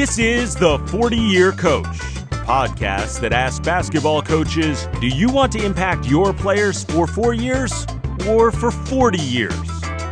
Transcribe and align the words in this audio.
This 0.00 0.18
is 0.18 0.56
the 0.56 0.78
40 0.86 1.18
Year 1.18 1.52
Coach, 1.52 1.84
podcast 2.46 3.20
that 3.20 3.34
asks 3.34 3.60
basketball 3.60 4.22
coaches 4.22 4.88
do 4.98 5.06
you 5.06 5.28
want 5.28 5.52
to 5.52 5.62
impact 5.62 6.06
your 6.06 6.32
players 6.32 6.84
for 6.84 7.06
four 7.06 7.34
years 7.34 7.86
or 8.26 8.50
for 8.50 8.70
40 8.70 9.20
years? 9.20 9.52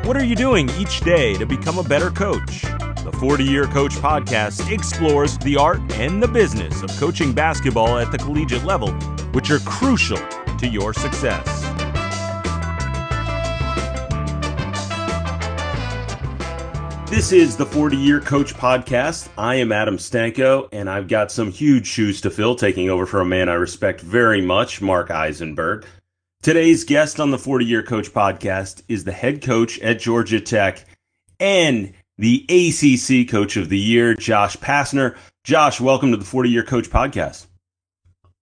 What 0.04 0.14
are 0.14 0.22
you 0.22 0.36
doing 0.36 0.68
each 0.78 1.00
day 1.00 1.38
to 1.38 1.46
become 1.46 1.78
a 1.78 1.82
better 1.82 2.10
coach? 2.10 2.60
The 3.02 3.16
40 3.18 3.44
Year 3.44 3.64
Coach 3.64 3.92
podcast 3.92 4.70
explores 4.70 5.38
the 5.38 5.56
art 5.56 5.80
and 5.94 6.22
the 6.22 6.28
business 6.28 6.82
of 6.82 6.90
coaching 7.00 7.32
basketball 7.32 7.96
at 7.96 8.12
the 8.12 8.18
collegiate 8.18 8.64
level, 8.64 8.92
which 9.32 9.50
are 9.50 9.60
crucial 9.60 10.20
to 10.58 10.68
your 10.68 10.92
success. 10.92 11.67
This 17.10 17.32
is 17.32 17.56
the 17.56 17.64
40 17.64 17.96
Year 17.96 18.20
Coach 18.20 18.52
Podcast. 18.52 19.30
I 19.38 19.54
am 19.54 19.72
Adam 19.72 19.96
Stanco, 19.96 20.68
and 20.72 20.90
I've 20.90 21.08
got 21.08 21.32
some 21.32 21.50
huge 21.50 21.86
shoes 21.86 22.20
to 22.20 22.30
fill, 22.30 22.54
taking 22.54 22.90
over 22.90 23.06
for 23.06 23.22
a 23.22 23.24
man 23.24 23.48
I 23.48 23.54
respect 23.54 24.02
very 24.02 24.42
much, 24.42 24.82
Mark 24.82 25.10
Eisenberg. 25.10 25.86
Today's 26.42 26.84
guest 26.84 27.18
on 27.18 27.30
the 27.30 27.38
40 27.38 27.64
Year 27.64 27.82
Coach 27.82 28.12
Podcast 28.12 28.82
is 28.88 29.04
the 29.04 29.12
head 29.12 29.40
coach 29.40 29.78
at 29.78 30.00
Georgia 30.00 30.38
Tech 30.38 30.84
and 31.40 31.94
the 32.18 32.44
ACC 32.50 33.26
Coach 33.26 33.56
of 33.56 33.70
the 33.70 33.78
Year, 33.78 34.12
Josh 34.12 34.58
Pastner. 34.58 35.16
Josh, 35.44 35.80
welcome 35.80 36.10
to 36.10 36.18
the 36.18 36.26
40 36.26 36.50
Year 36.50 36.62
Coach 36.62 36.90
Podcast. 36.90 37.46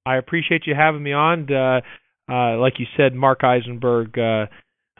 I 0.04 0.16
appreciate 0.16 0.66
you 0.66 0.74
having 0.74 1.04
me 1.04 1.12
on. 1.12 1.52
Uh, 1.52 1.82
uh, 2.28 2.58
like 2.58 2.80
you 2.80 2.86
said, 2.96 3.14
Mark 3.14 3.44
Eisenberg. 3.44 4.18
Uh, 4.18 4.46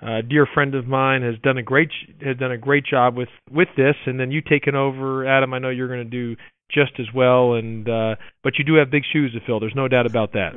a 0.03 0.23
dear 0.23 0.47
friend 0.53 0.75
of 0.75 0.87
mine 0.87 1.23
has 1.23 1.37
done 1.43 1.57
a 1.57 1.63
great 1.63 1.91
has 2.21 2.37
done 2.37 2.53
a 2.53 2.59
great 2.59 2.85
job 2.85 3.17
with 3.17 3.29
with 3.51 3.69
this 3.77 3.95
and 4.07 4.21
then 4.21 4.31
you 4.31 4.41
taking 4.43 4.75
over 4.75 5.27
adam 5.27 5.55
i 5.55 5.59
know 5.59 5.71
you're 5.71 5.89
going 5.89 6.05
to 6.05 6.05
do 6.05 6.37
just 6.71 6.93
as 6.99 7.07
well 7.15 7.55
and 7.55 7.89
uh 7.89 8.15
but 8.43 8.55
you 8.59 8.65
do 8.65 8.75
have 8.75 8.91
big 8.91 9.05
shoes 9.11 9.33
to 9.33 9.41
fill 9.47 9.59
there's 9.59 9.75
no 9.75 9.89
doubt 9.89 10.07
about 10.07 10.33
that 10.33 10.53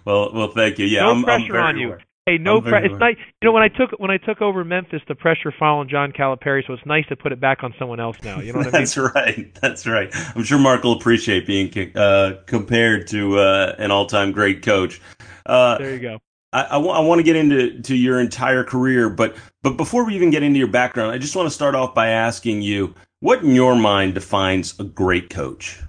well 0.04 0.32
well 0.32 0.48
thank 0.48 0.78
you 0.78 0.86
yeah 0.86 1.02
no 1.02 1.10
I'm, 1.12 1.24
pressure 1.24 1.58
I'm 1.58 1.74
on 1.74 1.78
you 1.78 1.86
aware. 1.88 2.00
hey 2.26 2.38
no 2.38 2.60
pressure 2.60 2.86
it's 2.86 3.00
nice 3.00 3.16
you 3.42 3.46
know 3.46 3.52
when 3.52 3.62
i 3.62 3.68
took 3.68 3.90
when 3.98 4.10
i 4.12 4.18
took 4.18 4.40
over 4.40 4.62
memphis 4.64 5.00
the 5.08 5.16
pressure 5.16 5.52
fell 5.58 5.78
on 5.78 5.88
john 5.88 6.12
calipari 6.12 6.64
so 6.64 6.74
it's 6.74 6.86
nice 6.86 7.06
to 7.08 7.16
put 7.16 7.32
it 7.32 7.40
back 7.40 7.64
on 7.64 7.74
someone 7.76 7.98
else 7.98 8.16
now 8.22 8.38
you 8.38 8.52
know 8.52 8.58
what 8.58 8.68
i 8.68 8.70
mean 8.78 8.80
That's 8.82 8.96
right. 8.96 9.54
That's 9.60 9.86
right. 9.86 10.10
I'm 10.36 10.44
sure 10.44 10.58
Mark 10.58 10.84
will 10.84 10.92
appreciate 10.92 11.46
being 11.46 11.72
uh, 11.96 12.34
compared 12.46 13.08
to 13.08 13.38
uh, 13.38 13.74
an 13.78 13.90
all-time 13.90 14.32
great 14.32 14.62
coach. 14.62 15.00
Uh, 15.46 15.78
there 15.78 15.94
you 15.94 16.00
go 16.00 16.18
I, 16.54 16.76
want 16.76 17.18
to 17.18 17.22
get 17.24 17.34
into 17.34 17.82
to 17.82 17.96
your 17.96 18.20
entire 18.20 18.62
career, 18.62 19.10
but 19.10 19.36
but 19.62 19.76
before 19.76 20.04
we 20.04 20.14
even 20.14 20.30
get 20.30 20.44
into 20.44 20.58
your 20.58 20.68
background, 20.68 21.10
I 21.10 21.18
just 21.18 21.34
want 21.34 21.46
to 21.46 21.50
start 21.50 21.74
off 21.74 21.94
by 21.94 22.08
asking 22.08 22.62
you 22.62 22.94
what 23.20 23.42
in 23.42 23.54
your 23.54 23.74
mind 23.74 24.14
defines 24.14 24.78
a 24.78 24.84
great 24.84 25.30
coach. 25.30 25.80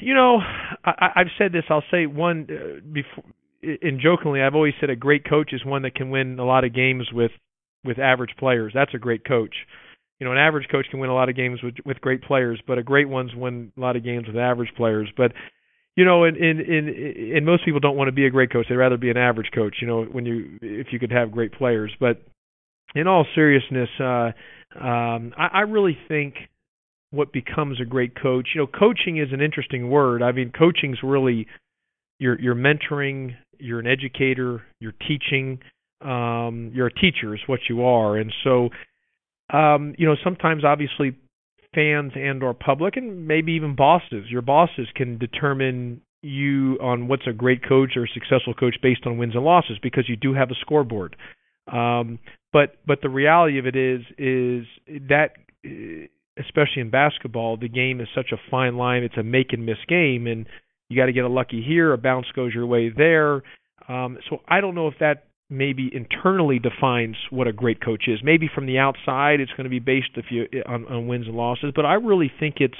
You 0.00 0.14
know, 0.14 0.38
I, 0.84 1.10
I've 1.16 1.26
said 1.36 1.52
this. 1.52 1.64
I'll 1.68 1.84
say 1.90 2.06
one 2.06 2.48
uh, 2.50 2.80
before. 2.90 3.24
In 3.60 4.00
jokingly, 4.00 4.40
I've 4.40 4.54
always 4.54 4.74
said 4.80 4.88
a 4.88 4.94
great 4.94 5.28
coach 5.28 5.52
is 5.52 5.64
one 5.64 5.82
that 5.82 5.96
can 5.96 6.10
win 6.10 6.38
a 6.38 6.44
lot 6.44 6.62
of 6.62 6.72
games 6.72 7.08
with 7.12 7.32
with 7.84 7.98
average 7.98 8.30
players. 8.38 8.72
That's 8.72 8.94
a 8.94 8.98
great 8.98 9.26
coach. 9.26 9.54
You 10.20 10.26
know, 10.26 10.32
an 10.32 10.38
average 10.38 10.68
coach 10.70 10.86
can 10.90 11.00
win 11.00 11.10
a 11.10 11.14
lot 11.14 11.28
of 11.28 11.36
games 11.36 11.60
with 11.62 11.74
with 11.84 12.00
great 12.00 12.22
players, 12.22 12.60
but 12.66 12.78
a 12.78 12.82
great 12.82 13.08
one's 13.08 13.34
win 13.34 13.72
a 13.76 13.80
lot 13.80 13.96
of 13.96 14.04
games 14.04 14.26
with 14.26 14.36
average 14.36 14.72
players. 14.76 15.10
But 15.16 15.32
you 15.98 16.04
know, 16.04 16.22
and 16.22 16.36
in 16.36 16.60
in 16.60 17.32
and 17.36 17.44
most 17.44 17.64
people 17.64 17.80
don't 17.80 17.96
want 17.96 18.06
to 18.06 18.12
be 18.12 18.24
a 18.24 18.30
great 18.30 18.52
coach. 18.52 18.66
They'd 18.68 18.76
rather 18.76 18.96
be 18.96 19.10
an 19.10 19.16
average 19.16 19.50
coach. 19.52 19.78
You 19.80 19.88
know, 19.88 20.04
when 20.04 20.24
you 20.26 20.56
if 20.62 20.92
you 20.92 21.00
could 21.00 21.10
have 21.10 21.32
great 21.32 21.52
players. 21.52 21.92
But 21.98 22.22
in 22.94 23.08
all 23.08 23.26
seriousness, 23.34 23.88
uh, 23.98 24.30
um, 24.80 25.32
I, 25.36 25.48
I 25.54 25.60
really 25.62 25.98
think 26.06 26.34
what 27.10 27.32
becomes 27.32 27.80
a 27.80 27.84
great 27.84 28.12
coach. 28.14 28.50
You 28.54 28.60
know, 28.60 28.68
coaching 28.68 29.18
is 29.18 29.32
an 29.32 29.40
interesting 29.40 29.90
word. 29.90 30.22
I 30.22 30.30
mean, 30.30 30.52
coaching's 30.56 30.98
really 31.02 31.48
you're 32.20 32.40
you're 32.40 32.54
mentoring, 32.54 33.34
you're 33.58 33.80
an 33.80 33.88
educator, 33.88 34.62
you're 34.78 34.94
teaching, 35.08 35.58
um, 36.00 36.70
you're 36.74 36.86
a 36.86 36.94
teacher 36.94 37.34
is 37.34 37.40
what 37.48 37.58
you 37.68 37.82
are. 37.82 38.16
And 38.16 38.32
so 38.44 38.68
um, 39.52 39.96
you 39.98 40.06
know, 40.06 40.14
sometimes 40.22 40.62
obviously 40.64 41.16
fans 41.74 42.12
and 42.14 42.42
or 42.42 42.54
public 42.54 42.96
and 42.96 43.26
maybe 43.26 43.52
even 43.52 43.74
bosses, 43.74 44.24
your 44.30 44.42
bosses 44.42 44.88
can 44.94 45.18
determine 45.18 46.00
you 46.22 46.78
on 46.82 47.08
what's 47.08 47.26
a 47.26 47.32
great 47.32 47.66
coach 47.66 47.92
or 47.96 48.04
a 48.04 48.08
successful 48.08 48.54
coach 48.54 48.76
based 48.82 49.06
on 49.06 49.18
wins 49.18 49.34
and 49.34 49.44
losses 49.44 49.78
because 49.82 50.08
you 50.08 50.16
do 50.16 50.34
have 50.34 50.50
a 50.50 50.54
scoreboard. 50.60 51.16
Um, 51.70 52.18
but 52.52 52.76
but 52.86 53.00
the 53.02 53.08
reality 53.08 53.58
of 53.58 53.66
it 53.66 53.76
is 53.76 54.00
is 54.16 54.66
that 55.08 55.32
uh, 55.64 56.06
especially 56.38 56.80
in 56.80 56.90
basketball, 56.90 57.56
the 57.56 57.68
game 57.68 58.00
is 58.00 58.08
such 58.14 58.32
a 58.32 58.50
fine 58.50 58.76
line. 58.76 59.02
It's 59.02 59.16
a 59.16 59.22
make 59.22 59.52
and 59.52 59.66
miss 59.66 59.78
game, 59.88 60.26
and 60.26 60.46
you 60.88 60.96
got 60.96 61.06
to 61.06 61.12
get 61.12 61.24
a 61.24 61.28
lucky 61.28 61.62
here, 61.62 61.92
a 61.92 61.98
bounce 61.98 62.26
goes 62.34 62.54
your 62.54 62.66
way 62.66 62.88
there. 62.88 63.42
Um, 63.88 64.18
so 64.28 64.38
I 64.48 64.60
don't 64.60 64.74
know 64.74 64.88
if 64.88 64.94
that 65.00 65.27
maybe 65.50 65.90
internally 65.92 66.58
defines 66.58 67.16
what 67.30 67.46
a 67.46 67.52
great 67.52 67.80
coach 67.82 68.04
is. 68.06 68.20
Maybe 68.22 68.50
from 68.54 68.66
the 68.66 68.78
outside, 68.78 69.40
it's 69.40 69.52
going 69.52 69.64
to 69.64 69.70
be 69.70 69.78
based 69.78 70.10
if 70.16 70.26
you 70.30 70.46
on, 70.66 70.86
on 70.86 71.06
wins 71.06 71.26
and 71.26 71.36
losses. 71.36 71.72
But 71.74 71.86
I 71.86 71.94
really 71.94 72.30
think 72.38 72.56
it's 72.58 72.78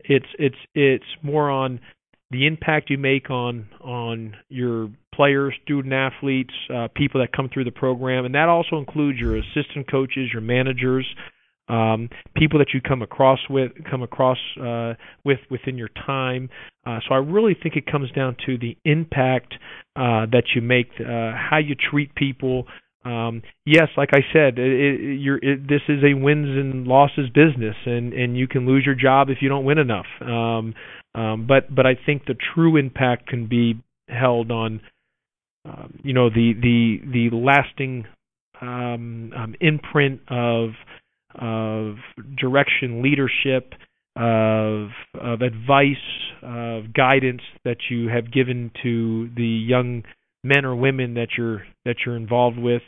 it's 0.00 0.26
it's 0.38 0.56
it's 0.74 1.04
more 1.22 1.50
on 1.50 1.80
the 2.30 2.46
impact 2.46 2.90
you 2.90 2.98
make 2.98 3.30
on 3.30 3.68
on 3.80 4.36
your 4.48 4.90
players, 5.14 5.54
student 5.62 5.92
athletes, 5.92 6.54
uh, 6.74 6.88
people 6.94 7.20
that 7.20 7.32
come 7.32 7.48
through 7.52 7.64
the 7.64 7.70
program, 7.70 8.24
and 8.24 8.34
that 8.34 8.48
also 8.48 8.78
includes 8.78 9.18
your 9.18 9.36
assistant 9.36 9.90
coaches, 9.90 10.30
your 10.32 10.42
managers, 10.42 11.06
um, 11.70 12.08
people 12.36 12.58
that 12.58 12.74
you 12.74 12.80
come 12.80 13.00
across 13.00 13.38
with 13.48 13.72
come 13.88 14.02
across 14.02 14.38
uh, 14.60 14.94
with 15.24 15.38
within 15.50 15.78
your 15.78 15.90
time. 16.06 16.50
Uh, 16.86 16.98
so 17.06 17.14
I 17.14 17.18
really 17.18 17.56
think 17.60 17.76
it 17.76 17.86
comes 17.86 18.10
down 18.10 18.36
to 18.46 18.58
the 18.58 18.76
impact 18.84 19.54
uh, 19.96 20.26
that 20.32 20.44
you 20.54 20.62
make, 20.62 20.88
uh, 20.98 21.32
how 21.36 21.58
you 21.58 21.74
treat 21.74 22.14
people. 22.14 22.66
Um, 23.04 23.42
yes, 23.64 23.88
like 23.96 24.10
I 24.12 24.20
said, 24.32 24.58
it, 24.58 25.40
it, 25.42 25.68
this 25.68 25.80
is 25.88 26.02
a 26.04 26.14
wins 26.14 26.48
and 26.48 26.86
losses 26.86 27.28
business, 27.30 27.76
and 27.86 28.12
and 28.12 28.36
you 28.36 28.48
can 28.48 28.66
lose 28.66 28.84
your 28.84 28.94
job 28.94 29.30
if 29.30 29.38
you 29.40 29.48
don't 29.48 29.64
win 29.64 29.78
enough. 29.78 30.06
Um, 30.20 30.74
um, 31.14 31.46
but 31.46 31.74
but 31.74 31.86
I 31.86 31.96
think 32.06 32.24
the 32.26 32.36
true 32.54 32.76
impact 32.76 33.28
can 33.28 33.46
be 33.46 33.80
held 34.08 34.50
on, 34.50 34.80
um, 35.64 36.00
you 36.02 36.12
know, 36.12 36.28
the 36.28 36.52
the 36.60 37.30
the 37.30 37.36
lasting 37.36 38.04
um, 38.60 39.32
um, 39.34 39.54
imprint 39.60 40.20
of 40.28 40.70
of 41.34 41.96
direction, 42.36 43.02
leadership, 43.02 43.74
of 44.16 44.88
of 45.14 45.42
advice, 45.42 45.96
of 46.42 46.92
guidance 46.92 47.42
that 47.64 47.78
you 47.90 48.08
have 48.08 48.32
given 48.32 48.70
to 48.82 49.30
the 49.36 49.46
young 49.46 50.02
men 50.42 50.64
or 50.64 50.74
women 50.74 51.14
that 51.14 51.28
you're 51.36 51.62
that 51.84 51.96
you're 52.04 52.16
involved 52.16 52.58
with, 52.58 52.82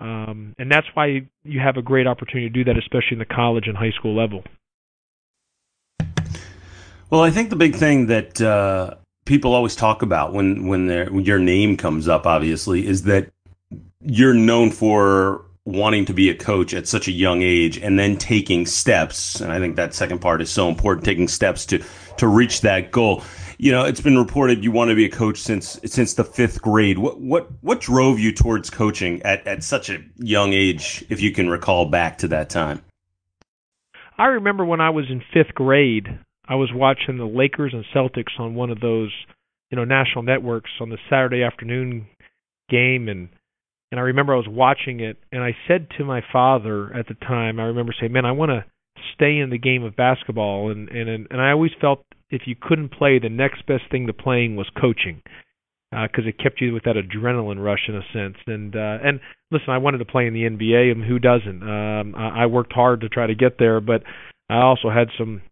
um, 0.00 0.54
and 0.58 0.70
that's 0.70 0.86
why 0.94 1.26
you 1.44 1.60
have 1.60 1.76
a 1.76 1.82
great 1.82 2.06
opportunity 2.06 2.48
to 2.48 2.52
do 2.52 2.64
that, 2.64 2.78
especially 2.78 3.12
in 3.12 3.18
the 3.18 3.24
college 3.24 3.64
and 3.66 3.76
high 3.76 3.92
school 3.92 4.14
level. 4.14 4.44
Well, 7.08 7.22
I 7.22 7.30
think 7.30 7.50
the 7.50 7.56
big 7.56 7.76
thing 7.76 8.06
that 8.06 8.40
uh, 8.40 8.94
people 9.24 9.54
always 9.54 9.76
talk 9.76 10.02
about 10.02 10.32
when 10.32 10.66
when, 10.66 10.88
when 10.88 11.24
your 11.24 11.38
name 11.38 11.76
comes 11.76 12.08
up, 12.08 12.26
obviously, 12.26 12.86
is 12.86 13.04
that 13.04 13.30
you're 14.00 14.34
known 14.34 14.70
for 14.70 15.45
wanting 15.66 16.04
to 16.04 16.14
be 16.14 16.30
a 16.30 16.34
coach 16.34 16.72
at 16.72 16.86
such 16.86 17.08
a 17.08 17.12
young 17.12 17.42
age 17.42 17.76
and 17.76 17.98
then 17.98 18.16
taking 18.16 18.64
steps. 18.64 19.40
And 19.40 19.52
I 19.52 19.58
think 19.58 19.76
that 19.76 19.92
second 19.92 20.20
part 20.20 20.40
is 20.40 20.48
so 20.48 20.68
important, 20.68 21.04
taking 21.04 21.28
steps 21.28 21.66
to 21.66 21.84
to 22.16 22.26
reach 22.26 22.62
that 22.62 22.92
goal. 22.92 23.22
You 23.58 23.72
know, 23.72 23.84
it's 23.84 24.00
been 24.00 24.16
reported 24.16 24.64
you 24.64 24.70
want 24.70 24.90
to 24.90 24.94
be 24.94 25.04
a 25.04 25.10
coach 25.10 25.38
since 25.38 25.78
since 25.84 26.14
the 26.14 26.24
fifth 26.24 26.62
grade. 26.62 26.98
What 26.98 27.20
what 27.20 27.48
what 27.60 27.80
drove 27.80 28.18
you 28.18 28.32
towards 28.32 28.70
coaching 28.70 29.20
at, 29.22 29.46
at 29.46 29.62
such 29.62 29.90
a 29.90 29.98
young 30.16 30.52
age, 30.52 31.04
if 31.10 31.20
you 31.20 31.32
can 31.32 31.50
recall 31.50 31.86
back 31.86 32.18
to 32.18 32.28
that 32.28 32.48
time? 32.48 32.82
I 34.18 34.26
remember 34.26 34.64
when 34.64 34.80
I 34.80 34.90
was 34.90 35.06
in 35.10 35.22
fifth 35.34 35.54
grade, 35.54 36.06
I 36.48 36.54
was 36.54 36.70
watching 36.72 37.18
the 37.18 37.26
Lakers 37.26 37.74
and 37.74 37.84
Celtics 37.94 38.38
on 38.38 38.54
one 38.54 38.70
of 38.70 38.80
those, 38.80 39.12
you 39.70 39.76
know, 39.76 39.84
national 39.84 40.22
networks 40.22 40.70
on 40.80 40.88
the 40.88 40.98
Saturday 41.10 41.42
afternoon 41.42 42.06
game, 42.70 43.08
and 43.08 43.28
and 43.90 44.00
I 44.00 44.04
remember 44.04 44.34
I 44.34 44.38
was 44.38 44.48
watching 44.48 45.00
it, 45.00 45.16
and 45.30 45.42
I 45.42 45.56
said 45.68 45.88
to 45.98 46.04
my 46.04 46.22
father 46.32 46.92
at 46.94 47.08
the 47.08 47.14
time, 47.14 47.60
I 47.60 47.64
remember 47.64 47.94
saying, 47.98 48.12
"Man, 48.12 48.24
I 48.24 48.32
want 48.32 48.50
to 48.50 48.64
stay 49.14 49.38
in 49.38 49.50
the 49.50 49.58
game 49.58 49.84
of 49.84 49.96
basketball," 49.96 50.70
and 50.70 50.88
and 50.88 51.08
and 51.30 51.40
I 51.40 51.50
always 51.50 51.72
felt 51.80 52.04
if 52.30 52.42
you 52.46 52.56
couldn't 52.60 52.90
play, 52.90 53.18
the 53.18 53.28
next 53.28 53.66
best 53.66 53.84
thing 53.90 54.06
to 54.06 54.12
playing 54.12 54.56
was 54.56 54.66
coaching 54.80 55.22
because 55.90 56.26
it 56.26 56.38
kept 56.38 56.60
you 56.60 56.74
with 56.74 56.84
that 56.84 56.96
adrenaline 56.96 57.62
rush 57.62 57.88
in 57.88 57.94
a 57.94 58.02
sense. 58.12 58.36
And 58.46 58.74
uh, 58.74 58.98
and 59.02 59.20
listen, 59.50 59.70
I 59.70 59.78
wanted 59.78 59.98
to 59.98 60.04
play 60.04 60.26
in 60.26 60.34
the 60.34 60.42
NBA, 60.42 60.92
and 60.92 61.04
who 61.04 61.18
doesn't? 61.18 61.62
Um, 61.62 62.14
I, 62.14 62.42
I 62.42 62.46
worked 62.46 62.72
hard 62.72 63.02
to 63.02 63.08
try 63.08 63.26
to 63.26 63.34
get 63.34 63.58
there, 63.58 63.80
but 63.80 64.02
I 64.50 64.62
also 64.62 64.90
had 64.90 65.08
some 65.16 65.42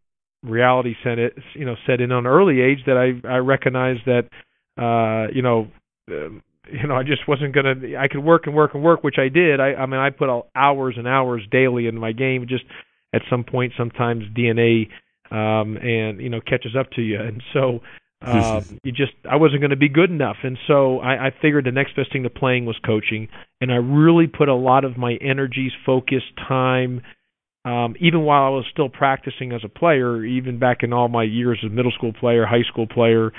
reality 0.42 0.94
set 1.02 1.18
it, 1.18 1.34
you 1.54 1.64
know, 1.64 1.76
set 1.86 2.00
in 2.00 2.12
on 2.12 2.26
early 2.26 2.60
age 2.60 2.80
that 2.86 2.96
I 2.96 3.26
I 3.26 3.38
recognized 3.38 4.02
that 4.06 4.28
uh, 4.80 5.32
you 5.32 5.42
know. 5.42 5.68
You 6.72 6.88
know, 6.88 6.96
I 6.96 7.02
just 7.02 7.28
wasn't 7.28 7.54
gonna. 7.54 7.74
I 7.98 8.08
could 8.08 8.24
work 8.24 8.46
and 8.46 8.54
work 8.54 8.74
and 8.74 8.82
work, 8.82 9.04
which 9.04 9.16
I 9.18 9.28
did. 9.28 9.60
I, 9.60 9.74
I 9.74 9.86
mean, 9.86 10.00
I 10.00 10.10
put 10.10 10.28
all 10.28 10.50
hours 10.54 10.94
and 10.96 11.06
hours 11.06 11.42
daily 11.50 11.86
in 11.86 11.98
my 11.98 12.12
game. 12.12 12.46
Just 12.48 12.64
at 13.14 13.22
some 13.30 13.44
point 13.44 13.72
sometimes 13.78 14.24
DNA 14.36 14.88
um 15.30 15.76
and 15.76 16.20
you 16.20 16.28
know 16.28 16.40
catches 16.40 16.76
up 16.78 16.90
to 16.90 17.00
you 17.00 17.18
and 17.20 17.42
so 17.52 17.80
um 18.26 18.78
you 18.82 18.92
just 18.92 19.12
I 19.30 19.36
wasn't 19.36 19.60
going 19.60 19.70
to 19.70 19.76
be 19.76 19.88
good 19.88 20.10
enough 20.10 20.36
and 20.42 20.58
so 20.66 20.98
I 20.98 21.26
I 21.26 21.30
figured 21.40 21.64
the 21.66 21.72
next 21.72 21.94
best 21.96 22.12
thing 22.12 22.24
to 22.24 22.30
playing 22.30 22.66
was 22.66 22.76
coaching 22.84 23.28
and 23.60 23.70
I 23.70 23.76
really 23.76 24.26
put 24.26 24.48
a 24.48 24.54
lot 24.54 24.84
of 24.84 24.96
my 24.96 25.14
energies 25.20 25.72
focus 25.86 26.22
time 26.48 27.02
um 27.64 27.94
even 28.00 28.22
while 28.22 28.44
I 28.44 28.48
was 28.48 28.64
still 28.72 28.88
practicing 28.88 29.52
as 29.52 29.62
a 29.64 29.68
player 29.68 30.24
even 30.24 30.58
back 30.58 30.78
in 30.82 30.92
all 30.92 31.08
my 31.08 31.24
years 31.24 31.58
as 31.64 31.70
middle 31.70 31.92
school 31.92 32.12
player 32.12 32.46
high 32.46 32.64
school 32.70 32.86
player 32.86 33.30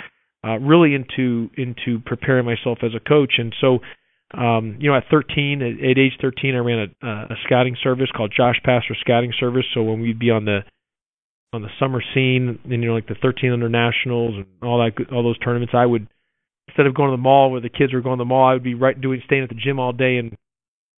uh 0.45 0.59
really 0.59 0.93
into 0.93 1.49
into 1.57 1.99
preparing 2.05 2.45
myself 2.45 2.79
as 2.83 2.91
a 2.95 2.99
coach 2.99 3.33
and 3.37 3.55
so 3.59 3.79
um, 4.33 4.77
you 4.79 4.89
know, 4.89 4.97
at 4.97 5.03
13, 5.09 5.61
at, 5.61 5.89
at 5.91 5.97
age 5.97 6.13
13, 6.19 6.55
I 6.55 6.59
ran 6.59 6.89
a, 7.01 7.07
a 7.07 7.35
scouting 7.45 7.77
service 7.81 8.09
called 8.15 8.33
Josh 8.35 8.59
Pastner 8.65 8.97
Scouting 8.99 9.33
Service. 9.39 9.65
So 9.73 9.83
when 9.83 10.01
we'd 10.01 10.19
be 10.19 10.31
on 10.31 10.45
the 10.45 10.59
on 11.53 11.61
the 11.61 11.69
summer 11.79 12.01
scene, 12.13 12.59
and 12.63 12.71
you 12.71 12.89
know, 12.89 12.93
like 12.93 13.07
the 13.07 13.15
13 13.21 13.51
under 13.51 13.69
nationals 13.69 14.35
and 14.35 14.45
all 14.61 14.79
that, 14.79 15.11
all 15.13 15.23
those 15.23 15.37
tournaments, 15.39 15.73
I 15.75 15.85
would 15.85 16.07
instead 16.67 16.87
of 16.87 16.95
going 16.95 17.11
to 17.11 17.17
the 17.17 17.21
mall 17.21 17.51
where 17.51 17.61
the 17.61 17.69
kids 17.69 17.93
were 17.93 18.01
going 18.01 18.17
to 18.17 18.23
the 18.23 18.27
mall, 18.27 18.47
I 18.47 18.53
would 18.53 18.63
be 18.63 18.73
right 18.73 18.99
doing 18.99 19.21
staying 19.25 19.43
at 19.43 19.49
the 19.49 19.55
gym 19.55 19.79
all 19.79 19.93
day 19.93 20.17
and 20.17 20.35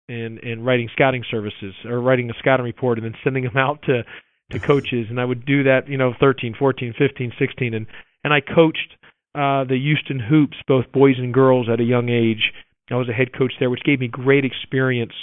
and 0.10 0.40
and 0.40 0.66
writing 0.66 0.90
scouting 0.94 1.24
services 1.30 1.76
or 1.86 2.02
writing 2.02 2.30
a 2.30 2.34
scouting 2.40 2.66
report 2.66 2.98
and 2.98 3.06
then 3.06 3.16
sending 3.24 3.44
them 3.44 3.58
out 3.58 3.84
to 3.84 4.04
to 4.52 4.60
coaches. 4.60 5.08
And 5.10 5.20
I 5.20 5.26
would 5.26 5.46
do 5.46 5.64
that, 5.64 5.90
you 5.90 5.98
know, 5.98 6.14
13, 6.20 6.56
14, 6.58 6.96
15, 6.98 7.34
16, 7.38 7.74
and 7.74 7.86
and 8.24 8.34
I 8.34 8.40
coached 8.42 8.96
uh, 9.36 9.64
the 9.66 9.78
Houston 9.80 10.20
Hoops, 10.20 10.58
both 10.68 10.92
boys 10.92 11.16
and 11.18 11.34
girls, 11.34 11.68
at 11.72 11.80
a 11.80 11.84
young 11.84 12.10
age 12.10 12.52
I 12.90 12.96
was 12.96 13.10
a 13.10 13.14
head 13.14 13.38
coach 13.38 13.54
there, 13.60 13.70
which 13.70 13.84
gave 13.84 14.00
me 14.00 14.08
great 14.08 14.46
experience. 14.46 15.14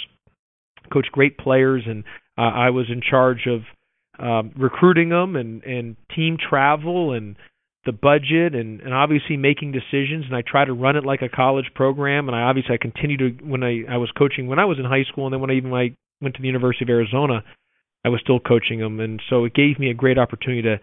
Coached 0.93 1.11
great 1.11 1.37
players, 1.37 1.83
and 1.87 2.03
uh, 2.37 2.41
I 2.41 2.69
was 2.69 2.85
in 2.89 3.01
charge 3.01 3.47
of 3.47 3.61
um, 4.19 4.51
recruiting 4.55 5.09
them 5.09 5.35
and 5.35 5.63
and 5.63 5.95
team 6.15 6.37
travel 6.37 7.13
and 7.13 7.35
the 7.85 7.91
budget 7.91 8.53
and 8.53 8.81
and 8.81 8.93
obviously 8.93 9.35
making 9.35 9.71
decisions. 9.71 10.25
And 10.25 10.35
I 10.35 10.43
try 10.45 10.63
to 10.63 10.73
run 10.73 10.95
it 10.95 11.05
like 11.05 11.23
a 11.23 11.29
college 11.29 11.71
program. 11.73 12.27
And 12.27 12.35
I 12.35 12.41
obviously 12.41 12.75
I 12.75 12.77
continue 12.77 13.17
to 13.17 13.29
when 13.43 13.63
I 13.63 13.83
I 13.89 13.97
was 13.97 14.11
coaching 14.15 14.47
when 14.47 14.59
I 14.59 14.65
was 14.65 14.77
in 14.77 14.85
high 14.85 15.05
school, 15.11 15.25
and 15.25 15.33
then 15.33 15.41
when 15.41 15.49
I 15.49 15.55
even 15.55 15.73
I 15.73 15.95
went 16.21 16.35
to 16.35 16.41
the 16.41 16.47
University 16.47 16.85
of 16.85 16.89
Arizona, 16.89 17.43
I 18.05 18.09
was 18.09 18.21
still 18.21 18.39
coaching 18.39 18.79
them. 18.79 18.99
And 18.99 19.19
so 19.27 19.45
it 19.45 19.55
gave 19.55 19.79
me 19.79 19.89
a 19.89 19.95
great 19.95 20.19
opportunity 20.19 20.61
to 20.61 20.79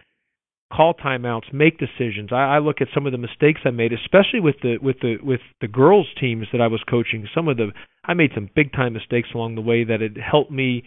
call 0.75 0.93
timeouts, 0.93 1.53
make 1.53 1.77
decisions. 1.77 2.31
I, 2.31 2.55
I 2.55 2.59
look 2.59 2.81
at 2.81 2.87
some 2.93 3.05
of 3.05 3.11
the 3.11 3.17
mistakes 3.17 3.61
I 3.65 3.69
made, 3.69 3.93
especially 3.93 4.39
with 4.39 4.55
the 4.61 4.77
with 4.81 4.99
the 5.01 5.17
with 5.21 5.41
the 5.61 5.67
girls 5.67 6.07
teams 6.19 6.47
that 6.51 6.61
I 6.61 6.67
was 6.67 6.81
coaching. 6.89 7.27
Some 7.33 7.47
of 7.47 7.57
the 7.57 7.71
I 8.03 8.13
made 8.13 8.31
some 8.33 8.49
big 8.55 8.71
time 8.73 8.93
mistakes 8.93 9.29
along 9.33 9.55
the 9.55 9.61
way 9.61 9.83
that 9.83 10.01
it 10.01 10.17
helped 10.17 10.51
me 10.51 10.83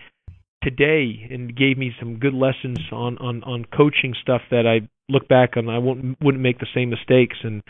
today 0.62 1.28
and 1.30 1.56
gave 1.56 1.78
me 1.78 1.92
some 2.00 2.18
good 2.18 2.34
lessons 2.34 2.78
on 2.90 3.18
on 3.18 3.44
on 3.44 3.64
coaching 3.76 4.14
stuff 4.20 4.42
that 4.50 4.66
I 4.66 4.88
look 5.08 5.28
back 5.28 5.56
on 5.56 5.68
I 5.68 5.78
wouldn't 5.78 6.20
wouldn't 6.20 6.42
make 6.42 6.58
the 6.58 6.66
same 6.74 6.90
mistakes 6.90 7.36
and 7.44 7.62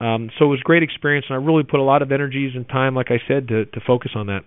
um 0.00 0.30
so 0.38 0.44
it 0.44 0.48
was 0.48 0.60
a 0.60 0.64
great 0.64 0.84
experience 0.84 1.26
and 1.28 1.34
I 1.34 1.44
really 1.44 1.64
put 1.64 1.80
a 1.80 1.82
lot 1.82 2.02
of 2.02 2.12
energies 2.12 2.52
and 2.54 2.68
time 2.68 2.94
like 2.94 3.10
I 3.10 3.18
said 3.26 3.48
to 3.48 3.64
to 3.64 3.80
focus 3.84 4.12
on 4.14 4.28
that. 4.28 4.44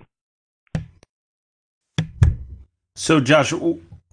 So 2.96 3.20
Josh 3.20 3.52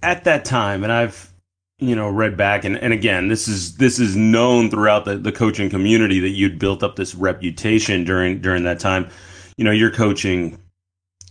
at 0.02 0.24
that 0.24 0.44
time 0.44 0.82
and 0.82 0.92
I've 0.92 1.32
you 1.78 1.94
know 1.94 2.08
read 2.08 2.36
back. 2.36 2.64
And, 2.64 2.76
and 2.78 2.92
again 2.92 3.28
this 3.28 3.48
is 3.48 3.76
this 3.76 3.98
is 3.98 4.16
known 4.16 4.70
throughout 4.70 5.04
the, 5.04 5.16
the 5.16 5.32
coaching 5.32 5.70
community 5.70 6.20
that 6.20 6.30
you'd 6.30 6.58
built 6.58 6.82
up 6.82 6.96
this 6.96 7.14
reputation 7.14 8.04
during 8.04 8.40
during 8.40 8.64
that 8.64 8.80
time. 8.80 9.08
You 9.56 9.64
know 9.64 9.70
you're 9.72 9.90
coaching 9.90 10.60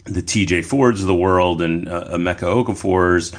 the 0.05 0.21
tj 0.21 0.63
fords 0.63 1.01
of 1.01 1.07
the 1.07 1.15
world 1.15 1.63
and 1.63 1.89
uh, 1.89 2.09
emeka 2.11 2.41
okafors 2.41 3.35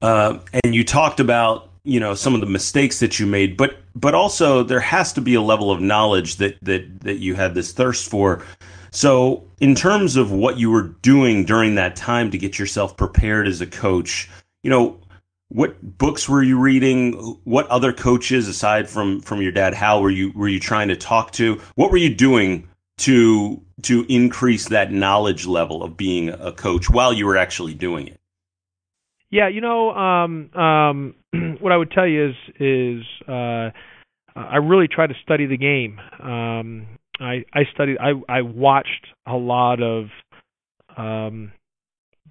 uh, 0.00 0.38
and 0.64 0.74
you 0.74 0.84
talked 0.84 1.20
about 1.20 1.68
you 1.84 2.00
know 2.00 2.14
some 2.14 2.34
of 2.34 2.40
the 2.40 2.46
mistakes 2.46 2.98
that 3.00 3.18
you 3.18 3.26
made 3.26 3.56
but 3.56 3.76
but 3.94 4.14
also 4.14 4.62
there 4.62 4.80
has 4.80 5.12
to 5.12 5.20
be 5.20 5.34
a 5.34 5.40
level 5.40 5.70
of 5.70 5.80
knowledge 5.80 6.36
that 6.36 6.56
that 6.62 7.00
that 7.00 7.18
you 7.18 7.34
had 7.34 7.54
this 7.54 7.72
thirst 7.72 8.08
for. 8.08 8.44
So 8.90 9.44
in 9.60 9.74
terms 9.74 10.16
of 10.16 10.30
what 10.32 10.58
you 10.58 10.70
were 10.70 10.82
doing 10.82 11.44
during 11.44 11.76
that 11.76 11.96
time 11.96 12.30
to 12.30 12.38
get 12.38 12.58
yourself 12.58 12.96
prepared 12.96 13.46
as 13.46 13.60
a 13.60 13.66
coach 13.66 14.28
you 14.62 14.70
know 14.70 14.98
what 15.52 15.98
books 15.98 16.28
were 16.28 16.42
you 16.42 16.58
reading? 16.58 17.12
What 17.44 17.66
other 17.68 17.92
coaches 17.92 18.48
aside 18.48 18.88
from 18.88 19.20
from 19.20 19.42
your 19.42 19.52
dad 19.52 19.74
Hal 19.74 20.02
were 20.02 20.10
you 20.10 20.32
were 20.34 20.48
you 20.48 20.58
trying 20.58 20.88
to 20.88 20.96
talk 20.96 21.30
to? 21.32 21.60
What 21.74 21.90
were 21.90 21.98
you 21.98 22.14
doing 22.14 22.68
to 22.98 23.62
to 23.82 24.06
increase 24.08 24.68
that 24.68 24.92
knowledge 24.92 25.46
level 25.46 25.82
of 25.82 25.96
being 25.96 26.30
a 26.30 26.52
coach 26.52 26.88
while 26.88 27.12
you 27.12 27.26
were 27.26 27.36
actually 27.36 27.74
doing 27.74 28.08
it? 28.08 28.20
Yeah, 29.30 29.48
you 29.48 29.60
know, 29.60 29.90
um, 29.92 30.50
um, 30.54 31.14
what 31.60 31.72
I 31.72 31.76
would 31.76 31.90
tell 31.90 32.06
you 32.06 32.30
is 32.30 32.36
is 32.58 33.04
uh, 33.28 33.70
I 34.34 34.56
really 34.56 34.88
try 34.88 35.06
to 35.06 35.14
study 35.22 35.46
the 35.46 35.58
game. 35.58 35.98
Um, 36.22 36.86
I 37.20 37.44
I 37.52 37.64
studied. 37.74 37.98
I 37.98 38.12
I 38.26 38.40
watched 38.40 39.06
a 39.26 39.36
lot 39.36 39.82
of 39.82 40.06
um, 40.96 41.52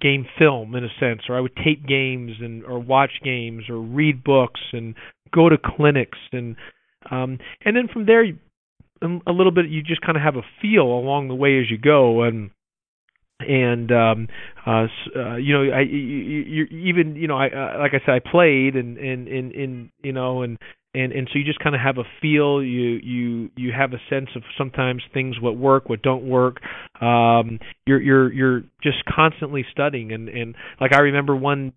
game 0.02 0.26
film 0.38 0.74
in 0.74 0.84
a 0.84 0.88
sense, 1.00 1.22
or 1.28 1.36
I 1.36 1.40
would 1.40 1.56
tape 1.56 1.86
games 1.86 2.32
and 2.40 2.64
or 2.64 2.78
watch 2.78 3.12
games 3.24 3.64
or 3.68 3.78
read 3.78 4.24
books 4.24 4.60
and 4.72 4.94
go 5.32 5.48
to 5.48 5.56
clinics 5.56 6.18
and 6.32 6.56
um 7.10 7.38
and 7.64 7.76
then 7.76 7.88
from 7.92 8.06
there 8.06 8.24
um, 9.00 9.22
a 9.26 9.32
little 9.32 9.52
bit 9.52 9.68
you 9.68 9.82
just 9.82 10.00
kind 10.02 10.16
of 10.16 10.22
have 10.22 10.36
a 10.36 10.42
feel 10.60 10.84
along 10.84 11.28
the 11.28 11.34
way 11.34 11.58
as 11.58 11.70
you 11.70 11.78
go 11.78 12.22
and 12.22 12.50
and 13.40 13.90
um 13.90 14.28
uh, 14.66 14.86
uh 15.16 15.36
you 15.36 15.52
know 15.52 15.74
i 15.74 15.80
you, 15.80 16.44
you 16.46 16.64
even 16.66 17.16
you 17.16 17.26
know 17.26 17.36
i 17.36 17.48
uh, 17.48 17.78
like 17.78 17.92
i 17.94 18.04
said 18.04 18.14
i 18.14 18.20
played 18.20 18.76
and 18.76 18.98
and 18.98 19.26
and, 19.26 19.52
and 19.52 19.90
you 20.02 20.12
know 20.12 20.42
and 20.42 20.58
and 20.94 21.12
and 21.12 21.28
so 21.32 21.38
you 21.38 21.44
just 21.44 21.58
kind 21.60 21.74
of 21.74 21.80
have 21.80 21.98
a 21.98 22.04
feel 22.20 22.62
you 22.62 23.00
you 23.02 23.50
you 23.56 23.72
have 23.76 23.92
a 23.92 24.00
sense 24.10 24.28
of 24.36 24.42
sometimes 24.58 25.02
things 25.14 25.40
what 25.40 25.56
work 25.56 25.88
what 25.88 26.02
don't 26.02 26.24
work. 26.24 26.60
Um 27.00 27.58
you're 27.86 28.00
you're 28.00 28.32
you're 28.32 28.60
just 28.82 28.98
constantly 29.04 29.64
studying 29.72 30.12
and 30.12 30.28
and 30.28 30.54
like 30.80 30.92
i 30.92 31.00
remember 31.00 31.34
one 31.34 31.72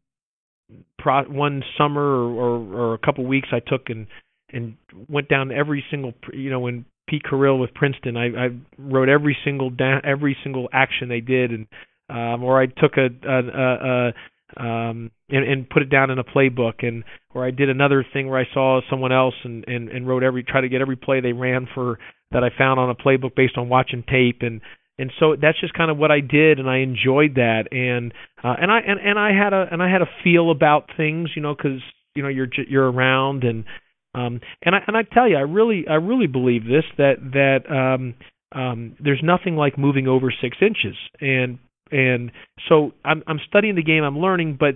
pro 0.97 1.23
one 1.23 1.63
summer 1.77 2.01
or 2.01 2.29
or, 2.29 2.75
or 2.75 2.93
a 2.93 2.97
couple 2.99 3.25
weeks 3.25 3.49
i 3.51 3.59
took 3.59 3.89
and 3.89 4.07
and 4.51 4.75
went 5.07 5.27
down 5.29 5.51
every 5.51 5.83
single 5.89 6.13
you 6.33 6.49
know 6.49 6.59
when 6.59 6.85
Pete 7.07 7.23
Carril 7.23 7.59
with 7.59 7.73
Princeton 7.73 8.17
I 8.17 8.25
I 8.25 8.49
wrote 8.77 9.09
every 9.09 9.37
single 9.43 9.69
down 9.69 10.01
every 10.03 10.35
single 10.43 10.67
action 10.73 11.07
they 11.07 11.21
did 11.21 11.51
and 11.51 11.67
um 12.09 12.43
or 12.43 12.61
I 12.61 12.65
took 12.65 12.97
a 12.97 13.07
a, 13.27 13.39
a, 13.39 14.09
a 14.09 14.13
um, 14.57 15.11
and, 15.29 15.43
and 15.47 15.69
put 15.69 15.81
it 15.81 15.89
down 15.89 16.11
in 16.11 16.19
a 16.19 16.23
playbook. 16.23 16.85
And 16.85 17.03
or 17.33 17.45
I 17.45 17.51
did 17.51 17.69
another 17.69 18.05
thing 18.13 18.29
where 18.29 18.39
I 18.39 18.45
saw 18.53 18.81
someone 18.89 19.11
else 19.11 19.35
and, 19.43 19.65
and, 19.67 19.89
and 19.89 20.07
wrote 20.07 20.23
every 20.23 20.43
try 20.43 20.61
to 20.61 20.69
get 20.69 20.81
every 20.81 20.95
play 20.95 21.21
they 21.21 21.33
ran 21.33 21.67
for 21.73 21.99
that 22.31 22.43
I 22.43 22.49
found 22.55 22.79
on 22.79 22.89
a 22.89 22.95
playbook 22.95 23.35
based 23.35 23.57
on 23.57 23.69
watching 23.69 24.03
tape. 24.03 24.41
And 24.41 24.61
and 24.97 25.11
so 25.19 25.35
that's 25.39 25.59
just 25.59 25.73
kind 25.73 25.91
of 25.91 25.97
what 25.97 26.11
I 26.11 26.21
did 26.21 26.59
and 26.59 26.69
I 26.69 26.77
enjoyed 26.77 27.35
that. 27.35 27.67
And 27.71 28.13
uh, 28.43 28.55
and 28.59 28.71
I 28.71 28.79
and, 28.79 28.99
and 28.99 29.19
I 29.19 29.31
had 29.31 29.53
a 29.53 29.65
and 29.71 29.81
I 29.81 29.91
had 29.91 30.01
a 30.01 30.09
feel 30.23 30.51
about 30.51 30.89
things 30.95 31.29
you 31.35 31.41
know 31.41 31.55
because 31.55 31.81
you 32.15 32.23
know 32.23 32.29
you're 32.29 32.47
you're 32.67 32.89
around. 32.89 33.43
And 33.43 33.65
um 34.13 34.39
and 34.61 34.75
I 34.75 34.79
and 34.87 34.95
I 34.95 35.03
tell 35.03 35.29
you 35.29 35.37
I 35.37 35.41
really 35.41 35.85
I 35.89 35.95
really 35.95 36.27
believe 36.27 36.63
this 36.63 36.85
that 36.97 37.15
that 37.33 37.69
um 37.69 38.13
um 38.53 38.95
there's 39.03 39.21
nothing 39.23 39.55
like 39.55 39.77
moving 39.77 40.07
over 40.07 40.33
six 40.41 40.57
inches. 40.61 40.95
And 41.19 41.59
and 41.91 42.31
so 42.69 42.93
I'm 43.03 43.23
I'm 43.27 43.39
studying 43.47 43.75
the 43.75 43.83
game, 43.83 44.03
I'm 44.03 44.19
learning, 44.19 44.57
but 44.59 44.75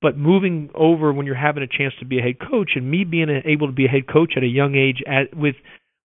but 0.00 0.16
moving 0.16 0.70
over 0.74 1.12
when 1.12 1.26
you're 1.26 1.34
having 1.34 1.62
a 1.62 1.66
chance 1.66 1.94
to 1.98 2.04
be 2.04 2.18
a 2.18 2.22
head 2.22 2.38
coach, 2.38 2.72
and 2.76 2.90
me 2.90 3.04
being 3.04 3.28
able 3.44 3.66
to 3.66 3.72
be 3.72 3.86
a 3.86 3.88
head 3.88 4.06
coach 4.06 4.34
at 4.36 4.42
a 4.42 4.46
young 4.46 4.74
age 4.74 5.02
at 5.06 5.36
with 5.36 5.56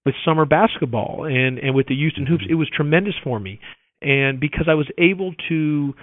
with 0.05 0.15
summer 0.25 0.45
basketball 0.45 1.25
and 1.25 1.59
and 1.59 1.75
with 1.75 1.87
the 1.87 1.95
Houston 1.95 2.25
Hoops, 2.25 2.45
it 2.49 2.55
was 2.55 2.69
tremendous 2.69 3.15
for 3.23 3.39
me, 3.39 3.59
and 4.01 4.39
because 4.39 4.67
I 4.69 4.73
was 4.73 4.87
able 4.97 5.33
to 5.49 5.93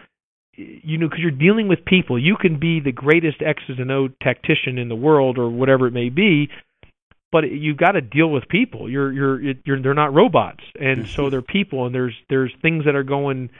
you 0.57 0.99
know, 0.99 1.09
because 1.09 1.21
you're 1.21 1.31
dealing 1.31 1.69
with 1.69 1.85
people, 1.85 2.19
you 2.19 2.37
can 2.37 2.59
be 2.59 2.81
the 2.81 2.93
greatest 2.93 3.39
X's 3.41 3.79
and 3.79 3.91
O 3.91 4.09
tactician 4.23 4.79
in 4.79 4.89
the 4.89 4.97
world 4.97 5.39
or 5.39 5.49
whatever 5.49 5.87
it 5.87 5.93
may 5.93 6.09
be, 6.09 6.49
but 7.33 7.45
you've 7.51 7.77
got 7.77 7.93
to 7.93 8.01
deal 8.01 8.29
with 8.29 8.49
people. 8.49 8.91
You're 8.91 9.13
you're 9.13 9.41
you're 9.65 9.83
they're 9.83 9.95
not 9.95 10.13
robots, 10.13 10.65
and 10.79 11.09
so 11.09 11.23
mm-hmm. 11.23 11.31
they're 11.31 11.43
people, 11.43 11.87
and 11.87 11.95
there's 11.95 12.15
there's 12.29 12.53
things 12.61 12.85
that 12.85 12.95
are 12.95 13.05
going 13.05 13.51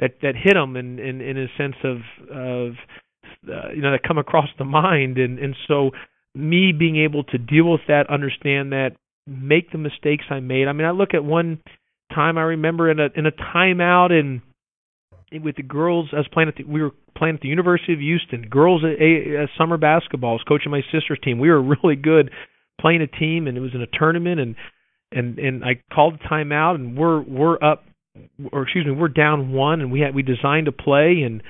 that 0.00 0.16
that 0.22 0.34
hit 0.36 0.54
them 0.54 0.76
in 0.76 0.98
in, 0.98 1.20
in 1.20 1.38
a 1.38 1.46
sense 1.56 1.76
of 1.84 1.98
of 2.30 2.72
uh, 3.46 3.70
you 3.74 3.82
know 3.82 3.92
that 3.92 4.02
come 4.06 4.18
across 4.18 4.48
the 4.58 4.64
mind. 4.64 5.18
And 5.18 5.38
and 5.38 5.54
so 5.66 5.90
me 6.34 6.72
being 6.72 6.96
able 6.96 7.24
to 7.24 7.38
deal 7.38 7.70
with 7.70 7.82
that 7.88 8.10
understand 8.10 8.72
that 8.72 8.90
make 9.26 9.72
the 9.72 9.78
mistakes 9.78 10.24
I 10.30 10.40
made. 10.40 10.68
I 10.68 10.72
mean 10.72 10.86
I 10.86 10.92
look 10.92 11.14
at 11.14 11.24
one 11.24 11.60
time 12.14 12.38
I 12.38 12.42
remember 12.42 12.90
in 12.90 13.00
a 13.00 13.08
in 13.14 13.26
a 13.26 13.32
timeout 13.32 14.12
and 14.12 14.40
with 15.44 15.56
the 15.56 15.62
girls 15.62 16.08
I 16.12 16.16
was 16.16 16.28
playing 16.32 16.48
at 16.48 16.56
the, 16.56 16.64
we 16.64 16.82
were 16.82 16.92
playing 17.16 17.34
at 17.34 17.40
the 17.40 17.48
University 17.48 17.92
of 17.92 17.98
Houston. 17.98 18.42
Girls 18.48 18.82
a, 18.82 19.02
a, 19.02 19.44
a 19.44 19.46
summer 19.58 19.76
basketball 19.76 20.30
I 20.30 20.34
was 20.34 20.44
coaching 20.46 20.70
my 20.70 20.82
sister's 20.92 21.18
team. 21.22 21.38
We 21.38 21.50
were 21.50 21.62
really 21.82 21.96
good 21.96 22.30
playing 22.80 23.02
a 23.02 23.06
team 23.06 23.46
and 23.46 23.56
it 23.56 23.60
was 23.60 23.74
in 23.74 23.82
a 23.82 23.98
tournament 23.98 24.40
and 24.40 24.56
and 25.10 25.38
and 25.38 25.64
I 25.64 25.82
called 25.92 26.14
a 26.14 26.28
timeout 26.28 26.76
and 26.76 26.96
we're 26.96 27.20
we're 27.22 27.62
up 27.62 27.84
or 28.52 28.62
excuse 28.62 28.86
me, 28.86 28.92
we're 28.92 29.08
down 29.08 29.52
one, 29.52 29.80
and 29.80 29.92
we 29.92 30.00
had 30.00 30.14
we 30.14 30.22
designed 30.22 30.68
a 30.68 30.72
play, 30.72 31.22
and 31.24 31.42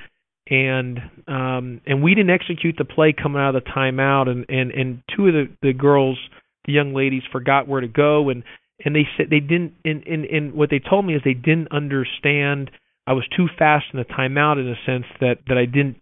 and 0.49 0.99
um, 1.27 1.81
and 1.85 2.03
we 2.03 2.15
didn't 2.15 2.31
execute 2.31 2.75
the 2.77 2.85
play 2.85 3.13
coming 3.13 3.41
out 3.41 3.55
of 3.55 3.63
the 3.63 3.69
timeout, 3.69 4.27
and 4.27 4.45
and 4.49 4.71
and 4.71 5.03
two 5.15 5.27
of 5.27 5.33
the 5.33 5.45
the 5.61 5.73
girls, 5.73 6.17
the 6.65 6.73
young 6.73 6.93
ladies, 6.93 7.23
forgot 7.31 7.67
where 7.67 7.81
to 7.81 7.87
go, 7.87 8.29
and 8.29 8.43
and 8.83 8.95
they 8.95 9.07
said 9.17 9.27
they 9.29 9.39
didn't. 9.39 9.73
And 9.85 10.03
and 10.07 10.25
and 10.25 10.53
what 10.53 10.69
they 10.69 10.79
told 10.79 11.05
me 11.05 11.15
is 11.15 11.21
they 11.23 11.33
didn't 11.33 11.71
understand. 11.71 12.71
I 13.07 13.13
was 13.13 13.25
too 13.35 13.47
fast 13.57 13.85
in 13.93 13.99
the 13.99 14.05
timeout 14.05 14.59
in 14.59 14.67
a 14.67 14.75
sense 14.85 15.05
that 15.19 15.37
that 15.47 15.57
I 15.57 15.65
didn't 15.65 15.97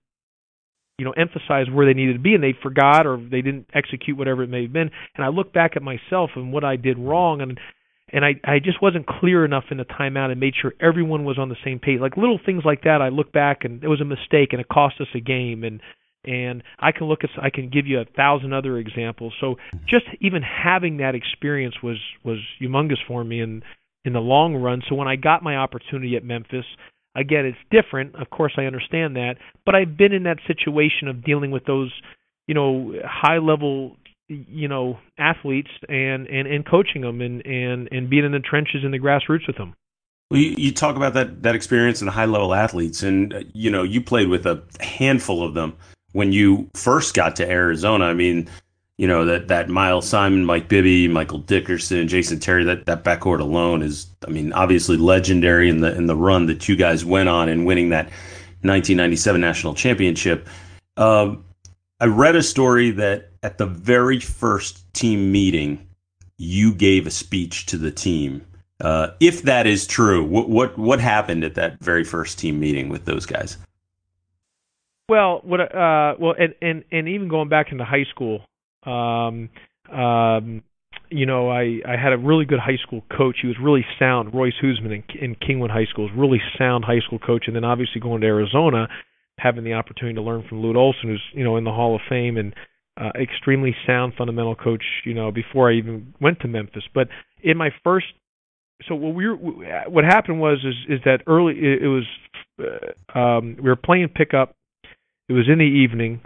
you 0.98 1.06
know 1.06 1.12
emphasize 1.12 1.68
where 1.72 1.86
they 1.86 1.94
needed 1.94 2.14
to 2.14 2.20
be 2.20 2.34
and 2.34 2.44
they 2.44 2.56
forgot 2.64 3.06
or 3.06 3.18
they 3.18 3.42
didn't 3.42 3.68
execute 3.74 4.18
whatever 4.18 4.44
it 4.44 4.50
may 4.50 4.64
have 4.64 4.74
been 4.74 4.90
and 5.16 5.24
i 5.24 5.28
look 5.28 5.54
back 5.54 5.74
at 5.76 5.84
myself 5.84 6.32
and 6.36 6.52
what 6.52 6.64
i 6.64 6.76
did 6.76 6.98
wrong 6.98 7.40
and 7.42 7.60
and 8.12 8.26
i 8.26 8.34
i 8.44 8.60
just 8.60 8.82
wasn't 8.82 9.06
clear 9.06 9.46
enough 9.46 9.66
in 9.72 9.78
the 9.78 9.86
timeout 9.86 10.32
and 10.32 10.40
made 10.40 10.54
sure 10.60 10.74
everyone 10.80 11.26
was 11.26 11.38
on 11.38 11.50
the 11.50 11.56
same 11.64 11.80
page. 11.80 12.00
Like 12.00 12.18
little 12.18 12.40
things 12.44 12.64
like 12.66 12.84
that 12.84 13.02
i 13.02 13.10
look 13.10 13.32
back 13.32 13.64
and 13.64 13.84
it 13.84 13.88
was 13.88 14.02
a 14.02 14.06
mistake 14.06 14.50
and 14.52 14.62
it 14.62 14.68
cost 14.68 14.96
us 15.00 15.08
a 15.16 15.20
game. 15.20 15.64
And 15.64 15.82
and 16.26 16.64
i 16.80 16.92
can 16.92 17.08
look 17.08 17.24
at 17.24 17.30
i 17.42 17.50
can 17.50 17.70
give 17.70 17.88
you 17.88 18.00
a 18.00 18.06
thousand 18.06 18.54
other 18.54 18.78
examples. 18.78 19.34
So 19.40 19.56
just 19.88 20.06
even 20.20 20.42
having 20.42 20.98
that 20.98 21.16
experience 21.16 21.76
was 21.82 21.98
was 22.24 22.40
humongous 22.62 23.06
for 23.08 23.24
me 23.24 23.42
in 23.42 23.64
in 24.06 24.14
the 24.14 24.20
long 24.20 24.56
run. 24.56 24.82
So 24.88 24.96
when 24.96 25.08
i 25.08 25.16
got 25.16 25.44
my 25.44 25.58
opportunity 25.58 26.16
at 26.16 26.24
memphis 26.24 26.66
Again, 27.18 27.48
it's 27.48 27.58
different. 27.72 28.16
Of 28.16 28.30
course, 28.30 28.54
I 28.58 28.66
understand 28.66 29.16
that, 29.16 29.38
but 29.66 29.74
I've 29.74 29.98
been 29.98 30.14
in 30.14 30.24
that 30.24 30.38
situation 30.46 31.08
of 31.08 31.24
dealing 31.24 31.50
with 31.50 31.66
those, 31.66 31.92
you 32.46 32.54
know, 32.54 32.94
high 33.04 33.40
level, 33.40 33.98
you 34.28 34.68
know, 34.68 35.00
athletes 35.18 35.70
and 35.88 36.28
and 36.28 36.48
and 36.48 36.66
coaching 36.66 37.02
them 37.02 37.22
and 37.22 37.46
and 37.46 37.88
and 37.92 38.10
being 38.10 38.26
in 38.26 38.32
the 38.32 38.40
trenches 38.40 38.84
in 38.84 38.92
the 38.92 39.00
grassroots 39.00 39.48
with 39.48 39.58
them. 39.58 39.74
Well, 40.30 40.42
you, 40.42 40.56
you 40.58 40.72
talk 40.74 40.96
about 40.96 41.14
that 41.14 41.44
that 41.44 41.56
experience 41.56 42.02
in 42.02 42.08
high 42.08 42.26
level 42.26 42.54
athletes, 42.54 43.04
and 43.04 43.34
uh, 43.34 43.42
you 43.54 43.72
know, 43.72 43.84
you 43.84 44.02
played 44.02 44.28
with 44.28 44.46
a 44.46 44.62
handful 44.82 45.44
of 45.44 45.54
them 45.54 45.76
when 46.12 46.34
you 46.34 46.70
first 46.74 47.14
got 47.14 47.36
to 47.38 47.50
Arizona. 47.50 48.06
I 48.06 48.14
mean, 48.14 48.50
you 48.98 49.08
know 49.08 49.24
that 49.26 49.48
that 49.48 49.70
Miles 49.70 50.08
Simon, 50.08 50.44
Mike 50.44 50.68
Bibby, 50.68 51.08
Michael 51.08 51.40
Dickerson, 51.40 52.08
Jason 52.10 52.40
Terry. 52.40 52.66
That 52.66 52.86
that 52.88 53.06
backcourt 53.06 53.40
alone 53.40 53.82
is, 53.82 54.08
I 54.28 54.30
mean, 54.30 54.52
obviously 54.52 54.98
legendary 54.98 55.70
in 55.70 55.80
the 55.80 55.96
in 55.96 56.08
the 56.08 56.16
run 56.16 56.48
that 56.48 56.68
you 56.68 56.76
guys 56.76 57.06
went 57.06 57.30
on 57.30 57.48
in 57.48 57.64
winning 57.64 57.90
that 57.90 58.06
1997 58.64 59.40
national 59.40 59.76
championship. 59.76 60.50
Um, 60.98 61.46
I 62.02 62.06
read 62.06 62.36
a 62.36 62.44
story 62.44 62.92
that 62.92 63.32
at 63.48 63.58
the 63.58 63.66
very 63.66 64.20
first 64.20 64.94
team 64.94 65.32
meeting, 65.32 65.88
you 66.38 66.74
gave 66.74 67.08
a 67.08 67.10
speech 67.10 67.66
to 67.68 67.78
the 67.78 67.90
team. 67.90 68.46
Uh, 68.82 69.12
if 69.22 69.44
that 69.44 69.66
is 69.66 69.88
true, 69.88 70.22
what, 70.22 70.50
what 70.50 70.78
what 70.78 71.00
happened 71.00 71.46
at 71.46 71.56
that 71.56 71.80
very 71.80 72.04
first 72.04 72.38
team 72.38 72.60
meeting 72.60 72.90
with 72.90 73.06
those 73.06 73.26
guys? 73.26 73.58
Well, 75.08 75.40
what 75.46 75.62
uh, 75.62 76.16
well, 76.20 76.36
and 76.38 76.56
and 76.62 76.84
and 76.92 77.08
even 77.08 77.30
going 77.30 77.48
back 77.48 77.72
into 77.72 77.86
high 77.86 78.04
school, 78.12 78.42
um, 78.84 79.50
um, 79.90 80.62
you 81.10 81.26
know, 81.26 81.50
I 81.50 81.80
I 81.88 81.96
had 81.96 82.12
a 82.12 82.18
really 82.18 82.44
good 82.44 82.60
high 82.60 82.80
school 82.86 83.02
coach. 83.18 83.38
He 83.42 83.48
was 83.48 83.56
really 83.64 83.86
sound. 83.98 84.36
Royce 84.36 84.60
Hoosman 84.62 84.92
in, 84.92 85.04
in 85.22 85.36
Kingwood 85.36 85.72
High 85.72 85.86
School 85.86 86.04
was 86.04 86.14
really 86.18 86.42
sound 86.60 86.84
high 86.84 87.00
school 87.00 87.20
coach, 87.20 87.46
and 87.48 87.56
then 87.56 87.64
obviously 87.64 88.02
going 88.02 88.20
to 88.20 88.28
Arizona, 88.28 88.90
having 89.40 89.64
the 89.64 89.74
opportunity 89.74 90.16
to 90.16 90.22
learn 90.22 90.44
from 90.50 90.62
Lute 90.62 90.76
Olson, 90.76 91.10
who's 91.10 91.24
you 91.32 91.46
know 91.46 91.56
in 91.56 91.64
the 91.64 91.72
Hall 91.72 91.96
of 91.96 92.02
Fame 92.10 92.36
and 92.36 92.54
uh, 93.00 93.12
extremely 93.20 93.76
sound 93.86 94.14
fundamental 94.18 94.56
coach. 94.56 94.84
You 95.06 95.14
know, 95.14 95.32
before 95.32 95.72
I 95.72 95.76
even 95.76 96.14
went 96.20 96.40
to 96.42 96.48
Memphis, 96.48 96.84
but 96.94 97.08
in 97.44 97.58
my 97.58 97.70
first, 97.84 98.08
so 98.88 98.96
what 98.96 99.16
we 99.16 99.28
were, 99.28 99.36
what 99.36 100.04
happened 100.04 100.40
was 100.40 100.60
is 100.64 100.98
is 100.98 101.00
that 101.06 101.22
early 101.28 101.54
it, 101.54 101.84
it 101.84 101.88
was 101.88 102.06
uh, 102.60 103.20
um, 103.20 103.56
we 103.58 103.70
were 103.70 103.76
playing 103.76 104.10
pickup. 104.10 104.56
It 105.30 105.34
was 105.34 105.48
in 105.52 105.58
the 105.60 105.66
evening, 105.66 106.22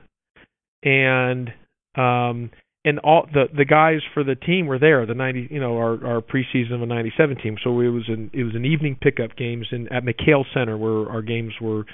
and 0.84 1.50
um, 1.96 2.51
and 2.84 3.00
all 3.00 3.28
the 3.32 3.46
the 3.56 3.66
guys 3.66 4.00
for 4.13 4.24
the 4.24 4.36
team 4.36 4.68
were 4.68 4.80
there. 4.80 5.06
The 5.06 5.13
ninety, 5.13 5.48
you 5.51 5.60
know, 5.60 5.78
our 5.78 6.06
our 6.06 6.22
preseason 6.22 6.74
of 6.74 6.82
a 6.82 6.86
'97 6.86 7.38
team. 7.38 7.58
So 7.63 7.80
it 7.80 7.90
was 7.90 8.06
an 8.08 8.32
it 8.34 8.44
was 8.44 8.56
an 8.56 8.66
evening 8.66 8.98
pickup 9.01 9.36
games 9.36 9.68
in 9.72 9.88
at 9.92 10.04
McKale 10.04 10.46
Center 10.54 10.78
where 10.78 11.10
our 11.10 11.22
games 11.22 11.54
were 11.62 11.86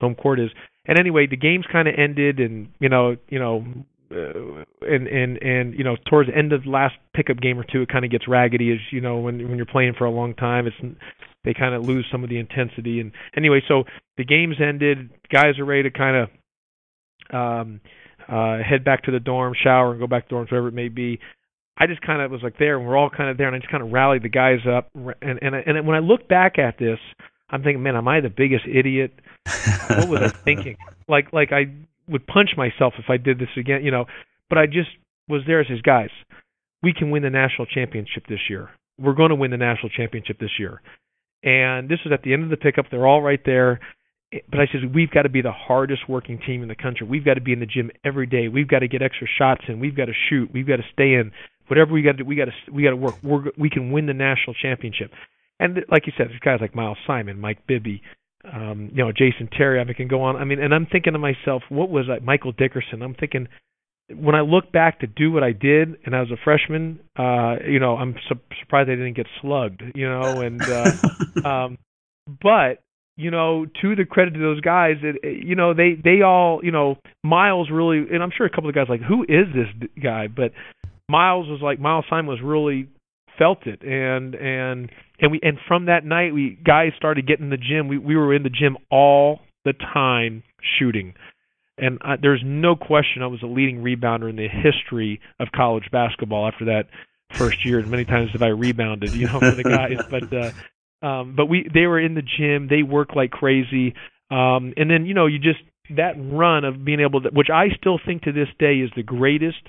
home 0.00 0.14
court 0.14 0.40
is. 0.40 0.50
And 0.86 0.98
anyway, 0.98 1.26
the 1.26 1.36
games 1.36 1.66
kind 1.70 1.86
of 1.86 1.94
ended, 1.98 2.38
and 2.38 2.68
you 2.80 2.88
know, 2.88 3.16
you 3.28 3.38
know, 3.38 3.64
uh, 4.10 4.64
and 4.82 5.06
and 5.06 5.36
and 5.42 5.74
you 5.74 5.84
know, 5.84 5.96
towards 6.08 6.30
the 6.30 6.36
end 6.36 6.52
of 6.52 6.64
the 6.64 6.70
last 6.70 6.94
pickup 7.14 7.40
game 7.40 7.58
or 7.58 7.64
two, 7.64 7.82
it 7.82 7.88
kind 7.88 8.04
of 8.04 8.10
gets 8.10 8.26
raggedy. 8.26 8.72
As 8.72 8.78
you 8.90 9.00
know, 9.00 9.18
when 9.18 9.46
when 9.48 9.56
you're 9.56 9.66
playing 9.66 9.94
for 9.98 10.04
a 10.04 10.10
long 10.10 10.34
time, 10.34 10.66
it's 10.66 10.76
they 11.44 11.54
kind 11.54 11.74
of 11.74 11.84
lose 11.84 12.06
some 12.10 12.24
of 12.24 12.30
the 12.30 12.38
intensity. 12.38 13.00
And 13.00 13.12
anyway, 13.36 13.60
so 13.68 13.84
the 14.16 14.24
games 14.24 14.56
ended. 14.60 15.10
Guys 15.30 15.58
are 15.58 15.64
ready 15.64 15.84
to 15.84 15.90
kind 15.90 16.16
of 16.16 17.34
um 17.34 17.80
uh, 18.28 18.58
head 18.62 18.84
back 18.84 19.04
to 19.04 19.10
the 19.10 19.20
dorm, 19.20 19.54
shower, 19.62 19.92
and 19.92 20.00
go 20.00 20.06
back 20.06 20.28
to 20.28 20.34
dorms, 20.34 20.50
wherever 20.50 20.68
it 20.68 20.74
may 20.74 20.88
be. 20.88 21.18
I 21.78 21.86
just 21.86 22.02
kind 22.02 22.20
of 22.20 22.30
was 22.30 22.42
like 22.42 22.58
there, 22.58 22.76
and 22.76 22.86
we're 22.86 22.96
all 22.96 23.08
kind 23.08 23.30
of 23.30 23.38
there, 23.38 23.46
and 23.46 23.54
I 23.54 23.60
just 23.60 23.70
kind 23.70 23.82
of 23.82 23.92
rallied 23.92 24.22
the 24.22 24.28
guys 24.28 24.60
up. 24.66 24.90
And 24.94 25.38
and 25.42 25.54
and 25.54 25.86
when 25.86 25.96
I 25.96 26.00
look 26.00 26.28
back 26.28 26.58
at 26.58 26.78
this, 26.78 26.98
I'm 27.50 27.62
thinking, 27.62 27.82
man, 27.82 27.96
am 27.96 28.08
I 28.08 28.20
the 28.20 28.30
biggest 28.30 28.64
idiot? 28.66 29.12
what 29.88 30.08
was 30.08 30.20
I 30.22 30.28
thinking? 30.28 30.76
Like 31.08 31.32
like 31.32 31.52
I 31.52 31.66
would 32.08 32.26
punch 32.26 32.50
myself 32.56 32.94
if 32.98 33.06
I 33.08 33.16
did 33.16 33.38
this 33.38 33.48
again, 33.56 33.84
you 33.84 33.90
know. 33.90 34.06
But 34.48 34.58
I 34.58 34.66
just 34.66 34.88
was 35.28 35.42
there 35.46 35.60
as 35.60 35.66
his 35.68 35.82
guys. 35.82 36.10
We 36.82 36.92
can 36.92 37.10
win 37.10 37.22
the 37.22 37.30
national 37.30 37.66
championship 37.66 38.26
this 38.28 38.40
year. 38.48 38.70
We're 38.98 39.14
going 39.14 39.30
to 39.30 39.34
win 39.34 39.50
the 39.50 39.56
national 39.56 39.90
championship 39.90 40.38
this 40.38 40.58
year. 40.58 40.80
And 41.42 41.88
this 41.88 41.98
was 42.04 42.12
at 42.12 42.22
the 42.22 42.32
end 42.32 42.44
of 42.44 42.50
the 42.50 42.56
pickup. 42.56 42.86
They're 42.90 43.06
all 43.06 43.22
right 43.22 43.40
there 43.44 43.80
eh, 44.32 44.38
but 44.50 44.60
I 44.60 44.66
said 44.72 44.94
we've 44.94 45.10
got 45.10 45.22
to 45.22 45.28
be 45.28 45.42
the 45.42 45.52
hardest 45.52 46.08
working 46.08 46.40
team 46.44 46.62
in 46.62 46.68
the 46.68 46.74
country. 46.74 47.06
We've 47.06 47.24
got 47.24 47.34
to 47.34 47.40
be 47.40 47.52
in 47.52 47.60
the 47.60 47.66
gym 47.66 47.90
every 48.04 48.26
day. 48.26 48.48
We've 48.48 48.68
got 48.68 48.80
to 48.80 48.88
get 48.88 49.02
extra 49.02 49.26
shots 49.38 49.62
in. 49.68 49.80
We've 49.80 49.96
got 49.96 50.06
to 50.06 50.14
shoot. 50.28 50.50
We've 50.52 50.66
got 50.66 50.76
to 50.76 50.84
stay 50.92 51.14
in. 51.14 51.32
Whatever 51.68 51.92
we 51.92 52.02
got 52.02 52.12
to 52.12 52.18
do, 52.18 52.24
we 52.24 52.36
got 52.36 52.46
to 52.46 52.72
we 52.72 52.82
got 52.82 52.90
to 52.90 52.96
work. 52.96 53.14
We're, 53.22 53.50
we 53.58 53.70
can 53.70 53.92
win 53.92 54.06
the 54.06 54.14
national 54.14 54.54
championship. 54.54 55.12
And 55.60 55.78
like 55.90 56.06
you 56.06 56.12
said, 56.16 56.28
there's 56.28 56.40
guys 56.40 56.58
like 56.60 56.74
Miles 56.74 56.98
Simon, 57.06 57.40
Mike 57.40 57.66
Bibby, 57.66 58.02
um, 58.44 58.90
you 58.92 59.04
know, 59.04 59.12
Jason 59.12 59.48
Terry. 59.56 59.80
I 59.80 59.84
mean, 59.84 59.94
can 59.94 60.08
go 60.08 60.22
on. 60.22 60.36
I 60.36 60.44
mean, 60.44 60.60
and 60.60 60.74
I'm 60.74 60.86
thinking 60.86 61.12
to 61.14 61.18
myself, 61.18 61.62
what 61.68 61.90
was 61.90 62.06
that? 62.08 62.22
Michael 62.22 62.52
Dickerson. 62.52 63.02
I'm 63.02 63.14
thinking 63.14 63.48
when 64.14 64.34
I 64.34 64.40
look 64.40 64.72
back 64.72 65.00
to 65.00 65.06
do 65.06 65.30
what 65.30 65.42
I 65.42 65.52
did, 65.52 65.96
and 66.04 66.14
I 66.16 66.20
was 66.20 66.30
a 66.30 66.36
freshman, 66.42 67.00
uh, 67.18 67.56
you 67.68 67.78
know, 67.78 67.96
I'm 67.96 68.14
su- 68.28 68.40
surprised 68.60 68.88
I 68.88 68.94
didn't 68.94 69.16
get 69.16 69.26
slugged, 69.42 69.82
you 69.94 70.08
know, 70.08 70.40
and 70.40 70.62
uh, 70.62 70.92
um, 71.48 71.78
but 72.42 72.82
you 73.16 73.32
know, 73.32 73.66
to 73.82 73.96
the 73.96 74.04
credit 74.04 74.36
of 74.36 74.40
those 74.40 74.60
guys, 74.60 74.96
it, 75.02 75.44
you 75.44 75.56
know, 75.56 75.74
they 75.74 75.98
they 76.02 76.22
all, 76.22 76.60
you 76.62 76.70
know, 76.70 76.96
Miles 77.24 77.68
really, 77.70 77.98
and 77.98 78.22
I'm 78.22 78.30
sure 78.36 78.46
a 78.46 78.50
couple 78.50 78.68
of 78.68 78.74
guys 78.74 78.86
like, 78.88 79.02
who 79.02 79.24
is 79.24 79.46
this 79.54 79.88
guy? 80.02 80.28
But 80.28 80.52
Miles 81.08 81.48
was 81.48 81.60
like, 81.60 81.80
Miles 81.80 82.04
Simon 82.08 82.26
was 82.26 82.40
really 82.42 82.88
felt 83.36 83.66
it, 83.66 83.82
and 83.82 84.34
and 84.34 84.90
and 85.20 85.32
we 85.32 85.40
and 85.42 85.58
from 85.66 85.86
that 85.86 86.04
night, 86.04 86.34
we 86.34 86.58
guys 86.64 86.92
started 86.96 87.26
getting 87.26 87.46
in 87.46 87.50
the 87.50 87.56
gym. 87.56 87.88
We 87.88 87.98
we 87.98 88.16
were 88.16 88.34
in 88.34 88.42
the 88.42 88.50
gym 88.50 88.76
all 88.90 89.40
the 89.64 89.72
time 89.72 90.42
shooting, 90.78 91.14
and 91.76 91.98
I, 92.02 92.16
there's 92.16 92.42
no 92.44 92.76
question 92.76 93.22
I 93.22 93.26
was 93.26 93.42
a 93.42 93.46
leading 93.46 93.82
rebounder 93.82 94.30
in 94.30 94.36
the 94.36 94.48
history 94.48 95.20
of 95.40 95.48
college 95.54 95.90
basketball 95.90 96.46
after 96.46 96.66
that 96.66 96.88
first 97.36 97.64
year. 97.64 97.78
And 97.78 97.90
many 97.90 98.04
times 98.04 98.30
have 98.32 98.42
I 98.42 98.48
rebounded, 98.48 99.12
you 99.12 99.26
know, 99.26 99.40
for 99.40 99.52
the 99.52 99.64
guys, 99.64 99.98
but. 100.10 100.32
uh 100.32 100.52
um, 101.00 101.34
but 101.36 101.46
we 101.46 101.68
they 101.72 101.86
were 101.86 102.00
in 102.00 102.14
the 102.14 102.22
gym, 102.22 102.66
they 102.68 102.82
work 102.82 103.14
like 103.14 103.30
crazy. 103.30 103.94
Um, 104.30 104.74
and 104.76 104.90
then 104.90 105.06
you 105.06 105.14
know 105.14 105.26
you 105.26 105.38
just 105.38 105.60
that 105.96 106.14
run 106.18 106.64
of 106.64 106.84
being 106.84 107.00
able 107.00 107.22
to, 107.22 107.30
which 107.30 107.50
I 107.50 107.68
still 107.78 107.98
think 108.04 108.22
to 108.22 108.32
this 108.32 108.48
day 108.58 108.76
is 108.76 108.90
the 108.96 109.02
greatest 109.02 109.62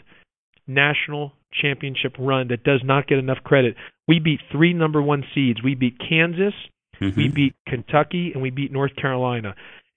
national 0.67 1.33
championship 1.61 2.15
run 2.19 2.49
that 2.49 2.63
does 2.63 2.81
not 2.83 3.07
get 3.07 3.17
enough 3.17 3.39
credit. 3.43 3.75
We 4.09 4.19
beat 4.19 4.41
three 4.51 4.73
number 4.73 5.01
one 5.01 5.23
seeds. 5.33 5.63
We 5.63 5.75
beat 5.75 5.97
Kansas, 5.97 6.53
mm-hmm. 6.99 7.15
we 7.15 7.29
beat 7.29 7.55
Kentucky, 7.65 8.31
and 8.33 8.41
we 8.41 8.49
beat 8.49 8.73
North 8.73 8.95
Carolina. 8.97 9.55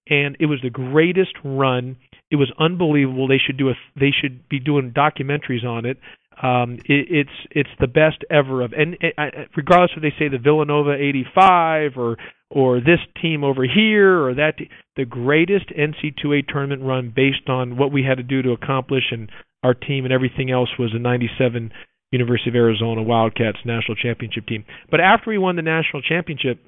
And 0.09 0.37
it 0.39 0.47
was 0.47 0.61
the 0.63 0.71
greatest 0.71 1.33
run. 1.43 1.97
It 2.31 2.37
was 2.37 2.53
unbelievable. 2.61 3.27
They 3.27 3.41
should 3.45 3.57
do 3.57 3.71
a. 3.71 3.75
They 3.99 4.11
should 4.11 4.49
be 4.49 4.61
doing 4.61 4.93
documentaries 4.93 5.65
on 5.65 5.87
it 5.87 5.99
um, 6.41 6.79
it, 6.85 7.07
it's 7.11 7.47
it's 7.51 7.71
the 7.81 7.87
best 7.87 8.25
ever 8.31 8.63
of 8.63 8.73
and 8.73 8.97
uh, 9.19 9.45
regardless 9.57 9.91
if 9.97 10.03
they 10.03 10.15
say 10.19 10.29
the 10.29 10.39
Villanova 10.39 10.93
'85 10.93 11.93
or 11.97 12.17
or 12.51 12.81
this 12.81 13.01
team 13.21 13.45
over 13.45 13.65
here 13.65 14.25
or 14.27 14.35
that 14.35 14.55
the 14.97 15.05
greatest 15.05 15.67
NC2A 15.69 16.49
tournament 16.49 16.83
run 16.83 17.13
based 17.15 17.49
on 17.49 17.77
what 17.77 17.93
we 17.93 18.03
had 18.03 18.17
to 18.17 18.23
do 18.23 18.43
to 18.43 18.51
accomplish 18.53 19.05
and 19.11 19.31
our 19.63 19.75
team 19.75 20.05
and 20.05 20.13
everything 20.13 20.51
else 20.51 20.71
was 20.79 20.93
a 20.95 20.99
'97 20.99 21.73
University 22.13 22.51
of 22.51 22.55
Arizona 22.55 23.03
Wildcats 23.03 23.59
national 23.65 23.97
championship 23.97 24.47
team. 24.47 24.65
But 24.91 25.01
after 25.01 25.31
we 25.31 25.39
won 25.39 25.57
the 25.57 25.63
national 25.63 26.03
championship, 26.03 26.65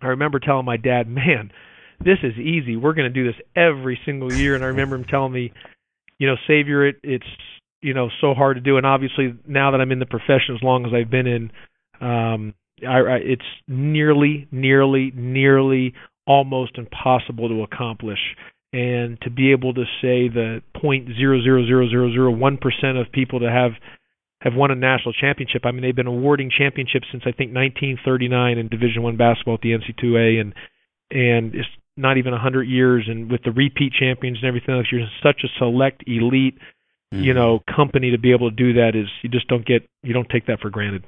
I 0.00 0.08
remember 0.08 0.38
telling 0.38 0.66
my 0.66 0.76
dad, 0.76 1.08
"Man, 1.08 1.50
this 1.98 2.18
is 2.22 2.36
easy. 2.38 2.76
We're 2.76 2.92
going 2.92 3.12
to 3.12 3.22
do 3.22 3.26
this 3.26 3.40
every 3.56 3.98
single 4.04 4.32
year." 4.32 4.54
And 4.54 4.62
I 4.62 4.68
remember 4.68 4.94
him 4.96 5.04
telling 5.04 5.32
me, 5.32 5.52
"You 6.18 6.28
know, 6.28 6.36
Savior, 6.46 6.86
it, 6.86 6.96
it's 7.02 7.26
you 7.82 7.94
know 7.94 8.10
so 8.20 8.34
hard 8.34 8.56
to 8.56 8.60
do. 8.60 8.76
And 8.76 8.86
obviously 8.86 9.34
now 9.46 9.70
that 9.70 9.80
I'm 9.80 9.92
in 9.92 9.98
the 9.98 10.06
profession 10.06 10.54
as 10.56 10.62
long 10.62 10.86
as 10.86 10.92
I've 10.94 11.10
been 11.10 11.26
in, 11.26 11.50
um, 12.00 12.54
I, 12.86 12.98
I, 12.98 13.16
it's 13.16 13.50
nearly, 13.66 14.46
nearly, 14.50 15.12
nearly 15.14 15.94
almost 16.26 16.76
impossible 16.78 17.48
to 17.48 17.62
accomplish. 17.62 18.18
and 18.72 19.18
to 19.22 19.30
be 19.30 19.52
able 19.52 19.72
to 19.74 19.84
say 20.02 20.28
the 20.28 20.60
point 20.80 21.08
zero 21.16 21.40
zero 21.42 21.64
zero 21.66 21.88
zero 21.88 22.10
zero 22.12 22.30
one 22.30 22.58
percent 22.58 22.98
of 22.98 23.10
people 23.12 23.40
to 23.40 23.50
have 23.50 23.72
have 24.42 24.54
won 24.54 24.70
a 24.70 24.74
national 24.74 25.14
championship. 25.14 25.64
I 25.64 25.72
mean, 25.72 25.82
they've 25.82 25.96
been 25.96 26.06
awarding 26.06 26.50
championships 26.50 27.06
since 27.10 27.22
I 27.24 27.32
think 27.32 27.54
1939 27.54 28.58
in 28.58 28.68
Division 28.68 29.02
One 29.02 29.16
basketball 29.16 29.54
at 29.54 29.60
the 29.60 29.72
NC2A, 29.72 30.40
and 30.40 30.54
and 31.10 31.54
it's 31.54 31.68
not 31.96 32.18
even 32.18 32.32
100 32.32 32.64
years. 32.64 33.06
And 33.08 33.30
with 33.30 33.42
the 33.42 33.52
repeat 33.52 33.92
champions 33.92 34.38
and 34.38 34.46
everything 34.46 34.74
else, 34.74 34.86
you're 34.92 35.06
such 35.22 35.42
a 35.44 35.48
select 35.58 36.04
elite, 36.06 36.58
mm-hmm. 37.12 37.22
you 37.22 37.32
know, 37.32 37.60
company 37.74 38.10
to 38.10 38.18
be 38.18 38.32
able 38.32 38.50
to 38.50 38.56
do 38.56 38.74
that 38.74 38.94
is 38.94 39.06
you 39.22 39.30
just 39.30 39.48
don't 39.48 39.64
get 39.64 39.88
you 40.02 40.12
don't 40.12 40.28
take 40.28 40.46
that 40.46 40.60
for 40.60 40.70
granted. 40.70 41.04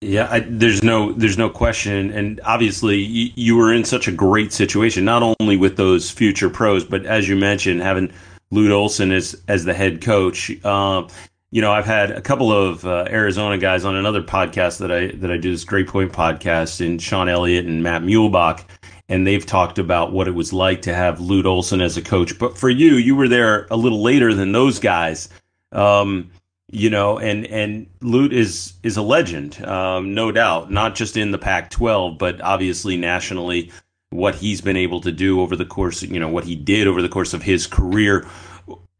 Yeah, 0.00 0.28
I, 0.30 0.40
there's 0.40 0.82
no 0.82 1.12
there's 1.12 1.38
no 1.38 1.48
question, 1.48 2.10
and 2.10 2.40
obviously 2.44 2.98
you, 2.98 3.30
you, 3.36 3.56
were 3.56 3.72
in 3.72 3.84
such 3.84 4.06
a 4.06 4.12
great 4.12 4.52
situation, 4.52 5.04
not 5.04 5.34
only 5.40 5.56
with 5.56 5.76
those 5.76 6.10
future 6.10 6.50
pros, 6.50 6.84
but 6.84 7.06
as 7.06 7.26
you 7.26 7.36
mentioned, 7.36 7.80
having 7.80 8.12
Lute 8.50 8.72
Olson 8.72 9.12
as 9.12 9.40
as 9.48 9.64
the 9.64 9.72
head 9.72 10.02
coach. 10.02 10.50
Uh, 10.62 11.08
you 11.54 11.60
know, 11.60 11.70
I've 11.70 11.86
had 11.86 12.10
a 12.10 12.20
couple 12.20 12.50
of 12.50 12.84
uh, 12.84 13.06
Arizona 13.08 13.56
guys 13.58 13.84
on 13.84 13.94
another 13.94 14.20
podcast 14.20 14.78
that 14.78 14.90
I 14.90 15.12
that 15.18 15.30
I 15.30 15.36
do 15.36 15.52
this 15.52 15.62
Great 15.62 15.86
Point 15.86 16.12
podcast, 16.12 16.84
and 16.84 17.00
Sean 17.00 17.28
Elliott 17.28 17.64
and 17.64 17.80
Matt 17.80 18.02
Muehlebach, 18.02 18.64
and 19.08 19.24
they've 19.24 19.46
talked 19.46 19.78
about 19.78 20.12
what 20.12 20.26
it 20.26 20.32
was 20.32 20.52
like 20.52 20.82
to 20.82 20.92
have 20.92 21.20
Lute 21.20 21.46
Olson 21.46 21.80
as 21.80 21.96
a 21.96 22.02
coach. 22.02 22.40
But 22.40 22.58
for 22.58 22.68
you, 22.68 22.94
you 22.94 23.14
were 23.14 23.28
there 23.28 23.68
a 23.70 23.76
little 23.76 24.02
later 24.02 24.34
than 24.34 24.50
those 24.50 24.80
guys. 24.80 25.28
Um, 25.70 26.32
you 26.72 26.90
know, 26.90 27.20
and 27.20 27.46
and 27.46 27.86
Lute 28.00 28.32
is 28.32 28.72
is 28.82 28.96
a 28.96 29.02
legend, 29.02 29.64
um, 29.64 30.12
no 30.12 30.32
doubt, 30.32 30.72
not 30.72 30.96
just 30.96 31.16
in 31.16 31.30
the 31.30 31.38
Pac-12, 31.38 32.18
but 32.18 32.40
obviously 32.40 32.96
nationally. 32.96 33.70
What 34.10 34.34
he's 34.34 34.60
been 34.60 34.76
able 34.76 35.00
to 35.02 35.12
do 35.12 35.40
over 35.40 35.54
the 35.54 35.64
course, 35.64 36.02
you 36.02 36.18
know, 36.18 36.28
what 36.28 36.44
he 36.44 36.56
did 36.56 36.88
over 36.88 37.00
the 37.00 37.08
course 37.08 37.32
of 37.32 37.42
his 37.42 37.68
career. 37.68 38.26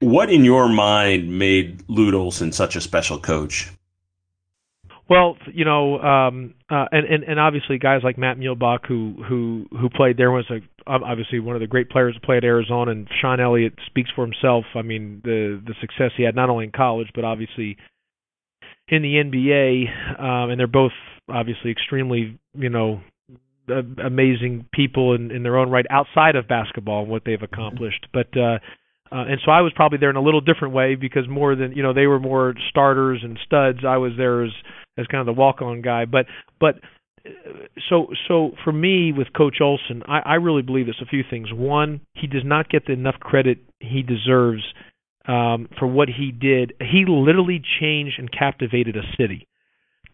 What 0.04 0.30
in 0.30 0.44
your 0.44 0.68
mind 0.68 1.38
made 1.38 1.82
Lute 1.88 2.14
Olson 2.14 2.52
such 2.52 2.76
a 2.76 2.80
special 2.80 3.18
coach? 3.18 3.72
Well, 5.08 5.36
you 5.52 5.64
know, 5.64 5.98
um, 5.98 6.54
uh, 6.70 6.86
and, 6.92 7.06
and 7.06 7.24
and 7.24 7.40
obviously 7.40 7.78
guys 7.78 8.00
like 8.02 8.18
Matt 8.18 8.38
Muehlebach 8.38 8.86
who 8.86 9.22
who 9.26 9.66
who 9.70 9.88
played 9.88 10.16
there 10.18 10.30
was 10.30 10.44
a 10.50 10.60
obviously 10.86 11.40
one 11.40 11.56
of 11.56 11.60
the 11.60 11.66
great 11.66 11.88
players 11.88 12.14
to 12.14 12.20
play 12.20 12.36
at 12.36 12.44
Arizona, 12.44 12.90
and 12.90 13.08
Sean 13.20 13.40
Elliott 13.40 13.74
speaks 13.86 14.10
for 14.14 14.26
himself. 14.26 14.64
I 14.74 14.82
mean, 14.82 15.22
the 15.24 15.62
the 15.66 15.74
success 15.80 16.12
he 16.16 16.22
had 16.22 16.34
not 16.34 16.50
only 16.50 16.64
in 16.64 16.72
college 16.72 17.08
but 17.14 17.24
obviously 17.24 17.76
in 18.88 19.02
the 19.02 19.14
NBA, 19.14 20.20
um, 20.20 20.50
and 20.50 20.60
they're 20.60 20.66
both 20.66 20.92
obviously 21.28 21.70
extremely 21.70 22.38
you 22.54 22.68
know 22.68 23.00
amazing 23.68 24.68
people 24.74 25.14
in, 25.14 25.30
in 25.30 25.42
their 25.42 25.56
own 25.56 25.70
right 25.70 25.86
outside 25.90 26.36
of 26.36 26.46
basketball 26.46 27.02
and 27.02 27.10
what 27.10 27.22
they've 27.24 27.42
accomplished. 27.42 28.06
But 28.12 28.36
uh, 28.36 28.58
uh, 29.14 29.24
and 29.28 29.40
so 29.44 29.52
I 29.52 29.60
was 29.60 29.72
probably 29.76 29.98
there 29.98 30.10
in 30.10 30.16
a 30.16 30.22
little 30.22 30.40
different 30.40 30.74
way 30.74 30.96
because 30.96 31.28
more 31.28 31.54
than 31.54 31.72
you 31.72 31.84
know 31.84 31.94
they 31.94 32.06
were 32.06 32.18
more 32.18 32.54
starters 32.68 33.20
and 33.22 33.38
studs. 33.46 33.78
I 33.86 33.98
was 33.98 34.12
there 34.16 34.42
as 34.42 34.50
as 34.98 35.06
kind 35.06 35.20
of 35.20 35.26
the 35.26 35.38
walk 35.40 35.62
on 35.62 35.82
guy. 35.82 36.04
But 36.04 36.26
but 36.60 36.80
so 37.88 38.08
so 38.26 38.52
for 38.64 38.72
me 38.72 39.12
with 39.12 39.28
Coach 39.32 39.58
Olson, 39.60 40.02
I, 40.08 40.18
I 40.24 40.34
really 40.34 40.62
believe 40.62 40.88
it's 40.88 41.00
a 41.00 41.06
few 41.06 41.22
things. 41.28 41.48
One, 41.52 42.00
he 42.14 42.26
does 42.26 42.42
not 42.44 42.68
get 42.68 42.86
the 42.86 42.92
enough 42.92 43.20
credit 43.20 43.58
he 43.78 44.02
deserves 44.02 44.62
um, 45.28 45.68
for 45.78 45.86
what 45.86 46.08
he 46.08 46.32
did. 46.32 46.72
He 46.80 47.04
literally 47.06 47.62
changed 47.80 48.18
and 48.18 48.30
captivated 48.32 48.96
a 48.96 49.02
city. 49.16 49.46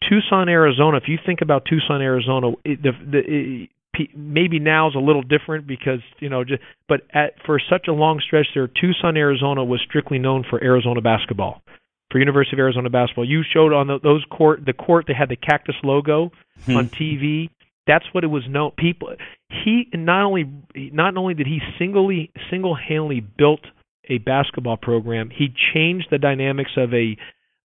Tucson, 0.09 0.49
Arizona. 0.49 0.99
If 0.99 1.05
you 1.09 1.19
think 1.25 1.41
about 1.43 1.65
Tucson, 1.65 2.01
Arizona, 2.01 2.53
it, 2.65 2.83
the, 2.83 2.93
the, 3.11 3.19
it, 3.19 3.71
maybe 4.15 4.59
now 4.59 4.89
is 4.89 4.95
a 4.95 5.01
little 5.01 5.23
different 5.23 5.67
because 5.67 6.01
you 6.21 6.29
know, 6.29 6.45
just, 6.45 6.63
but 6.89 7.03
at, 7.13 7.35
for 7.45 7.61
such 7.71 7.89
a 7.89 7.93
long 7.93 8.21
stretch 8.25 8.47
there, 8.55 8.69
Tucson, 8.69 9.17
Arizona 9.17 9.65
was 9.65 9.81
strictly 9.87 10.19
known 10.19 10.45
for 10.49 10.63
Arizona 10.63 11.01
basketball 11.01 11.63
for 12.11 12.19
University 12.19 12.57
of 12.57 12.59
Arizona 12.59 12.91
basketball. 12.91 13.25
You 13.25 13.43
showed 13.53 13.73
on 13.73 13.87
the, 13.87 13.99
those 14.03 14.25
court 14.31 14.65
the 14.65 14.73
court 14.73 15.07
they 15.07 15.15
had 15.15 15.29
the 15.29 15.37
cactus 15.37 15.77
logo 15.83 16.31
hmm. 16.65 16.77
on 16.77 16.89
TV. 16.89 17.51
That's 17.87 18.05
what 18.13 18.25
it 18.25 18.29
was 18.29 18.45
known. 18.49 18.73
People 18.77 19.15
he 19.49 19.89
not 19.95 20.25
only 20.25 20.51
not 20.75 21.17
only 21.17 21.35
did 21.35 21.47
he 21.47 21.61
singly 21.79 22.31
single 22.51 22.75
handedly 22.75 23.21
built 23.21 23.61
a 24.09 24.19
basketball 24.19 24.77
program, 24.77 25.31
he 25.31 25.49
changed 25.73 26.09
the 26.11 26.19
dynamics 26.19 26.73
of 26.77 26.93
a 26.93 27.17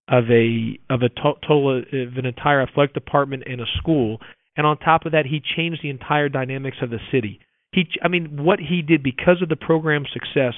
of 0.07 0.25
a 0.29 0.79
of 0.89 1.01
a 1.01 1.09
total 1.09 1.79
of 1.79 1.83
an 1.91 2.25
entire 2.25 2.61
athletic 2.61 2.93
department 2.93 3.43
in 3.47 3.59
a 3.59 3.65
school. 3.77 4.19
And 4.57 4.65
on 4.65 4.77
top 4.77 5.05
of 5.05 5.11
that, 5.11 5.25
he 5.25 5.41
changed 5.55 5.81
the 5.83 5.89
entire 5.89 6.29
dynamics 6.29 6.77
of 6.81 6.89
the 6.89 6.99
city. 7.11 7.39
He, 7.71 7.87
I 8.01 8.07
mean, 8.07 8.43
what 8.43 8.59
he 8.59 8.81
did 8.81 9.03
because 9.03 9.41
of 9.41 9.49
the 9.49 9.55
program's 9.55 10.07
success, 10.13 10.53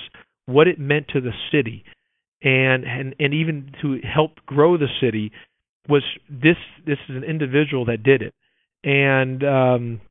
what 0.45 0.67
it 0.67 0.79
meant 0.79 1.07
to 1.09 1.21
the 1.21 1.31
city 1.51 1.83
and 2.41 2.83
and 2.83 3.15
and 3.19 3.33
even 3.33 3.71
to 3.81 3.99
help 4.03 4.35
grow 4.45 4.77
the 4.77 4.87
city 5.01 5.31
was 5.89 6.03
this 6.29 6.57
this 6.85 6.97
is 7.09 7.15
an 7.15 7.23
individual 7.23 7.85
that 7.85 8.03
did 8.03 8.21
it. 8.21 8.33
And 8.83 9.43
um 9.43 10.01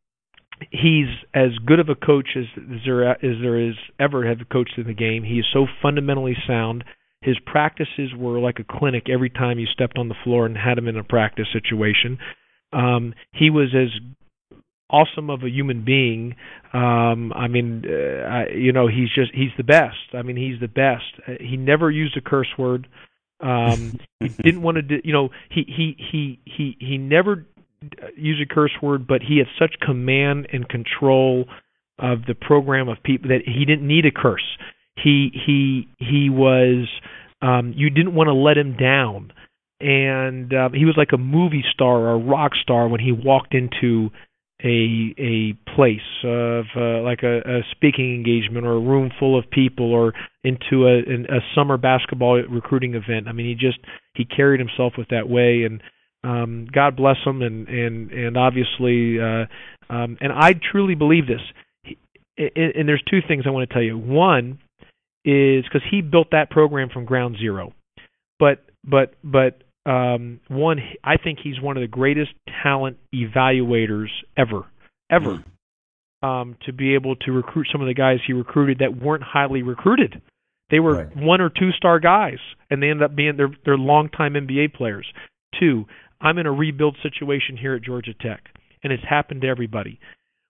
he's 0.70 1.08
as 1.34 1.50
good 1.66 1.78
of 1.78 1.88
a 1.90 1.94
coach 1.94 2.30
as, 2.36 2.44
there 2.86 3.10
as 3.10 3.16
there 3.42 3.60
is 3.60 3.74
ever 4.00 4.26
have 4.26 4.38
coached 4.50 4.74
in 4.76 4.86
the 4.86 4.94
game. 4.94 5.22
He 5.22 5.38
is 5.38 5.46
so 5.52 5.66
fundamentally 5.82 6.36
sound. 6.46 6.84
His 7.20 7.36
practices 7.44 8.12
were 8.16 8.38
like 8.38 8.58
a 8.58 8.78
clinic 8.78 9.08
every 9.08 9.30
time 9.30 9.58
you 9.58 9.66
stepped 9.66 9.98
on 9.98 10.08
the 10.08 10.14
floor 10.24 10.46
and 10.46 10.56
had 10.56 10.78
him 10.78 10.88
in 10.88 10.96
a 10.96 11.04
practice 11.04 11.46
situation 11.52 12.18
um 12.72 13.14
he 13.32 13.50
was 13.50 13.74
as 13.74 13.90
awesome 14.90 15.30
of 15.30 15.42
a 15.42 15.48
human 15.48 15.84
being. 15.84 16.36
Um, 16.72 17.32
I 17.32 17.48
mean, 17.48 17.84
uh, 17.86 18.26
I, 18.26 18.48
you 18.54 18.72
know, 18.72 18.86
he's 18.86 19.08
just 19.14 19.32
he's 19.34 19.50
the 19.56 19.64
best. 19.64 20.14
I 20.14 20.22
mean, 20.22 20.36
he's 20.36 20.60
the 20.60 20.68
best. 20.68 21.04
Uh, 21.26 21.32
he 21.40 21.56
never 21.56 21.90
used 21.90 22.16
a 22.16 22.20
curse 22.20 22.52
word. 22.58 22.88
Um, 23.40 23.98
he 24.20 24.28
didn't 24.42 24.62
want 24.62 24.76
to, 24.76 24.82
do, 24.82 24.96
you 25.04 25.12
know, 25.12 25.30
he 25.50 25.64
he 25.66 25.96
he 26.10 26.40
he 26.44 26.76
he 26.78 26.98
never 26.98 27.46
used 28.16 28.40
a 28.40 28.52
curse 28.52 28.72
word, 28.82 29.06
but 29.06 29.22
he 29.22 29.38
had 29.38 29.46
such 29.58 29.78
command 29.80 30.48
and 30.52 30.68
control 30.68 31.46
of 31.98 32.20
the 32.26 32.34
program 32.34 32.88
of 32.88 32.98
people 33.02 33.28
that 33.28 33.42
he 33.46 33.64
didn't 33.64 33.86
need 33.86 34.04
a 34.06 34.10
curse. 34.10 34.56
He 35.02 35.30
he 35.46 35.88
he 35.98 36.30
was. 36.30 36.88
Um, 37.42 37.74
you 37.76 37.90
didn't 37.90 38.14
want 38.14 38.28
to 38.28 38.32
let 38.32 38.56
him 38.56 38.78
down 38.78 39.30
and 39.80 40.52
uh, 40.52 40.68
he 40.72 40.84
was 40.84 40.94
like 40.96 41.12
a 41.12 41.18
movie 41.18 41.64
star 41.72 41.98
or 41.98 42.12
a 42.12 42.18
rock 42.18 42.52
star 42.62 42.88
when 42.88 43.00
he 43.00 43.12
walked 43.12 43.54
into 43.54 44.10
a 44.64 45.14
a 45.18 45.52
place 45.74 46.24
of 46.24 46.64
uh, 46.76 47.02
like 47.02 47.22
a, 47.22 47.40
a 47.40 47.60
speaking 47.72 48.14
engagement 48.14 48.66
or 48.66 48.72
a 48.72 48.80
room 48.80 49.10
full 49.18 49.38
of 49.38 49.50
people 49.50 49.92
or 49.92 50.14
into 50.44 50.86
a, 50.86 51.00
a 51.00 51.40
summer 51.54 51.76
basketball 51.76 52.42
recruiting 52.48 52.94
event. 52.94 53.28
I 53.28 53.32
mean, 53.32 53.46
he 53.46 53.54
just 53.54 53.78
he 54.14 54.24
carried 54.24 54.60
himself 54.60 54.94
with 54.96 55.08
that 55.08 55.28
way, 55.28 55.64
and 55.64 55.82
um, 56.24 56.66
God 56.72 56.96
bless 56.96 57.16
him. 57.24 57.42
And 57.42 57.68
and 57.68 58.10
and 58.12 58.36
obviously, 58.38 59.20
uh, 59.20 59.44
um, 59.92 60.16
and 60.20 60.32
I 60.32 60.54
truly 60.72 60.94
believe 60.94 61.26
this. 61.26 61.42
He, 61.82 61.98
and, 62.38 62.74
and 62.74 62.88
there's 62.88 63.02
two 63.10 63.20
things 63.28 63.44
I 63.46 63.50
want 63.50 63.68
to 63.68 63.74
tell 63.74 63.82
you. 63.82 63.98
One 63.98 64.58
is 65.26 65.64
because 65.64 65.82
he 65.90 66.00
built 66.00 66.28
that 66.30 66.50
program 66.50 66.88
from 66.88 67.04
ground 67.04 67.36
zero, 67.38 67.74
but 68.38 68.64
but 68.84 69.14
but 69.22 69.62
um, 69.86 70.40
one, 70.48 70.78
I 71.04 71.16
think 71.16 71.38
he's 71.42 71.60
one 71.60 71.76
of 71.76 71.80
the 71.80 71.86
greatest 71.86 72.32
talent 72.62 72.98
evaluators 73.14 74.08
ever, 74.36 74.62
ever. 75.10 75.38
Mm. 75.38 75.44
Um, 76.22 76.56
to 76.64 76.72
be 76.72 76.94
able 76.94 77.14
to 77.14 77.30
recruit 77.30 77.68
some 77.70 77.82
of 77.82 77.86
the 77.86 77.94
guys 77.94 78.18
he 78.26 78.32
recruited 78.32 78.78
that 78.78 79.00
weren't 79.00 79.22
highly 79.22 79.62
recruited. 79.62 80.20
They 80.70 80.80
were 80.80 81.04
right. 81.04 81.16
one 81.16 81.40
or 81.40 81.50
two 81.50 81.70
star 81.76 82.00
guys, 82.00 82.38
and 82.70 82.82
they 82.82 82.88
ended 82.88 83.04
up 83.04 83.14
being 83.14 83.36
they're 83.36 83.54
they're 83.64 83.76
longtime 83.76 84.32
NBA 84.32 84.74
players. 84.74 85.06
Two, 85.60 85.84
I'm 86.20 86.38
in 86.38 86.46
a 86.46 86.52
rebuild 86.52 86.96
situation 87.02 87.56
here 87.56 87.74
at 87.74 87.82
Georgia 87.82 88.14
Tech, 88.14 88.40
and 88.82 88.92
it's 88.92 89.04
happened 89.08 89.42
to 89.42 89.48
everybody. 89.48 90.00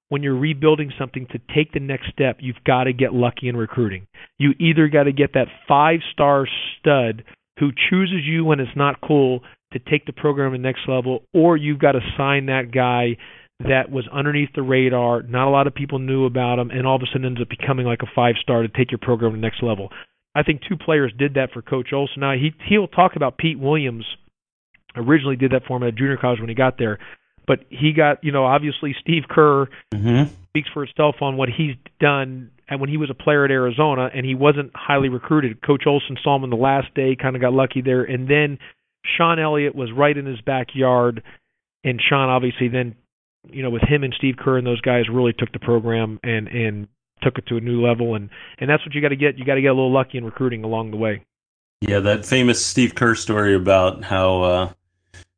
When 0.09 0.23
you're 0.23 0.39
rebuilding 0.39 0.93
something 0.97 1.27
to 1.33 1.41
take 1.55 1.73
the 1.73 1.81
next 1.81 2.11
step, 2.13 2.39
you've 2.41 2.63
got 2.65 2.85
to 2.85 2.93
get 2.93 3.13
lucky 3.13 3.49
in 3.49 3.57
recruiting. 3.57 4.07
You 4.39 4.53
either 4.61 4.89
got 4.89 5.03
to 5.03 5.13
get 5.13 5.35
that 5.35 5.49
five 5.67 5.99
star 6.13 6.47
stud 6.79 7.25
who 7.59 7.71
chooses 7.91 8.25
you 8.25 8.45
when 8.45 8.61
it's 8.61 8.77
not 8.77 9.01
cool 9.01 9.41
to 9.73 9.79
take 9.79 10.07
the 10.07 10.13
program 10.13 10.53
to 10.53 10.59
the 10.59 10.63
next 10.63 10.89
level, 10.89 11.23
or 11.33 11.57
you've 11.57 11.79
got 11.79 11.93
to 11.93 12.01
sign 12.17 12.47
that 12.47 12.71
guy 12.73 13.17
that 13.61 13.91
was 13.91 14.07
underneath 14.13 14.51
the 14.55 14.63
radar, 14.63 15.23
not 15.23 15.49
a 15.49 15.51
lot 15.51 15.67
of 15.67 15.75
people 15.75 15.99
knew 15.99 16.27
about 16.27 16.59
him, 16.59 16.71
and 16.71 16.87
all 16.87 16.97
of 16.97 17.03
a 17.03 17.07
sudden 17.07 17.25
ends 17.25 17.41
up 17.41 17.49
becoming 17.49 17.87
like 17.87 18.03
a 18.03 18.11
five 18.15 18.35
star 18.43 18.63
to 18.63 18.69
take 18.69 18.91
your 18.91 18.99
program 18.99 19.33
to 19.33 19.37
the 19.37 19.41
next 19.41 19.63
level. 19.63 19.91
I 20.35 20.43
think 20.43 20.61
two 20.69 20.77
players 20.77 21.13
did 21.19 21.35
that 21.35 21.53
for 21.53 21.63
Coach 21.63 21.93
Olson. 21.93 22.21
Now 22.21 22.35
he 22.35 22.53
he'll 22.69 22.89
talk 22.89 23.17
about 23.17 23.39
Pete 23.39 23.59
Williams 23.59 24.05
originally 24.95 25.37
did 25.37 25.53
that 25.53 25.63
for 25.67 25.77
him 25.77 25.83
at 25.85 25.95
junior 25.95 26.17
college 26.17 26.41
when 26.41 26.49
he 26.49 26.55
got 26.55 26.79
there. 26.79 26.99
But 27.47 27.61
he 27.71 27.93
got, 27.93 28.25
you 28.25 28.33
know, 28.33 28.45
obviously 28.45 28.95
Steve 29.01 29.23
Kerr 29.31 29.67
mm-hmm. 29.95 30.33
speaks 30.49 30.69
for 30.73 30.83
itself 30.85 31.17
on 31.21 31.37
what 31.37 31.49
he's 31.49 31.77
done 32.01 32.51
when 32.79 32.91
he 32.91 32.97
was 32.97 33.11
a 33.11 33.15
player 33.15 33.45
at 33.45 33.51
Arizona 33.51 34.11
and 34.15 34.27
he 34.27 34.35
wasn't 34.35 34.73
highly 34.75 35.09
recruited. 35.09 35.63
Coach 35.63 35.85
Olson 35.87 36.17
saw 36.23 36.37
him 36.37 36.45
on 36.45 36.51
the 36.51 36.57
last 36.57 36.93
day, 36.95 37.17
kind 37.21 37.37
of 37.37 37.43
got 37.43 37.53
lucky 37.53 37.81
there, 37.81 38.03
and 38.03 38.29
then 38.29 38.59
Sean 39.17 39.39
Elliott 39.39 39.75
was 39.75 39.91
right 39.93 40.17
in 40.17 40.27
his 40.27 40.41
backyard, 40.41 41.23
and 41.85 42.01
Sean 42.01 42.29
obviously 42.29 42.69
then, 42.69 42.97
you 43.51 43.63
know, 43.63 43.71
with 43.71 43.83
him 43.83 44.03
and 44.03 44.13
Steve 44.17 44.35
Kerr 44.39 44.59
and 44.59 44.67
those 44.67 44.81
guys 44.81 45.05
really 45.11 45.33
took 45.33 45.53
the 45.53 45.61
program 45.61 46.19
and 46.23 46.49
and 46.49 46.89
took 47.23 47.39
it 47.39 47.47
to 47.47 47.57
a 47.57 47.61
new 47.61 47.85
level, 47.85 48.15
and 48.15 48.31
and 48.59 48.69
that's 48.69 48.85
what 48.85 48.95
you 48.95 49.01
got 49.01 49.09
to 49.09 49.17
get. 49.17 49.39
You 49.39 49.45
got 49.45 49.55
to 49.55 49.63
get 49.63 49.69
a 49.69 49.75
little 49.75 49.93
lucky 49.93 50.19
in 50.19 50.25
recruiting 50.25 50.65
along 50.65 50.91
the 50.91 50.97
way. 50.97 51.25
Yeah, 51.81 52.01
that 52.01 52.27
famous 52.27 52.65
Steve 52.65 52.95
Kerr 52.95 53.15
story 53.15 53.55
about 53.55 54.05
how 54.05 54.43
uh, 54.43 54.73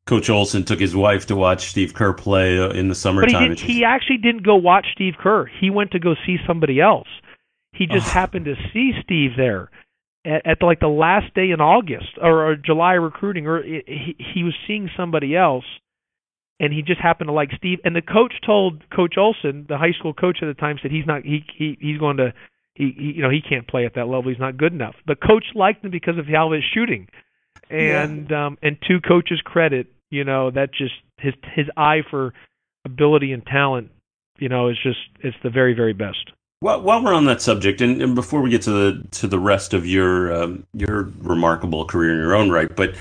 Coach 0.09 0.31
Olson 0.31 0.65
took 0.65 0.81
his 0.81 0.97
wife 0.97 1.27
to 1.27 1.37
watch 1.37 1.69
Steve 1.69 1.93
Kerr 1.93 2.15
play 2.15 2.59
uh, 2.59 2.71
in 2.71 2.89
the 2.89 2.95
summertime. 2.95 3.51
But 3.51 3.59
he, 3.59 3.67
did, 3.67 3.77
he 3.77 3.85
actually 3.85 4.17
didn't 4.17 4.43
go 4.43 4.57
watch 4.57 4.87
Steve 4.93 5.15
Kerr. 5.19 5.45
He 5.61 5.69
went 5.69 5.91
to 5.91 5.99
go 5.99 6.15
see 6.25 6.39
somebody 6.47 6.81
else. 6.81 7.09
He 7.73 7.87
just 7.87 8.07
oh. 8.07 8.11
happened 8.11 8.47
to 8.47 8.55
see 8.73 8.93
Steve 9.05 9.33
there 9.37 9.69
at, 10.25 10.47
at 10.47 10.63
like 10.63 10.81
the 10.81 10.89
last 10.89 11.35
day 11.35 11.51
in 11.51 11.61
August 11.61 12.19
or, 12.21 12.51
or 12.51 12.57
July 12.57 12.95
recruiting, 12.95 13.47
or 13.47 13.63
he 13.63 14.17
he 14.19 14.43
was 14.43 14.55
seeing 14.67 14.89
somebody 14.97 15.37
else, 15.37 15.67
and 16.59 16.73
he 16.73 16.81
just 16.81 17.01
happened 17.01 17.29
to 17.29 17.33
like 17.33 17.51
Steve. 17.57 17.79
And 17.85 17.95
the 17.95 18.03
coach 18.03 18.33
told 18.45 18.89
Coach 18.91 19.17
Olson, 19.19 19.67
the 19.69 19.77
high 19.77 19.93
school 19.93 20.15
coach 20.15 20.39
at 20.43 20.47
the 20.47 20.55
time, 20.55 20.79
said 20.81 20.91
he's 20.91 21.07
not 21.07 21.23
he 21.23 21.45
he 21.55 21.77
he's 21.81 21.99
going 21.99 22.17
to 22.17 22.33
he, 22.75 22.95
he 22.97 23.13
you 23.17 23.23
know 23.23 23.31
he 23.31 23.43
can't 23.47 23.69
play 23.69 23.85
at 23.85 23.95
that 23.95 24.09
level. 24.09 24.31
He's 24.31 24.41
not 24.41 24.57
good 24.57 24.73
enough. 24.73 24.95
The 25.07 25.17
coach 25.17 25.45
liked 25.55 25.85
him 25.85 25.91
because 25.91 26.17
of 26.17 26.27
how 26.27 26.53
his 26.53 26.65
shooting, 26.75 27.09
and 27.71 28.31
yeah. 28.31 28.47
um 28.47 28.59
and 28.63 28.79
to 28.89 29.01
coach's 29.01 29.43
credit, 29.43 29.87
you 30.11 30.25
know 30.25 30.51
that 30.51 30.73
just 30.73 30.95
his 31.19 31.35
his 31.55 31.67
eye 31.77 32.03
for 32.11 32.33
ability 32.85 33.33
and 33.33 33.45
talent, 33.47 33.91
you 34.39 34.49
know, 34.49 34.69
is 34.69 34.77
just 34.83 34.99
it's 35.21 35.37
the 35.43 35.51
very 35.51 35.75
very 35.75 35.93
best. 35.93 36.33
Well, 36.61 36.83
while 36.83 37.05
we're 37.05 37.15
on 37.15 37.27
that 37.27 37.41
subject, 37.41 37.81
and, 37.81 38.03
and 38.03 38.15
before 38.17 38.41
we 38.41 38.51
get 38.51 38.63
to 38.63 38.71
the 38.73 39.09
to 39.13 39.29
the 39.29 39.39
rest 39.39 39.75
of 39.75 39.87
your 39.87 40.33
um, 40.33 40.67
your 40.73 41.13
remarkable 41.19 41.85
career 41.85 42.13
in 42.13 42.19
your 42.19 42.35
own 42.35 42.51
right, 42.51 42.75
but 42.75 42.95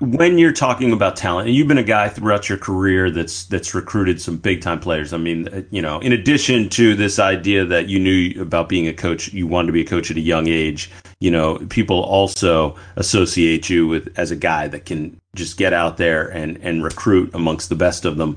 when 0.00 0.38
you're 0.38 0.52
talking 0.52 0.92
about 0.92 1.14
talent, 1.14 1.46
and 1.46 1.54
you've 1.54 1.68
been 1.68 1.76
a 1.76 1.82
guy 1.82 2.08
throughout 2.08 2.48
your 2.48 2.56
career 2.56 3.10
that's 3.10 3.44
that's 3.44 3.74
recruited 3.74 4.20
some 4.20 4.38
big 4.38 4.62
time 4.62 4.80
players. 4.80 5.12
I 5.12 5.18
mean, 5.18 5.48
uh, 5.48 5.62
you 5.70 5.82
know, 5.82 6.00
in 6.00 6.12
addition 6.12 6.70
to 6.70 6.94
this 6.94 7.18
idea 7.18 7.66
that 7.66 7.88
you 7.88 7.98
knew 7.98 8.40
about 8.40 8.70
being 8.70 8.88
a 8.88 8.94
coach, 8.94 9.30
you 9.34 9.46
wanted 9.46 9.66
to 9.66 9.72
be 9.72 9.82
a 9.82 9.86
coach 9.86 10.10
at 10.10 10.16
a 10.16 10.20
young 10.20 10.48
age. 10.48 10.90
You 11.20 11.30
know, 11.30 11.58
people 11.68 12.00
also 12.00 12.76
associate 12.96 13.68
you 13.68 13.86
with 13.86 14.18
as 14.18 14.30
a 14.30 14.36
guy 14.36 14.68
that 14.68 14.86
can 14.86 15.19
just 15.34 15.56
get 15.56 15.72
out 15.72 15.96
there 15.96 16.28
and 16.28 16.56
and 16.58 16.82
recruit 16.82 17.30
amongst 17.34 17.68
the 17.68 17.74
best 17.74 18.04
of 18.04 18.16
them. 18.16 18.36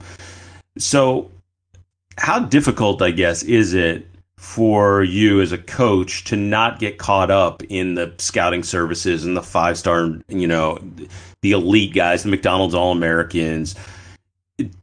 So, 0.78 1.30
how 2.18 2.40
difficult, 2.40 3.02
I 3.02 3.12
guess, 3.12 3.44
is 3.44 3.74
it 3.74 4.08
for 4.38 5.04
you 5.04 5.42
as 5.42 5.54
a 5.54 5.58
coach 5.58 6.26
to 6.26 6.36
not 6.36 6.78
get 6.78 6.98
caught 6.98 7.32
up 7.32 7.64
in 7.70 7.96
the 7.96 8.14
scouting 8.18 8.62
services 8.62 9.26
and 9.26 9.38
the 9.38 9.42
five 9.42 9.78
star, 9.78 10.20
you 10.28 10.48
know, 10.48 10.78
the 11.42 11.54
elite 11.54 11.94
guys, 11.94 12.24
the 12.24 12.30
McDonald's 12.30 12.76
All 12.76 12.92
Americans, 12.92 13.74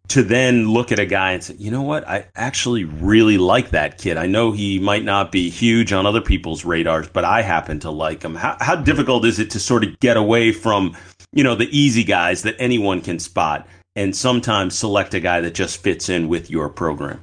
to 0.08 0.22
then 0.22 0.68
look 0.68 0.90
at 0.90 0.98
a 0.98 1.06
guy 1.06 1.32
and 1.32 1.44
say, 1.44 1.54
you 1.58 1.70
know 1.70 1.82
what, 1.82 2.08
I 2.08 2.26
actually 2.34 2.84
really 2.84 3.36
like 3.36 3.70
that 3.70 3.98
kid. 3.98 4.16
I 4.16 4.26
know 4.26 4.50
he 4.50 4.78
might 4.78 5.04
not 5.04 5.30
be 5.30 5.50
huge 5.50 5.92
on 5.92 6.06
other 6.06 6.22
people's 6.22 6.64
radars, 6.64 7.08
but 7.08 7.24
I 7.24 7.42
happen 7.42 7.78
to 7.80 7.90
like 7.90 8.22
him. 8.22 8.34
How, 8.34 8.56
how 8.60 8.76
difficult 8.76 9.24
is 9.26 9.38
it 9.38 9.50
to 9.50 9.60
sort 9.60 9.84
of 9.84 10.00
get 10.00 10.16
away 10.16 10.52
from, 10.52 10.96
you 11.32 11.44
know, 11.44 11.54
the 11.54 11.76
easy 11.76 12.04
guys 12.04 12.42
that 12.42 12.56
anyone 12.58 13.00
can 13.00 13.18
spot 13.18 13.66
and 13.96 14.14
sometimes 14.14 14.78
select 14.78 15.14
a 15.14 15.20
guy 15.20 15.40
that 15.40 15.54
just 15.54 15.82
fits 15.82 16.08
in 16.08 16.28
with 16.28 16.50
your 16.50 16.68
program? 16.68 17.20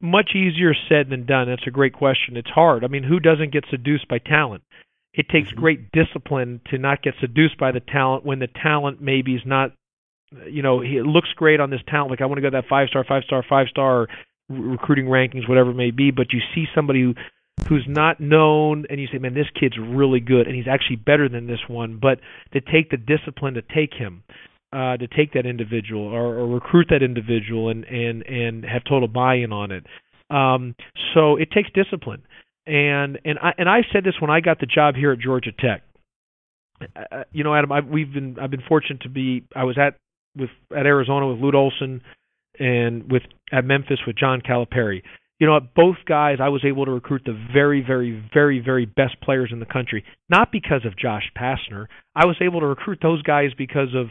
much 0.00 0.30
easier 0.34 0.74
said 0.88 1.10
than 1.10 1.26
done. 1.26 1.48
That's 1.48 1.66
a 1.66 1.70
great 1.70 1.92
question. 1.92 2.36
It's 2.36 2.50
hard. 2.50 2.84
I 2.84 2.88
mean, 2.88 3.02
who 3.02 3.20
doesn't 3.20 3.52
get 3.52 3.64
seduced 3.70 4.08
by 4.08 4.18
talent? 4.18 4.62
It 5.14 5.28
takes 5.28 5.48
mm-hmm. 5.48 5.60
great 5.60 5.92
discipline 5.92 6.60
to 6.70 6.78
not 6.78 7.02
get 7.02 7.14
seduced 7.20 7.58
by 7.58 7.72
the 7.72 7.80
talent 7.80 8.24
when 8.24 8.38
the 8.38 8.48
talent 8.48 9.00
maybe 9.00 9.34
is 9.34 9.42
not, 9.46 9.72
you 10.48 10.62
know, 10.62 10.82
it 10.82 11.06
looks 11.06 11.28
great 11.36 11.60
on 11.60 11.70
this 11.70 11.80
talent. 11.88 12.10
Like 12.10 12.20
I 12.20 12.26
want 12.26 12.36
to 12.36 12.42
go 12.42 12.50
that 12.50 12.68
five 12.68 12.88
star, 12.88 13.04
five 13.04 13.24
star, 13.24 13.44
five 13.48 13.68
star 13.68 14.08
recruiting 14.48 15.06
rankings, 15.06 15.48
whatever 15.48 15.70
it 15.70 15.76
may 15.76 15.90
be. 15.90 16.10
But 16.10 16.32
you 16.32 16.40
see 16.54 16.66
somebody 16.74 17.02
who 17.02 17.14
who's 17.68 17.86
not 17.88 18.20
known 18.20 18.84
and 18.88 19.00
you 19.00 19.08
say, 19.10 19.18
man, 19.18 19.34
this 19.34 19.46
kid's 19.58 19.76
really 19.78 20.20
good 20.20 20.46
and 20.46 20.54
he's 20.54 20.68
actually 20.68 20.96
better 20.96 21.28
than 21.28 21.46
this 21.46 21.60
one. 21.68 21.98
But 22.00 22.20
to 22.52 22.60
take 22.60 22.90
the 22.90 22.96
discipline 22.96 23.54
to 23.54 23.62
take 23.62 23.94
him 23.94 24.22
uh, 24.72 24.96
to 24.96 25.06
take 25.06 25.32
that 25.32 25.46
individual 25.46 26.02
or, 26.02 26.38
or 26.38 26.46
recruit 26.46 26.88
that 26.90 27.02
individual 27.02 27.70
and 27.70 27.84
and 27.84 28.22
and 28.22 28.64
have 28.64 28.82
total 28.84 29.08
buy-in 29.08 29.52
on 29.52 29.70
it. 29.70 29.86
Um, 30.28 30.74
so 31.14 31.36
it 31.36 31.50
takes 31.50 31.70
discipline. 31.72 32.22
And 32.66 33.18
and 33.24 33.38
I 33.38 33.52
and 33.58 33.68
I 33.68 33.82
said 33.92 34.04
this 34.04 34.14
when 34.20 34.30
I 34.30 34.40
got 34.40 34.60
the 34.60 34.66
job 34.66 34.94
here 34.96 35.12
at 35.12 35.18
Georgia 35.18 35.52
Tech. 35.52 35.82
Uh, 36.80 37.22
you 37.32 37.42
know, 37.42 37.54
Adam, 37.54 37.72
I, 37.72 37.80
we've 37.80 38.12
been 38.12 38.38
I've 38.40 38.50
been 38.50 38.62
fortunate 38.68 39.02
to 39.02 39.08
be. 39.08 39.44
I 39.54 39.64
was 39.64 39.78
at 39.78 39.94
with 40.36 40.50
at 40.76 40.84
Arizona 40.84 41.28
with 41.28 41.38
Lute 41.38 41.54
Olson, 41.54 42.02
and 42.58 43.10
with 43.10 43.22
at 43.52 43.64
Memphis 43.64 44.00
with 44.06 44.16
John 44.16 44.40
Calipari. 44.40 45.02
You 45.38 45.46
know, 45.46 45.56
at 45.56 45.74
both 45.74 45.96
guys, 46.08 46.38
I 46.40 46.48
was 46.48 46.64
able 46.64 46.86
to 46.86 46.90
recruit 46.90 47.22
the 47.26 47.38
very, 47.52 47.84
very, 47.86 48.22
very, 48.32 48.60
very 48.60 48.86
best 48.86 49.20
players 49.20 49.50
in 49.52 49.60
the 49.60 49.66
country. 49.66 50.04
Not 50.30 50.50
because 50.50 50.86
of 50.86 50.96
Josh 50.96 51.30
Pastner. 51.36 51.86
I 52.14 52.24
was 52.24 52.36
able 52.40 52.60
to 52.60 52.66
recruit 52.66 53.00
those 53.02 53.22
guys 53.22 53.50
because 53.56 53.94
of 53.94 54.06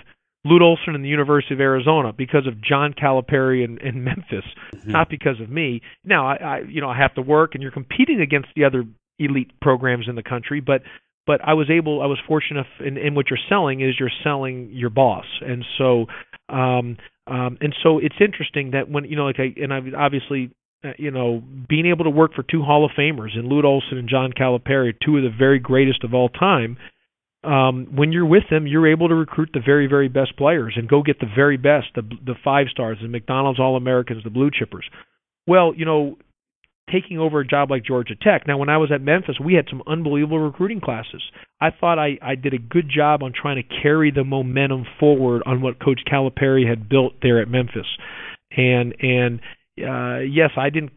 Lute 0.46 0.62
Olson 0.62 0.94
and 0.94 1.04
the 1.04 1.10
University 1.10 1.56
of 1.56 1.60
Arizona 1.60 2.14
because 2.14 2.46
of 2.46 2.62
John 2.62 2.94
Calipari 2.94 3.66
in, 3.66 3.80
in 3.80 4.04
Memphis, 4.04 4.46
mm-hmm. 4.74 4.92
not 4.92 5.10
because 5.10 5.42
of 5.42 5.50
me. 5.50 5.82
Now, 6.04 6.28
I, 6.28 6.36
I 6.36 6.60
you 6.70 6.80
know 6.80 6.90
I 6.90 6.98
have 6.98 7.16
to 7.16 7.22
work, 7.22 7.56
and 7.56 7.64
you're 7.64 7.72
competing 7.72 8.22
against 8.22 8.50
the 8.56 8.64
other 8.64 8.86
elite 9.18 9.60
programs 9.60 10.08
in 10.08 10.16
the 10.16 10.24
country, 10.24 10.62
but 10.62 10.84
but 11.26 11.42
I 11.44 11.56
was 11.56 11.72
able, 11.72 12.04
I 12.04 12.06
was 12.06 12.20
fortunate 12.28 12.68
in, 12.86 12.98
in 12.98 13.16
what 13.16 13.32
you're 13.32 13.40
selling 13.50 13.82
is 13.82 13.96
you're 14.00 14.12
selling 14.24 14.70
your 14.72 14.92
boss, 14.92 15.26
and 15.42 15.66
so 15.80 16.06
um, 16.50 16.98
um, 17.26 17.58
and 17.60 17.76
so 17.82 17.98
it's 17.98 18.16
interesting 18.22 18.72
that 18.72 18.90
when 18.90 19.06
you 19.06 19.16
know 19.16 19.26
like 19.26 19.40
I 19.40 19.54
and 19.60 19.74
I 19.74 19.80
obviously 19.98 20.52
you 20.98 21.12
know 21.12 21.42
being 21.68 21.86
able 21.88 22.04
to 22.06 22.10
work 22.10 22.34
for 22.34 22.44
two 22.44 22.62
Hall 22.62 22.86
of 22.86 22.92
Famers 22.98 23.38
and 23.38 23.48
Lute 23.48 23.66
Olson 23.66 23.98
and 23.98 24.10
John 24.10 24.32
Calipari, 24.32 24.94
two 25.04 25.18
of 25.18 25.24
the 25.24 25.36
very 25.38 25.60
greatest 25.60 26.04
of 26.04 26.14
all 26.14 26.30
time 26.30 26.78
um, 27.46 27.88
when 27.96 28.12
you're 28.12 28.26
with 28.26 28.44
them, 28.50 28.68
you're 28.68 28.92
able 28.92 29.08
to 29.08 29.16
recruit 29.16 29.50
the 29.54 29.62
very, 29.64 29.88
very 29.88 30.08
best 30.08 30.36
players 30.38 30.74
and 30.76 30.90
go 30.90 31.04
get 31.04 31.20
the 31.20 31.30
very 31.34 31.58
best, 31.58 31.88
the 31.96 32.02
the 32.26 32.36
five 32.44 32.68
stars, 32.72 32.98
the 33.02 33.08
McDonald's 33.08 33.60
All 33.60 33.78
Americans, 33.78 34.24
the 34.24 34.30
blue 34.30 34.50
chippers. 34.50 34.84
Well, 35.48 35.74
you 35.76 35.86
know, 35.86 36.18
taking 36.92 37.20
over 37.20 37.40
a 37.40 37.48
job 37.48 37.70
like 37.70 37.86
Georgia 37.86 38.16
Tech. 38.16 38.48
Now, 38.48 38.58
when 38.58 38.70
I 38.70 38.78
was 38.78 38.92
at 38.92 39.02
Memphis, 39.02 39.38
we 39.44 39.54
had 39.54 39.66
some 39.70 39.84
unbelievable 39.88 40.40
recruiting 40.40 40.82
classes. 40.82 41.22
I 41.62 41.70
thought 41.70 42.00
I, 42.00 42.18
I 42.22 42.36
did 42.36 42.54
a 42.54 42.58
good 42.58 42.90
job 42.94 43.22
on 43.22 43.32
trying 43.40 43.62
to 43.62 43.82
carry 43.82 44.12
the 44.12 44.24
momentum 44.24 44.86
forward 45.00 45.44
on 45.46 45.62
what 45.62 45.80
Coach 45.80 46.02
Calipari 46.12 46.68
had 46.68 46.90
built 46.90 47.14
there 47.22 47.42
at 47.42 47.48
Memphis. 47.48 47.88
And 48.58 48.96
and 49.02 49.40
uh, 49.78 50.20
yes, 50.20 50.52
I 50.58 50.70
didn't 50.70 50.94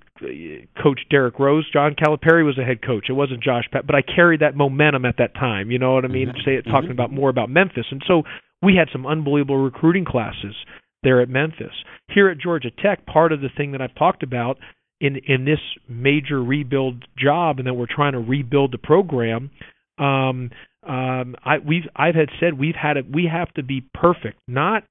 coach 0.82 1.00
Derrick 1.10 1.38
Rose. 1.38 1.68
John 1.72 1.94
Calipari 1.94 2.44
was 2.44 2.58
a 2.58 2.64
head 2.64 2.82
coach. 2.82 3.06
It 3.08 3.12
wasn't 3.12 3.42
Josh 3.42 3.64
Pat, 3.72 3.86
but 3.86 3.96
I 3.96 4.02
carried 4.02 4.40
that 4.40 4.56
momentum 4.56 5.04
at 5.04 5.16
that 5.18 5.34
time. 5.34 5.70
You 5.70 5.78
know 5.78 5.94
what 5.94 6.04
I 6.04 6.08
mean? 6.08 6.28
Mm-hmm. 6.28 6.44
Say 6.44 6.54
it, 6.56 6.62
talking 6.62 6.82
mm-hmm. 6.84 6.92
about 6.92 7.12
more 7.12 7.30
about 7.30 7.50
Memphis, 7.50 7.86
and 7.90 8.02
so 8.06 8.22
we 8.62 8.76
had 8.76 8.88
some 8.92 9.06
unbelievable 9.06 9.58
recruiting 9.58 10.04
classes 10.04 10.54
there 11.02 11.20
at 11.20 11.28
Memphis. 11.28 11.72
Here 12.08 12.28
at 12.28 12.38
Georgia 12.38 12.70
Tech, 12.70 13.06
part 13.06 13.32
of 13.32 13.40
the 13.40 13.48
thing 13.56 13.72
that 13.72 13.80
I've 13.80 13.94
talked 13.94 14.22
about 14.22 14.58
in 15.00 15.16
in 15.26 15.44
this 15.44 15.60
major 15.88 16.42
rebuild 16.42 17.04
job, 17.16 17.58
and 17.58 17.66
that 17.66 17.74
we're 17.74 17.86
trying 17.86 18.12
to 18.12 18.20
rebuild 18.20 18.72
the 18.72 18.78
program. 18.78 19.50
Um, 19.98 20.50
um, 20.86 21.36
I 21.44 21.58
we've 21.58 21.88
I've 21.94 22.14
had 22.14 22.28
said 22.40 22.58
we've 22.58 22.76
had 22.80 22.96
it. 22.96 23.06
We 23.12 23.28
have 23.30 23.52
to 23.54 23.62
be 23.62 23.84
perfect. 23.94 24.38
Not 24.46 24.84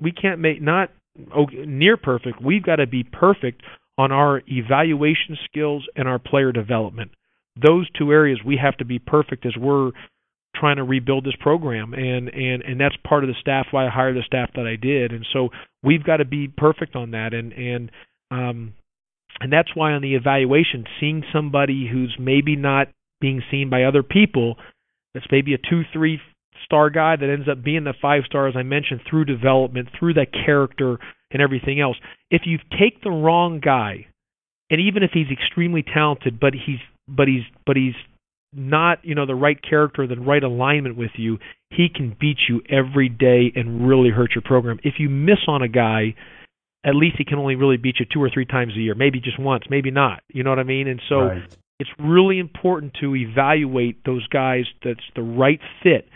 we 0.00 0.12
can't 0.12 0.40
make 0.40 0.60
not 0.62 0.90
near 1.16 1.96
perfect. 1.96 2.42
We've 2.42 2.62
got 2.62 2.76
to 2.76 2.86
be 2.86 3.04
perfect 3.04 3.62
on 3.98 4.12
our 4.12 4.42
evaluation 4.46 5.36
skills 5.44 5.86
and 5.96 6.08
our 6.08 6.18
player 6.18 6.52
development. 6.52 7.10
Those 7.60 7.88
two 7.98 8.12
areas 8.12 8.40
we 8.44 8.58
have 8.62 8.76
to 8.78 8.84
be 8.84 8.98
perfect 8.98 9.44
as 9.44 9.52
we're 9.58 9.92
trying 10.56 10.76
to 10.76 10.84
rebuild 10.84 11.24
this 11.24 11.34
program 11.40 11.94
and 11.94 12.28
and 12.28 12.62
and 12.62 12.80
that's 12.80 12.96
part 13.06 13.24
of 13.24 13.28
the 13.28 13.34
staff 13.40 13.66
why 13.70 13.86
I 13.86 13.90
hired 13.90 14.16
the 14.16 14.22
staff 14.26 14.50
that 14.54 14.66
I 14.66 14.76
did 14.76 15.12
and 15.12 15.26
so 15.32 15.48
we've 15.82 16.04
got 16.04 16.18
to 16.18 16.26
be 16.26 16.46
perfect 16.46 16.94
on 16.94 17.12
that 17.12 17.32
and 17.32 17.52
and 17.52 17.90
um 18.30 18.74
and 19.40 19.50
that's 19.50 19.74
why 19.74 19.92
on 19.92 20.02
the 20.02 20.14
evaluation 20.14 20.84
seeing 21.00 21.24
somebody 21.32 21.88
who's 21.90 22.14
maybe 22.20 22.54
not 22.54 22.88
being 23.18 23.42
seen 23.50 23.70
by 23.70 23.84
other 23.84 24.02
people 24.02 24.56
that's 25.14 25.26
maybe 25.30 25.54
a 25.54 25.58
2 25.58 25.82
3 25.92 26.20
star 26.64 26.90
guy 26.90 27.16
that 27.16 27.28
ends 27.28 27.48
up 27.48 27.62
being 27.62 27.84
the 27.84 27.94
5 28.00 28.22
star 28.26 28.48
as 28.48 28.54
I 28.56 28.62
mentioned 28.62 29.00
through 29.08 29.24
development 29.24 29.88
through 29.98 30.14
that 30.14 30.32
character 30.32 30.98
and 31.30 31.42
everything 31.42 31.80
else. 31.80 31.96
If 32.30 32.42
you 32.44 32.58
take 32.78 33.02
the 33.02 33.10
wrong 33.10 33.60
guy, 33.60 34.06
and 34.70 34.80
even 34.80 35.02
if 35.02 35.10
he's 35.12 35.30
extremely 35.30 35.82
talented, 35.82 36.40
but 36.40 36.52
he's 36.54 36.80
but 37.08 37.28
he's 37.28 37.42
but 37.66 37.76
he's 37.76 37.94
not 38.54 38.98
you 39.02 39.14
know 39.14 39.26
the 39.26 39.34
right 39.34 39.58
character, 39.62 40.06
the 40.06 40.16
right 40.16 40.42
alignment 40.42 40.96
with 40.96 41.12
you, 41.16 41.38
he 41.70 41.88
can 41.94 42.16
beat 42.18 42.38
you 42.48 42.62
every 42.68 43.08
day 43.08 43.52
and 43.54 43.86
really 43.86 44.10
hurt 44.10 44.34
your 44.34 44.42
program. 44.42 44.78
If 44.82 44.94
you 44.98 45.08
miss 45.08 45.38
on 45.46 45.62
a 45.62 45.68
guy, 45.68 46.14
at 46.84 46.94
least 46.94 47.16
he 47.18 47.24
can 47.24 47.38
only 47.38 47.54
really 47.54 47.76
beat 47.76 47.96
you 47.98 48.06
two 48.12 48.22
or 48.22 48.30
three 48.32 48.46
times 48.46 48.74
a 48.76 48.80
year, 48.80 48.94
maybe 48.94 49.20
just 49.20 49.38
once, 49.38 49.64
maybe 49.70 49.90
not. 49.90 50.22
You 50.28 50.42
know 50.42 50.50
what 50.50 50.58
I 50.58 50.64
mean? 50.64 50.88
And 50.88 51.00
so 51.08 51.16
right. 51.16 51.42
it's 51.78 51.90
really 51.98 52.38
important 52.38 52.94
to 53.00 53.14
evaluate 53.14 54.04
those 54.04 54.26
guys 54.28 54.64
that's 54.84 55.04
the 55.14 55.22
right 55.22 55.60
fit, 55.82 56.08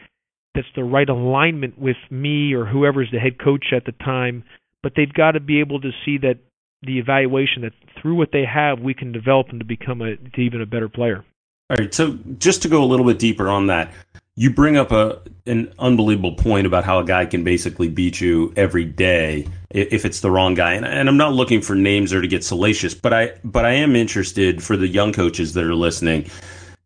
that's 0.57 0.67
the 0.75 0.83
right 0.83 1.09
alignment 1.09 1.79
with 1.79 1.97
me 2.11 2.53
or 2.53 2.65
whoever's 2.65 3.11
the 3.13 3.19
head 3.21 3.39
coach 3.39 3.67
at 3.73 3.85
the 3.85 3.93
time 3.93 4.43
but 4.83 4.93
they've 4.97 5.13
got 5.13 5.33
to 5.33 5.41
be 5.41 5.61
able 5.61 5.81
to 5.81 5.91
see 6.05 6.19
that 6.19 6.39
the 6.83 6.99
evaluation 6.99 7.63
that 7.63 7.73
through 8.01 8.15
what 8.15 8.31
they 8.33 8.45
have, 8.45 8.81
we 8.81 8.95
can 8.95 9.13
develop 9.13 9.49
them 9.49 9.59
to 9.59 9.65
become 9.65 10.03
a 10.03 10.17
to 10.17 10.41
even 10.41 10.61
a 10.61 10.67
better 10.67 10.89
player. 10.89 11.25
All 11.69 11.77
right. 11.79 11.93
So 11.93 12.19
just 12.39 12.63
to 12.63 12.69
go 12.69 12.83
a 12.83 12.87
little 12.87 13.05
bit 13.05 13.19
deeper 13.19 13.49
on 13.49 13.67
that, 13.67 13.93
you 14.37 14.51
bring 14.51 14.77
up 14.77 14.93
a 14.93 15.21
an 15.47 15.73
unbelievable 15.79 16.35
point 16.35 16.67
about 16.67 16.85
how 16.85 16.99
a 16.99 17.05
guy 17.05 17.27
can 17.27 17.43
basically 17.43 17.89
beat 17.89 18.21
you 18.21 18.53
every 18.57 18.85
day 18.85 19.49
if 19.71 20.05
it's 20.05 20.21
the 20.21 20.31
wrong 20.31 20.55
guy. 20.55 20.75
And, 20.75 20.85
and, 20.85 21.09
I'm 21.09 21.17
not 21.17 21.33
looking 21.33 21.61
for 21.61 21.75
names 21.75 22.13
or 22.13 22.21
to 22.21 22.29
get 22.29 22.45
salacious, 22.45 22.95
but 22.95 23.13
I 23.13 23.33
but 23.43 23.65
I 23.65 23.73
am 23.73 23.97
interested 23.97 24.63
for 24.63 24.77
the 24.77 24.87
young 24.87 25.13
coaches 25.13 25.55
that 25.55 25.65
are 25.65 25.75
listening 25.75 26.31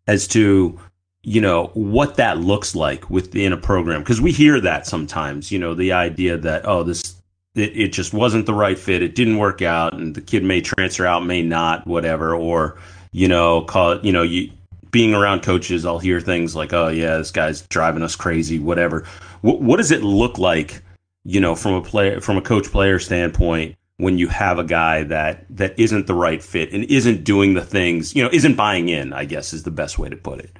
as 0.07 0.27
to 0.29 0.79
you 1.23 1.41
know 1.41 1.71
what 1.75 2.17
that 2.17 2.39
looks 2.39 2.75
like 2.75 3.11
within 3.11 3.53
a 3.53 3.57
program 3.57 4.01
because 4.01 4.21
we 4.21 4.33
hear 4.33 4.61
that 4.61 4.87
sometimes. 4.87 5.53
You 5.53 5.59
know 5.59 5.75
the 5.75 5.93
idea 5.93 6.37
that 6.39 6.67
oh 6.67 6.83
this 6.83 7.17
it, 7.55 7.77
it 7.77 7.93
just 7.93 8.13
wasn't 8.13 8.47
the 8.47 8.55
right 8.55 8.79
fit, 8.79 9.03
it 9.03 9.15
didn't 9.15 9.39
work 9.39 9.61
out, 9.63 9.95
and 9.95 10.15
the 10.15 10.21
kid 10.21 10.45
may 10.45 10.61
transfer 10.61 11.07
out, 11.07 11.25
may 11.25 11.43
not, 11.43 11.87
whatever, 11.87 12.35
or 12.35 12.79
you 13.13 13.29
know 13.29 13.63
call 13.63 13.93
it 13.93 14.05
you 14.05 14.13
know 14.13 14.23
you 14.23 14.51
being 14.91 15.15
around 15.15 15.43
coaches, 15.43 15.87
I'll 15.87 15.99
hear 15.99 16.21
things 16.21 16.57
like, 16.57 16.73
"Oh 16.73 16.89
yeah, 16.89 17.19
this 17.19 17.31
guy's 17.31 17.63
driving 17.63 18.03
us 18.03 18.17
crazy," 18.17 18.59
whatever. 18.59 19.07
What, 19.43 19.61
what 19.61 19.77
does 19.77 19.91
it 19.91 20.03
look 20.03 20.39
like, 20.39 20.83
you 21.25 21.41
know, 21.41 21.55
from 21.55 21.75
a 21.75 21.83
player, 21.83 22.21
from 22.21 22.37
a 22.37 22.43
coach 22.43 22.71
player 22.71 22.99
standpoint, 22.99 23.77
when 23.99 24.19
you 24.19 24.29
have 24.29 24.59
a 24.59 24.65
guy 24.65 25.05
that 25.05 25.45
that 25.51 25.79
isn't 25.79 26.07
the 26.07 26.15
right 26.15 26.43
fit 26.43 26.73
and 26.73 26.85
isn't 26.85 27.25
doing 27.25 27.55
the 27.55 27.65
things, 27.65 28.15
you 28.15 28.25
know, 28.25 28.31
isn't 28.33 28.57
buying 28.57 28.89
in? 28.89 29.13
I 29.13 29.25
guess 29.25 29.53
is 29.53 29.63
the 29.63 29.71
best 29.71 29.99
way 29.99 30.09
to 30.09 30.17
put 30.17 30.41
it. 30.41 30.57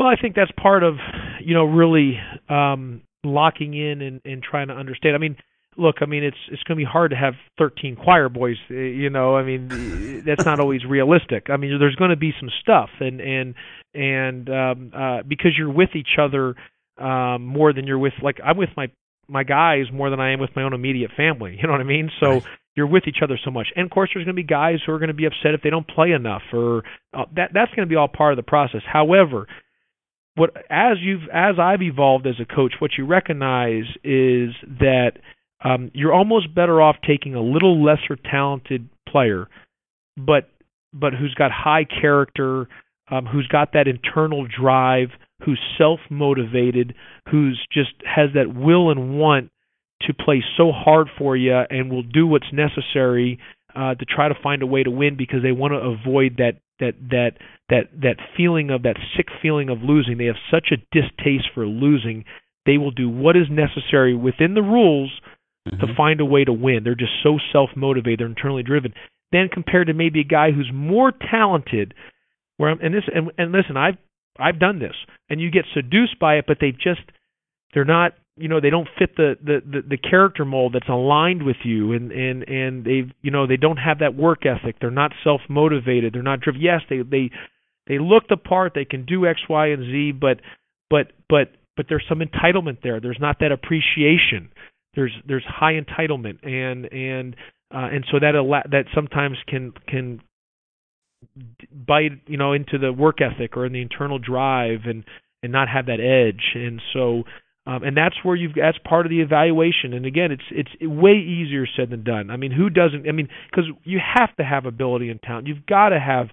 Well, 0.00 0.08
I 0.08 0.16
think 0.16 0.34
that's 0.34 0.50
part 0.52 0.82
of, 0.82 0.94
you 1.44 1.52
know, 1.52 1.64
really 1.64 2.18
um, 2.48 3.02
locking 3.22 3.74
in 3.74 4.00
and, 4.00 4.22
and 4.24 4.42
trying 4.42 4.68
to 4.68 4.74
understand. 4.74 5.14
I 5.14 5.18
mean, 5.18 5.36
look, 5.76 5.96
I 6.00 6.06
mean, 6.06 6.24
it's 6.24 6.38
it's 6.50 6.62
going 6.62 6.78
to 6.78 6.82
be 6.82 6.88
hard 6.90 7.10
to 7.10 7.18
have 7.18 7.34
13 7.58 7.96
choir 7.96 8.30
boys. 8.30 8.56
Eh, 8.70 8.76
you 8.76 9.10
know, 9.10 9.36
I 9.36 9.42
mean, 9.42 10.22
that's 10.24 10.46
not 10.46 10.58
always 10.58 10.86
realistic. 10.86 11.50
I 11.50 11.58
mean, 11.58 11.78
there's 11.78 11.96
going 11.96 12.08
to 12.08 12.16
be 12.16 12.32
some 12.40 12.48
stuff, 12.62 12.88
and 12.98 13.20
and 13.20 13.54
and 13.92 14.48
um, 14.48 14.92
uh, 14.96 15.22
because 15.28 15.50
you're 15.58 15.70
with 15.70 15.90
each 15.94 16.16
other 16.18 16.54
um, 16.96 17.44
more 17.44 17.74
than 17.74 17.86
you're 17.86 17.98
with, 17.98 18.14
like 18.22 18.38
I'm 18.42 18.56
with 18.56 18.70
my 18.78 18.90
my 19.28 19.44
guys 19.44 19.92
more 19.92 20.08
than 20.08 20.18
I 20.18 20.32
am 20.32 20.40
with 20.40 20.56
my 20.56 20.62
own 20.62 20.72
immediate 20.72 21.10
family. 21.14 21.58
You 21.60 21.66
know 21.66 21.72
what 21.72 21.82
I 21.82 21.84
mean? 21.84 22.10
So. 22.20 22.30
Right. 22.30 22.42
You're 22.76 22.86
with 22.86 23.02
each 23.08 23.18
other 23.20 23.36
so 23.44 23.50
much, 23.50 23.66
and 23.74 23.84
of 23.84 23.90
course, 23.90 24.10
there's 24.14 24.24
going 24.24 24.36
to 24.36 24.42
be 24.42 24.46
guys 24.46 24.78
who 24.86 24.92
are 24.92 24.98
going 25.00 25.08
to 25.08 25.12
be 25.12 25.26
upset 25.26 25.54
if 25.54 25.60
they 25.60 25.70
don't 25.70 25.86
play 25.88 26.12
enough, 26.12 26.42
or 26.52 26.84
uh, 27.12 27.24
that 27.34 27.50
that's 27.52 27.74
going 27.74 27.86
to 27.86 27.90
be 27.90 27.96
all 27.96 28.06
part 28.06 28.32
of 28.32 28.36
the 28.36 28.44
process. 28.44 28.80
However, 28.86 29.48
what 30.36 30.50
as 30.70 30.98
you've 31.00 31.28
as 31.32 31.56
I've 31.58 31.82
evolved 31.82 32.26
as 32.26 32.36
a 32.40 32.44
coach, 32.44 32.74
what 32.78 32.92
you 32.96 33.06
recognize 33.06 33.84
is 34.04 34.50
that 34.78 35.12
um, 35.64 35.90
you're 35.92 36.12
almost 36.12 36.54
better 36.54 36.80
off 36.80 36.96
taking 37.06 37.34
a 37.34 37.42
little 37.42 37.84
lesser 37.84 38.16
talented 38.30 38.88
player, 39.08 39.48
but 40.16 40.48
but 40.92 41.12
who's 41.12 41.34
got 41.34 41.50
high 41.52 41.84
character, 41.84 42.68
um, 43.10 43.26
who's 43.26 43.46
got 43.46 43.72
that 43.74 43.86
internal 43.86 44.46
drive, 44.46 45.08
who's 45.44 45.60
self 45.76 46.00
motivated, 46.10 46.94
who's 47.30 47.60
just 47.72 47.92
has 48.04 48.30
that 48.34 48.54
will 48.54 48.90
and 48.90 49.18
want 49.18 49.50
to 50.02 50.14
play 50.14 50.42
so 50.56 50.72
hard 50.72 51.08
for 51.18 51.36
you 51.36 51.54
and 51.68 51.90
will 51.90 52.02
do 52.02 52.26
what's 52.26 52.52
necessary 52.52 53.38
uh, 53.76 53.94
to 53.94 54.04
try 54.04 54.28
to 54.28 54.34
find 54.42 54.62
a 54.62 54.66
way 54.66 54.82
to 54.82 54.90
win 54.90 55.16
because 55.16 55.42
they 55.42 55.52
want 55.52 55.72
to 55.72 55.76
avoid 55.76 56.38
that 56.38 56.54
that 56.80 56.94
that 57.10 57.32
that 57.70 57.88
that 58.02 58.16
feeling 58.36 58.70
of 58.70 58.82
that 58.82 58.96
sick 59.16 59.26
feeling 59.40 59.68
of 59.68 59.78
losing. 59.82 60.18
They 60.18 60.26
have 60.26 60.36
such 60.50 60.68
a 60.72 60.76
distaste 60.92 61.48
for 61.54 61.66
losing. 61.66 62.24
They 62.66 62.76
will 62.76 62.90
do 62.90 63.08
what 63.08 63.36
is 63.36 63.46
necessary 63.50 64.14
within 64.14 64.54
the 64.54 64.62
rules 64.62 65.10
mm-hmm. 65.66 65.80
to 65.80 65.94
find 65.96 66.20
a 66.20 66.24
way 66.24 66.44
to 66.44 66.52
win. 66.52 66.84
They're 66.84 66.94
just 66.94 67.22
so 67.22 67.38
self 67.52 67.70
motivated, 67.76 68.20
they're 68.20 68.26
internally 68.26 68.62
driven. 68.62 68.92
Then 69.32 69.48
compared 69.48 69.86
to 69.86 69.94
maybe 69.94 70.20
a 70.20 70.24
guy 70.24 70.50
who's 70.50 70.70
more 70.72 71.12
talented, 71.12 71.94
where 72.56 72.70
I'm, 72.70 72.80
and 72.80 72.92
this 72.92 73.04
and, 73.12 73.30
and 73.38 73.52
listen, 73.52 73.76
I've 73.76 73.96
I've 74.38 74.58
done 74.58 74.78
this, 74.78 74.94
and 75.28 75.40
you 75.40 75.50
get 75.50 75.64
seduced 75.72 76.18
by 76.18 76.36
it, 76.36 76.44
but 76.46 76.58
they 76.60 76.72
just 76.72 77.02
they're 77.72 77.84
not 77.84 78.12
you 78.36 78.48
know 78.48 78.60
they 78.60 78.70
don't 78.70 78.88
fit 78.98 79.16
the, 79.16 79.36
the 79.42 79.60
the 79.64 79.82
the 79.90 79.96
character 79.96 80.44
mold 80.44 80.74
that's 80.74 80.88
aligned 80.88 81.42
with 81.42 81.56
you 81.64 81.92
and 81.92 82.10
and 82.10 82.42
and 82.48 82.84
they 82.84 83.02
you 83.22 83.30
know 83.30 83.46
they 83.46 83.56
don't 83.56 83.76
have 83.76 83.98
that 83.98 84.16
work 84.16 84.46
ethic 84.46 84.76
they're 84.80 84.90
not 84.90 85.12
self 85.22 85.40
motivated 85.48 86.14
they're 86.14 86.22
not 86.22 86.40
driven 86.40 86.60
yes 86.60 86.80
they 86.88 87.02
they 87.02 87.30
they 87.90 87.98
look 87.98 88.28
the 88.28 88.36
part. 88.36 88.72
They 88.72 88.84
can 88.84 89.04
do 89.04 89.26
x 89.26 89.40
y 89.48 89.66
and 89.68 89.82
z 89.82 90.12
but 90.12 90.40
but 90.88 91.08
but 91.28 91.48
but 91.76 91.86
there's 91.88 92.04
some 92.08 92.20
entitlement 92.20 92.82
there. 92.84 93.00
There's 93.00 93.18
not 93.20 93.38
that 93.40 93.50
appreciation. 93.50 94.52
There's 94.94 95.12
there's 95.26 95.44
high 95.44 95.72
entitlement. 95.72 96.46
And 96.46 96.84
and 96.92 97.34
uh, 97.74 97.88
and 97.90 98.04
so 98.12 98.20
that 98.20 98.34
that 98.70 98.84
sometimes 98.94 99.38
can 99.48 99.72
can 99.88 100.20
bite 101.72 102.12
you 102.28 102.36
know 102.36 102.52
into 102.52 102.78
the 102.78 102.92
work 102.92 103.18
ethic 103.20 103.56
or 103.56 103.66
in 103.66 103.72
the 103.72 103.82
internal 103.82 104.20
drive 104.20 104.80
and 104.84 105.04
and 105.42 105.50
not 105.50 105.68
have 105.68 105.86
that 105.86 105.98
edge. 105.98 106.54
And 106.54 106.80
so 106.92 107.24
um, 107.66 107.82
and 107.82 107.96
that's 107.96 108.16
where 108.22 108.36
you've 108.36 108.54
that's 108.54 108.78
part 108.88 109.04
of 109.04 109.10
the 109.10 109.20
evaluation. 109.20 109.94
And 109.94 110.06
again 110.06 110.30
it's 110.30 110.44
it's 110.52 110.70
way 110.80 111.14
easier 111.14 111.66
said 111.66 111.90
than 111.90 112.04
done. 112.04 112.30
I 112.30 112.36
mean 112.36 112.52
who 112.52 112.70
doesn't 112.70 113.08
i 113.08 113.10
mean 113.10 113.28
because 113.50 113.64
you 113.82 113.98
have 113.98 114.36
to 114.36 114.44
have 114.44 114.64
ability 114.64 115.08
and 115.08 115.20
talent 115.20 115.48
you've 115.48 115.66
got 115.66 115.88
to 115.88 115.98
have 115.98 116.28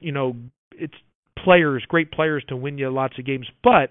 you 0.00 0.12
know 0.12 0.34
it's 0.78 0.94
players 1.42 1.84
great 1.88 2.10
players 2.10 2.44
to 2.48 2.56
win 2.56 2.78
you 2.78 2.90
lots 2.90 3.18
of 3.18 3.26
games. 3.26 3.46
But 3.62 3.90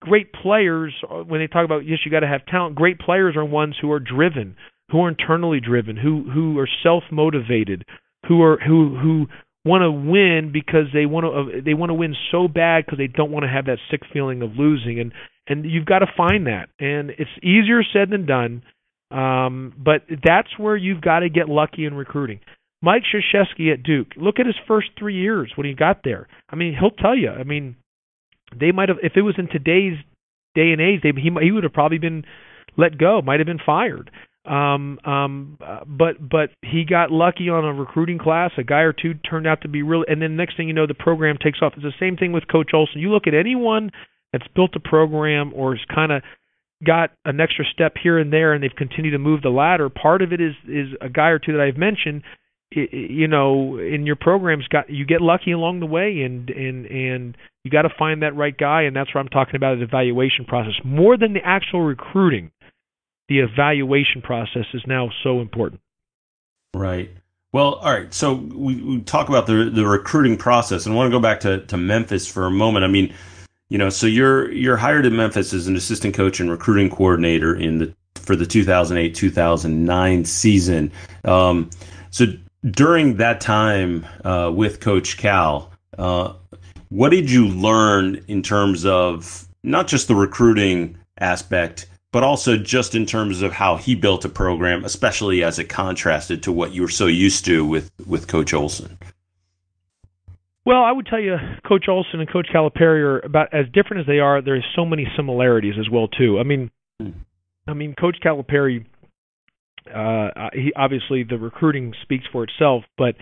great 0.00 0.32
players 0.32 0.94
uh, 1.10 1.22
when 1.22 1.40
they 1.40 1.46
talk 1.46 1.64
about 1.64 1.86
yes 1.86 1.98
you 2.04 2.10
got 2.10 2.20
to 2.20 2.28
have 2.28 2.44
talent 2.46 2.74
great 2.74 2.98
players 2.98 3.34
are 3.34 3.44
ones 3.44 3.74
who 3.80 3.90
are 3.90 3.98
driven 3.98 4.54
who 4.90 5.02
are 5.02 5.08
internally 5.08 5.58
driven 5.58 5.96
who 5.96 6.30
who 6.30 6.58
are 6.58 6.68
self 6.82 7.02
motivated 7.10 7.82
who 8.28 8.42
are 8.42 8.58
who 8.58 8.96
who 9.00 9.26
want 9.66 9.82
to 9.82 9.90
win 9.90 10.50
because 10.52 10.86
they 10.94 11.06
want 11.06 11.24
to 11.24 11.58
uh, 11.58 11.60
they 11.64 11.74
want 11.74 11.90
to 11.90 11.94
win 11.94 12.14
so 12.30 12.46
bad 12.48 12.84
because 12.84 12.98
they 12.98 13.08
don't 13.08 13.32
want 13.32 13.42
to 13.42 13.48
have 13.48 13.66
that 13.66 13.78
sick 13.90 14.00
feeling 14.12 14.40
of 14.42 14.52
losing. 14.56 15.00
And 15.00 15.12
and 15.48 15.64
you've 15.64 15.86
got 15.86 15.98
to 16.00 16.06
find 16.16 16.46
that. 16.46 16.68
And 16.78 17.10
it's 17.10 17.30
easier 17.42 17.82
said 17.92 18.10
than 18.10 18.26
done 18.26 18.62
um 19.12 19.72
but 19.78 20.02
that's 20.24 20.58
where 20.58 20.76
you've 20.76 21.00
got 21.00 21.20
to 21.20 21.28
get 21.28 21.48
lucky 21.48 21.84
in 21.84 21.94
recruiting 21.94 22.40
Mike 22.82 23.02
Krzyzewski 23.02 23.72
at 23.72 23.82
Duke 23.82 24.08
look 24.16 24.38
at 24.38 24.46
his 24.46 24.56
first 24.68 24.88
3 24.98 25.14
years 25.14 25.52
when 25.56 25.66
he 25.66 25.74
got 25.74 26.02
there 26.04 26.28
I 26.48 26.56
mean 26.56 26.76
he'll 26.78 26.90
tell 26.90 27.16
you 27.16 27.30
I 27.30 27.44
mean 27.44 27.76
they 28.58 28.72
might 28.72 28.88
have 28.88 28.98
if 29.02 29.12
it 29.16 29.22
was 29.22 29.34
in 29.38 29.48
today's 29.48 29.98
day 30.56 30.72
and 30.72 30.80
age, 30.80 31.02
they, 31.02 31.12
he 31.14 31.30
he 31.40 31.52
would 31.52 31.62
have 31.62 31.72
probably 31.72 31.98
been 31.98 32.24
let 32.76 32.98
go, 32.98 33.22
might 33.22 33.38
have 33.38 33.46
been 33.46 33.60
fired. 33.64 34.10
Um, 34.44 34.98
um, 35.04 35.58
but 35.86 36.16
but 36.20 36.50
he 36.62 36.84
got 36.88 37.10
lucky 37.10 37.48
on 37.48 37.64
a 37.64 37.72
recruiting 37.72 38.18
class. 38.18 38.52
A 38.58 38.64
guy 38.64 38.80
or 38.80 38.92
two 38.92 39.14
turned 39.14 39.46
out 39.46 39.62
to 39.62 39.68
be 39.68 39.82
really, 39.82 40.06
and 40.08 40.20
then 40.20 40.36
next 40.36 40.56
thing 40.56 40.66
you 40.66 40.74
know, 40.74 40.86
the 40.86 40.94
program 40.94 41.36
takes 41.42 41.58
off. 41.62 41.74
It's 41.76 41.82
the 41.82 41.92
same 42.00 42.16
thing 42.16 42.32
with 42.32 42.48
Coach 42.50 42.70
Olson. 42.72 43.00
You 43.00 43.10
look 43.10 43.26
at 43.26 43.34
anyone 43.34 43.90
that's 44.32 44.46
built 44.54 44.70
a 44.74 44.80
program 44.80 45.52
or 45.54 45.74
has 45.74 45.84
kind 45.92 46.12
of 46.12 46.22
got 46.84 47.10
an 47.24 47.40
extra 47.40 47.64
step 47.72 47.94
here 48.00 48.18
and 48.18 48.32
there, 48.32 48.52
and 48.52 48.62
they've 48.62 48.70
continued 48.76 49.12
to 49.12 49.18
move 49.18 49.42
the 49.42 49.50
ladder. 49.50 49.88
Part 49.88 50.22
of 50.22 50.32
it 50.32 50.40
is 50.40 50.54
is 50.68 50.88
a 51.00 51.08
guy 51.08 51.28
or 51.28 51.38
two 51.38 51.52
that 51.52 51.60
I've 51.60 51.78
mentioned 51.78 52.22
you 52.72 53.28
know 53.28 53.78
in 53.78 54.06
your 54.06 54.16
programs 54.16 54.66
got 54.68 54.90
you 54.90 55.06
get 55.06 55.20
lucky 55.20 55.52
along 55.52 55.80
the 55.80 55.86
way 55.86 56.22
and 56.22 56.50
and 56.50 56.86
and 56.86 57.36
you 57.62 57.70
got 57.70 57.82
to 57.82 57.90
find 57.96 58.22
that 58.22 58.34
right 58.34 58.56
guy 58.56 58.82
and 58.82 58.94
that's 58.94 59.14
what 59.14 59.20
I'm 59.20 59.28
talking 59.28 59.56
about 59.56 59.76
is 59.76 59.82
evaluation 59.82 60.44
process. 60.44 60.74
More 60.84 61.16
than 61.16 61.32
the 61.32 61.44
actual 61.44 61.82
recruiting 61.82 62.50
the 63.28 63.40
evaluation 63.40 64.22
process 64.22 64.66
is 64.72 64.82
now 64.86 65.10
so 65.22 65.40
important. 65.40 65.80
Right. 66.74 67.10
Well 67.52 67.74
all 67.74 67.92
right 67.92 68.12
so 68.12 68.34
we, 68.34 68.82
we 68.82 69.00
talk 69.02 69.28
about 69.28 69.46
the 69.46 69.70
the 69.72 69.86
recruiting 69.86 70.36
process 70.36 70.86
and 70.86 70.94
I 70.94 70.96
want 70.96 71.10
to 71.10 71.16
go 71.16 71.22
back 71.22 71.40
to 71.40 71.64
to 71.66 71.76
Memphis 71.76 72.26
for 72.26 72.46
a 72.46 72.50
moment. 72.50 72.84
I 72.84 72.88
mean 72.88 73.14
you 73.68 73.78
know 73.78 73.90
so 73.90 74.08
you're 74.08 74.50
you're 74.50 74.76
hired 74.76 75.06
at 75.06 75.12
Memphis 75.12 75.52
as 75.52 75.68
an 75.68 75.76
assistant 75.76 76.14
coach 76.14 76.40
and 76.40 76.50
recruiting 76.50 76.90
coordinator 76.90 77.54
in 77.54 77.78
the 77.78 77.94
for 78.16 78.34
the 78.34 78.46
2008 78.46 79.14
2009 79.14 80.24
season. 80.24 80.90
Um, 81.24 81.70
so 82.10 82.26
during 82.64 83.16
that 83.16 83.40
time 83.40 84.06
uh, 84.24 84.50
with 84.54 84.80
Coach 84.80 85.16
Cal, 85.16 85.70
uh, 85.98 86.34
what 86.88 87.10
did 87.10 87.30
you 87.30 87.48
learn 87.48 88.24
in 88.28 88.42
terms 88.42 88.84
of 88.84 89.46
not 89.62 89.88
just 89.88 90.08
the 90.08 90.14
recruiting 90.14 90.96
aspect, 91.18 91.88
but 92.12 92.22
also 92.22 92.56
just 92.56 92.94
in 92.94 93.06
terms 93.06 93.42
of 93.42 93.52
how 93.52 93.76
he 93.76 93.94
built 93.94 94.24
a 94.24 94.28
program, 94.28 94.84
especially 94.84 95.42
as 95.42 95.58
it 95.58 95.68
contrasted 95.68 96.42
to 96.44 96.52
what 96.52 96.72
you 96.72 96.82
were 96.82 96.88
so 96.88 97.06
used 97.06 97.44
to 97.44 97.64
with, 97.64 97.90
with 98.06 98.28
Coach 98.28 98.54
Olson? 98.54 98.96
Well, 100.64 100.82
I 100.82 100.90
would 100.90 101.06
tell 101.06 101.20
you, 101.20 101.36
Coach 101.66 101.86
Olson 101.88 102.20
and 102.20 102.28
Coach 102.30 102.48
Calipari 102.52 103.00
are 103.00 103.20
about 103.20 103.54
as 103.54 103.66
different 103.72 104.00
as 104.00 104.06
they 104.06 104.18
are. 104.18 104.42
There's 104.42 104.64
so 104.74 104.84
many 104.84 105.06
similarities 105.16 105.74
as 105.78 105.88
well 105.88 106.08
too. 106.08 106.40
I 106.40 106.42
mean, 106.42 106.70
hmm. 107.00 107.10
I 107.68 107.74
mean, 107.74 107.94
Coach 107.94 108.16
Calipari 108.24 108.84
uh, 109.94 110.50
he 110.52 110.72
obviously 110.76 111.24
the 111.24 111.38
recruiting 111.38 111.94
speaks 112.02 112.24
for 112.32 112.44
itself, 112.44 112.84
but 112.96 113.14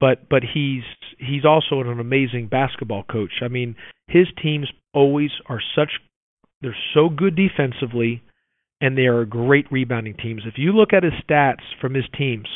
but 0.00 0.28
but 0.28 0.42
he's 0.42 0.82
he's 1.18 1.44
also 1.44 1.80
an 1.80 2.00
amazing 2.00 2.48
basketball 2.48 3.04
coach. 3.04 3.42
I 3.42 3.48
mean, 3.48 3.76
his 4.08 4.26
teams 4.42 4.70
always 4.92 5.30
are 5.48 5.60
such 5.74 5.90
they're 6.62 6.76
so 6.94 7.08
good 7.08 7.36
defensively. 7.36 8.22
and 8.80 8.96
they 8.96 9.06
are 9.06 9.24
great 9.24 9.70
rebounding 9.72 10.14
teams. 10.16 10.42
If 10.46 10.54
you 10.58 10.72
look 10.72 10.92
at 10.92 11.02
his 11.02 11.14
stats 11.28 11.64
from 11.80 11.94
his 11.94 12.04
teams, 12.16 12.48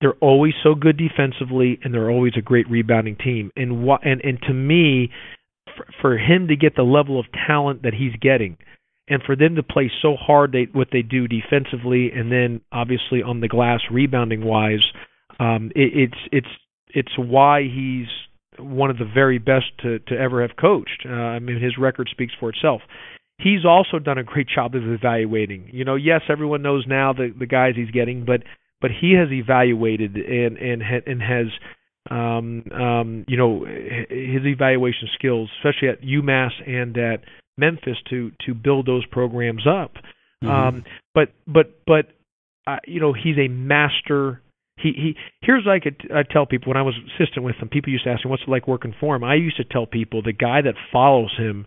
they're 0.00 0.14
always 0.20 0.54
so 0.62 0.74
good 0.74 0.96
defensively, 0.96 1.78
and 1.82 1.94
they're 1.94 2.10
always 2.10 2.32
a 2.36 2.42
great 2.42 2.68
rebounding 2.68 3.16
team. 3.16 3.50
And 3.56 3.84
what 3.84 4.04
and 4.04 4.20
and 4.22 4.38
to 4.48 4.52
me, 4.52 5.10
for, 5.76 5.86
for 6.00 6.18
him 6.18 6.48
to 6.48 6.56
get 6.56 6.74
the 6.76 6.82
level 6.82 7.18
of 7.20 7.26
talent 7.46 7.82
that 7.82 7.94
he's 7.94 8.14
getting, 8.20 8.56
and 9.08 9.22
for 9.22 9.36
them 9.36 9.56
to 9.56 9.62
play 9.62 9.90
so 10.02 10.16
hard 10.16 10.52
they 10.52 10.68
what 10.72 10.88
they 10.92 11.02
do 11.02 11.28
defensively, 11.28 12.10
and 12.12 12.32
then 12.32 12.60
obviously 12.72 13.22
on 13.22 13.40
the 13.40 13.48
glass 13.48 13.80
rebounding 13.90 14.44
wise, 14.44 14.84
um, 15.38 15.70
it, 15.74 16.10
it's 16.10 16.18
it's 16.32 16.48
it's 16.88 17.18
why 17.18 17.62
he's 17.62 18.06
one 18.58 18.90
of 18.90 18.98
the 18.98 19.04
very 19.04 19.38
best 19.38 19.66
to 19.82 19.98
to 20.00 20.16
ever 20.16 20.42
have 20.42 20.56
coached. 20.56 21.04
Uh, 21.06 21.12
I 21.12 21.38
mean, 21.38 21.60
his 21.60 21.76
record 21.78 22.08
speaks 22.10 22.32
for 22.38 22.50
itself. 22.50 22.82
He's 23.38 23.64
also 23.64 23.98
done 23.98 24.16
a 24.16 24.24
great 24.24 24.46
job 24.48 24.74
of 24.74 24.82
evaluating. 24.84 25.68
You 25.72 25.84
know, 25.84 25.96
yes, 25.96 26.22
everyone 26.28 26.62
knows 26.62 26.84
now 26.86 27.12
the 27.12 27.34
the 27.36 27.46
guys 27.46 27.74
he's 27.76 27.90
getting, 27.90 28.24
but 28.24 28.42
but 28.80 28.90
he 28.90 29.14
has 29.14 29.30
evaluated 29.30 30.16
and 30.16 30.56
and 30.56 30.82
and 30.82 31.22
has 31.22 31.46
um 32.10 32.64
um 32.72 33.24
you 33.28 33.36
know 33.36 33.64
his 33.64 34.46
evaluation 34.46 35.08
skills, 35.14 35.50
especially 35.58 35.88
at 35.88 36.02
UMass 36.02 36.52
and 36.66 36.96
at 36.96 37.20
Memphis, 37.56 37.96
to 38.10 38.32
to 38.46 38.54
build 38.54 38.86
those 38.86 39.06
programs 39.06 39.66
up. 39.66 39.94
Mm-hmm. 40.42 40.50
Um, 40.50 40.84
but 41.14 41.32
but 41.46 41.78
but 41.86 42.06
uh, 42.66 42.78
you 42.86 43.00
know 43.00 43.12
he's 43.12 43.38
a 43.38 43.48
master 43.48 44.42
he 44.76 44.92
he 44.92 45.16
here's 45.40 45.64
what 45.64 45.72
I 45.72 45.80
could 45.80 46.10
I 46.14 46.22
tell 46.22 46.46
people 46.46 46.70
when 46.70 46.76
I 46.76 46.82
was 46.82 46.94
assistant 47.14 47.44
with 47.44 47.56
him. 47.56 47.68
People 47.68 47.92
used 47.92 48.04
to 48.04 48.10
ask 48.10 48.24
me 48.24 48.30
what's 48.30 48.42
it 48.42 48.48
like 48.48 48.66
working 48.66 48.94
for 48.98 49.14
him. 49.14 49.24
I 49.24 49.34
used 49.34 49.56
to 49.58 49.64
tell 49.64 49.86
people 49.86 50.22
the 50.22 50.32
guy 50.32 50.62
that 50.62 50.74
follows 50.92 51.32
him 51.36 51.66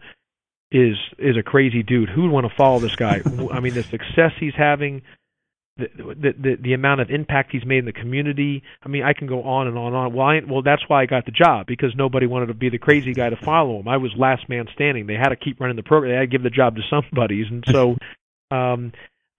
is 0.71 0.97
is 1.17 1.37
a 1.37 1.43
crazy 1.43 1.83
dude. 1.83 2.09
Who 2.09 2.23
would 2.23 2.31
want 2.31 2.47
to 2.47 2.55
follow 2.55 2.79
this 2.79 2.95
guy? 2.95 3.21
I 3.51 3.59
mean, 3.59 3.73
the 3.73 3.83
success 3.83 4.33
he's 4.39 4.55
having, 4.55 5.01
the, 5.77 6.33
the 6.37 6.57
the 6.61 6.73
amount 6.73 7.01
of 7.01 7.09
impact 7.09 7.51
he's 7.51 7.65
made 7.65 7.79
in 7.79 7.85
the 7.85 7.93
community. 7.93 8.63
I 8.83 8.89
mean, 8.89 9.03
I 9.03 9.13
can 9.13 9.27
go 9.27 9.43
on 9.43 9.67
and 9.67 9.77
on 9.77 9.87
and 9.87 9.95
on. 9.95 10.13
Well, 10.13 10.27
I, 10.27 10.41
well, 10.47 10.61
that's 10.61 10.83
why 10.87 11.03
I 11.03 11.05
got 11.05 11.25
the 11.25 11.31
job 11.31 11.67
because 11.67 11.93
nobody 11.95 12.25
wanted 12.25 12.47
to 12.47 12.53
be 12.53 12.69
the 12.69 12.77
crazy 12.77 13.13
guy 13.13 13.29
to 13.29 13.37
follow 13.37 13.79
him. 13.79 13.87
I 13.87 13.97
was 13.97 14.11
last 14.17 14.49
man 14.49 14.65
standing. 14.73 15.07
They 15.07 15.15
had 15.15 15.29
to 15.29 15.35
keep 15.35 15.59
running 15.59 15.75
the 15.75 15.83
program. 15.83 16.11
They 16.11 16.15
had 16.15 16.21
to 16.21 16.27
give 16.27 16.43
the 16.43 16.49
job 16.49 16.75
to 16.75 16.81
somebody, 16.89 17.43
and 17.49 17.63
so. 17.67 17.95
um 18.49 18.93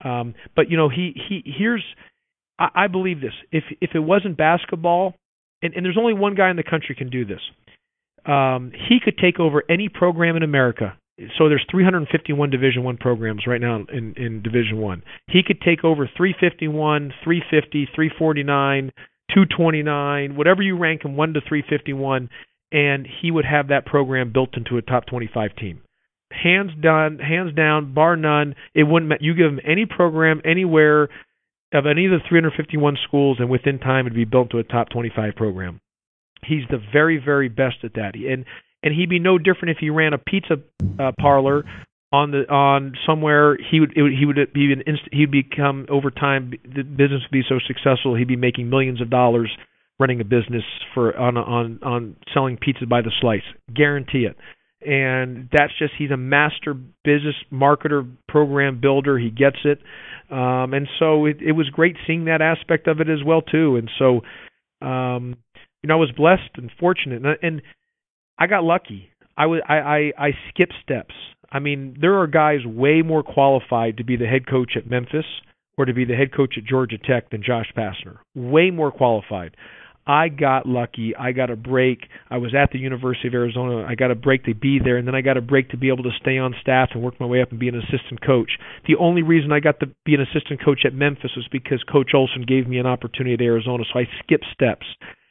um 0.04 0.34
but 0.54 0.70
you 0.70 0.76
know 0.76 0.90
he 0.90 1.14
he 1.14 1.42
here's 1.46 1.82
I, 2.58 2.68
I 2.74 2.86
believe 2.88 3.20
this. 3.20 3.32
If 3.52 3.64
if 3.80 3.90
it 3.94 4.00
wasn't 4.00 4.36
basketball, 4.36 5.14
and, 5.62 5.74
and 5.74 5.84
there's 5.84 5.98
only 5.98 6.14
one 6.14 6.34
guy 6.34 6.50
in 6.50 6.56
the 6.56 6.62
country 6.62 6.94
can 6.94 7.10
do 7.10 7.24
this, 7.24 7.40
um, 8.26 8.72
he 8.88 8.98
could 9.02 9.18
take 9.18 9.40
over 9.40 9.62
any 9.68 9.88
program 9.88 10.36
in 10.36 10.42
America. 10.42 10.96
So 11.36 11.48
there's 11.48 11.66
351 11.70 12.50
Division 12.50 12.84
One 12.84 12.96
programs 12.96 13.46
right 13.46 13.60
now 13.60 13.84
in 13.92 14.14
in 14.16 14.42
Division 14.42 14.78
One. 14.78 15.02
He 15.28 15.42
could 15.46 15.60
take 15.60 15.84
over 15.84 16.08
351, 16.16 17.12
350, 17.24 17.88
349, 17.94 18.92
229, 19.34 20.36
whatever 20.36 20.62
you 20.62 20.78
rank 20.78 21.04
him, 21.04 21.16
one 21.16 21.34
to 21.34 21.40
351, 21.40 22.30
and 22.72 23.06
he 23.20 23.30
would 23.30 23.44
have 23.44 23.68
that 23.68 23.86
program 23.86 24.32
built 24.32 24.56
into 24.56 24.76
a 24.76 24.82
top 24.82 25.06
25 25.06 25.56
team 25.56 25.82
hands 26.30 26.70
down, 26.82 27.18
hands 27.18 27.54
down, 27.54 27.94
bar 27.94 28.16
none. 28.16 28.54
It 28.74 28.84
wouldn't. 28.84 29.20
You 29.20 29.34
give 29.34 29.46
him 29.46 29.60
any 29.64 29.86
program 29.86 30.40
anywhere 30.44 31.04
of 31.72 31.86
any 31.86 32.06
of 32.06 32.12
the 32.12 32.20
351 32.28 32.96
schools, 33.06 33.38
and 33.40 33.50
within 33.50 33.78
time 33.78 34.06
it'd 34.06 34.16
be 34.16 34.24
built 34.24 34.50
to 34.50 34.58
a 34.58 34.64
top 34.64 34.88
25 34.90 35.34
program. 35.36 35.80
He's 36.44 36.62
the 36.70 36.78
very, 36.92 37.20
very 37.22 37.48
best 37.48 37.78
at 37.82 37.94
that, 37.94 38.14
and 38.14 38.44
and 38.82 38.94
he'd 38.94 39.10
be 39.10 39.18
no 39.18 39.38
different 39.38 39.70
if 39.70 39.78
he 39.78 39.90
ran 39.90 40.12
a 40.12 40.18
pizza 40.18 40.54
uh, 40.98 41.12
parlor 41.20 41.64
on 42.12 42.30
the 42.30 42.48
on 42.50 42.94
somewhere. 43.06 43.56
He 43.70 43.80
would, 43.80 43.92
he 43.94 44.24
would 44.24 44.52
be 44.52 44.72
an 44.72 44.82
inst- 44.86 45.08
he'd 45.12 45.30
become 45.30 45.86
over 45.90 46.10
time 46.10 46.52
the 46.64 46.82
business 46.82 47.22
would 47.22 47.32
be 47.32 47.42
so 47.48 47.58
successful 47.66 48.14
he'd 48.14 48.28
be 48.28 48.36
making 48.36 48.70
millions 48.70 49.00
of 49.00 49.10
dollars 49.10 49.50
running 49.98 50.20
a 50.20 50.24
business 50.24 50.62
for 50.94 51.16
on 51.16 51.36
on 51.36 51.80
on 51.82 52.16
selling 52.32 52.56
pizza 52.56 52.86
by 52.86 53.02
the 53.02 53.12
slice. 53.20 53.42
Guarantee 53.74 54.26
it. 54.26 54.36
And 54.80 55.48
that's 55.52 55.72
just 55.78 55.92
he's 55.98 56.12
a 56.12 56.16
master 56.16 56.72
business 57.02 57.34
marketer 57.52 58.08
program 58.28 58.80
builder. 58.80 59.18
He 59.18 59.30
gets 59.30 59.58
it. 59.64 59.80
Um 60.30 60.72
and 60.72 60.88
so 60.98 61.26
it 61.26 61.38
it 61.42 61.52
was 61.52 61.68
great 61.70 61.96
seeing 62.06 62.26
that 62.26 62.40
aspect 62.40 62.86
of 62.86 63.00
it 63.00 63.08
as 63.08 63.24
well 63.24 63.42
too. 63.42 63.76
And 63.76 63.90
so 63.98 64.20
um 64.86 65.36
you 65.82 65.88
know 65.88 65.94
I 65.94 65.98
was 65.98 66.12
blessed 66.16 66.56
and 66.56 66.70
fortunate. 66.78 67.24
And, 67.24 67.36
and 67.42 67.62
I 68.38 68.46
got 68.46 68.64
lucky 68.64 69.10
I 69.36 69.46
was 69.46 69.60
I 69.68 69.76
I 69.78 70.12
I 70.18 70.30
skipped 70.50 70.74
steps 70.82 71.14
I 71.50 71.58
mean 71.58 71.96
there 72.00 72.18
are 72.18 72.26
guys 72.26 72.64
way 72.64 73.02
more 73.02 73.22
qualified 73.22 73.96
to 73.98 74.04
be 74.04 74.16
the 74.16 74.26
head 74.26 74.46
coach 74.46 74.72
at 74.76 74.88
Memphis 74.88 75.26
or 75.76 75.84
to 75.84 75.94
be 75.94 76.04
the 76.04 76.16
head 76.16 76.34
coach 76.34 76.54
at 76.56 76.64
Georgia 76.64 76.98
Tech 76.98 77.30
than 77.30 77.42
Josh 77.42 77.72
Pastner 77.76 78.18
way 78.34 78.70
more 78.70 78.90
qualified 78.90 79.56
I 80.08 80.30
got 80.30 80.64
lucky. 80.64 81.14
I 81.14 81.32
got 81.32 81.50
a 81.50 81.56
break. 81.56 82.08
I 82.30 82.38
was 82.38 82.54
at 82.54 82.72
the 82.72 82.78
University 82.78 83.28
of 83.28 83.34
Arizona. 83.34 83.84
I 83.86 83.94
got 83.94 84.10
a 84.10 84.14
break 84.14 84.44
to 84.44 84.54
be 84.54 84.80
there, 84.82 84.96
and 84.96 85.06
then 85.06 85.14
I 85.14 85.20
got 85.20 85.36
a 85.36 85.42
break 85.42 85.68
to 85.70 85.76
be 85.76 85.88
able 85.88 86.04
to 86.04 86.10
stay 86.18 86.38
on 86.38 86.54
staff 86.62 86.88
and 86.94 87.02
work 87.02 87.20
my 87.20 87.26
way 87.26 87.42
up 87.42 87.50
and 87.50 87.60
be 87.60 87.68
an 87.68 87.76
assistant 87.76 88.24
coach. 88.26 88.52
The 88.86 88.96
only 88.96 89.20
reason 89.20 89.52
I 89.52 89.60
got 89.60 89.80
to 89.80 89.90
be 90.06 90.14
an 90.14 90.22
assistant 90.22 90.64
coach 90.64 90.80
at 90.86 90.94
Memphis 90.94 91.32
was 91.36 91.46
because 91.52 91.82
Coach 91.92 92.12
Olson 92.14 92.46
gave 92.48 92.66
me 92.66 92.78
an 92.78 92.86
opportunity 92.86 93.34
at 93.34 93.42
Arizona, 93.42 93.84
so 93.92 94.00
I 94.00 94.08
skipped 94.24 94.46
steps. 94.50 94.86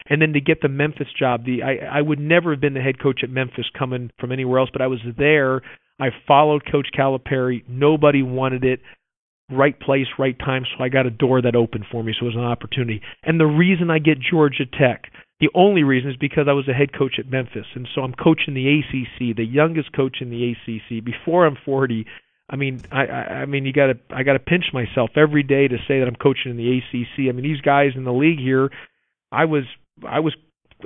And 0.10 0.22
then 0.22 0.34
to 0.34 0.42
get 0.42 0.62
the 0.62 0.70
Memphis 0.70 1.08
job, 1.18 1.46
the 1.46 1.64
I, 1.64 2.00
I 2.00 2.02
would 2.02 2.20
never 2.20 2.52
have 2.52 2.62
been 2.62 2.74
the 2.74 2.82
head 2.82 3.02
coach 3.02 3.22
at 3.24 3.30
Memphis 3.30 3.66
coming 3.78 4.12
from 4.20 4.32
anywhere 4.32 4.60
else, 4.60 4.70
but 4.72 4.82
I 4.82 4.88
was 4.88 5.00
there. 5.18 5.62
I 6.00 6.10
followed 6.28 6.64
Coach 6.72 6.88
Calipari. 6.98 7.64
Nobody 7.68 8.22
wanted 8.22 8.64
it 8.64 8.82
right 9.50 9.80
place, 9.80 10.08
right 10.20 10.38
time. 10.38 10.64
So 10.66 10.84
I 10.84 10.90
got 10.90 11.06
a 11.06 11.12
door 11.12 11.42
that 11.42 11.56
opened 11.56 11.86
for 11.92 12.04
me. 12.04 12.14
So 12.14 12.26
it 12.26 12.30
was 12.30 12.36
an 12.36 12.44
opportunity. 12.44 13.02
And 13.24 13.40
the 13.40 13.46
reason 13.46 13.90
I 13.90 14.00
get 14.00 14.18
Georgia 14.20 14.66
Tech, 14.66 15.12
the 15.40 15.50
only 15.54 15.84
reason 15.84 16.12
is 16.12 16.18
because 16.18 16.48
I 16.50 16.54
was 16.54 16.68
a 16.68 16.74
head 16.74 16.98
coach 16.98 17.16
at 17.20 17.30
Memphis, 17.30 17.66
and 17.76 17.88
so 17.94 18.02
I'm 18.02 18.14
coaching 18.14 18.56
the 18.56 18.80
ACC, 18.80 19.36
the 19.36 19.46
youngest 19.46 19.94
coach 19.94 20.18
in 20.20 20.30
the 20.30 20.52
ACC. 20.52 21.04
Before 21.04 21.46
I'm 21.46 21.58
40, 21.64 22.06
I 22.50 22.56
mean, 22.56 22.82
I, 22.92 23.06
I, 23.06 23.22
I 23.42 23.46
mean, 23.46 23.66
you 23.66 23.74
got 23.74 23.88
to, 23.88 24.00
I 24.10 24.24
got 24.24 24.34
to 24.34 24.40
pinch 24.40 24.66
myself 24.74 25.12
every 25.16 25.44
day 25.44 25.68
to 25.68 25.78
say 25.88 26.00
that 26.00 26.08
I'm 26.08 26.16
coaching 26.16 26.52
in 26.52 26.58
the 26.58 26.78
ACC. 26.78 27.30
I 27.30 27.32
mean, 27.34 27.44
these 27.44 27.62
guys 27.62 27.92
in 27.96 28.04
the 28.04 28.14
league 28.14 28.40
here, 28.40 28.72
I 29.32 29.46
was, 29.46 29.64
I 30.06 30.20
was 30.20 30.36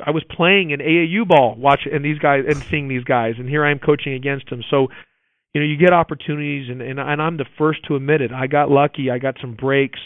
I 0.06 0.12
was 0.12 0.24
playing 0.30 0.71
in 0.71 0.80
AAU 0.80 1.28
ball, 1.28 1.56
watching 1.58 1.93
and 1.93 2.04
these 2.04 2.19
guys 2.19 2.43
and 2.47 2.63
seeing 2.69 2.88
these 2.88 3.04
guys, 3.04 3.36
and 3.38 3.50
here 3.50 3.65
I 3.65 3.71
am 3.71 3.80
coaching 3.80 4.13
against 4.13 4.50
them. 4.50 4.62
So 4.69 4.88
you 5.54 5.62
know 5.62 5.67
you 5.67 5.78
get 5.78 5.93
opportunities 5.93 6.69
and 6.69 6.82
and, 6.82 7.00
and 7.00 7.21
I'm 7.21 7.38
the 7.38 7.45
first 7.58 7.80
to 7.88 7.95
admit 7.95 8.21
it. 8.21 8.32
I 8.32 8.47
got 8.47 8.69
lucky. 8.69 9.10
I 9.12 9.17
got 9.17 9.36
some 9.41 9.56
breaks 9.56 10.00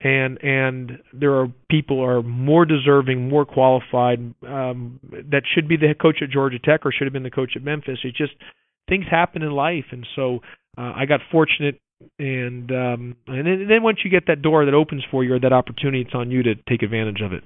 and 0.00 0.42
and 0.42 0.98
there 1.12 1.34
are 1.34 1.48
people 1.70 2.02
are 2.02 2.22
more 2.22 2.64
deserving, 2.64 3.28
more 3.28 3.44
qualified 3.44 4.18
um 4.46 5.00
that 5.30 5.42
should 5.54 5.68
be 5.68 5.76
the 5.76 5.94
coach 6.00 6.18
at 6.22 6.30
Georgia 6.30 6.58
Tech 6.58 6.84
or 6.84 6.92
should 6.92 7.06
have 7.06 7.12
been 7.12 7.22
the 7.22 7.30
coach 7.30 7.52
at 7.56 7.62
Memphis. 7.62 7.98
It 8.04 8.14
just 8.14 8.32
things 8.88 9.04
happen 9.10 9.42
in 9.42 9.50
life 9.50 9.86
and 9.90 10.06
so 10.14 10.40
uh, 10.78 10.92
I 10.94 11.06
got 11.06 11.20
fortunate 11.32 11.80
and 12.18 12.70
um 12.70 13.16
and 13.26 13.46
then, 13.46 13.60
and 13.60 13.70
then 13.70 13.82
once 13.82 13.98
you 14.04 14.10
get 14.10 14.26
that 14.26 14.42
door 14.42 14.66
that 14.66 14.74
opens 14.74 15.02
for 15.10 15.24
you 15.24 15.34
or 15.34 15.40
that 15.40 15.52
opportunity 15.52 16.02
it's 16.02 16.14
on 16.14 16.30
you 16.30 16.42
to 16.42 16.54
take 16.68 16.82
advantage 16.82 17.20
of 17.22 17.32
it. 17.32 17.42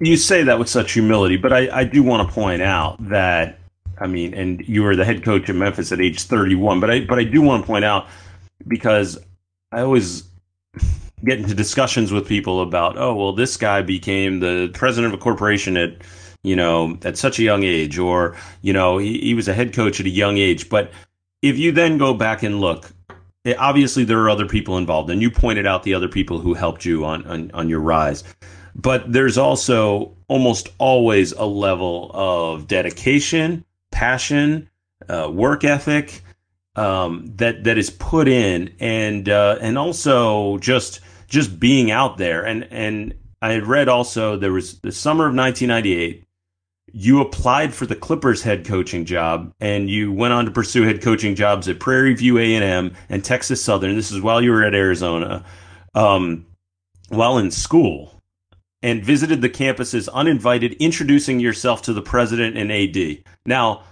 You 0.00 0.16
say 0.16 0.44
that 0.44 0.58
with 0.58 0.68
such 0.68 0.92
humility, 0.92 1.36
but 1.36 1.52
I, 1.52 1.68
I 1.80 1.84
do 1.84 2.02
want 2.02 2.28
to 2.28 2.32
point 2.32 2.62
out 2.62 2.96
that 3.08 3.58
I 4.00 4.06
mean, 4.06 4.34
and 4.34 4.66
you 4.66 4.82
were 4.82 4.96
the 4.96 5.04
head 5.04 5.24
coach 5.24 5.48
at 5.48 5.56
Memphis 5.56 5.92
at 5.92 6.00
age 6.00 6.22
31. 6.22 6.80
But 6.80 6.90
I 6.90 7.00
but 7.00 7.18
I 7.18 7.24
do 7.24 7.42
want 7.42 7.62
to 7.62 7.66
point 7.66 7.84
out 7.84 8.06
because 8.66 9.18
I 9.72 9.80
always 9.80 10.24
get 11.24 11.38
into 11.38 11.54
discussions 11.54 12.12
with 12.12 12.28
people 12.28 12.62
about, 12.62 12.96
oh 12.96 13.14
well, 13.14 13.32
this 13.32 13.56
guy 13.56 13.82
became 13.82 14.40
the 14.40 14.70
president 14.74 15.12
of 15.12 15.20
a 15.20 15.22
corporation 15.22 15.76
at 15.76 15.96
you 16.42 16.54
know 16.54 16.96
at 17.04 17.18
such 17.18 17.38
a 17.38 17.42
young 17.42 17.64
age, 17.64 17.98
or 17.98 18.36
you 18.62 18.72
know 18.72 18.98
he, 18.98 19.18
he 19.18 19.34
was 19.34 19.48
a 19.48 19.54
head 19.54 19.72
coach 19.72 20.00
at 20.00 20.06
a 20.06 20.10
young 20.10 20.38
age. 20.38 20.68
But 20.68 20.92
if 21.42 21.58
you 21.58 21.72
then 21.72 21.98
go 21.98 22.14
back 22.14 22.42
and 22.42 22.60
look, 22.60 22.92
eh, 23.44 23.54
obviously 23.58 24.04
there 24.04 24.20
are 24.20 24.30
other 24.30 24.46
people 24.46 24.78
involved, 24.78 25.10
and 25.10 25.20
you 25.20 25.30
pointed 25.30 25.66
out 25.66 25.82
the 25.82 25.94
other 25.94 26.08
people 26.08 26.38
who 26.38 26.54
helped 26.54 26.84
you 26.84 27.04
on 27.04 27.26
on, 27.26 27.50
on 27.52 27.68
your 27.68 27.80
rise. 27.80 28.22
But 28.80 29.12
there's 29.12 29.36
also 29.36 30.16
almost 30.28 30.68
always 30.78 31.32
a 31.32 31.44
level 31.44 32.10
of 32.14 32.68
dedication 32.68 33.64
passion, 33.90 34.68
uh, 35.08 35.30
work 35.32 35.64
ethic 35.64 36.22
um, 36.76 37.32
that 37.36 37.64
that 37.64 37.76
is 37.76 37.90
put 37.90 38.28
in, 38.28 38.72
and 38.78 39.28
uh, 39.28 39.58
and 39.60 39.76
also 39.76 40.58
just 40.58 41.00
just 41.26 41.58
being 41.58 41.90
out 41.90 42.18
there. 42.18 42.44
And 42.44 42.68
and 42.70 43.14
I 43.42 43.52
had 43.52 43.66
read 43.66 43.88
also 43.88 44.36
there 44.36 44.52
was 44.52 44.78
the 44.80 44.92
summer 44.92 45.24
of 45.24 45.34
1998. 45.34 46.24
You 46.90 47.20
applied 47.20 47.74
for 47.74 47.84
the 47.84 47.96
Clippers 47.96 48.42
head 48.42 48.64
coaching 48.64 49.04
job, 49.04 49.52
and 49.60 49.90
you 49.90 50.12
went 50.12 50.32
on 50.32 50.44
to 50.46 50.50
pursue 50.50 50.84
head 50.84 51.02
coaching 51.02 51.34
jobs 51.34 51.68
at 51.68 51.80
Prairie 51.80 52.14
View 52.14 52.38
A 52.38 52.54
and 52.54 52.64
M 52.64 52.94
and 53.08 53.24
Texas 53.24 53.62
Southern. 53.62 53.96
This 53.96 54.10
is 54.10 54.20
while 54.20 54.40
you 54.40 54.52
were 54.52 54.64
at 54.64 54.74
Arizona, 54.74 55.44
um, 55.94 56.46
while 57.08 57.38
in 57.38 57.50
school 57.50 58.17
and 58.82 59.04
visited 59.04 59.42
the 59.42 59.50
campuses 59.50 60.08
uninvited, 60.12 60.74
introducing 60.74 61.40
yourself 61.40 61.82
to 61.82 61.92
the 61.92 62.02
president 62.02 62.56
and 62.56 62.70
AD. 62.70 63.24
Now, 63.44 63.82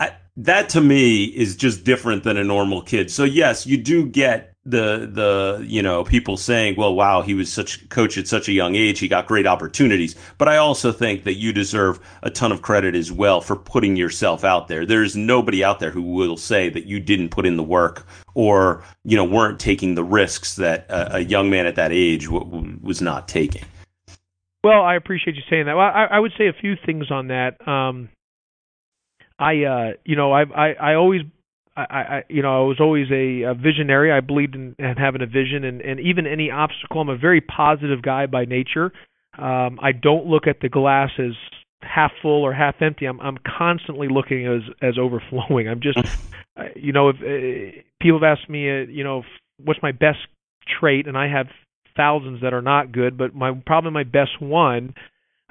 I, 0.00 0.12
that 0.36 0.68
to 0.70 0.80
me 0.80 1.24
is 1.24 1.56
just 1.56 1.84
different 1.84 2.24
than 2.24 2.36
a 2.36 2.44
normal 2.44 2.82
kid. 2.82 3.10
So 3.10 3.24
yes, 3.24 3.66
you 3.66 3.76
do 3.76 4.06
get 4.06 4.52
the 4.66 5.08
the 5.10 5.64
you 5.64 5.80
know 5.80 6.02
people 6.02 6.36
saying, 6.36 6.74
"Well, 6.76 6.94
wow, 6.94 7.22
he 7.22 7.34
was 7.34 7.52
such 7.52 7.88
coach 7.88 8.18
at 8.18 8.26
such 8.26 8.48
a 8.48 8.52
young 8.52 8.74
age. 8.74 8.98
He 8.98 9.06
got 9.06 9.26
great 9.26 9.46
opportunities." 9.46 10.16
But 10.38 10.48
I 10.48 10.56
also 10.56 10.90
think 10.90 11.22
that 11.24 11.34
you 11.34 11.52
deserve 11.52 12.00
a 12.24 12.30
ton 12.30 12.50
of 12.50 12.62
credit 12.62 12.96
as 12.96 13.12
well 13.12 13.40
for 13.40 13.54
putting 13.54 13.94
yourself 13.94 14.42
out 14.44 14.66
there. 14.66 14.84
There's 14.84 15.14
nobody 15.14 15.62
out 15.62 15.78
there 15.78 15.92
who 15.92 16.02
will 16.02 16.36
say 16.36 16.68
that 16.70 16.86
you 16.86 16.98
didn't 16.98 17.28
put 17.28 17.46
in 17.46 17.56
the 17.56 17.62
work 17.62 18.06
or 18.34 18.82
you 19.04 19.16
know 19.16 19.24
weren't 19.24 19.60
taking 19.60 19.94
the 19.94 20.04
risks 20.04 20.56
that 20.56 20.86
a, 20.90 21.16
a 21.16 21.20
young 21.20 21.48
man 21.48 21.66
at 21.66 21.76
that 21.76 21.92
age 21.92 22.24
w- 22.24 22.44
w- 22.44 22.78
was 22.82 23.00
not 23.00 23.28
taking. 23.28 23.62
Well, 24.66 24.82
I 24.82 24.96
appreciate 24.96 25.36
you 25.36 25.42
saying 25.48 25.66
that. 25.66 25.76
Well, 25.76 25.86
I, 25.86 26.06
I 26.10 26.18
would 26.18 26.32
say 26.36 26.48
a 26.48 26.52
few 26.52 26.74
things 26.84 27.12
on 27.12 27.28
that. 27.28 27.66
Um, 27.68 28.08
I 29.38 29.62
uh 29.62 29.90
you 30.04 30.16
know 30.16 30.32
I 30.32 30.42
I 30.42 30.72
I 30.72 30.94
always 30.94 31.20
I, 31.76 31.82
I 31.82 32.22
you 32.28 32.42
know 32.42 32.64
I 32.64 32.66
was 32.66 32.78
always 32.80 33.06
a, 33.12 33.42
a 33.42 33.54
visionary. 33.54 34.10
I 34.10 34.18
believed 34.18 34.56
in, 34.56 34.74
in 34.80 34.96
having 34.96 35.22
a 35.22 35.26
vision 35.26 35.62
and 35.62 35.80
and 35.80 36.00
even 36.00 36.26
any 36.26 36.50
obstacle. 36.50 37.00
I'm 37.00 37.08
a 37.08 37.16
very 37.16 37.40
positive 37.40 38.02
guy 38.02 38.26
by 38.26 38.44
nature. 38.44 38.92
Um 39.38 39.78
I 39.80 39.92
don't 39.92 40.26
look 40.26 40.48
at 40.48 40.58
the 40.60 40.68
glass 40.68 41.10
as 41.16 41.34
half 41.82 42.10
full 42.20 42.42
or 42.42 42.52
half 42.52 42.74
empty. 42.80 43.06
I'm 43.06 43.20
I'm 43.20 43.38
constantly 43.46 44.08
looking 44.08 44.48
as 44.48 44.62
as 44.82 44.98
overflowing. 44.98 45.68
I'm 45.68 45.80
just 45.80 45.98
you 46.74 46.92
know 46.92 47.10
if 47.10 47.16
uh, 47.16 47.82
people 48.02 48.18
have 48.18 48.38
asked 48.38 48.50
me 48.50 48.68
uh, 48.68 48.86
you 48.88 49.04
know 49.04 49.22
what's 49.62 49.80
my 49.80 49.92
best 49.92 50.26
trait 50.80 51.06
and 51.06 51.16
I 51.16 51.28
have 51.28 51.46
thousands 51.96 52.42
that 52.42 52.54
are 52.54 52.62
not 52.62 52.92
good, 52.92 53.16
but 53.16 53.34
my 53.34 53.52
probably 53.66 53.90
my 53.90 54.04
best 54.04 54.40
one 54.40 54.94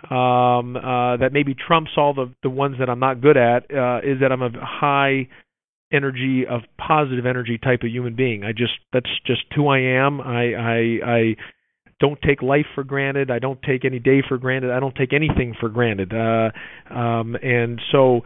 um, 0.10 0.76
uh, 0.76 1.18
that 1.18 1.30
maybe 1.32 1.56
trumps 1.56 1.92
all 1.98 2.14
the 2.14 2.34
the 2.44 2.50
ones 2.50 2.78
that 2.80 2.90
I'm 2.90 3.00
not 3.00 3.22
good 3.22 3.38
at 3.38 3.64
uh, 3.72 4.00
is 4.04 4.20
that 4.22 4.32
I'm 4.32 4.42
a 4.42 4.52
high 4.62 5.28
energy 5.92 6.46
of 6.50 6.62
positive 6.78 7.26
energy 7.26 7.58
type 7.58 7.82
of 7.84 7.90
human 7.90 8.16
being. 8.16 8.44
I 8.44 8.52
just 8.52 8.74
that's 8.94 9.10
just 9.26 9.44
who 9.56 9.68
I 9.68 9.80
am. 9.80 10.22
I 10.22 10.54
I 10.54 10.78
I 11.06 11.36
don't 12.00 12.20
take 12.22 12.42
life 12.42 12.66
for 12.76 12.84
granted. 12.84 13.32
I 13.32 13.40
don't 13.40 13.62
take 13.62 13.86
any 13.86 14.00
day 14.00 14.22
for 14.28 14.38
granted. 14.38 14.72
I 14.72 14.80
don't 14.80 14.96
take 14.96 15.14
anything 15.14 15.56
for 15.60 15.70
granted. 15.70 16.14
Uh, 16.14 16.52
um, 16.94 17.36
and 17.42 17.82
so 17.92 18.22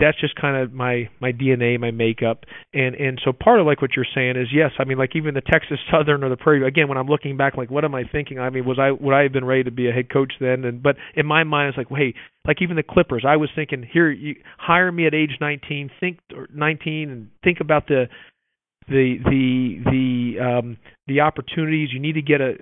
that's 0.00 0.20
just 0.20 0.34
kind 0.34 0.56
of 0.56 0.72
my 0.72 1.08
my 1.20 1.32
DNA, 1.32 1.78
my 1.78 1.90
makeup, 1.90 2.44
and 2.72 2.94
and 2.94 3.20
so 3.24 3.32
part 3.32 3.60
of 3.60 3.66
like 3.66 3.82
what 3.82 3.92
you're 3.96 4.06
saying 4.14 4.36
is 4.36 4.48
yes, 4.52 4.70
I 4.78 4.84
mean 4.84 4.98
like 4.98 5.16
even 5.16 5.34
the 5.34 5.40
Texas 5.40 5.78
Southern 5.90 6.24
or 6.24 6.28
the 6.28 6.36
Prairie. 6.36 6.66
Again, 6.66 6.88
when 6.88 6.98
I'm 6.98 7.06
looking 7.06 7.36
back, 7.36 7.56
like 7.56 7.70
what 7.70 7.84
am 7.84 7.94
I 7.94 8.04
thinking? 8.04 8.38
I 8.38 8.50
mean, 8.50 8.64
was 8.64 8.78
I 8.78 8.90
would 8.90 9.14
I 9.14 9.22
have 9.22 9.32
been 9.32 9.44
ready 9.44 9.64
to 9.64 9.70
be 9.70 9.88
a 9.88 9.92
head 9.92 10.10
coach 10.10 10.32
then? 10.40 10.64
And 10.64 10.82
but 10.82 10.96
in 11.14 11.26
my 11.26 11.44
mind, 11.44 11.70
it's 11.70 11.78
like, 11.78 11.88
hey, 11.96 12.14
like 12.46 12.62
even 12.62 12.76
the 12.76 12.82
Clippers, 12.82 13.24
I 13.26 13.36
was 13.36 13.50
thinking 13.54 13.82
here, 13.82 14.10
you 14.10 14.36
hire 14.58 14.90
me 14.90 15.06
at 15.06 15.14
age 15.14 15.36
19, 15.40 15.90
think 16.00 16.18
or 16.34 16.48
19, 16.52 17.10
and 17.10 17.28
think 17.42 17.60
about 17.60 17.86
the 17.86 18.08
the 18.88 19.18
the 19.24 19.78
the 19.90 20.44
um 20.44 20.76
the 21.06 21.20
opportunities 21.20 21.90
you 21.92 22.00
need 22.00 22.14
to 22.14 22.22
get 22.22 22.40
a 22.40 22.54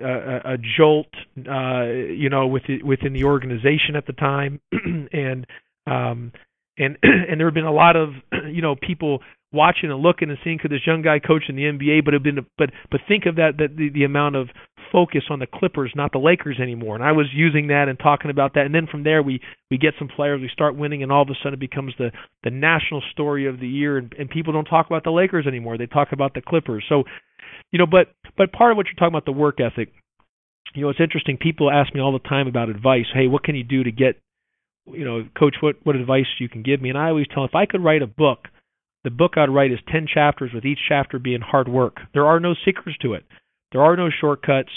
a, 0.45 0.53
a 0.53 0.57
jolt 0.77 1.07
uh 1.49 1.85
you 1.85 2.29
know 2.29 2.47
with 2.47 2.63
within 2.83 3.13
the 3.13 3.23
organization 3.23 3.95
at 3.95 4.05
the 4.05 4.13
time 4.13 4.59
and 5.11 5.47
um 5.87 6.31
and 6.79 6.97
and 7.03 7.39
there 7.39 7.47
have 7.47 7.53
been 7.53 7.65
a 7.65 7.71
lot 7.71 7.95
of 7.95 8.09
you 8.51 8.61
know 8.61 8.75
people 8.75 9.19
watching 9.51 9.91
and 9.91 9.99
looking 9.99 10.29
and 10.29 10.37
seeing 10.43 10.59
could 10.59 10.71
this 10.71 10.85
young 10.85 11.01
guy 11.01 11.19
coach 11.19 11.43
in 11.49 11.55
the 11.55 11.63
NBA, 11.63 12.05
but 12.05 12.13
have 12.13 12.23
been 12.23 12.45
but 12.57 12.69
but 12.89 13.01
think 13.07 13.25
of 13.25 13.35
that 13.35 13.57
that 13.57 13.75
the, 13.75 13.89
the 13.89 14.03
amount 14.03 14.35
of 14.35 14.47
focus 14.91 15.23
on 15.29 15.39
the 15.39 15.47
Clippers, 15.47 15.91
not 15.95 16.11
the 16.11 16.17
Lakers 16.17 16.57
anymore. 16.59 16.95
And 16.95 17.03
I 17.03 17.11
was 17.11 17.27
using 17.33 17.67
that 17.67 17.87
and 17.89 17.99
talking 17.99 18.31
about 18.31 18.53
that, 18.55 18.65
and 18.65 18.73
then 18.73 18.87
from 18.89 19.03
there 19.03 19.21
we 19.21 19.41
we 19.69 19.77
get 19.77 19.93
some 19.99 20.07
players, 20.07 20.41
we 20.41 20.49
start 20.51 20.75
winning, 20.75 21.03
and 21.03 21.11
all 21.11 21.21
of 21.21 21.29
a 21.29 21.33
sudden 21.43 21.53
it 21.55 21.59
becomes 21.59 21.93
the 21.97 22.11
the 22.43 22.49
national 22.49 23.03
story 23.11 23.47
of 23.47 23.59
the 23.59 23.67
year, 23.67 23.97
and, 23.97 24.13
and 24.17 24.29
people 24.29 24.53
don't 24.53 24.65
talk 24.65 24.87
about 24.87 25.03
the 25.03 25.11
Lakers 25.11 25.47
anymore; 25.47 25.77
they 25.77 25.87
talk 25.87 26.09
about 26.11 26.33
the 26.33 26.41
Clippers. 26.41 26.85
So, 26.87 27.03
you 27.71 27.79
know, 27.79 27.87
but 27.87 28.07
but 28.37 28.51
part 28.51 28.71
of 28.71 28.77
what 28.77 28.87
you're 28.87 28.95
talking 28.95 29.15
about 29.15 29.25
the 29.25 29.31
work 29.31 29.59
ethic. 29.59 29.91
You 30.75 30.83
know, 30.83 30.89
it's 30.89 30.99
interesting. 30.99 31.37
People 31.37 31.71
ask 31.71 31.95
me 31.95 31.99
all 31.99 32.13
the 32.13 32.19
time 32.19 32.47
about 32.47 32.69
advice. 32.69 33.07
Hey, 33.11 33.25
what 33.25 33.43
can 33.43 33.55
you 33.55 33.63
do 33.63 33.83
to 33.83 33.91
get 33.91 34.21
you 34.93 35.05
know, 35.05 35.23
coach, 35.37 35.55
what 35.61 35.75
what 35.83 35.95
advice 35.95 36.25
you 36.39 36.49
can 36.49 36.63
give 36.63 36.81
me? 36.81 36.89
And 36.89 36.97
I 36.97 37.09
always 37.09 37.27
tell 37.27 37.43
them 37.43 37.49
if 37.51 37.55
I 37.55 37.65
could 37.65 37.83
write 37.83 38.01
a 38.01 38.07
book, 38.07 38.47
the 39.03 39.09
book 39.09 39.33
I'd 39.37 39.49
write 39.49 39.71
is 39.71 39.79
ten 39.91 40.07
chapters 40.11 40.51
with 40.53 40.65
each 40.65 40.79
chapter 40.87 41.19
being 41.19 41.41
hard 41.41 41.67
work. 41.67 41.97
There 42.13 42.25
are 42.25 42.39
no 42.39 42.53
secrets 42.65 42.97
to 43.01 43.13
it. 43.13 43.23
There 43.71 43.81
are 43.81 43.95
no 43.95 44.09
shortcuts. 44.09 44.71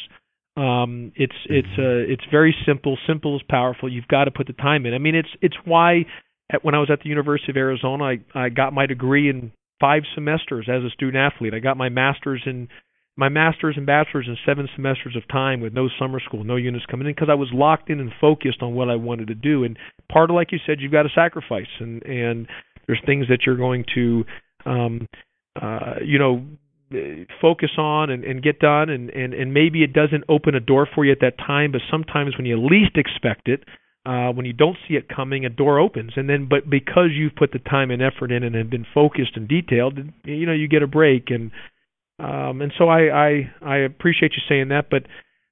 Um, 0.56 1.12
it's 1.16 1.34
it's 1.46 1.78
uh, 1.78 2.04
it's 2.12 2.24
very 2.30 2.54
simple. 2.66 2.98
Simple 3.06 3.36
is 3.36 3.42
powerful. 3.48 3.90
You've 3.90 4.08
got 4.08 4.24
to 4.24 4.30
put 4.30 4.46
the 4.46 4.52
time 4.52 4.86
in. 4.86 4.94
I 4.94 4.98
mean, 4.98 5.14
it's 5.14 5.30
it's 5.40 5.56
why 5.64 6.04
at, 6.52 6.64
when 6.64 6.74
I 6.74 6.78
was 6.78 6.90
at 6.92 7.00
the 7.02 7.08
University 7.08 7.52
of 7.52 7.56
Arizona, 7.56 8.04
I 8.04 8.18
I 8.34 8.48
got 8.50 8.72
my 8.72 8.86
degree 8.86 9.30
in 9.30 9.52
five 9.80 10.02
semesters 10.14 10.68
as 10.68 10.84
a 10.84 10.90
student 10.90 11.16
athlete. 11.16 11.54
I 11.54 11.58
got 11.58 11.76
my 11.76 11.88
master's 11.88 12.42
in 12.46 12.68
my 13.16 13.28
master's 13.28 13.76
and 13.76 13.84
bachelor's 13.84 14.26
in 14.26 14.36
seven 14.46 14.68
semesters 14.74 15.16
of 15.16 15.28
time 15.28 15.60
with 15.60 15.74
no 15.74 15.88
summer 15.98 16.18
school, 16.20 16.44
no 16.44 16.56
units 16.56 16.86
coming 16.90 17.06
in 17.06 17.12
because 17.12 17.28
I 17.30 17.34
was 17.34 17.48
locked 17.52 17.90
in 17.90 18.00
and 18.00 18.10
focused 18.20 18.62
on 18.62 18.74
what 18.74 18.88
I 18.88 18.96
wanted 18.96 19.28
to 19.28 19.34
do. 19.34 19.64
And 19.64 19.78
part 20.10 20.30
of, 20.30 20.36
like 20.36 20.52
you 20.52 20.58
said, 20.64 20.78
you've 20.80 20.92
got 20.92 21.02
to 21.02 21.10
sacrifice, 21.14 21.68
and 21.78 22.02
and 22.04 22.48
there's 22.86 23.02
things 23.04 23.26
that 23.28 23.40
you're 23.44 23.56
going 23.56 23.84
to, 23.94 24.24
um, 24.64 25.06
uh, 25.60 25.96
you 26.02 26.18
know, 26.18 26.44
focus 27.40 27.70
on 27.76 28.10
and, 28.10 28.24
and 28.24 28.42
get 28.42 28.58
done, 28.58 28.88
and 28.88 29.10
and 29.10 29.34
and 29.34 29.52
maybe 29.52 29.82
it 29.82 29.92
doesn't 29.92 30.24
open 30.28 30.54
a 30.54 30.60
door 30.60 30.88
for 30.94 31.04
you 31.04 31.12
at 31.12 31.20
that 31.20 31.36
time, 31.36 31.72
but 31.72 31.82
sometimes 31.90 32.36
when 32.36 32.46
you 32.46 32.58
least 32.58 32.96
expect 32.96 33.48
it. 33.48 33.64
Uh, 34.04 34.32
when 34.32 34.44
you 34.44 34.52
don't 34.52 34.78
see 34.88 34.94
it 34.94 35.08
coming, 35.08 35.44
a 35.44 35.48
door 35.48 35.78
opens, 35.78 36.14
and 36.16 36.28
then, 36.28 36.48
but 36.50 36.68
because 36.68 37.10
you've 37.12 37.36
put 37.36 37.52
the 37.52 37.60
time 37.60 37.88
and 37.88 38.02
effort 38.02 38.32
in 38.32 38.42
and 38.42 38.56
have 38.56 38.68
been 38.68 38.84
focused 38.92 39.36
and 39.36 39.46
detailed, 39.46 39.96
you 40.24 40.44
know, 40.44 40.52
you 40.52 40.66
get 40.66 40.82
a 40.82 40.88
break, 40.88 41.30
and 41.30 41.52
um, 42.22 42.62
and 42.62 42.72
so 42.78 42.88
I, 42.88 43.08
I 43.10 43.52
I 43.60 43.76
appreciate 43.78 44.32
you 44.32 44.42
saying 44.48 44.68
that, 44.68 44.86
but 44.90 45.02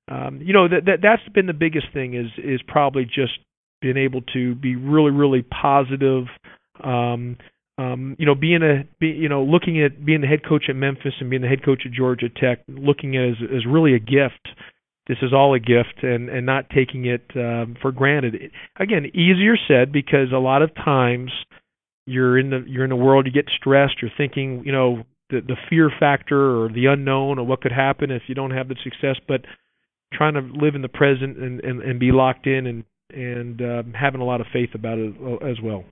um, 0.09 0.41
you 0.41 0.53
know 0.53 0.69
that, 0.69 0.85
that 0.87 0.99
that's 1.03 1.29
been 1.35 1.47
the 1.47 1.53
biggest 1.53 1.87
thing 1.93 2.15
is 2.15 2.31
is 2.39 2.61
probably 2.67 3.05
just 3.05 3.39
being 3.83 3.97
able 3.97 4.23
to 4.35 4.55
be 4.55 4.77
really 4.77 5.11
really 5.11 5.43
positive. 5.43 6.25
Um, 6.83 7.39
um, 7.77 8.15
you 8.19 8.27
know, 8.27 8.35
being 8.35 8.63
a 8.63 8.85
be, 9.01 9.09
you 9.09 9.29
know 9.29 9.43
looking 9.43 9.83
at 9.83 10.05
being 10.05 10.21
the 10.21 10.29
head 10.29 10.47
coach 10.47 10.65
at 10.69 10.77
Memphis 10.77 11.15
and 11.21 11.29
being 11.29 11.43
the 11.43 11.49
head 11.49 11.65
coach 11.65 11.83
at 11.85 11.93
Georgia 11.93 12.29
Tech, 12.29 12.61
looking 12.69 13.17
at 13.17 13.25
it 13.25 13.31
as 13.31 13.49
as 13.57 13.67
really 13.67 13.95
a 13.95 13.99
gift. 13.99 14.49
This 15.09 15.19
is 15.23 15.33
all 15.33 15.55
a 15.55 15.59
gift, 15.59 16.03
and 16.03 16.29
and 16.29 16.47
not 16.47 16.71
taking 16.71 17.07
it 17.07 17.25
um, 17.35 17.75
for 17.83 17.91
granted. 17.91 18.53
Again, 18.79 19.07
easier 19.07 19.57
said 19.67 19.91
because 19.91 20.31
a 20.33 20.39
lot 20.39 20.63
of 20.63 20.73
times 20.77 21.33
you're 22.07 22.39
in 22.39 22.51
the 22.51 22.63
you're 22.67 22.85
in 22.85 22.91
the 22.91 22.97
world, 22.97 23.27
you 23.27 23.33
get 23.33 23.51
stressed, 23.57 23.95
you're 24.01 24.13
thinking, 24.17 24.63
you 24.65 24.73
know, 24.73 25.05
the 25.31 25.41
the 25.41 25.57
fear 25.69 25.91
factor 25.99 26.63
or 26.63 26.69
the 26.69 26.87
unknown 26.87 27.39
or 27.39 27.47
what 27.47 27.61
could 27.61 27.73
happen 27.73 28.11
if 28.11 28.23
you 28.27 28.35
don't 28.35 28.51
have 28.51 28.69
the 28.69 28.77
success, 28.83 29.17
but 29.27 29.45
trying 30.13 30.35
to 30.35 30.41
live 30.41 30.75
in 30.75 30.83
the 30.83 30.89
present 30.89 31.39
and 31.39 31.61
and, 31.61 31.83
and 31.83 32.01
be 32.01 32.13
locked 32.13 32.47
in 32.47 32.67
and 32.67 32.85
and 33.13 33.63
um, 33.63 33.93
having 33.93 34.21
a 34.21 34.25
lot 34.25 34.41
of 34.41 34.47
faith 34.53 34.75
about 34.75 34.99
it 34.99 35.15
as 35.43 35.61
well. 35.61 35.85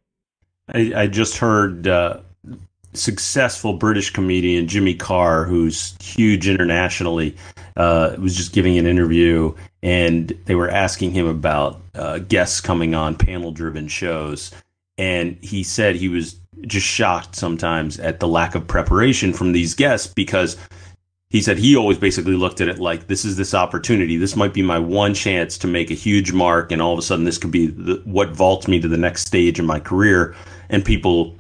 I, 0.73 0.93
I 0.95 1.07
just 1.07 1.39
heard 1.39 1.89
uh, 1.89 2.21
successful 2.93 3.73
British 3.75 4.11
comedian 4.11 4.69
Jimmy 4.69 4.95
Carr, 4.95 5.45
who's 5.45 5.97
huge 6.01 6.49
internationally, 6.49 7.37
uh, 7.77 8.15
was 8.19 8.37
just 8.37 8.53
giving 8.53 8.79
an 8.79 8.87
interview, 8.87 9.55
and 9.83 10.29
they 10.45 10.55
were 10.55 10.69
asking 10.71 11.13
him 11.13 11.27
about 11.27 11.81
uh, 11.95 12.19
guests 12.19 12.61
coming 12.61 12.95
on 12.95 13.17
panel-driven 13.17 13.89
shows, 13.89 14.53
and 14.97 15.39
he 15.43 15.63
said 15.63 15.97
he 15.97 16.09
was 16.09 16.39
just 16.67 16.87
shocked 16.87 17.37
sometimes 17.37 17.99
at 18.01 18.21
the 18.21 18.29
lack 18.29 18.55
of 18.55 18.67
preparation 18.67 19.33
from 19.33 19.53
these 19.53 19.75
guests 19.75 20.13
because 20.13 20.57
he 21.31 21.43
said 21.43 21.59
he 21.59 21.77
always 21.77 21.99
basically 21.99 22.35
looked 22.35 22.61
at 22.61 22.69
it 22.69 22.79
like 22.79 23.07
this 23.07 23.25
is 23.25 23.37
this 23.37 23.55
opportunity. 23.55 24.17
This 24.17 24.35
might 24.35 24.55
be 24.55 24.63
my 24.63 24.79
one 24.79 25.13
chance 25.13 25.59
to 25.59 25.67
make 25.67 25.91
a 25.91 25.95
huge 25.95 26.33
mark, 26.33 26.73
and 26.73 26.81
all 26.81 26.95
of 26.95 26.99
a 26.99 27.03
sudden 27.03 27.27
this 27.27 27.37
could 27.37 27.51
be 27.51 27.67
the, 27.67 28.01
what 28.05 28.31
vaults 28.31 28.67
me 28.67 28.81
to 28.81 28.89
the 28.89 28.97
next 28.97 29.27
stage 29.27 29.59
in 29.59 29.67
my 29.67 29.79
career. 29.79 30.35
And 30.71 30.85
people 30.85 31.37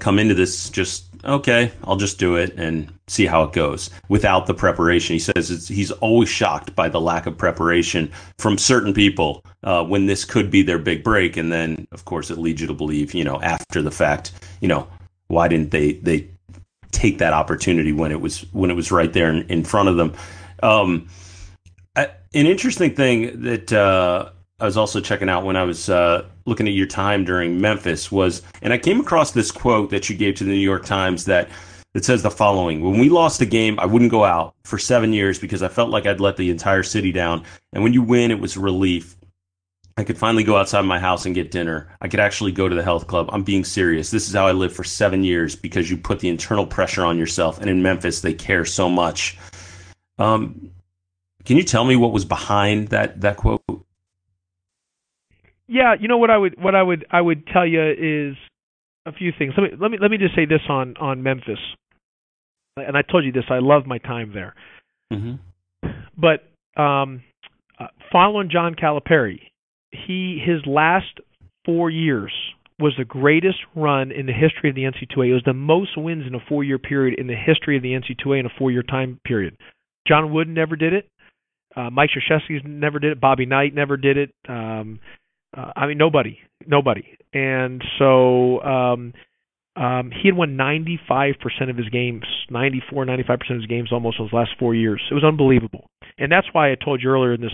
come 0.00 0.18
into 0.18 0.34
this 0.34 0.68
just 0.70 1.04
okay, 1.26 1.72
I'll 1.84 1.96
just 1.96 2.18
do 2.18 2.36
it 2.36 2.54
and 2.56 2.92
see 3.08 3.26
how 3.26 3.42
it 3.42 3.52
goes 3.52 3.90
without 4.08 4.46
the 4.46 4.54
preparation. 4.54 5.14
He 5.14 5.18
says 5.18 5.68
he's 5.68 5.90
always 5.92 6.28
shocked 6.28 6.74
by 6.74 6.88
the 6.88 7.00
lack 7.00 7.26
of 7.26 7.36
preparation 7.36 8.10
from 8.38 8.58
certain 8.58 8.94
people 8.94 9.44
uh, 9.62 9.84
when 9.84 10.06
this 10.06 10.24
could 10.24 10.50
be 10.50 10.62
their 10.62 10.78
big 10.78 11.02
break, 11.02 11.36
and 11.36 11.52
then 11.52 11.86
of 11.92 12.04
course 12.04 12.30
it 12.30 12.38
leads 12.38 12.60
you 12.60 12.66
to 12.66 12.74
believe, 12.74 13.14
you 13.14 13.24
know, 13.24 13.40
after 13.42 13.82
the 13.82 13.90
fact, 13.90 14.32
you 14.60 14.68
know, 14.68 14.88
why 15.28 15.48
didn't 15.48 15.70
they 15.70 15.94
they 15.94 16.28
take 16.92 17.18
that 17.18 17.32
opportunity 17.32 17.92
when 17.92 18.12
it 18.12 18.20
was 18.20 18.42
when 18.52 18.70
it 18.70 18.74
was 18.74 18.92
right 18.92 19.12
there 19.12 19.30
in, 19.30 19.42
in 19.48 19.64
front 19.64 19.88
of 19.88 19.96
them? 19.96 20.14
Um, 20.62 21.08
I, 21.96 22.10
an 22.34 22.46
interesting 22.46 22.94
thing 22.94 23.42
that 23.42 23.72
uh, 23.72 24.30
I 24.58 24.64
was 24.64 24.78
also 24.78 25.00
checking 25.02 25.28
out 25.28 25.44
when 25.44 25.56
I 25.56 25.64
was 25.64 25.90
uh, 25.90 26.24
looking 26.46 26.66
at 26.66 26.72
your 26.72 26.86
time 26.86 27.24
during 27.24 27.60
Memphis 27.60 28.10
was, 28.10 28.40
and 28.62 28.72
I 28.72 28.78
came 28.78 29.00
across 29.00 29.32
this 29.32 29.52
quote 29.52 29.90
that 29.90 30.08
you 30.08 30.16
gave 30.16 30.36
to 30.36 30.44
the 30.44 30.50
New 30.50 30.56
York 30.56 30.86
Times 30.86 31.26
that 31.26 31.50
that 31.92 32.06
says 32.06 32.22
the 32.22 32.30
following: 32.30 32.80
When 32.80 32.98
we 32.98 33.10
lost 33.10 33.42
a 33.42 33.46
game, 33.46 33.78
I 33.78 33.84
wouldn't 33.84 34.10
go 34.10 34.24
out 34.24 34.54
for 34.64 34.78
seven 34.78 35.12
years 35.12 35.38
because 35.38 35.62
I 35.62 35.68
felt 35.68 35.90
like 35.90 36.06
I'd 36.06 36.20
let 36.20 36.38
the 36.38 36.48
entire 36.48 36.82
city 36.82 37.12
down, 37.12 37.44
and 37.74 37.82
when 37.82 37.92
you 37.92 38.00
win, 38.00 38.30
it 38.30 38.40
was 38.40 38.56
relief. 38.56 39.14
I 39.98 40.04
could 40.04 40.16
finally 40.16 40.44
go 40.44 40.56
outside 40.56 40.82
my 40.82 40.98
house 40.98 41.26
and 41.26 41.34
get 41.34 41.50
dinner. 41.50 41.94
I 42.00 42.08
could 42.08 42.20
actually 42.20 42.52
go 42.52 42.68
to 42.68 42.74
the 42.74 42.82
health 42.82 43.06
club. 43.06 43.28
I'm 43.32 43.42
being 43.42 43.64
serious. 43.64 44.10
This 44.10 44.26
is 44.26 44.34
how 44.34 44.46
I 44.46 44.52
lived 44.52 44.76
for 44.76 44.84
seven 44.84 45.24
years 45.24 45.56
because 45.56 45.90
you 45.90 45.96
put 45.96 46.20
the 46.20 46.28
internal 46.28 46.66
pressure 46.66 47.04
on 47.04 47.16
yourself. 47.16 47.58
And 47.60 47.70
in 47.70 47.82
Memphis, 47.82 48.20
they 48.20 48.34
care 48.34 48.66
so 48.66 48.90
much. 48.90 49.38
Um, 50.18 50.70
can 51.46 51.56
you 51.56 51.62
tell 51.62 51.84
me 51.84 51.96
what 51.96 52.12
was 52.12 52.26
behind 52.26 52.88
that 52.88 53.22
that 53.22 53.38
quote? 53.38 53.62
Yeah, 55.68 55.94
you 55.98 56.08
know 56.08 56.18
what 56.18 56.30
I 56.30 56.36
would 56.36 56.60
what 56.60 56.74
I 56.74 56.82
would 56.82 57.06
I 57.10 57.20
would 57.20 57.46
tell 57.46 57.66
you 57.66 57.82
is 57.82 58.36
a 59.04 59.12
few 59.12 59.32
things. 59.36 59.54
Let 59.56 59.72
me 59.72 59.78
let 59.80 59.90
me 59.90 59.98
let 60.00 60.10
me 60.10 60.18
just 60.18 60.34
say 60.34 60.46
this 60.46 60.60
on 60.68 60.96
on 60.98 61.22
Memphis. 61.22 61.58
And 62.76 62.96
I 62.96 63.02
told 63.02 63.24
you 63.24 63.32
this. 63.32 63.44
I 63.50 63.58
love 63.60 63.86
my 63.86 63.98
time 63.98 64.32
there. 64.34 64.54
Mm-hmm. 65.12 65.88
But 66.16 66.80
um, 66.80 67.22
uh, 67.80 67.86
following 68.12 68.50
John 68.50 68.74
Calipari, 68.74 69.40
he 69.92 70.42
his 70.44 70.60
last 70.66 71.20
four 71.64 71.90
years 71.90 72.32
was 72.78 72.94
the 72.98 73.04
greatest 73.04 73.58
run 73.74 74.12
in 74.12 74.26
the 74.26 74.32
history 74.32 74.68
of 74.68 74.76
the 74.76 74.82
NC2A. 74.82 75.30
It 75.30 75.32
was 75.32 75.42
the 75.46 75.54
most 75.54 75.96
wins 75.96 76.26
in 76.26 76.34
a 76.34 76.44
four-year 76.46 76.78
period 76.78 77.18
in 77.18 77.26
the 77.26 77.34
history 77.34 77.76
of 77.76 77.82
the 77.82 77.92
NC2A 77.92 78.40
in 78.40 78.46
a 78.46 78.50
four-year 78.58 78.82
time 78.82 79.18
period. 79.24 79.56
John 80.06 80.32
Wooden 80.32 80.52
never 80.52 80.76
did 80.76 80.92
it. 80.92 81.08
Uh, 81.74 81.90
Mike 81.90 82.10
Krzyzewski 82.10 82.64
never 82.64 82.98
did 82.98 83.12
it. 83.12 83.20
Bobby 83.20 83.46
Knight 83.46 83.74
never 83.74 83.96
did 83.96 84.18
it. 84.18 84.30
Um, 84.48 85.00
uh, 85.56 85.72
I 85.76 85.86
mean, 85.86 85.98
nobody, 85.98 86.38
nobody. 86.66 87.04
And 87.32 87.82
so 87.98 88.62
um, 88.62 89.12
um, 89.76 90.10
he 90.10 90.28
had 90.28 90.36
won 90.36 90.56
95% 90.56 91.34
of 91.68 91.76
his 91.76 91.88
games, 91.90 92.24
94, 92.50 93.04
95% 93.04 93.30
of 93.32 93.56
his 93.56 93.66
games 93.66 93.92
almost 93.92 94.18
those 94.18 94.32
last 94.32 94.50
four 94.58 94.74
years. 94.74 95.02
It 95.10 95.14
was 95.14 95.24
unbelievable. 95.24 95.90
And 96.18 96.32
that's 96.32 96.46
why 96.52 96.72
I 96.72 96.76
told 96.76 97.02
you 97.02 97.10
earlier 97.10 97.34
in 97.34 97.40
this 97.40 97.52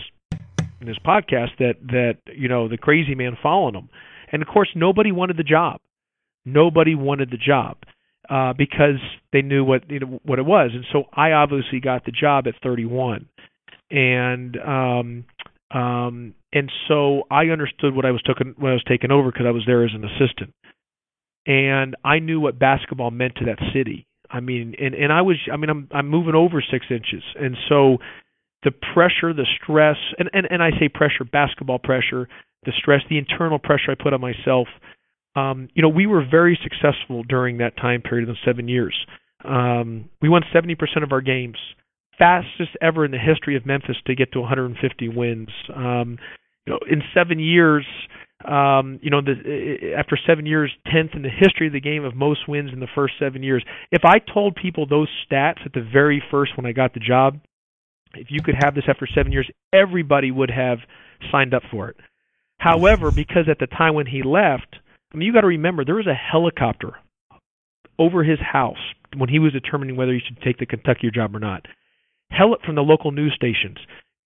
in 0.79 0.87
this 0.87 0.97
podcast 1.05 1.57
that 1.59 1.75
that 1.87 2.17
you 2.35 2.47
know 2.47 2.67
the 2.67 2.77
crazy 2.77 3.15
man 3.15 3.37
following 3.41 3.75
him. 3.75 3.89
And 4.31 4.41
of 4.41 4.47
course, 4.47 4.69
nobody 4.75 5.11
wanted 5.11 5.37
the 5.37 5.43
job. 5.43 5.81
Nobody 6.45 6.95
wanted 6.95 7.29
the 7.29 7.37
job 7.37 7.77
uh, 8.29 8.53
because 8.53 8.99
they 9.31 9.41
knew 9.41 9.63
what 9.63 9.89
you 9.89 9.99
know 9.99 10.19
what 10.23 10.39
it 10.39 10.45
was. 10.45 10.71
And 10.73 10.85
so 10.91 11.05
I 11.13 11.31
obviously 11.31 11.79
got 11.79 12.05
the 12.05 12.11
job 12.11 12.47
at 12.47 12.55
31, 12.63 13.27
and 13.91 14.57
um, 14.57 15.25
um, 15.71 16.33
and 16.53 16.71
so 16.87 17.23
I 17.31 17.47
understood 17.47 17.95
what 17.95 18.05
I 18.05 18.11
was 18.11 18.21
taking 18.21 18.53
when 18.57 18.71
I 18.71 18.75
was 18.75 18.83
taking 18.87 19.11
over 19.11 19.31
because 19.31 19.47
I 19.47 19.51
was 19.51 19.63
there 19.65 19.83
as 19.83 19.91
an 19.93 20.05
assistant, 20.05 20.53
and 21.45 21.95
I 22.05 22.19
knew 22.19 22.39
what 22.39 22.59
basketball 22.59 23.11
meant 23.11 23.35
to 23.37 23.45
that 23.45 23.59
city. 23.73 24.07
I 24.29 24.39
mean, 24.39 24.75
and 24.79 24.93
and 24.93 25.11
I 25.11 25.21
was 25.21 25.37
I 25.51 25.57
mean 25.57 25.69
I'm 25.69 25.87
I'm 25.91 26.09
moving 26.09 26.35
over 26.35 26.63
six 26.71 26.85
inches, 26.89 27.23
and 27.39 27.57
so 27.67 27.97
the 28.63 28.71
pressure, 28.71 29.33
the 29.33 29.47
stress, 29.61 29.97
and 30.17 30.29
and 30.33 30.47
and 30.49 30.63
I 30.63 30.71
say 30.79 30.89
pressure, 30.89 31.23
basketball 31.23 31.79
pressure, 31.79 32.27
the 32.65 32.71
stress, 32.77 33.01
the 33.09 33.17
internal 33.17 33.59
pressure 33.59 33.91
I 33.91 33.95
put 34.01 34.13
on 34.13 34.21
myself. 34.21 34.67
Um, 35.35 35.69
you 35.73 35.81
know, 35.81 35.89
we 35.89 36.05
were 36.05 36.23
very 36.29 36.59
successful 36.61 37.23
during 37.23 37.57
that 37.57 37.75
time 37.77 38.01
period 38.01 38.29
of 38.29 38.35
the 38.35 38.39
seven 38.45 38.67
years. 38.67 38.95
Um, 39.43 40.09
we 40.21 40.29
won 40.29 40.43
70% 40.53 40.77
of 41.03 41.11
our 41.11 41.21
games, 41.21 41.57
fastest 42.17 42.69
ever 42.81 43.03
in 43.03 43.11
the 43.11 43.17
history 43.17 43.57
of 43.57 43.65
Memphis 43.65 43.97
to 44.05 44.15
get 44.15 44.31
to 44.33 44.39
150 44.39 45.09
wins. 45.09 45.49
Um, 45.75 46.17
you 46.65 46.73
know, 46.73 46.79
in 46.89 47.01
seven 47.13 47.39
years, 47.39 47.85
um, 48.45 48.99
you 49.01 49.09
know, 49.09 49.21
the, 49.21 49.93
after 49.97 50.17
seven 50.27 50.45
years, 50.45 50.71
tenth 50.91 51.11
in 51.13 51.21
the 51.21 51.29
history 51.29 51.67
of 51.67 51.73
the 51.73 51.79
game 51.79 52.03
of 52.03 52.15
most 52.15 52.47
wins 52.47 52.71
in 52.73 52.79
the 52.79 52.87
first 52.93 53.13
seven 53.19 53.43
years. 53.43 53.63
If 53.91 54.03
I 54.05 54.19
told 54.19 54.55
people 54.55 54.85
those 54.85 55.09
stats 55.25 55.65
at 55.65 55.73
the 55.73 55.81
very 55.81 56.21
first 56.31 56.57
when 56.57 56.65
I 56.65 56.71
got 56.71 56.93
the 56.93 56.99
job, 56.99 57.39
if 58.15 58.27
you 58.29 58.41
could 58.43 58.55
have 58.61 58.75
this 58.75 58.83
after 58.87 59.07
seven 59.07 59.31
years, 59.31 59.49
everybody 59.73 60.31
would 60.31 60.51
have 60.51 60.79
signed 61.31 61.53
up 61.53 61.63
for 61.71 61.89
it. 61.89 61.97
However, 62.59 63.11
because 63.11 63.49
at 63.49 63.59
the 63.59 63.67
time 63.67 63.95
when 63.95 64.05
he 64.05 64.23
left, 64.23 64.75
I 65.13 65.17
mean, 65.17 65.25
you 65.25 65.33
got 65.33 65.41
to 65.41 65.47
remember 65.47 65.83
there 65.83 65.95
was 65.95 66.07
a 66.07 66.13
helicopter 66.13 66.93
over 67.99 68.23
his 68.23 68.39
house 68.39 68.77
when 69.15 69.29
he 69.29 69.39
was 69.39 69.53
determining 69.53 69.95
whether 69.95 70.13
he 70.13 70.21
should 70.25 70.41
take 70.41 70.57
the 70.57 70.65
Kentucky 70.65 71.11
job 71.13 71.35
or 71.35 71.39
not. 71.39 71.65
Hell, 72.29 72.55
from 72.65 72.75
the 72.75 72.81
local 72.81 73.11
news 73.11 73.33
stations. 73.35 73.77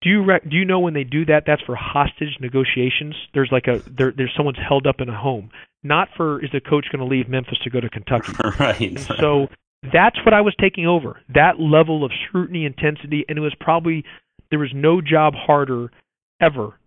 Do 0.07 0.11
you 0.11 0.23
rec- 0.23 0.49
do 0.49 0.55
you 0.55 0.63
know 0.63 0.79
when 0.79 0.93
they 0.93 1.03
do 1.03 1.25
that? 1.25 1.43
That's 1.45 1.61
for 1.63 1.75
hostage 1.75 2.37
negotiations. 2.39 3.13
There's 3.33 3.49
like 3.51 3.67
a 3.67 3.79
there, 3.89 4.13
there's 4.15 4.31
someone's 4.37 4.57
held 4.57 4.87
up 4.87 5.01
in 5.01 5.09
a 5.09 5.19
home. 5.19 5.49
Not 5.83 6.07
for 6.15 6.41
is 6.41 6.49
the 6.53 6.61
coach 6.61 6.85
going 6.89 7.01
to 7.01 7.13
leave 7.13 7.27
Memphis 7.27 7.57
to 7.65 7.69
go 7.69 7.81
to 7.81 7.89
Kentucky. 7.89 8.31
right. 8.57 8.79
And 8.79 8.99
so 9.01 9.49
that's 9.91 10.15
what 10.23 10.33
I 10.33 10.39
was 10.39 10.55
taking 10.61 10.87
over. 10.87 11.19
That 11.35 11.59
level 11.59 12.05
of 12.05 12.13
scrutiny, 12.25 12.63
intensity, 12.63 13.25
and 13.27 13.37
it 13.37 13.41
was 13.41 13.53
probably 13.59 14.05
there 14.49 14.59
was 14.59 14.71
no 14.73 15.01
job 15.01 15.33
harder 15.35 15.91
ever 16.39 16.79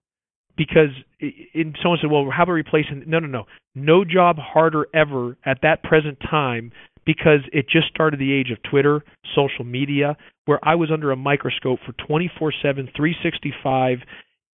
because 0.56 0.88
in 1.20 1.74
someone 1.82 1.98
said, 2.00 2.10
"Well, 2.10 2.30
how 2.34 2.44
about 2.44 2.52
replacing?" 2.52 3.04
No, 3.06 3.18
no, 3.18 3.26
no, 3.26 3.44
no 3.74 4.02
job 4.02 4.38
harder 4.38 4.86
ever 4.94 5.36
at 5.44 5.58
that 5.60 5.82
present 5.82 6.20
time 6.20 6.72
because 7.14 7.40
it 7.52 7.66
just 7.68 7.88
started 7.88 8.20
the 8.20 8.32
age 8.32 8.50
of 8.50 8.62
Twitter, 8.62 9.02
social 9.34 9.64
media, 9.64 10.16
where 10.44 10.60
I 10.62 10.74
was 10.74 10.90
under 10.92 11.10
a 11.10 11.16
microscope 11.16 11.80
for 11.84 11.92
24/7, 11.92 12.88
365. 12.94 13.98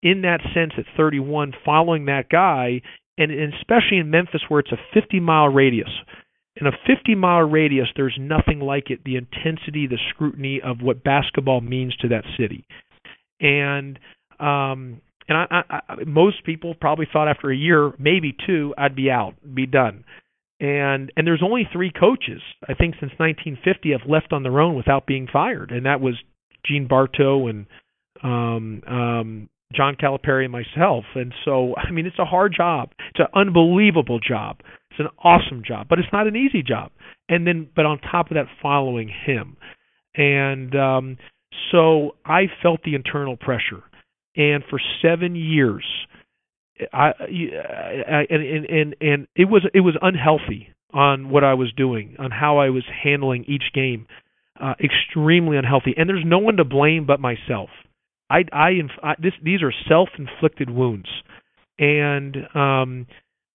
In 0.03 0.23
that 0.23 0.41
sense, 0.55 0.73
at 0.77 0.85
31, 0.97 1.53
following 1.65 2.05
that 2.05 2.29
guy, 2.29 2.83
and 3.19 3.33
especially 3.33 3.99
in 3.99 4.11
Memphis, 4.11 4.43
where 4.49 4.61
it's 4.61 4.73
a 4.73 4.79
50 4.93 5.21
mile 5.21 5.49
radius 5.49 5.91
in 6.57 6.67
a 6.67 6.73
50 6.87 7.15
mile 7.15 7.43
radius, 7.43 7.89
there's 7.97 8.17
nothing 8.19 8.61
like 8.61 8.91
it. 8.91 9.01
The 9.05 9.17
intensity, 9.17 9.87
the 9.87 9.99
scrutiny 10.11 10.61
of 10.65 10.81
what 10.81 11.05
basketball 11.05 11.61
means 11.61 11.95
to 11.97 12.09
that 12.09 12.25
city, 12.39 12.65
and 13.41 13.99
um, 14.41 15.01
and 15.29 15.37
I, 15.37 15.47
I, 15.51 15.81
I, 15.89 16.05
most 16.07 16.45
people 16.45 16.75
probably 16.75 17.07
thought 17.13 17.29
after 17.29 17.51
a 17.51 17.57
year, 17.57 17.93
maybe 17.99 18.35
two, 18.47 18.75
I'd 18.79 18.97
be 18.97 19.11
out, 19.11 19.35
be 19.55 19.67
done. 19.67 20.05
And 20.59 21.13
and 21.17 21.27
there's 21.27 21.43
only 21.45 21.69
three 21.71 21.93
coaches 21.93 22.41
I 22.67 22.75
think 22.75 22.95
since 22.95 23.13
1950 23.19 23.93
have 23.93 24.09
left 24.09 24.33
on 24.33 24.43
their 24.43 24.61
own 24.61 24.75
without 24.75 25.07
being 25.07 25.29
fired, 25.31 25.71
and 25.71 25.85
that 25.85 26.01
was 26.01 26.15
Gene 26.65 26.89
Bartow 26.89 27.49
and 27.49 27.67
um, 28.23 28.83
um, 28.87 29.49
John 29.75 29.97
Calipari 29.97 30.45
and 30.45 30.53
myself. 30.53 31.05
And 31.15 31.35
so 31.45 31.75
I 31.77 31.91
mean, 31.91 32.07
it's 32.07 32.19
a 32.19 32.25
hard 32.25 32.55
job. 32.57 32.91
It's 33.11 33.21
an 33.21 33.27
unbelievable 33.35 34.19
job. 34.19 34.61
It's 34.91 35.01
an 35.01 35.09
awesome 35.23 35.63
job, 35.67 35.89
but 35.91 35.99
it's 35.99 36.09
not 36.13 36.27
an 36.27 36.37
easy 36.37 36.63
job. 36.63 36.91
And 37.29 37.47
then, 37.47 37.69
but 37.77 37.85
on 37.85 37.99
top 37.99 38.31
of 38.31 38.37
that, 38.37 38.47
following 38.63 39.09
him, 39.09 39.59
and 40.15 40.75
um, 40.75 41.19
so 41.71 42.17
I 42.25 42.45
felt 42.63 42.81
the 42.83 42.95
internal 42.95 43.37
pressure, 43.37 43.83
and 44.37 44.63
for 44.71 44.81
seven 45.03 45.37
years, 45.37 45.85
I, 46.93 47.13
and, 47.19 48.43
and 48.43 48.67
and 48.67 48.97
and 49.01 49.29
it 49.35 49.47
was 49.47 49.67
it 49.73 49.81
was 49.81 49.97
unhealthy 50.01 50.69
on 50.93 51.31
what 51.31 51.45
I 51.45 51.55
was 51.55 51.73
doing, 51.77 52.17
on 52.19 52.31
how 52.31 52.59
I 52.59 52.71
was 52.71 52.85
handling 53.03 53.45
each 53.49 53.73
game, 53.75 54.07
uh, 54.61 54.75
extremely 54.83 55.57
unhealthy. 55.57 55.95
And 55.97 56.09
there's 56.09 56.25
no 56.25 56.39
one 56.39 56.57
to 56.57 56.65
blame 56.65 57.07
but 57.07 57.21
myself. 57.21 57.71
I 58.31 58.45
I, 58.53 58.71
I 59.03 59.15
this 59.19 59.33
these 59.43 59.63
are 59.63 59.73
self-inflicted 59.89 60.71
wounds, 60.71 61.09
and 61.79 62.37
um, 62.55 63.07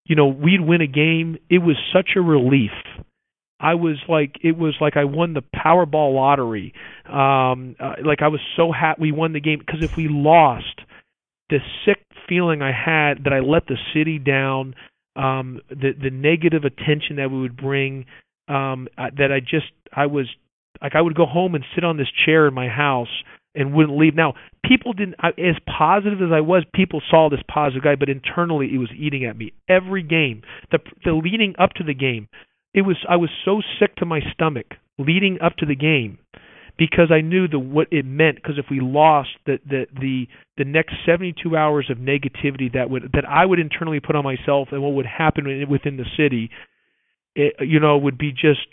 you 0.05 0.15
know, 0.15 0.27
we'd 0.27 0.61
win 0.61 0.81
a 0.81 0.87
game. 0.87 1.37
It 1.49 1.59
was 1.59 1.77
such 1.93 2.11
a 2.15 2.21
relief. 2.21 2.71
I 3.59 3.75
was 3.75 3.97
like, 4.09 4.37
it 4.43 4.57
was 4.57 4.75
like 4.81 4.97
I 4.97 5.03
won 5.03 5.33
the 5.33 5.43
Powerball 5.55 6.15
lottery. 6.15 6.73
Um, 7.07 7.75
uh, 7.79 7.93
like 8.03 8.23
I 8.23 8.27
was 8.27 8.41
so 8.57 8.71
happy 8.71 9.01
we 9.01 9.11
won 9.11 9.33
the 9.33 9.39
game 9.39 9.59
because 9.59 9.83
if 9.83 9.95
we 9.95 10.07
lost, 10.09 10.81
the 11.49 11.59
sick 11.85 11.99
feeling 12.27 12.61
I 12.61 12.71
had 12.71 13.23
that 13.25 13.33
I 13.33 13.39
let 13.39 13.67
the 13.67 13.77
city 13.93 14.19
down, 14.19 14.75
um, 15.15 15.59
the 15.69 15.91
the 16.01 16.09
negative 16.11 16.63
attention 16.63 17.17
that 17.17 17.31
we 17.31 17.41
would 17.41 17.57
bring, 17.57 18.05
um, 18.47 18.87
that 18.97 19.31
I 19.31 19.39
just 19.39 19.71
I 19.93 20.05
was 20.05 20.27
like 20.81 20.95
I 20.95 21.01
would 21.01 21.15
go 21.15 21.25
home 21.25 21.55
and 21.55 21.63
sit 21.75 21.83
on 21.83 21.97
this 21.97 22.07
chair 22.25 22.47
in 22.47 22.53
my 22.53 22.67
house 22.67 23.23
and 23.53 23.73
wouldn't 23.73 23.97
leave. 23.97 24.15
Now, 24.15 24.33
people 24.63 24.93
didn't 24.93 25.15
as 25.23 25.55
positive 25.65 26.21
as 26.21 26.31
I 26.33 26.41
was, 26.41 26.63
people 26.73 27.01
saw 27.09 27.29
this 27.29 27.41
positive 27.53 27.83
guy, 27.83 27.95
but 27.95 28.09
internally 28.09 28.69
it 28.73 28.77
was 28.77 28.89
eating 28.97 29.25
at 29.25 29.37
me. 29.37 29.53
Every 29.67 30.03
game, 30.03 30.43
the 30.71 30.79
the 31.03 31.13
leading 31.13 31.55
up 31.59 31.73
to 31.75 31.83
the 31.83 31.93
game, 31.93 32.27
it 32.73 32.81
was 32.81 32.97
I 33.09 33.17
was 33.17 33.29
so 33.43 33.61
sick 33.79 33.95
to 33.97 34.05
my 34.05 34.21
stomach 34.33 34.67
leading 34.97 35.39
up 35.41 35.55
to 35.57 35.65
the 35.65 35.75
game 35.75 36.19
because 36.81 37.11
I 37.11 37.21
knew 37.21 37.47
the 37.47 37.59
what 37.59 37.89
it 37.91 38.05
meant 38.05 38.37
because 38.37 38.57
if 38.57 38.65
we 38.71 38.79
lost 38.79 39.29
the 39.45 39.59
the 39.69 39.85
the 39.93 40.27
the 40.57 40.65
next 40.65 40.95
72 41.05 41.55
hours 41.55 41.91
of 41.91 41.99
negativity 41.99 42.73
that 42.73 42.89
would 42.89 43.11
that 43.13 43.23
I 43.29 43.45
would 43.45 43.59
internally 43.59 43.99
put 43.99 44.15
on 44.15 44.23
myself 44.23 44.69
and 44.71 44.81
what 44.81 44.93
would 44.93 45.05
happen 45.05 45.69
within 45.69 45.97
the 45.97 46.05
city 46.17 46.49
it, 47.35 47.53
you 47.59 47.79
know 47.79 47.99
would 47.99 48.17
be 48.17 48.31
just 48.31 48.65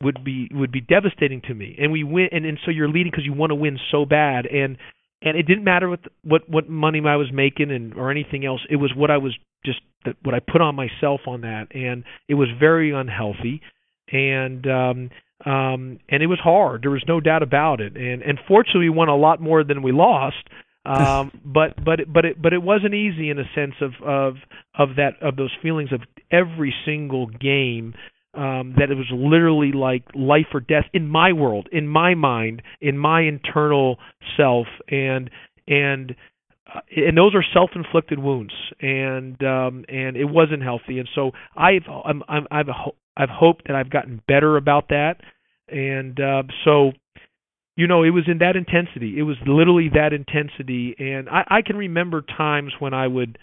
would 0.00 0.22
be 0.22 0.48
would 0.52 0.70
be 0.70 0.80
devastating 0.80 1.42
to 1.48 1.54
me. 1.54 1.76
And 1.80 1.90
we 1.90 2.04
win, 2.04 2.28
and, 2.30 2.46
and 2.46 2.56
so 2.64 2.70
you're 2.70 2.88
leading 2.88 3.10
because 3.10 3.24
you 3.24 3.32
want 3.32 3.50
to 3.50 3.56
win 3.56 3.78
so 3.90 4.04
bad, 4.04 4.46
and 4.46 4.76
and 5.22 5.36
it 5.36 5.42
didn't 5.42 5.64
matter 5.64 5.88
what 5.88 6.00
what 6.22 6.48
what 6.48 6.68
money 6.68 7.00
I 7.04 7.16
was 7.16 7.32
making 7.32 7.72
and 7.72 7.94
or 7.94 8.12
anything 8.12 8.46
else. 8.46 8.60
It 8.70 8.76
was 8.76 8.92
what 8.94 9.10
I 9.10 9.18
was 9.18 9.36
just 9.64 9.80
that 10.04 10.14
what 10.22 10.36
I 10.36 10.38
put 10.38 10.60
on 10.60 10.76
myself 10.76 11.22
on 11.26 11.40
that, 11.40 11.74
and 11.74 12.04
it 12.28 12.34
was 12.34 12.48
very 12.60 12.92
unhealthy, 12.92 13.60
and 14.12 14.66
um 14.68 15.10
um 15.46 15.98
and 16.08 16.22
it 16.22 16.26
was 16.26 16.40
hard. 16.42 16.82
There 16.82 16.90
was 16.90 17.04
no 17.06 17.20
doubt 17.20 17.42
about 17.42 17.80
it. 17.80 17.96
And 17.96 18.22
and 18.22 18.38
fortunately, 18.48 18.88
we 18.88 18.90
won 18.90 19.08
a 19.08 19.16
lot 19.16 19.40
more 19.40 19.64
than 19.64 19.82
we 19.82 19.92
lost. 19.92 20.48
um, 20.84 21.30
but 21.44 21.82
but 21.84 22.00
but 22.12 22.24
it 22.24 22.42
but 22.42 22.52
it 22.52 22.62
wasn't 22.62 22.94
easy 22.94 23.30
in 23.30 23.38
a 23.38 23.44
sense 23.54 23.74
of 23.80 23.92
of 24.04 24.34
of 24.76 24.96
that 24.96 25.14
of 25.20 25.36
those 25.36 25.52
feelings 25.62 25.92
of 25.92 26.00
every 26.30 26.74
single 26.84 27.26
game 27.26 27.94
um, 28.34 28.74
that 28.78 28.90
it 28.90 28.94
was 28.94 29.10
literally 29.10 29.72
like 29.72 30.04
life 30.14 30.46
or 30.54 30.60
death 30.60 30.84
in 30.92 31.08
my 31.08 31.32
world, 31.32 31.68
in 31.72 31.88
my 31.88 32.14
mind, 32.14 32.62
in 32.80 32.96
my 32.96 33.22
internal 33.22 33.98
self, 34.36 34.66
and 34.88 35.30
and 35.66 36.14
uh, 36.72 36.80
and 36.96 37.16
those 37.16 37.34
are 37.34 37.44
self-inflicted 37.52 38.18
wounds, 38.18 38.52
and 38.80 39.42
um, 39.42 39.84
and 39.88 40.16
it 40.16 40.26
wasn't 40.26 40.62
healthy, 40.62 40.98
and 40.98 41.08
so 41.14 41.30
I've 41.56 41.84
I'm, 42.04 42.22
I'm 42.28 42.46
I've 42.50 42.66
I've 43.16 43.30
hoped 43.30 43.68
that 43.68 43.76
I've 43.76 43.90
gotten 43.90 44.22
better 44.28 44.56
about 44.56 44.88
that, 44.88 45.16
and 45.68 46.18
uh, 46.20 46.42
so 46.64 46.92
you 47.76 47.86
know 47.86 48.02
it 48.02 48.10
was 48.10 48.24
in 48.26 48.38
that 48.38 48.56
intensity. 48.56 49.18
It 49.18 49.22
was 49.22 49.36
literally 49.46 49.90
that 49.94 50.12
intensity, 50.12 50.94
and 50.98 51.28
I, 51.28 51.44
I 51.48 51.62
can 51.62 51.76
remember 51.76 52.22
times 52.22 52.72
when 52.78 52.92
I 52.92 53.06
would 53.06 53.38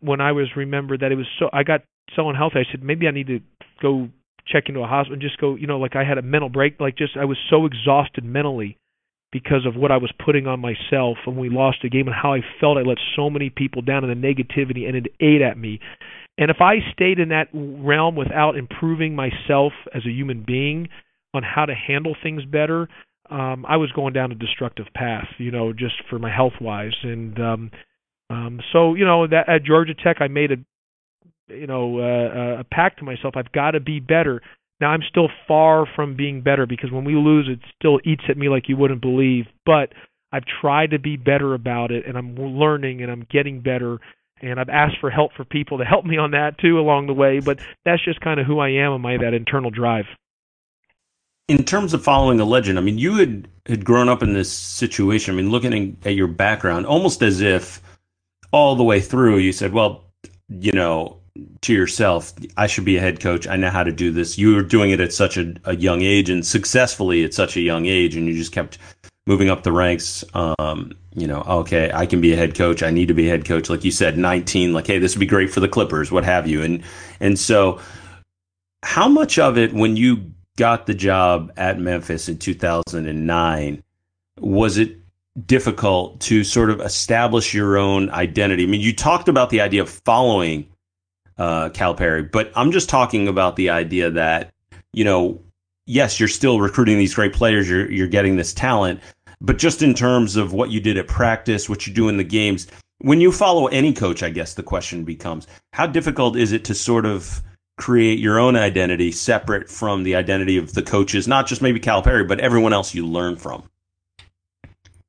when 0.00 0.20
I 0.20 0.32
was 0.32 0.48
remember 0.56 0.96
that 0.96 1.12
it 1.12 1.16
was 1.16 1.26
so 1.38 1.50
I 1.52 1.64
got 1.64 1.82
so 2.16 2.30
unhealthy. 2.30 2.60
I 2.60 2.70
said 2.70 2.82
maybe 2.82 3.06
I 3.08 3.10
need 3.10 3.26
to 3.26 3.40
go 3.82 4.08
check 4.46 4.64
into 4.68 4.80
a 4.80 4.86
hospital 4.86 5.14
and 5.14 5.22
just 5.22 5.38
go. 5.38 5.54
You 5.54 5.66
know, 5.66 5.78
like 5.78 5.96
I 5.96 6.04
had 6.04 6.16
a 6.16 6.22
mental 6.22 6.48
break. 6.48 6.80
Like 6.80 6.96
just 6.96 7.16
I 7.16 7.26
was 7.26 7.36
so 7.50 7.66
exhausted 7.66 8.24
mentally 8.24 8.78
because 9.30 9.66
of 9.66 9.76
what 9.76 9.92
I 9.92 9.98
was 9.98 10.12
putting 10.24 10.46
on 10.46 10.60
myself 10.60 11.18
when 11.26 11.36
we 11.36 11.50
lost 11.50 11.84
a 11.84 11.88
game 11.88 12.06
and 12.06 12.16
how 12.16 12.32
I 12.32 12.40
felt 12.60 12.78
I 12.78 12.82
let 12.82 12.98
so 13.14 13.28
many 13.28 13.50
people 13.50 13.82
down 13.82 14.04
in 14.04 14.10
the 14.10 14.26
negativity 14.26 14.86
and 14.86 14.96
it 14.96 15.12
ate 15.20 15.42
at 15.42 15.58
me. 15.58 15.80
And 16.38 16.50
if 16.50 16.58
I 16.60 16.76
stayed 16.92 17.18
in 17.18 17.30
that 17.30 17.48
realm 17.52 18.14
without 18.14 18.56
improving 18.56 19.14
myself 19.14 19.72
as 19.94 20.06
a 20.06 20.10
human 20.10 20.44
being 20.46 20.88
on 21.34 21.42
how 21.42 21.66
to 21.66 21.74
handle 21.74 22.16
things 22.22 22.44
better, 22.44 22.88
um, 23.28 23.66
I 23.68 23.76
was 23.76 23.92
going 23.92 24.14
down 24.14 24.32
a 24.32 24.36
destructive 24.36 24.86
path, 24.94 25.26
you 25.36 25.50
know, 25.50 25.72
just 25.72 25.94
for 26.08 26.18
my 26.18 26.34
health 26.34 26.54
wise. 26.60 26.96
And 27.02 27.38
um, 27.38 27.70
um, 28.30 28.60
so, 28.72 28.94
you 28.94 29.04
know, 29.04 29.26
that 29.26 29.48
at 29.48 29.64
Georgia 29.64 29.94
Tech, 29.94 30.18
I 30.20 30.28
made 30.28 30.52
a, 30.52 30.56
you 31.52 31.66
know, 31.66 31.98
uh, 31.98 32.60
a 32.60 32.64
pact 32.64 33.00
to 33.00 33.04
myself. 33.04 33.34
I've 33.36 33.52
got 33.52 33.72
to 33.72 33.80
be 33.80 34.00
better. 34.00 34.40
Now 34.80 34.90
I'm 34.90 35.02
still 35.08 35.28
far 35.46 35.86
from 35.96 36.16
being 36.16 36.42
better 36.42 36.66
because 36.66 36.92
when 36.92 37.04
we 37.04 37.14
lose, 37.14 37.48
it 37.48 37.58
still 37.76 37.98
eats 38.04 38.24
at 38.28 38.36
me 38.36 38.48
like 38.48 38.68
you 38.68 38.76
wouldn't 38.76 39.00
believe. 39.00 39.46
But 39.66 39.92
I've 40.32 40.44
tried 40.60 40.90
to 40.90 40.98
be 40.98 41.16
better 41.16 41.54
about 41.54 41.90
it, 41.90 42.06
and 42.06 42.16
I'm 42.16 42.36
learning 42.36 43.02
and 43.02 43.10
I'm 43.10 43.26
getting 43.30 43.60
better. 43.60 43.98
And 44.40 44.60
I've 44.60 44.68
asked 44.68 44.98
for 45.00 45.10
help 45.10 45.32
for 45.32 45.44
people 45.44 45.78
to 45.78 45.84
help 45.84 46.04
me 46.04 46.16
on 46.16 46.30
that 46.30 46.58
too 46.58 46.78
along 46.78 47.08
the 47.08 47.14
way. 47.14 47.40
But 47.40 47.58
that's 47.84 48.04
just 48.04 48.20
kind 48.20 48.38
of 48.38 48.46
who 48.46 48.60
I 48.60 48.68
am 48.68 48.92
and 48.92 49.02
my 49.02 49.16
that 49.16 49.34
internal 49.34 49.70
drive. 49.70 50.04
In 51.48 51.64
terms 51.64 51.94
of 51.94 52.04
following 52.04 52.38
a 52.40 52.44
legend, 52.44 52.78
I 52.78 52.82
mean, 52.82 52.98
you 52.98 53.16
had 53.16 53.48
had 53.66 53.84
grown 53.84 54.08
up 54.08 54.22
in 54.22 54.34
this 54.34 54.52
situation. 54.52 55.34
I 55.34 55.36
mean, 55.38 55.50
looking 55.50 55.96
at 56.04 56.14
your 56.14 56.26
background, 56.28 56.86
almost 56.86 57.22
as 57.22 57.40
if 57.40 57.80
all 58.52 58.76
the 58.76 58.84
way 58.84 59.00
through 59.00 59.38
you 59.38 59.52
said, 59.52 59.72
"Well, 59.72 60.04
you 60.48 60.72
know, 60.72 61.17
to 61.62 61.72
yourself, 61.72 62.32
I 62.56 62.66
should 62.66 62.84
be 62.84 62.96
a 62.96 63.00
head 63.00 63.20
coach. 63.20 63.46
I 63.46 63.56
know 63.56 63.70
how 63.70 63.82
to 63.82 63.92
do 63.92 64.10
this. 64.10 64.38
You 64.38 64.54
were 64.54 64.62
doing 64.62 64.90
it 64.90 65.00
at 65.00 65.12
such 65.12 65.36
a, 65.36 65.54
a 65.64 65.76
young 65.76 66.02
age 66.02 66.30
and 66.30 66.44
successfully 66.44 67.24
at 67.24 67.34
such 67.34 67.56
a 67.56 67.60
young 67.60 67.86
age, 67.86 68.16
and 68.16 68.26
you 68.26 68.34
just 68.34 68.52
kept 68.52 68.78
moving 69.26 69.50
up 69.50 69.62
the 69.62 69.72
ranks. 69.72 70.24
Um, 70.34 70.92
you 71.14 71.26
know, 71.26 71.42
okay, 71.42 71.90
I 71.92 72.06
can 72.06 72.20
be 72.20 72.32
a 72.32 72.36
head 72.36 72.54
coach. 72.54 72.82
I 72.82 72.90
need 72.90 73.08
to 73.08 73.14
be 73.14 73.26
a 73.26 73.30
head 73.30 73.44
coach. 73.44 73.68
Like 73.68 73.84
you 73.84 73.90
said, 73.90 74.16
19, 74.16 74.72
like, 74.72 74.86
hey, 74.86 74.98
this 74.98 75.14
would 75.14 75.20
be 75.20 75.26
great 75.26 75.50
for 75.50 75.60
the 75.60 75.68
Clippers, 75.68 76.10
what 76.10 76.24
have 76.24 76.46
you. 76.46 76.62
And, 76.62 76.82
and 77.20 77.38
so 77.38 77.80
how 78.82 79.08
much 79.08 79.38
of 79.38 79.58
it 79.58 79.72
when 79.72 79.96
you 79.96 80.32
got 80.56 80.86
the 80.86 80.94
job 80.94 81.52
at 81.56 81.78
Memphis 81.78 82.28
in 82.28 82.38
2009, 82.38 83.82
was 84.40 84.78
it 84.78 84.96
difficult 85.46 86.20
to 86.20 86.42
sort 86.44 86.70
of 86.70 86.80
establish 86.80 87.54
your 87.54 87.76
own 87.76 88.10
identity? 88.10 88.64
I 88.64 88.66
mean, 88.66 88.80
you 88.80 88.94
talked 88.94 89.28
about 89.28 89.50
the 89.50 89.60
idea 89.60 89.82
of 89.82 89.88
following 89.88 90.68
uh, 91.38 91.70
Calipari. 91.70 92.30
But 92.30 92.52
I'm 92.54 92.72
just 92.72 92.88
talking 92.88 93.28
about 93.28 93.56
the 93.56 93.70
idea 93.70 94.10
that, 94.10 94.52
you 94.92 95.04
know, 95.04 95.40
yes, 95.86 96.18
you're 96.18 96.28
still 96.28 96.60
recruiting 96.60 96.98
these 96.98 97.14
great 97.14 97.32
players, 97.32 97.68
you're, 97.68 97.90
you're 97.90 98.08
getting 98.08 98.36
this 98.36 98.52
talent, 98.52 99.00
but 99.40 99.58
just 99.58 99.82
in 99.82 99.94
terms 99.94 100.36
of 100.36 100.52
what 100.52 100.70
you 100.70 100.80
did 100.80 100.98
at 100.98 101.06
practice, 101.06 101.68
what 101.68 101.86
you 101.86 101.94
do 101.94 102.08
in 102.08 102.16
the 102.16 102.24
games, 102.24 102.66
when 102.98 103.20
you 103.20 103.30
follow 103.30 103.68
any 103.68 103.92
coach, 103.92 104.22
I 104.22 104.30
guess 104.30 104.54
the 104.54 104.62
question 104.62 105.04
becomes 105.04 105.46
how 105.72 105.86
difficult 105.86 106.36
is 106.36 106.52
it 106.52 106.64
to 106.64 106.74
sort 106.74 107.06
of 107.06 107.42
create 107.76 108.18
your 108.18 108.40
own 108.40 108.56
identity 108.56 109.12
separate 109.12 109.70
from 109.70 110.02
the 110.02 110.16
identity 110.16 110.56
of 110.56 110.74
the 110.74 110.82
coaches, 110.82 111.28
not 111.28 111.46
just 111.46 111.62
maybe 111.62 111.78
Calipari, 111.78 112.26
but 112.26 112.40
everyone 112.40 112.72
else 112.72 112.94
you 112.94 113.06
learn 113.06 113.36
from? 113.36 113.62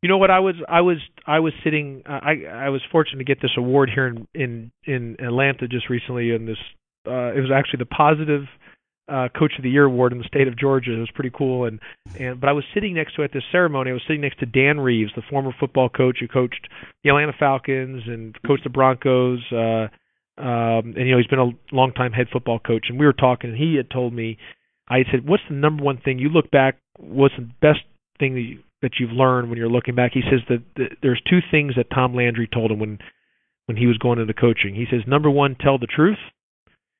You 0.02 0.08
know 0.10 0.18
what? 0.18 0.32
I 0.32 0.40
was 0.40 0.56
I 0.68 0.82
was 0.82 0.98
I 1.28 1.40
was 1.40 1.54
sitting. 1.64 2.04
Uh, 2.08 2.20
I 2.22 2.46
I 2.52 2.70
was 2.70 2.82
fortunate 2.92 3.20
to 3.20 3.26
get 3.26 3.42
this 3.42 3.52
award 3.58 3.90
here 3.94 4.08
in 4.08 4.28
in 4.34 4.72
in 4.86 5.18
Atlanta 5.20 5.68
just 5.68 5.90
recently. 5.90 6.32
In 6.32 6.46
this, 6.46 6.58
uh, 7.06 7.34
it 7.36 7.42
was 7.42 7.52
actually 7.54 7.80
the 7.80 7.86
positive 7.86 8.46
uh, 9.10 9.28
Coach 9.38 9.54
of 9.58 9.64
the 9.64 9.70
Year 9.70 9.86
award 9.86 10.14
in 10.14 10.20
the 10.20 10.24
state 10.26 10.48
of 10.48 10.58
Georgia. 10.58 10.94
It 10.94 11.00
was 11.00 11.12
pretty 11.14 11.32
cool. 11.36 11.66
And 11.66 11.80
and 12.18 12.40
but 12.40 12.50
I 12.50 12.54
was 12.54 12.64
sitting 12.74 12.94
next 12.94 13.16
to 13.16 13.24
at 13.24 13.34
this 13.34 13.44
ceremony. 13.52 13.90
I 13.90 13.94
was 13.94 14.04
sitting 14.08 14.22
next 14.22 14.40
to 14.40 14.46
Dan 14.46 14.80
Reeves, 14.80 15.12
the 15.16 15.24
former 15.30 15.52
football 15.60 15.90
coach 15.90 16.18
who 16.22 16.28
coached 16.28 16.68
the 17.04 17.10
Atlanta 17.10 17.34
Falcons 17.38 18.04
and 18.08 18.38
coached 18.46 18.64
the 18.64 18.70
Broncos. 18.70 19.40
Uh, 19.52 19.88
um, 20.42 20.96
and 20.96 21.08
you 21.08 21.12
know 21.12 21.18
he's 21.18 21.28
been 21.28 21.40
a 21.40 21.76
long 21.76 21.92
time 21.92 22.14
head 22.14 22.28
football 22.32 22.60
coach. 22.60 22.86
And 22.90 22.98
we 22.98 23.06
were 23.06 23.14
talking, 23.14 23.50
and 23.50 23.60
he 23.60 23.76
had 23.76 23.90
told 23.90 24.14
me, 24.14 24.38
I 24.88 25.04
said, 25.12 25.28
"What's 25.28 25.44
the 25.50 25.56
number 25.56 25.84
one 25.84 25.98
thing 25.98 26.20
you 26.20 26.30
look 26.30 26.50
back? 26.52 26.78
What's 26.98 27.36
the 27.36 27.50
best 27.62 27.82
thing 28.20 28.36
that 28.36 28.42
you 28.42 28.60
that 28.82 28.94
you've 29.00 29.12
learned 29.12 29.50
when 29.50 29.58
you're 29.58 29.70
looking 29.70 29.96
back. 29.96 30.12
He 30.14 30.22
says 30.22 30.40
that, 30.50 30.64
that 30.76 30.98
there's 31.02 31.22
two 31.30 31.40
things 31.52 31.74
that 31.76 31.90
Tom 31.94 32.16
Landry 32.16 32.48
told 32.52 32.72
him 32.72 32.80
when 32.80 33.00
when 33.66 33.78
he 33.78 33.86
was 33.86 34.00
going 34.00 34.18
into 34.18 34.34
coaching. 34.34 34.74
He 34.74 34.86
says 34.90 35.02
number 35.06 35.30
one, 35.30 35.56
tell 35.56 35.78
the 35.78 35.88
truth. 35.88 36.18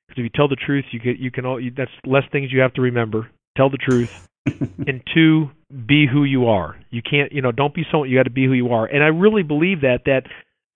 Because 0.06 0.20
if 0.20 0.24
you 0.24 0.30
tell 0.32 0.48
the 0.48 0.56
truth, 0.56 0.84
you 0.92 1.00
get 1.00 1.18
you 1.18 1.30
can 1.30 1.44
all 1.46 1.60
you, 1.60 1.72
that's 1.76 1.90
less 2.04 2.24
things 2.30 2.52
you 2.52 2.60
have 2.60 2.74
to 2.74 2.82
remember. 2.82 3.30
Tell 3.56 3.70
the 3.70 3.78
truth. 3.78 4.28
and 4.46 5.02
two, 5.14 5.50
be 5.86 6.06
who 6.10 6.24
you 6.24 6.46
are. 6.46 6.76
You 6.90 7.02
can't 7.02 7.32
you 7.32 7.42
know 7.42 7.52
don't 7.52 7.74
be 7.74 7.84
someone. 7.90 8.08
You 8.08 8.18
got 8.18 8.24
to 8.24 8.30
be 8.30 8.46
who 8.46 8.52
you 8.52 8.68
are. 8.68 8.86
And 8.86 9.02
I 9.02 9.08
really 9.08 9.42
believe 9.42 9.82
that 9.82 10.02
that 10.06 10.22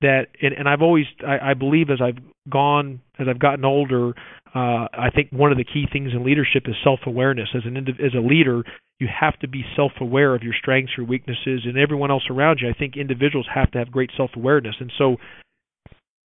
that 0.01 0.27
and, 0.41 0.55
and 0.55 0.69
I've 0.69 0.83
always 0.83 1.07
I, 1.27 1.51
I 1.51 1.55
believe 1.55 1.91
as 1.91 2.01
I've 2.01 2.19
gone 2.51 3.01
as 3.19 3.27
I've 3.29 3.39
gotten 3.39 3.65
older, 3.65 4.15
uh, 4.55 4.87
I 4.93 5.11
think 5.15 5.31
one 5.31 5.51
of 5.51 5.59
the 5.59 5.65
key 5.65 5.87
things 5.93 6.13
in 6.13 6.25
leadership 6.25 6.65
is 6.67 6.75
self 6.85 7.01
awareness. 7.07 7.49
As 7.55 7.63
an 7.65 7.77
as 7.77 8.15
a 8.15 8.21
leader, 8.21 8.63
you 9.01 9.09
have 9.21 9.39
to 9.41 9.49
be 9.49 9.65
self 9.77 9.93
aware 10.01 10.35
of 10.35 10.43
your 10.43 10.55
strengths, 10.59 10.93
your 10.97 11.07
weaknesses, 11.07 11.63
and 11.65 11.77
everyone 11.79 12.11
else 12.11 12.25
around 12.31 12.61
you. 12.61 12.69
I 12.69 12.79
think 12.79 12.97
individuals 12.97 13.47
have 13.53 13.71
to 13.73 13.79
have 13.79 13.91
great 13.91 14.11
self 14.17 14.31
awareness, 14.37 14.77
and 14.81 14.93
so 14.97 15.17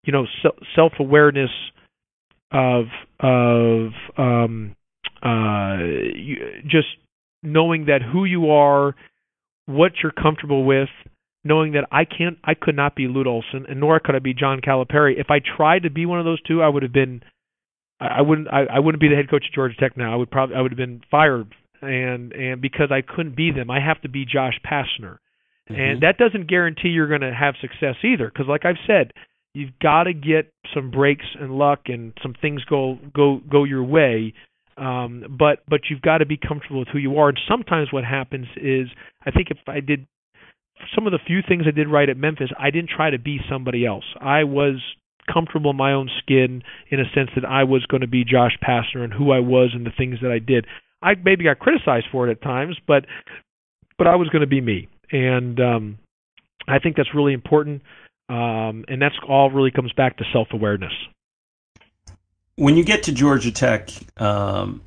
you 0.03 0.13
know 0.13 0.25
self 0.75 0.93
awareness 0.99 1.51
of 2.51 2.85
of 3.19 3.91
um, 4.17 4.75
uh, 5.23 5.77
you, 5.79 6.37
just 6.63 6.87
knowing 7.43 7.85
that 7.85 8.01
who 8.01 8.25
you 8.25 8.51
are, 8.51 8.95
what 9.65 9.93
you're 10.01 10.11
comfortable 10.11 10.65
with, 10.65 10.89
knowing 11.43 11.73
that 11.73 11.87
I 11.91 12.05
can't, 12.05 12.37
I 12.43 12.53
could 12.53 12.75
not 12.75 12.95
be 12.95 13.07
Lute 13.07 13.27
Olson, 13.27 13.65
and 13.67 13.79
nor 13.79 13.99
could 13.99 14.15
I 14.15 14.19
be 14.19 14.33
John 14.33 14.61
Calipari. 14.61 15.19
If 15.19 15.27
I 15.29 15.39
tried 15.39 15.83
to 15.83 15.89
be 15.89 16.05
one 16.05 16.19
of 16.19 16.25
those 16.25 16.41
two, 16.41 16.61
I 16.61 16.67
would 16.67 16.83
have 16.83 16.93
been, 16.93 17.21
I, 17.99 18.21
wouldn't, 18.21 18.47
I, 18.51 18.65
I 18.65 18.79
wouldn't 18.79 19.01
be 19.01 19.09
the 19.09 19.15
head 19.15 19.29
coach 19.29 19.45
at 19.47 19.53
Georgia 19.53 19.75
Tech 19.79 19.97
now. 19.97 20.13
I 20.13 20.15
would 20.15 20.31
probably, 20.31 20.55
I 20.55 20.61
would 20.61 20.71
have 20.71 20.77
been 20.77 21.01
fired, 21.09 21.53
and 21.81 22.31
and 22.33 22.61
because 22.61 22.91
I 22.91 23.01
couldn't 23.01 23.35
be 23.35 23.51
them, 23.51 23.69
I 23.71 23.79
have 23.79 24.01
to 24.01 24.09
be 24.09 24.25
Josh 24.25 24.59
Pastner, 24.65 25.17
mm-hmm. 25.69 25.75
and 25.75 26.01
that 26.01 26.17
doesn't 26.17 26.47
guarantee 26.49 26.89
you're 26.89 27.07
going 27.07 27.21
to 27.21 27.33
have 27.33 27.55
success 27.61 27.95
either. 28.03 28.27
Because 28.27 28.47
like 28.47 28.65
I've 28.65 28.81
said, 28.87 29.13
you've 29.53 29.77
got 29.81 30.03
to 30.03 30.13
get 30.13 30.51
some 30.73 30.91
breaks 30.91 31.25
and 31.39 31.51
luck, 31.57 31.81
and 31.85 32.13
some 32.21 32.35
things 32.41 32.63
go 32.65 32.97
go 33.13 33.41
go 33.49 33.63
your 33.63 33.83
way. 33.83 34.33
Um, 34.77 35.35
but 35.37 35.59
but 35.67 35.81
you've 35.89 36.01
got 36.01 36.19
to 36.19 36.25
be 36.25 36.37
comfortable 36.37 36.79
with 36.79 36.89
who 36.89 36.99
you 36.99 37.17
are. 37.17 37.29
And 37.29 37.39
sometimes 37.47 37.91
what 37.91 38.05
happens 38.05 38.47
is, 38.55 38.87
I 39.25 39.31
think 39.31 39.49
if 39.51 39.57
I 39.67 39.79
did 39.79 40.07
some 40.95 41.05
of 41.05 41.11
the 41.11 41.19
few 41.25 41.41
things 41.45 41.63
I 41.67 41.71
did 41.71 41.89
right 41.89 42.09
at 42.09 42.17
Memphis, 42.17 42.49
I 42.57 42.71
didn't 42.71 42.89
try 42.95 43.09
to 43.09 43.19
be 43.19 43.39
somebody 43.49 43.85
else. 43.85 44.05
I 44.21 44.45
was 44.45 44.81
comfortable 45.31 45.71
in 45.71 45.77
my 45.77 45.93
own 45.93 46.09
skin 46.19 46.63
in 46.89 46.99
a 46.99 47.09
sense 47.13 47.29
that 47.35 47.45
I 47.45 47.63
was 47.63 47.85
going 47.85 48.01
to 48.01 48.07
be 48.07 48.23
Josh 48.23 48.57
Pastner 48.63 49.03
and 49.03 49.13
who 49.13 49.31
I 49.31 49.39
was 49.39 49.71
and 49.73 49.85
the 49.85 49.91
things 49.95 50.19
that 50.21 50.31
I 50.31 50.39
did. 50.39 50.65
I 51.01 51.15
maybe 51.15 51.45
got 51.45 51.59
criticized 51.59 52.07
for 52.11 52.27
it 52.27 52.31
at 52.31 52.41
times, 52.41 52.77
but 52.87 53.05
but 53.97 54.07
I 54.07 54.15
was 54.15 54.29
going 54.29 54.41
to 54.41 54.47
be 54.47 54.61
me, 54.61 54.87
and 55.11 55.59
um, 55.59 55.97
I 56.67 56.79
think 56.79 56.95
that's 56.95 57.13
really 57.13 57.33
important. 57.33 57.81
Um, 58.29 58.85
and 58.87 59.01
that's 59.01 59.15
all 59.27 59.49
really 59.49 59.71
comes 59.71 59.91
back 59.93 60.17
to 60.17 60.23
self 60.31 60.49
awareness. 60.51 60.93
When 62.55 62.77
you 62.77 62.83
get 62.83 63.03
to 63.03 63.11
Georgia 63.11 63.51
Tech, 63.51 63.89
um, 64.17 64.81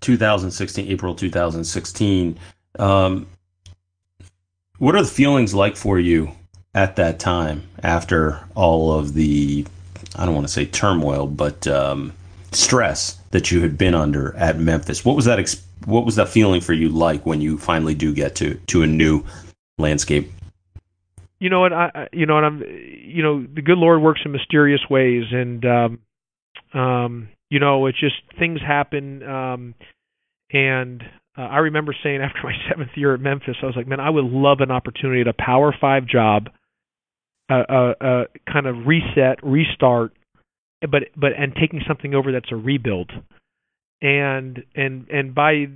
2016, 0.00 0.88
April 0.88 1.14
2016, 1.14 2.38
um, 2.78 3.26
what 4.78 4.94
are 4.94 5.02
the 5.02 5.08
feelings 5.08 5.54
like 5.54 5.76
for 5.76 5.98
you 5.98 6.32
at 6.74 6.96
that 6.96 7.18
time 7.18 7.64
after 7.82 8.40
all 8.54 8.92
of 8.92 9.12
the, 9.12 9.66
I 10.16 10.24
don't 10.24 10.34
want 10.34 10.46
to 10.46 10.52
say 10.52 10.64
turmoil, 10.64 11.26
but 11.26 11.66
um, 11.66 12.12
stress 12.52 13.19
that 13.30 13.50
you 13.50 13.60
had 13.60 13.78
been 13.78 13.94
under 13.94 14.36
at 14.36 14.58
Memphis? 14.58 15.04
What 15.04 15.16
was 15.16 15.24
that? 15.26 15.38
What 15.84 16.04
was 16.04 16.16
that 16.16 16.28
feeling 16.28 16.60
for 16.60 16.72
you 16.72 16.88
like 16.88 17.24
when 17.26 17.40
you 17.40 17.58
finally 17.58 17.94
do 17.94 18.12
get 18.14 18.34
to 18.36 18.54
to 18.66 18.82
a 18.82 18.86
new 18.86 19.24
landscape? 19.78 20.30
you 21.40 21.48
know 21.48 21.60
what 21.60 21.72
I 21.72 22.08
you 22.12 22.26
know 22.26 22.36
and 22.36 22.46
I'm 22.46 22.62
you 22.62 23.22
know 23.22 23.42
the 23.42 23.62
good 23.62 23.78
Lord 23.78 24.00
works 24.00 24.20
in 24.24 24.30
mysterious 24.30 24.82
ways 24.88 25.24
and 25.32 25.64
um 25.64 25.98
um 26.72 27.28
you 27.48 27.58
know 27.58 27.86
it's 27.86 27.98
just 27.98 28.16
things 28.38 28.60
happen 28.60 29.22
um 29.24 29.74
and 30.52 31.02
uh, 31.36 31.42
I 31.42 31.58
remember 31.58 31.96
saying 32.02 32.20
after 32.22 32.40
my 32.44 32.52
seventh 32.68 32.90
year 32.94 33.14
at 33.14 33.20
Memphis 33.20 33.56
I 33.62 33.66
was 33.66 33.74
like 33.74 33.88
man 33.88 34.00
I 34.00 34.10
would 34.10 34.26
love 34.26 34.60
an 34.60 34.70
opportunity 34.70 35.22
at 35.22 35.28
a 35.28 35.32
Power 35.32 35.74
Five 35.80 36.06
job 36.06 36.50
a 37.48 37.54
uh, 37.54 37.64
uh, 37.68 38.04
uh, 38.04 38.24
kind 38.52 38.66
of 38.66 38.86
reset 38.86 39.42
restart 39.42 40.12
but 40.80 41.04
but 41.16 41.32
and 41.36 41.54
taking 41.54 41.80
something 41.86 42.14
over 42.14 42.32
that's 42.32 42.52
a 42.52 42.56
rebuild 42.56 43.10
and 44.00 44.62
and 44.74 45.08
and 45.10 45.34
by 45.34 45.52
you 45.52 45.70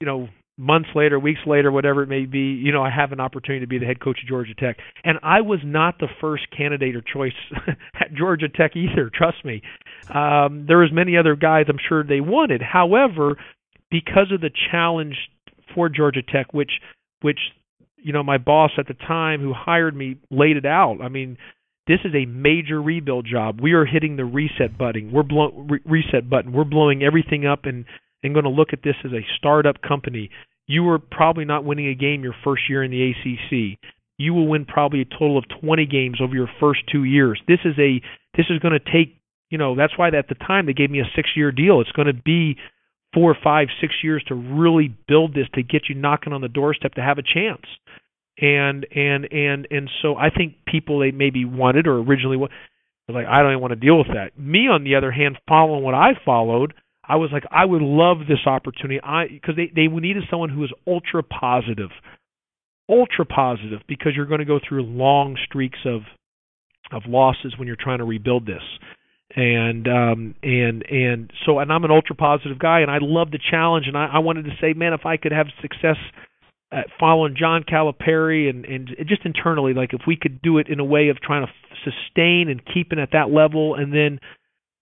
know 0.00 0.28
months 0.58 0.88
later, 0.94 1.18
weeks 1.18 1.40
later, 1.46 1.70
whatever 1.70 2.02
it 2.02 2.08
may 2.08 2.24
be, 2.24 2.38
you 2.38 2.72
know, 2.72 2.82
I 2.82 2.90
have 2.90 3.12
an 3.12 3.20
opportunity 3.20 3.64
to 3.64 3.68
be 3.68 3.78
the 3.78 3.86
head 3.86 4.00
coach 4.00 4.20
of 4.22 4.28
Georgia 4.28 4.54
Tech. 4.54 4.78
And 5.04 5.18
I 5.22 5.42
was 5.42 5.60
not 5.64 5.98
the 5.98 6.08
first 6.20 6.44
candidate 6.56 6.96
or 6.96 7.02
choice 7.02 7.34
at 8.00 8.14
Georgia 8.14 8.48
Tech 8.48 8.74
either, 8.74 9.10
trust 9.12 9.44
me. 9.44 9.62
Um, 10.08 10.64
there 10.66 10.78
was 10.78 10.90
many 10.92 11.16
other 11.16 11.36
guys 11.36 11.66
I'm 11.68 11.78
sure 11.88 12.02
they 12.02 12.20
wanted. 12.20 12.62
However, 12.62 13.36
because 13.90 14.32
of 14.32 14.40
the 14.40 14.50
challenge 14.70 15.16
for 15.74 15.88
Georgia 15.88 16.22
Tech, 16.22 16.52
which 16.54 16.72
which 17.22 17.38
you 17.96 18.12
know 18.12 18.22
my 18.22 18.38
boss 18.38 18.70
at 18.78 18.86
the 18.86 18.94
time 18.94 19.40
who 19.40 19.52
hired 19.52 19.96
me 19.96 20.16
laid 20.30 20.56
it 20.56 20.66
out. 20.66 20.98
I 21.02 21.08
mean, 21.08 21.36
this 21.86 22.00
is 22.04 22.14
a 22.14 22.26
major 22.26 22.82
rebuild 22.82 23.26
job. 23.30 23.60
We 23.60 23.72
are 23.72 23.84
hitting 23.84 24.16
the 24.16 24.24
reset 24.24 24.76
button. 24.76 25.12
We're 25.12 25.22
blow, 25.22 25.52
re- 25.68 25.80
reset 25.84 26.28
button. 26.28 26.52
We're 26.52 26.64
blowing 26.64 27.02
everything 27.02 27.46
up 27.46 27.64
and 27.64 27.84
and 28.22 28.34
going 28.34 28.44
to 28.44 28.50
look 28.50 28.72
at 28.72 28.82
this 28.82 28.96
as 29.04 29.12
a 29.12 29.24
startup 29.38 29.82
company. 29.82 30.30
You 30.66 30.88
are 30.88 30.98
probably 30.98 31.44
not 31.44 31.64
winning 31.64 31.86
a 31.86 31.94
game 31.94 32.24
your 32.24 32.34
first 32.42 32.62
year 32.68 32.82
in 32.82 32.90
the 32.90 33.10
ACC. 33.10 33.78
You 34.18 34.34
will 34.34 34.48
win 34.48 34.64
probably 34.64 35.02
a 35.02 35.04
total 35.04 35.38
of 35.38 35.44
20 35.60 35.86
games 35.86 36.18
over 36.20 36.34
your 36.34 36.50
first 36.58 36.80
two 36.90 37.04
years. 37.04 37.40
This 37.46 37.60
is 37.64 37.78
a 37.78 38.00
this 38.36 38.46
is 38.50 38.58
going 38.58 38.78
to 38.78 38.80
take 38.80 39.16
you 39.50 39.58
know 39.58 39.76
that's 39.76 39.96
why 39.96 40.08
at 40.08 40.28
the 40.28 40.34
time 40.34 40.66
they 40.66 40.72
gave 40.72 40.90
me 40.90 41.00
a 41.00 41.10
six 41.14 41.30
year 41.36 41.52
deal. 41.52 41.80
It's 41.80 41.92
going 41.92 42.08
to 42.08 42.14
be 42.14 42.56
four, 43.14 43.36
five, 43.42 43.68
six 43.80 43.94
years 44.02 44.22
to 44.28 44.34
really 44.34 44.94
build 45.08 45.34
this 45.34 45.46
to 45.54 45.62
get 45.62 45.88
you 45.88 45.94
knocking 45.94 46.32
on 46.32 46.40
the 46.40 46.48
doorstep 46.48 46.94
to 46.94 47.02
have 47.02 47.18
a 47.18 47.22
chance. 47.22 47.64
And 48.38 48.86
and 48.94 49.32
and 49.32 49.66
and 49.70 49.90
so 50.02 50.16
I 50.16 50.30
think 50.30 50.56
people 50.66 50.98
they 50.98 51.10
maybe 51.10 51.44
wanted 51.44 51.86
or 51.86 51.98
originally 51.98 52.36
were 52.36 52.48
like 53.08 53.26
I 53.26 53.40
don't 53.40 53.52
even 53.52 53.62
want 53.62 53.72
to 53.72 53.76
deal 53.76 53.98
with 53.98 54.08
that. 54.08 54.38
Me 54.38 54.68
on 54.68 54.84
the 54.84 54.96
other 54.96 55.10
hand, 55.10 55.38
following 55.48 55.82
what 55.82 55.94
I 55.94 56.10
followed 56.24 56.74
I 57.08 57.16
was 57.16 57.30
like, 57.32 57.44
I 57.50 57.64
would 57.64 57.82
love 57.82 58.18
this 58.28 58.46
opportunity. 58.46 59.00
I 59.00 59.28
because 59.28 59.54
they 59.56 59.70
they 59.74 59.86
needed 59.86 60.24
someone 60.30 60.50
who 60.50 60.60
was 60.60 60.72
ultra 60.86 61.22
positive, 61.22 61.90
ultra 62.88 63.24
positive, 63.24 63.80
because 63.86 64.12
you're 64.16 64.26
going 64.26 64.40
to 64.40 64.44
go 64.46 64.58
through 64.66 64.82
long 64.82 65.36
streaks 65.46 65.78
of 65.84 66.02
of 66.92 67.02
losses 67.06 67.54
when 67.58 67.68
you're 67.68 67.76
trying 67.78 67.98
to 67.98 68.04
rebuild 68.04 68.46
this. 68.46 68.62
And 69.36 69.86
um 69.86 70.34
and 70.42 70.84
and 70.90 71.32
so 71.44 71.58
and 71.58 71.72
I'm 71.72 71.84
an 71.84 71.90
ultra 71.90 72.16
positive 72.16 72.58
guy 72.58 72.80
and 72.80 72.90
I 72.90 72.98
love 73.00 73.30
the 73.30 73.40
challenge 73.50 73.86
and 73.86 73.96
I, 73.96 74.06
I 74.14 74.18
wanted 74.18 74.44
to 74.44 74.56
say, 74.60 74.72
man, 74.72 74.92
if 74.92 75.06
I 75.06 75.16
could 75.16 75.32
have 75.32 75.46
success 75.62 75.96
at 76.76 76.86
following 77.00 77.34
John 77.36 77.64
Calipari 77.64 78.50
and 78.50 78.64
and 78.66 78.90
just 79.08 79.24
internally, 79.24 79.72
like 79.72 79.94
if 79.94 80.02
we 80.06 80.16
could 80.16 80.42
do 80.42 80.58
it 80.58 80.68
in 80.68 80.78
a 80.78 80.84
way 80.84 81.08
of 81.08 81.20
trying 81.20 81.46
to 81.46 81.52
sustain 81.90 82.48
and 82.48 82.60
keeping 82.72 82.98
at 82.98 83.10
that 83.12 83.30
level, 83.30 83.74
and 83.74 83.92
then 83.92 84.20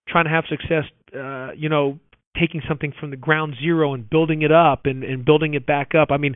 trying 0.07 0.25
to 0.25 0.31
have 0.31 0.43
success, 0.49 0.83
uh, 1.17 1.51
you 1.55 1.69
know, 1.69 1.99
taking 2.39 2.61
something 2.67 2.93
from 2.99 3.11
the 3.11 3.15
ground 3.15 3.55
zero 3.61 3.93
and 3.93 4.09
building 4.09 4.41
it 4.41 4.51
up 4.51 4.85
and, 4.85 5.03
and 5.03 5.25
building 5.25 5.53
it 5.53 5.65
back 5.65 5.95
up. 5.95 6.09
I 6.11 6.17
mean, 6.17 6.35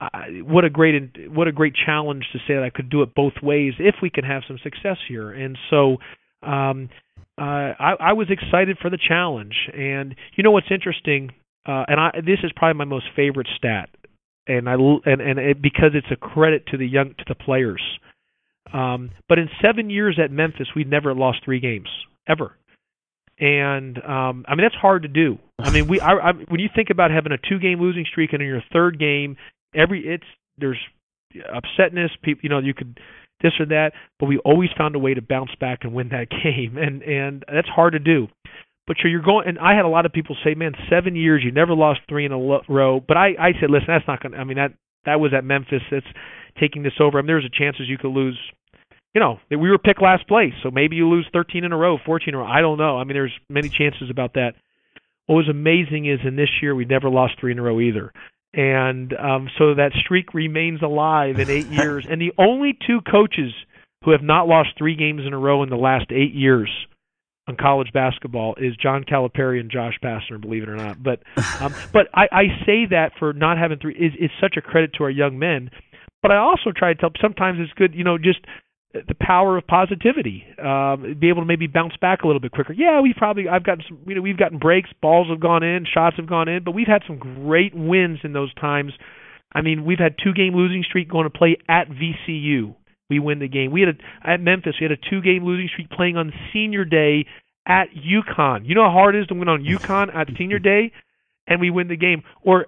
I, 0.00 0.40
what 0.42 0.64
a 0.64 0.70
great 0.70 0.94
what 1.28 1.48
a 1.48 1.52
great 1.52 1.74
challenge 1.74 2.24
to 2.32 2.38
say 2.38 2.54
that 2.54 2.62
I 2.62 2.70
could 2.70 2.88
do 2.88 3.02
it 3.02 3.14
both 3.14 3.34
ways 3.42 3.74
if 3.78 3.96
we 4.02 4.10
can 4.10 4.24
have 4.24 4.42
some 4.46 4.58
success 4.62 4.98
here. 5.08 5.30
And 5.30 5.58
so 5.70 5.96
um, 6.42 6.90
uh, 7.38 7.74
I, 7.78 7.94
I 8.00 8.12
was 8.12 8.28
excited 8.30 8.78
for 8.80 8.90
the 8.90 8.98
challenge. 8.98 9.54
And 9.74 10.14
you 10.36 10.44
know 10.44 10.50
what's 10.50 10.70
interesting, 10.70 11.30
uh, 11.66 11.84
and 11.88 12.00
I, 12.00 12.10
this 12.24 12.38
is 12.42 12.52
probably 12.54 12.78
my 12.78 12.84
most 12.84 13.06
favorite 13.14 13.48
stat, 13.56 13.90
and 14.46 14.68
I 14.68 14.74
and 14.74 15.20
and 15.20 15.38
it, 15.38 15.62
because 15.62 15.90
it's 15.94 16.10
a 16.10 16.16
credit 16.16 16.66
to 16.68 16.76
the 16.76 16.86
young 16.86 17.14
to 17.18 17.24
the 17.28 17.34
players. 17.34 17.82
Um, 18.72 19.10
but 19.28 19.38
in 19.38 19.48
seven 19.60 19.90
years 19.90 20.18
at 20.22 20.30
Memphis, 20.30 20.68
we'd 20.74 20.88
never 20.88 21.14
lost 21.14 21.38
three 21.44 21.60
games 21.60 21.88
ever 22.26 22.56
and 23.42 23.98
um, 23.98 24.44
I 24.46 24.54
mean 24.54 24.64
that's 24.64 24.80
hard 24.80 25.02
to 25.02 25.08
do. 25.08 25.38
I 25.58 25.70
mean, 25.70 25.88
we 25.88 26.00
I, 26.00 26.12
I, 26.12 26.32
when 26.48 26.60
you 26.60 26.68
think 26.74 26.90
about 26.90 27.10
having 27.10 27.32
a 27.32 27.38
two-game 27.48 27.80
losing 27.80 28.04
streak 28.04 28.32
and 28.32 28.40
in 28.40 28.48
your 28.48 28.62
third 28.72 28.98
game, 28.98 29.36
every 29.74 30.06
it's 30.06 30.24
there's 30.58 30.78
upsetness. 31.34 32.10
People, 32.22 32.40
you 32.44 32.48
know, 32.48 32.60
you 32.60 32.72
could 32.72 32.98
this 33.42 33.52
or 33.58 33.66
that, 33.66 33.92
but 34.20 34.26
we 34.26 34.38
always 34.38 34.70
found 34.78 34.94
a 34.94 35.00
way 35.00 35.14
to 35.14 35.22
bounce 35.22 35.50
back 35.58 35.80
and 35.82 35.92
win 35.92 36.10
that 36.10 36.28
game, 36.44 36.76
and 36.78 37.02
and 37.02 37.44
that's 37.52 37.68
hard 37.68 37.94
to 37.94 37.98
do. 37.98 38.28
But 38.86 38.96
sure, 39.00 39.10
you're 39.10 39.22
going, 39.22 39.46
and 39.46 39.58
I 39.58 39.74
had 39.74 39.84
a 39.84 39.88
lot 39.88 40.06
of 40.06 40.12
people 40.12 40.36
say, 40.44 40.54
"Man, 40.54 40.72
seven 40.90 41.14
years, 41.14 41.42
you 41.44 41.52
never 41.52 41.74
lost 41.74 42.00
three 42.08 42.24
in 42.24 42.32
a 42.32 42.38
row." 42.38 43.00
But 43.06 43.16
I 43.16 43.28
I 43.38 43.52
said, 43.60 43.70
"Listen, 43.70 43.86
that's 43.88 44.06
not 44.08 44.22
going. 44.22 44.32
to 44.32 44.38
I 44.38 44.44
mean 44.44 44.56
that 44.56 44.72
that 45.04 45.20
was 45.20 45.32
at 45.36 45.44
Memphis. 45.44 45.82
That's 45.90 46.06
taking 46.58 46.82
this 46.82 46.98
over. 47.00 47.18
I 47.18 47.22
mean, 47.22 47.28
there's 47.28 47.44
a 47.44 47.58
chances 47.58 47.88
you 47.88 47.98
could 47.98 48.12
lose 48.12 48.38
you 49.14 49.20
know, 49.20 49.38
we 49.50 49.70
were 49.70 49.78
picked 49.78 50.00
last 50.00 50.26
place, 50.26 50.54
so 50.62 50.70
maybe 50.70 50.96
you 50.96 51.08
lose 51.08 51.28
13 51.32 51.64
in 51.64 51.72
a 51.72 51.76
row, 51.76 51.98
14 52.04 52.28
in 52.28 52.34
a 52.34 52.38
row. 52.38 52.46
I 52.46 52.60
don't 52.60 52.78
know. 52.78 52.98
I 52.98 53.04
mean, 53.04 53.14
there's 53.14 53.38
many 53.48 53.68
chances 53.68 54.08
about 54.10 54.34
that. 54.34 54.52
What 55.26 55.36
was 55.36 55.48
amazing 55.48 56.06
is 56.06 56.20
in 56.26 56.36
this 56.36 56.48
year 56.62 56.74
we 56.74 56.84
never 56.84 57.10
lost 57.10 57.34
three 57.38 57.52
in 57.52 57.58
a 57.58 57.62
row 57.62 57.78
either, 57.80 58.12
and 58.54 59.12
um, 59.14 59.48
so 59.58 59.74
that 59.74 59.92
streak 60.02 60.34
remains 60.34 60.82
alive 60.82 61.38
in 61.38 61.50
eight 61.50 61.66
years. 61.70 62.06
And 62.10 62.20
the 62.20 62.32
only 62.38 62.76
two 62.86 63.00
coaches 63.02 63.52
who 64.04 64.12
have 64.12 64.22
not 64.22 64.48
lost 64.48 64.70
three 64.76 64.96
games 64.96 65.22
in 65.26 65.32
a 65.32 65.38
row 65.38 65.62
in 65.62 65.68
the 65.68 65.76
last 65.76 66.06
eight 66.10 66.34
years 66.34 66.70
on 67.48 67.56
college 67.56 67.92
basketball 67.92 68.54
is 68.56 68.76
John 68.76 69.04
Calipari 69.04 69.58
and 69.58 69.70
Josh 69.70 69.98
Pastner, 70.02 70.40
believe 70.40 70.62
it 70.62 70.68
or 70.68 70.76
not. 70.76 71.02
But 71.02 71.22
um, 71.60 71.74
but 71.92 72.08
I, 72.14 72.28
I 72.30 72.42
say 72.64 72.86
that 72.90 73.12
for 73.18 73.32
not 73.32 73.58
having 73.58 73.78
three 73.78 73.94
is 73.94 74.12
is 74.18 74.30
such 74.40 74.56
a 74.56 74.62
credit 74.62 74.92
to 74.98 75.04
our 75.04 75.10
young 75.10 75.38
men. 75.38 75.70
But 76.22 76.30
I 76.30 76.36
also 76.36 76.70
try 76.74 76.92
to 76.94 77.00
tell 77.00 77.10
sometimes 77.20 77.58
it's 77.60 77.72
good, 77.72 77.94
you 77.94 78.04
know, 78.04 78.16
just 78.16 78.38
the 78.92 79.16
power 79.20 79.56
of 79.56 79.66
positivity. 79.66 80.44
Um, 80.62 81.16
be 81.18 81.30
able 81.30 81.42
to 81.42 81.46
maybe 81.46 81.66
bounce 81.66 81.96
back 82.00 82.22
a 82.22 82.26
little 82.26 82.40
bit 82.40 82.52
quicker. 82.52 82.72
Yeah, 82.72 83.00
we 83.00 83.14
probably 83.16 83.48
I've 83.48 83.64
gotten 83.64 83.84
some. 83.88 83.98
You 84.06 84.14
know, 84.14 84.22
we've 84.22 84.36
gotten 84.36 84.58
breaks, 84.58 84.90
balls 85.00 85.28
have 85.30 85.40
gone 85.40 85.62
in, 85.62 85.86
shots 85.92 86.16
have 86.16 86.28
gone 86.28 86.48
in, 86.48 86.62
but 86.62 86.72
we've 86.72 86.86
had 86.86 87.02
some 87.06 87.18
great 87.18 87.74
wins 87.74 88.20
in 88.22 88.32
those 88.32 88.54
times. 88.54 88.92
I 89.54 89.62
mean, 89.62 89.84
we've 89.84 89.98
had 89.98 90.14
two 90.22 90.32
game 90.32 90.54
losing 90.54 90.82
streak 90.82 91.10
going 91.10 91.24
to 91.24 91.30
play 91.30 91.56
at 91.68 91.88
VCU. 91.88 92.74
We 93.12 93.18
win 93.18 93.38
the 93.38 93.48
game. 93.48 93.70
We 93.70 93.82
had 93.82 93.96
a, 93.96 94.30
at 94.30 94.40
Memphis. 94.40 94.76
We 94.80 94.84
had 94.84 94.92
a 94.92 95.10
two 95.10 95.20
game 95.20 95.44
losing 95.44 95.68
streak 95.68 95.90
playing 95.90 96.16
on 96.16 96.32
senior 96.52 96.84
day 96.84 97.26
at 97.66 97.88
UConn. 97.94 98.66
You 98.66 98.74
know 98.74 98.84
how 98.84 98.92
hard 98.92 99.14
it 99.14 99.20
is 99.20 99.26
to 99.28 99.34
win 99.34 99.48
on 99.48 99.62
UConn 99.62 100.14
at 100.14 100.28
senior 100.38 100.58
day, 100.58 100.92
and 101.46 101.60
we 101.60 101.70
win 101.70 101.88
the 101.88 101.96
game. 101.96 102.22
Or 102.42 102.66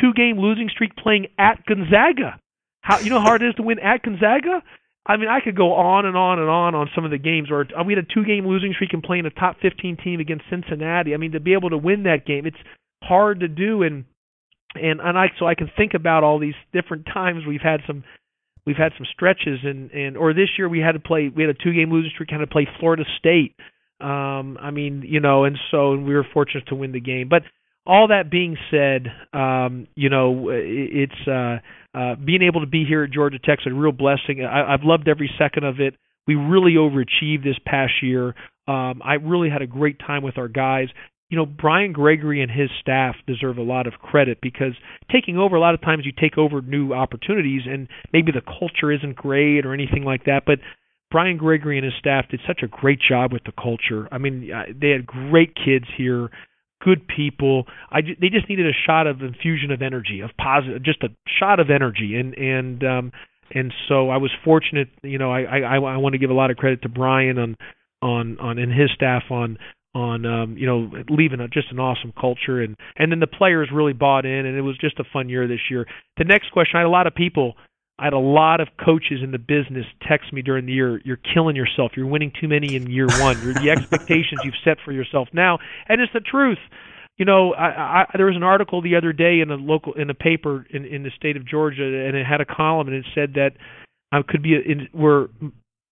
two 0.00 0.12
game 0.14 0.38
losing 0.38 0.68
streak 0.68 0.94
playing 0.96 1.28
at 1.38 1.64
Gonzaga. 1.64 2.38
How 2.82 2.98
you 2.98 3.10
know 3.10 3.20
how 3.20 3.26
hard 3.26 3.42
it 3.42 3.48
is 3.48 3.54
to 3.56 3.62
win 3.62 3.78
at 3.78 4.02
Gonzaga? 4.02 4.62
I 5.06 5.16
mean, 5.16 5.28
I 5.28 5.40
could 5.40 5.56
go 5.56 5.72
on 5.72 6.06
and 6.06 6.16
on 6.16 6.38
and 6.38 6.48
on 6.48 6.74
on 6.74 6.90
some 6.94 7.04
of 7.04 7.10
the 7.10 7.18
games. 7.18 7.50
Or 7.50 7.62
uh, 7.62 7.82
we 7.84 7.94
had 7.94 8.04
a 8.04 8.14
two-game 8.14 8.46
losing 8.46 8.74
streak 8.74 8.92
and 8.92 9.02
playing 9.02 9.26
a 9.26 9.30
top 9.30 9.56
15 9.62 9.96
team 10.04 10.20
against 10.20 10.44
Cincinnati. 10.50 11.14
I 11.14 11.16
mean, 11.16 11.32
to 11.32 11.40
be 11.40 11.54
able 11.54 11.70
to 11.70 11.78
win 11.78 12.04
that 12.04 12.26
game, 12.26 12.46
it's 12.46 12.56
hard 13.02 13.40
to 13.40 13.48
do. 13.48 13.82
And 13.82 14.04
and 14.74 15.00
and 15.00 15.18
I 15.18 15.26
so 15.38 15.46
I 15.46 15.54
can 15.54 15.70
think 15.76 15.94
about 15.94 16.22
all 16.22 16.38
these 16.38 16.54
different 16.72 17.06
times 17.06 17.44
we've 17.46 17.60
had 17.60 17.80
some 17.86 18.04
we've 18.66 18.76
had 18.76 18.92
some 18.96 19.06
stretches 19.12 19.60
and 19.64 19.90
and 19.90 20.16
or 20.16 20.32
this 20.32 20.48
year 20.58 20.68
we 20.68 20.80
had 20.80 20.92
to 20.92 21.00
play 21.00 21.30
we 21.34 21.42
had 21.42 21.50
a 21.50 21.62
two-game 21.62 21.90
losing 21.90 22.10
streak, 22.14 22.28
kind 22.28 22.42
of 22.42 22.50
play 22.50 22.68
Florida 22.78 23.04
State. 23.18 23.54
Um, 24.00 24.56
I 24.58 24.70
mean, 24.70 25.04
you 25.06 25.20
know, 25.20 25.44
and 25.44 25.58
so 25.70 25.94
we 25.94 26.14
were 26.14 26.26
fortunate 26.32 26.66
to 26.68 26.74
win 26.74 26.92
the 26.92 27.00
game, 27.00 27.28
but 27.28 27.42
all 27.86 28.08
that 28.08 28.30
being 28.30 28.56
said, 28.70 29.08
um, 29.32 29.86
you 29.94 30.08
know, 30.10 30.48
it's 30.50 31.12
uh, 31.26 31.58
uh, 31.96 32.14
being 32.14 32.42
able 32.42 32.60
to 32.60 32.66
be 32.66 32.84
here 32.86 33.04
at 33.04 33.10
Georgia 33.10 33.38
Tech's 33.38 33.64
a 33.66 33.72
real 33.72 33.92
blessing. 33.92 34.44
I, 34.44 34.72
I've 34.72 34.84
loved 34.84 35.08
every 35.08 35.30
second 35.38 35.64
of 35.64 35.80
it. 35.80 35.94
We 36.26 36.34
really 36.34 36.74
overachieved 36.74 37.42
this 37.42 37.58
past 37.66 37.92
year. 38.02 38.34
Um, 38.68 39.02
I 39.04 39.14
really 39.20 39.50
had 39.50 39.62
a 39.62 39.66
great 39.66 39.98
time 39.98 40.22
with 40.22 40.38
our 40.38 40.48
guys. 40.48 40.88
You 41.30 41.36
know, 41.38 41.46
Brian 41.46 41.92
Gregory 41.92 42.42
and 42.42 42.50
his 42.50 42.68
staff 42.80 43.14
deserve 43.26 43.56
a 43.56 43.62
lot 43.62 43.86
of 43.86 43.94
credit 43.94 44.38
because 44.42 44.72
taking 45.10 45.38
over, 45.38 45.56
a 45.56 45.60
lot 45.60 45.74
of 45.74 45.80
times 45.80 46.04
you 46.04 46.12
take 46.12 46.36
over 46.36 46.60
new 46.60 46.92
opportunities 46.92 47.62
and 47.66 47.88
maybe 48.12 48.32
the 48.32 48.42
culture 48.42 48.92
isn't 48.92 49.16
great 49.16 49.64
or 49.64 49.72
anything 49.72 50.04
like 50.04 50.24
that. 50.24 50.42
But 50.44 50.58
Brian 51.10 51.38
Gregory 51.38 51.78
and 51.78 51.84
his 51.84 51.94
staff 51.98 52.26
did 52.30 52.40
such 52.46 52.60
a 52.62 52.68
great 52.68 52.98
job 53.00 53.32
with 53.32 53.44
the 53.44 53.52
culture. 53.52 54.08
I 54.12 54.18
mean, 54.18 54.50
they 54.78 54.90
had 54.90 55.06
great 55.06 55.54
kids 55.54 55.86
here 55.96 56.30
good 56.82 57.06
people. 57.06 57.64
I 57.90 58.00
they 58.00 58.28
just 58.28 58.48
needed 58.48 58.66
a 58.66 58.76
shot 58.86 59.06
of 59.06 59.22
infusion 59.22 59.70
of 59.70 59.82
energy, 59.82 60.20
of 60.20 60.30
positive, 60.38 60.82
just 60.82 61.02
a 61.02 61.08
shot 61.38 61.60
of 61.60 61.70
energy, 61.70 62.16
and 62.16 62.34
and 62.34 62.84
um, 62.84 63.12
and 63.54 63.72
so 63.88 64.10
I 64.10 64.16
was 64.16 64.30
fortunate. 64.44 64.88
You 65.02 65.18
know, 65.18 65.30
I 65.30 65.42
I 65.42 65.74
I 65.76 65.96
want 65.96 66.14
to 66.14 66.18
give 66.18 66.30
a 66.30 66.34
lot 66.34 66.50
of 66.50 66.56
credit 66.56 66.82
to 66.82 66.88
Brian 66.88 67.38
on 67.38 67.56
on 68.02 68.38
on 68.38 68.58
and 68.58 68.72
his 68.72 68.90
staff 68.94 69.24
on 69.30 69.58
on 69.94 70.24
um 70.24 70.56
you 70.56 70.66
know 70.66 70.88
leaving 71.08 71.40
a, 71.40 71.48
just 71.48 71.70
an 71.72 71.80
awesome 71.80 72.12
culture 72.20 72.60
and 72.60 72.76
and 72.96 73.10
then 73.10 73.18
the 73.18 73.26
players 73.26 73.68
really 73.72 73.92
bought 73.92 74.24
in 74.24 74.46
and 74.46 74.56
it 74.56 74.62
was 74.62 74.78
just 74.78 74.98
a 75.00 75.04
fun 75.12 75.28
year 75.28 75.48
this 75.48 75.68
year 75.68 75.84
the 76.16 76.24
next 76.24 76.52
question 76.52 76.76
i 76.76 76.80
had 76.80 76.86
a 76.86 76.88
lot 76.88 77.08
of 77.08 77.14
people 77.14 77.54
I 78.00 78.04
had 78.04 78.14
a 78.14 78.18
lot 78.18 78.60
of 78.60 78.68
coaches 78.82 79.20
in 79.22 79.30
the 79.30 79.38
business 79.38 79.84
text 80.08 80.32
me 80.32 80.40
during 80.40 80.64
the 80.64 80.72
year, 80.72 81.02
"You're 81.04 81.18
killing 81.34 81.54
yourself. 81.54 81.92
You're 81.96 82.06
winning 82.06 82.32
too 82.40 82.48
many 82.48 82.74
in 82.74 82.88
year 82.88 83.10
one. 83.10 83.42
You're 83.42 83.52
the 83.52 83.68
expectations 83.70 84.40
you've 84.42 84.54
set 84.64 84.78
for 84.82 84.90
yourself 84.90 85.28
now." 85.34 85.58
And 85.86 86.00
it's 86.00 86.12
the 86.14 86.20
truth. 86.20 86.58
You 87.18 87.26
know, 87.26 87.52
I, 87.52 87.66
I, 88.00 88.06
there 88.16 88.24
was 88.24 88.36
an 88.36 88.42
article 88.42 88.80
the 88.80 88.96
other 88.96 89.12
day 89.12 89.40
in 89.40 89.50
a 89.50 89.56
local 89.56 89.92
in 89.92 90.08
a 90.08 90.14
paper 90.14 90.64
in 90.70 90.86
in 90.86 91.02
the 91.02 91.10
state 91.10 91.36
of 91.36 91.44
Georgia, 91.46 91.84
and 91.84 92.16
it 92.16 92.24
had 92.24 92.40
a 92.40 92.46
column, 92.46 92.88
and 92.88 92.96
it 92.96 93.04
said 93.14 93.34
that 93.34 93.52
I 94.10 94.22
could 94.26 94.42
be 94.42 94.54
in 94.54 94.88
where 94.92 95.28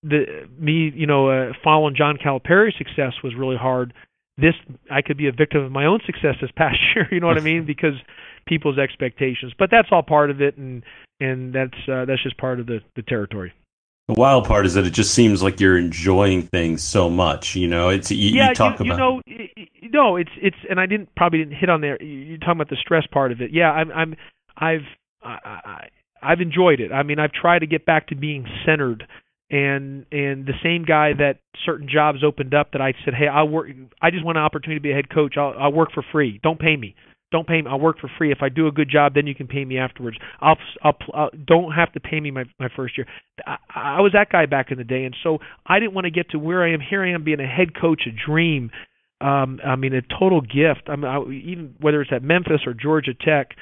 the 0.03 0.49
me, 0.59 0.92
you 0.94 1.07
know, 1.07 1.28
uh, 1.28 1.53
following 1.62 1.94
John 1.96 2.16
Calipari's 2.22 2.74
success 2.76 3.14
was 3.22 3.34
really 3.34 3.57
hard. 3.57 3.92
This 4.36 4.55
I 4.90 5.03
could 5.03 5.16
be 5.16 5.26
a 5.26 5.32
victim 5.32 5.62
of 5.62 5.72
my 5.72 5.84
own 5.84 6.01
success 6.07 6.36
this 6.40 6.51
past 6.57 6.78
year. 6.94 7.09
You 7.11 7.20
know 7.20 7.26
what 7.26 7.38
I 7.38 7.42
mean? 7.42 7.64
Because 7.66 7.94
people's 8.46 8.78
expectations. 8.78 9.53
But 9.59 9.70
that's 9.70 9.88
all 9.90 10.03
part 10.03 10.30
of 10.30 10.40
it, 10.40 10.57
and 10.57 10.82
and 11.20 11.53
that's 11.53 11.76
uh, 11.90 12.05
that's 12.05 12.22
just 12.22 12.38
part 12.38 12.61
of 12.61 12.66
the 12.66 12.80
the 12.96 13.03
territory. 13.03 13.53
The 14.09 14.14
wild 14.14 14.46
part 14.46 14.64
is 14.64 14.72
that 14.72 14.86
it 14.86 14.94
just 14.94 15.12
seems 15.12 15.42
like 15.42 15.61
you're 15.61 15.76
enjoying 15.76 16.42
things 16.42 16.82
so 16.82 17.11
much. 17.11 17.55
You 17.55 17.68
know, 17.68 17.90
it's 17.90 18.11
you, 18.11 18.30
yeah, 18.30 18.49
you 18.49 18.55
talk 18.55 18.80
you, 18.80 18.86
you 18.86 18.92
about. 18.94 18.99
know, 18.99 19.22
no, 19.92 20.16
it's 20.16 20.30
it's, 20.40 20.57
and 20.70 20.80
I 20.80 20.86
didn't 20.86 21.14
probably 21.14 21.40
didn't 21.40 21.57
hit 21.57 21.68
on 21.68 21.82
there. 21.82 22.03
You're 22.03 22.38
talking 22.38 22.53
about 22.53 22.70
the 22.70 22.78
stress 22.80 23.07
part 23.12 23.32
of 23.32 23.42
it. 23.42 23.51
Yeah, 23.53 23.70
I'm 23.70 23.92
I'm 23.92 24.16
I've 24.57 24.86
I, 25.22 25.38
I, 25.44 25.88
I've 26.22 26.40
enjoyed 26.40 26.80
it. 26.80 26.90
I 26.90 27.03
mean, 27.03 27.18
I've 27.18 27.32
tried 27.32 27.59
to 27.59 27.66
get 27.66 27.84
back 27.84 28.09
to 28.09 28.14
being 28.14 28.46
centered 28.64 29.07
and 29.51 30.05
and 30.12 30.46
the 30.46 30.55
same 30.62 30.84
guy 30.84 31.12
that 31.14 31.38
certain 31.64 31.88
jobs 31.90 32.18
opened 32.24 32.55
up 32.55 32.72
that 32.72 32.82
I 32.82 32.92
said, 33.05 33.14
hey, 33.14 33.28
I'll 33.28 33.49
work. 33.49 33.68
I 34.01 34.11
just 34.11 34.24
want 34.24 34.38
an 34.38 34.44
opportunity 34.44 34.78
to 34.78 34.82
be 34.82 34.92
a 34.92 34.94
head 34.94 35.11
coach. 35.11 35.34
I'll, 35.36 35.55
I'll 35.59 35.72
work 35.72 35.90
for 35.92 36.05
free. 36.12 36.38
Don't 36.42 36.59
pay 36.59 36.76
me. 36.76 36.94
Don't 37.30 37.46
pay 37.46 37.61
me. 37.61 37.68
I'll 37.68 37.80
work 37.80 37.99
for 38.01 38.11
free. 38.16 38.32
If 38.32 38.38
I 38.40 38.49
do 38.49 38.68
a 38.68 38.72
good 38.72 38.88
job, 38.90 39.14
then 39.14 39.26
you 39.26 39.34
can 39.34 39.46
pay 39.46 39.64
me 39.64 39.78
afterwards. 39.78 40.16
I'll, 40.40 40.57
I'll, 40.82 40.96
I'll 41.12 41.30
don't 41.46 41.72
have 41.72 41.92
to 41.92 42.01
pay 42.01 42.20
me 42.20 42.30
my 42.30 42.44
my 42.59 42.68
first 42.74 42.96
year. 42.96 43.07
I, 43.46 43.57
I 43.74 44.01
was 44.01 44.12
that 44.12 44.30
guy 44.30 44.46
back 44.46 44.70
in 44.70 44.78
the 44.78 44.84
day, 44.84 45.05
and 45.05 45.16
so 45.22 45.38
I 45.66 45.78
didn't 45.78 45.94
want 45.94 46.07
to 46.07 46.11
get 46.11 46.30
to 46.30 46.38
where 46.38 46.64
I 46.64 46.72
am. 46.72 46.80
Here 46.80 47.03
I 47.05 47.12
am 47.12 47.24
being 47.24 47.40
a 47.40 47.46
head 47.46 47.78
coach, 47.78 48.03
a 48.07 48.30
dream. 48.30 48.70
Um, 49.20 49.59
I 49.66 49.74
mean, 49.74 49.94
a 49.94 50.03
total 50.03 50.40
gift. 50.40 50.88
I 50.88 50.94
mean, 50.94 51.05
I, 51.07 51.18
even 51.20 51.74
whether 51.80 52.01
it's 52.01 52.12
at 52.14 52.22
Memphis 52.22 52.61
or 52.66 52.72
Georgia 52.72 53.14
Tech, 53.14 53.57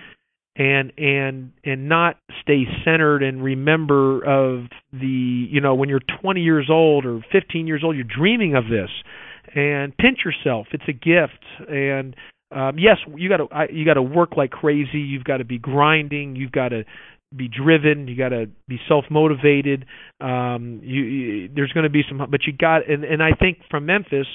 and 0.59 0.93
and 0.97 1.53
and 1.65 1.89
not 1.89 2.17
stay 2.43 2.65
centered 2.85 3.23
and 3.23 3.43
remember 3.43 4.25
of 4.25 4.65
the 4.93 5.07
you 5.51 5.61
know 5.61 5.75
when 5.75 5.89
you're 5.89 6.01
20 6.23 6.41
years 6.41 6.69
old 6.71 7.05
or 7.05 7.21
15 7.31 7.67
years 7.67 7.83
old 7.85 7.95
you're 7.95 8.05
dreaming 8.05 8.55
of 8.55 8.65
this. 8.65 8.91
And 9.55 9.97
pinch 9.97 10.19
yourself. 10.25 10.67
It's 10.73 10.85
a 10.89 10.93
gift. 10.93 11.45
And 11.69 12.17
um 12.51 12.79
yes 12.79 12.97
you 13.15 13.29
got 13.29 13.39
to 13.39 13.73
you 13.73 13.85
got 13.85 13.95
to 13.95 14.03
work 14.03 14.37
like 14.37 14.51
crazy. 14.51 14.99
You've 14.99 15.25
got 15.25 15.39
to 15.39 15.45
be 15.45 15.59
grinding. 15.59 16.37
You've 16.37 16.53
got 16.53 16.71
to 16.71 16.85
be 17.35 17.49
driven. 17.49 18.09
You 18.09 18.17
got 18.17 18.31
to 18.31 18.47
be 18.67 18.79
self 18.89 19.05
motivated 19.11 19.85
um 20.21 20.81
you, 20.83 21.03
you 21.03 21.51
there's 21.55 21.73
going 21.73 21.85
to 21.85 21.91
be 21.91 22.03
some 22.09 22.19
but 22.31 22.45
you 22.47 22.55
got 22.55 22.89
and 22.89 23.05
and 23.05 23.23
I 23.23 23.33
think 23.39 23.59
from 23.71 23.85
Memphis 23.85 24.27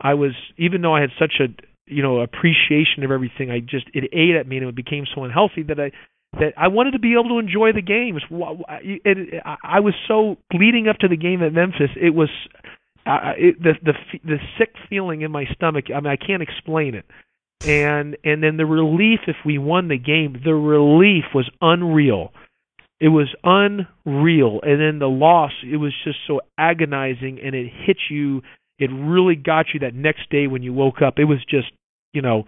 I 0.00 0.14
was 0.14 0.32
even 0.58 0.82
though 0.82 0.94
I 0.94 1.00
had 1.00 1.10
such 1.18 1.40
a 1.40 1.48
you 1.86 2.02
know 2.02 2.20
appreciation 2.20 3.04
of 3.04 3.10
everything. 3.10 3.50
I 3.50 3.60
just 3.60 3.86
it 3.94 4.04
ate 4.12 4.36
at 4.36 4.46
me 4.46 4.58
and 4.58 4.68
it 4.68 4.74
became 4.76 5.04
so 5.14 5.24
unhealthy 5.24 5.62
that 5.64 5.80
I 5.80 5.92
that 6.38 6.52
I 6.56 6.68
wanted 6.68 6.92
to 6.92 6.98
be 6.98 7.12
able 7.12 7.30
to 7.30 7.38
enjoy 7.38 7.72
the 7.72 7.82
games. 7.82 8.22
It, 8.30 9.02
it, 9.04 9.42
I 9.44 9.80
was 9.80 9.94
so 10.06 10.36
leading 10.52 10.88
up 10.88 10.98
to 10.98 11.08
the 11.08 11.16
game 11.16 11.42
at 11.42 11.52
Memphis. 11.52 11.90
It 12.00 12.14
was 12.14 12.28
uh, 13.06 13.32
it, 13.36 13.62
the 13.62 13.74
the 13.82 13.92
the 14.24 14.36
sick 14.58 14.74
feeling 14.88 15.22
in 15.22 15.30
my 15.30 15.44
stomach. 15.54 15.86
I 15.94 16.00
mean, 16.00 16.12
I 16.12 16.16
can't 16.16 16.42
explain 16.42 16.94
it. 16.94 17.06
And 17.64 18.16
and 18.24 18.42
then 18.42 18.56
the 18.56 18.66
relief 18.66 19.20
if 19.26 19.36
we 19.44 19.58
won 19.58 19.88
the 19.88 19.98
game, 19.98 20.40
the 20.44 20.54
relief 20.54 21.24
was 21.34 21.48
unreal. 21.60 22.32
It 23.00 23.08
was 23.08 23.34
unreal. 23.44 24.60
And 24.62 24.80
then 24.80 24.98
the 24.98 25.08
loss, 25.08 25.52
it 25.62 25.76
was 25.76 25.92
just 26.04 26.18
so 26.26 26.40
agonizing, 26.58 27.40
and 27.42 27.54
it 27.54 27.70
hit 27.86 27.98
you 28.10 28.42
it 28.78 28.90
really 28.92 29.36
got 29.36 29.66
you 29.72 29.80
that 29.80 29.94
next 29.94 30.30
day 30.30 30.46
when 30.46 30.62
you 30.62 30.72
woke 30.72 31.02
up. 31.02 31.18
It 31.18 31.24
was 31.24 31.44
just, 31.48 31.68
you 32.12 32.22
know, 32.22 32.44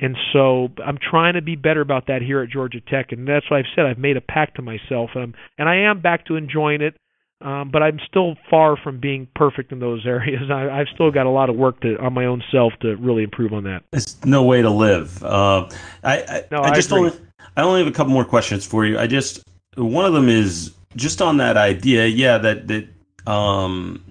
and 0.00 0.16
so 0.32 0.68
I'm 0.84 0.98
trying 0.98 1.34
to 1.34 1.42
be 1.42 1.56
better 1.56 1.80
about 1.80 2.06
that 2.08 2.22
here 2.22 2.42
at 2.42 2.50
Georgia 2.50 2.80
Tech, 2.80 3.12
and 3.12 3.26
that's 3.26 3.50
what 3.50 3.58
I've 3.58 3.66
said. 3.74 3.86
I've 3.86 3.98
made 3.98 4.16
a 4.16 4.20
pact 4.20 4.56
to 4.56 4.62
myself, 4.62 5.10
and 5.14 5.22
I'm, 5.22 5.34
and 5.58 5.68
I 5.68 5.76
am 5.90 6.00
back 6.00 6.26
to 6.26 6.36
enjoying 6.36 6.82
it. 6.82 6.96
Um, 7.42 7.70
but 7.70 7.82
I'm 7.82 8.00
still 8.08 8.34
far 8.48 8.78
from 8.78 8.98
being 8.98 9.28
perfect 9.34 9.70
in 9.70 9.78
those 9.78 10.06
areas. 10.06 10.50
I, 10.50 10.70
I've 10.70 10.88
still 10.94 11.10
got 11.10 11.26
a 11.26 11.30
lot 11.30 11.50
of 11.50 11.56
work 11.56 11.80
to 11.80 11.98
on 11.98 12.14
my 12.14 12.24
own 12.24 12.42
self 12.50 12.72
to 12.80 12.96
really 12.96 13.22
improve 13.22 13.52
on 13.52 13.64
that. 13.64 13.84
It's 13.92 14.24
no 14.24 14.42
way 14.42 14.62
to 14.62 14.70
live. 14.70 15.22
Uh, 15.22 15.68
I, 16.02 16.22
I, 16.22 16.44
no, 16.50 16.58
I, 16.58 16.70
I 16.70 16.74
just 16.74 16.90
agree. 16.90 17.10
only 17.10 17.18
I 17.56 17.62
only 17.62 17.80
have 17.80 17.88
a 17.88 17.94
couple 17.94 18.12
more 18.12 18.24
questions 18.24 18.64
for 18.64 18.86
you. 18.86 18.98
I 18.98 19.06
just 19.06 19.42
one 19.76 20.06
of 20.06 20.14
them 20.14 20.30
is 20.30 20.74
just 20.96 21.20
on 21.20 21.36
that 21.36 21.58
idea. 21.58 22.06
Yeah, 22.06 22.38
that 22.38 22.68
that 22.68 22.88
um, 23.26 24.02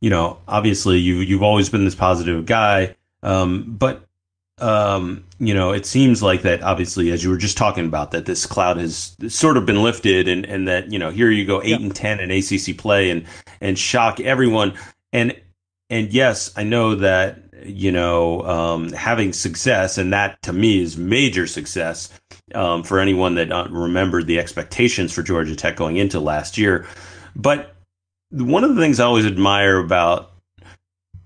you 0.00 0.10
know, 0.10 0.38
obviously 0.48 0.98
you 0.98 1.16
you've 1.16 1.42
always 1.42 1.68
been 1.68 1.84
this 1.84 1.94
positive 1.94 2.46
guy, 2.46 2.94
um, 3.22 3.64
but 3.78 4.06
um, 4.58 5.24
you 5.40 5.54
know, 5.54 5.72
it 5.72 5.86
seems 5.86 6.22
like 6.22 6.42
that 6.42 6.62
obviously, 6.62 7.10
as 7.10 7.24
you 7.24 7.30
were 7.30 7.36
just 7.36 7.56
talking 7.56 7.86
about, 7.86 8.12
that 8.12 8.26
this 8.26 8.46
cloud 8.46 8.76
has 8.76 9.16
sort 9.28 9.56
of 9.56 9.66
been 9.66 9.82
lifted, 9.82 10.28
and 10.28 10.44
and 10.46 10.68
that 10.68 10.92
you 10.92 10.98
know, 10.98 11.10
here 11.10 11.30
you 11.30 11.44
go 11.44 11.60
eight 11.62 11.70
Yeah. 11.70 11.76
and 11.76 11.94
ten 11.94 12.20
in 12.20 12.30
ACC 12.30 12.76
play, 12.76 13.10
and 13.10 13.24
and 13.60 13.78
shock 13.78 14.20
everyone, 14.20 14.74
and 15.12 15.34
and 15.90 16.12
yes, 16.12 16.52
I 16.56 16.62
know 16.62 16.94
that 16.96 17.40
you 17.64 17.90
know 17.92 18.42
um, 18.42 18.92
having 18.92 19.32
success, 19.32 19.98
and 19.98 20.12
that 20.12 20.40
to 20.42 20.52
me 20.52 20.80
is 20.80 20.96
major 20.96 21.46
success 21.46 22.10
um, 22.54 22.82
for 22.84 23.00
anyone 23.00 23.34
that 23.36 23.50
uh, 23.50 23.66
remembered 23.70 24.26
the 24.26 24.38
expectations 24.38 25.12
for 25.12 25.22
Georgia 25.22 25.56
Tech 25.56 25.76
going 25.76 25.96
into 25.96 26.20
last 26.20 26.56
year, 26.56 26.86
but 27.34 27.74
one 28.32 28.64
of 28.64 28.74
the 28.74 28.80
things 28.80 28.98
I 28.98 29.04
always 29.04 29.26
admire 29.26 29.78
about 29.78 30.32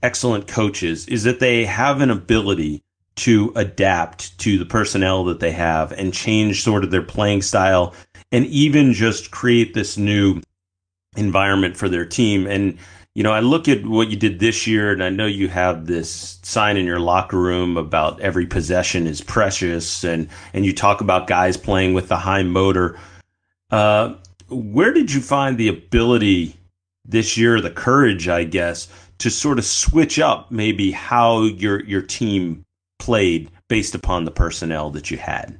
excellent 0.02 0.48
coaches 0.48 1.06
is 1.06 1.24
that 1.24 1.40
they 1.40 1.64
have 1.64 2.00
an 2.00 2.10
ability 2.10 2.82
to 3.16 3.52
adapt 3.56 4.36
to 4.38 4.58
the 4.58 4.66
personnel 4.66 5.24
that 5.24 5.40
they 5.40 5.52
have 5.52 5.92
and 5.92 6.12
change 6.12 6.62
sort 6.62 6.84
of 6.84 6.90
their 6.90 7.02
playing 7.02 7.42
style 7.42 7.94
and 8.30 8.44
even 8.46 8.92
just 8.92 9.30
create 9.30 9.72
this 9.72 9.96
new 9.96 10.40
environment 11.16 11.76
for 11.76 11.88
their 11.88 12.04
team. 12.04 12.46
And, 12.46 12.76
you 13.14 13.22
know, 13.22 13.32
I 13.32 13.40
look 13.40 13.68
at 13.68 13.86
what 13.86 14.08
you 14.08 14.16
did 14.16 14.38
this 14.38 14.66
year 14.66 14.92
and 14.92 15.02
I 15.02 15.08
know 15.08 15.26
you 15.26 15.48
have 15.48 15.86
this 15.86 16.38
sign 16.42 16.76
in 16.76 16.84
your 16.84 17.00
locker 17.00 17.38
room 17.38 17.78
about 17.78 18.20
every 18.20 18.46
possession 18.46 19.06
is 19.06 19.22
precious 19.22 20.04
and, 20.04 20.28
and 20.52 20.66
you 20.66 20.74
talk 20.74 21.00
about 21.00 21.26
guys 21.26 21.56
playing 21.56 21.94
with 21.94 22.08
the 22.08 22.18
high 22.18 22.42
motor. 22.42 22.98
Uh, 23.70 24.14
where 24.48 24.92
did 24.92 25.12
you 25.12 25.20
find 25.20 25.56
the 25.56 25.68
ability 25.68 26.55
this 27.08 27.36
year, 27.36 27.60
the 27.60 27.70
courage, 27.70 28.28
I 28.28 28.44
guess, 28.44 28.88
to 29.18 29.30
sort 29.30 29.58
of 29.58 29.64
switch 29.64 30.18
up 30.18 30.50
maybe 30.50 30.90
how 30.92 31.42
your 31.42 31.82
your 31.84 32.02
team 32.02 32.64
played 32.98 33.50
based 33.68 33.94
upon 33.94 34.24
the 34.24 34.30
personnel 34.30 34.90
that 34.90 35.10
you 35.10 35.18
had? 35.18 35.58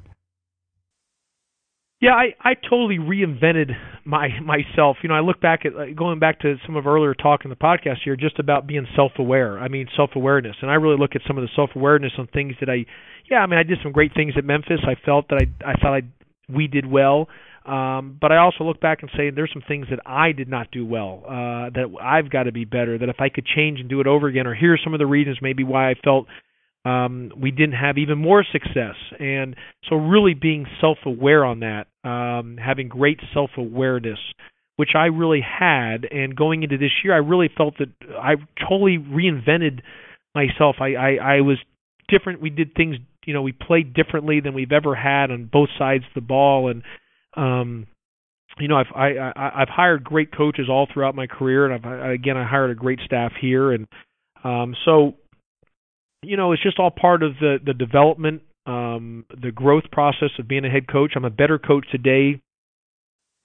Yeah, 2.01 2.13
I 2.13 2.35
I 2.41 2.55
totally 2.55 2.99
reinvented 2.99 3.75
my 4.05 4.29
myself. 4.41 4.99
You 5.03 5.09
know, 5.09 5.15
I 5.15 5.21
look 5.21 5.41
back 5.41 5.65
at 5.65 5.75
like, 5.75 5.97
going 5.97 6.19
back 6.19 6.41
to 6.41 6.57
some 6.67 6.77
of 6.77 6.87
earlier 6.87 7.15
talk 7.15 7.45
in 7.45 7.51
the 7.51 7.57
podcast 7.57 7.99
here, 8.05 8.17
just 8.17 8.39
about 8.39 8.67
being 8.67 8.87
self-aware. 8.95 9.59
I 9.59 9.69
mean, 9.69 9.89
self-awareness, 9.97 10.57
and 10.61 10.71
I 10.71 10.75
really 10.75 10.99
look 10.99 11.17
at 11.17 11.23
some 11.27 11.39
of 11.39 11.43
the 11.43 11.49
self-awareness 11.57 12.13
on 12.19 12.27
things 12.29 12.55
that 12.61 12.69
I, 12.69 12.85
yeah, 13.31 13.39
I 13.39 13.47
mean, 13.47 13.59
I 13.59 13.63
did 13.63 13.79
some 13.83 13.93
great 13.93 14.13
things 14.15 14.35
at 14.37 14.45
Memphis. 14.45 14.81
I 14.87 14.95
felt 15.07 15.29
that 15.31 15.41
I 15.41 15.71
I 15.71 15.75
thought 15.75 15.95
I 15.95 16.03
we 16.49 16.67
did 16.67 16.85
well. 16.87 17.29
Um, 17.67 18.17
but 18.21 18.31
I 18.31 18.37
also 18.37 18.63
look 18.63 18.81
back 18.81 19.03
and 19.03 19.11
say 19.17 19.31
there's 19.31 19.51
some 19.53 19.63
things 19.67 19.87
that 19.91 19.99
I 20.07 20.33
did 20.33 20.49
not 20.49 20.71
do 20.71 20.87
well, 20.87 21.25
uh, 21.27 21.71
that 21.71 21.93
I've 22.01 22.31
got 22.31 22.45
to 22.45 22.53
be 22.53 22.65
better. 22.65 22.97
That 22.97 23.09
if 23.09 23.17
I 23.19 23.29
could 23.29 23.45
change 23.45 23.81
and 23.81 23.89
do 23.89 24.01
it 24.01 24.07
over 24.07 24.29
again, 24.29 24.47
or 24.47 24.55
here's 24.55 24.81
some 24.85 24.95
of 24.95 24.99
the 24.99 25.07
reasons 25.07 25.39
maybe 25.43 25.65
why 25.65 25.91
I 25.91 25.95
felt 26.03 26.27
um, 26.85 27.33
we 27.37 27.51
didn't 27.51 27.75
have 27.75 27.99
even 27.99 28.19
more 28.19 28.45
success. 28.45 28.95
And 29.19 29.57
so, 29.89 29.97
really 29.97 30.35
being 30.35 30.67
self-aware 30.81 31.45
on 31.45 31.61
that, 31.61 31.89
um, 32.09 32.57
having 32.65 32.89
great 32.89 33.19
self-awareness, 33.35 34.21
which 34.77 34.91
I 34.95 35.07
really 35.07 35.41
had, 35.41 36.07
and 36.09 36.37
going 36.37 36.63
into 36.63 36.79
this 36.79 36.93
year, 37.03 37.15
I 37.15 37.19
really 37.19 37.51
felt 37.57 37.75
that 37.79 37.89
I 38.17 38.35
totally 38.69 38.99
reinvented 38.99 39.81
myself. 40.37 40.77
I, 40.81 40.95
I, 40.95 41.17
I 41.21 41.41
was 41.41 41.59
different. 42.09 42.41
We 42.41 42.51
did 42.51 42.75
things, 42.75 42.97
you 43.25 43.35
know, 43.35 43.43
we 43.43 43.51
played 43.51 43.93
differently 43.93 44.39
than 44.39 44.55
we've 44.55 44.71
ever 44.71 44.95
had 44.95 45.33
on 45.33 45.51
both 45.53 45.71
sides 45.77 46.05
of 46.05 46.15
the 46.15 46.21
ball, 46.21 46.69
and 46.69 46.85
um, 47.37 47.87
you 48.59 48.69
know, 48.69 48.77
I've 48.77 48.93
I, 48.95 49.09
I 49.19 49.63
I've 49.63 49.69
hired 49.69 50.05
great 50.05 50.35
coaches 50.35 50.67
all 50.71 50.87
throughout 50.93 51.15
my 51.15 51.27
career, 51.27 51.71
and 51.71 51.75
I've 51.75 52.11
again 52.11 52.37
I 52.37 52.45
hired 52.47 52.71
a 52.71 52.75
great 52.75 53.01
staff 53.05 53.33
here, 53.41 53.73
and 53.73 53.87
um, 54.45 54.75
so 54.85 55.15
you 56.23 56.37
know, 56.37 56.53
it's 56.53 56.63
just 56.63 56.79
all 56.79 56.91
part 56.91 57.23
of 57.23 57.35
the 57.41 57.59
the 57.65 57.75
development, 57.75 58.43
um, 58.67 59.27
the 59.43 59.53
growth 59.53 59.85
process 59.93 60.31
of 60.39 60.49
being 60.49 60.65
a 60.65 60.71
head 60.71 60.89
coach. 60.89 61.13
I'm 61.17 61.25
a 61.25 61.31
better 61.31 61.59
coach 61.59 61.87
today 61.91 62.41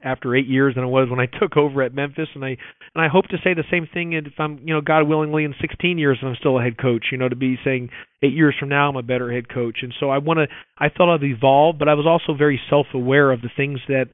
after 0.04 0.36
eight 0.36 0.48
years 0.48 0.76
than 0.76 0.84
I 0.84 0.88
was 0.88 1.10
when 1.10 1.20
I 1.20 1.26
took 1.40 1.58
over 1.58 1.82
at 1.82 1.94
Memphis, 1.94 2.30
and 2.36 2.44
I 2.44 2.58
and 2.96 3.04
I 3.04 3.08
hope 3.08 3.28
to 3.28 3.38
say 3.44 3.54
the 3.54 3.64
same 3.72 3.88
thing 3.94 4.14
if 4.14 4.34
I'm 4.38 4.60
you 4.66 4.74
know 4.74 4.82
God 4.82 5.08
willingly 5.08 5.44
in 5.44 5.54
16 5.60 5.98
years 5.98 6.18
and 6.22 6.30
I'm 6.30 6.36
still 6.40 6.60
a 6.60 6.64
head 6.64 6.78
coach. 6.78 7.06
You 7.12 7.18
know, 7.18 7.30
to 7.30 7.36
be 7.36 7.58
saying 7.64 7.90
eight 8.24 8.34
years 8.34 8.56
from 8.60 8.70
now 8.70 8.90
I'm 8.90 8.98
a 8.98 9.04
better 9.04 9.32
head 9.32 9.50
coach, 9.50 9.80
and 9.82 9.94
so 10.00 10.10
I 10.10 10.18
want 10.18 10.38
to. 10.40 10.48
I 10.78 10.90
felt 10.90 11.10
I've 11.10 11.24
evolved, 11.24 11.80
but 11.80 11.88
I 11.88 11.94
was 11.94 12.06
also 12.08 12.38
very 12.38 12.60
self-aware 12.70 13.32
of 13.32 13.42
the 13.42 13.50
things 13.56 13.80
that 13.88 14.06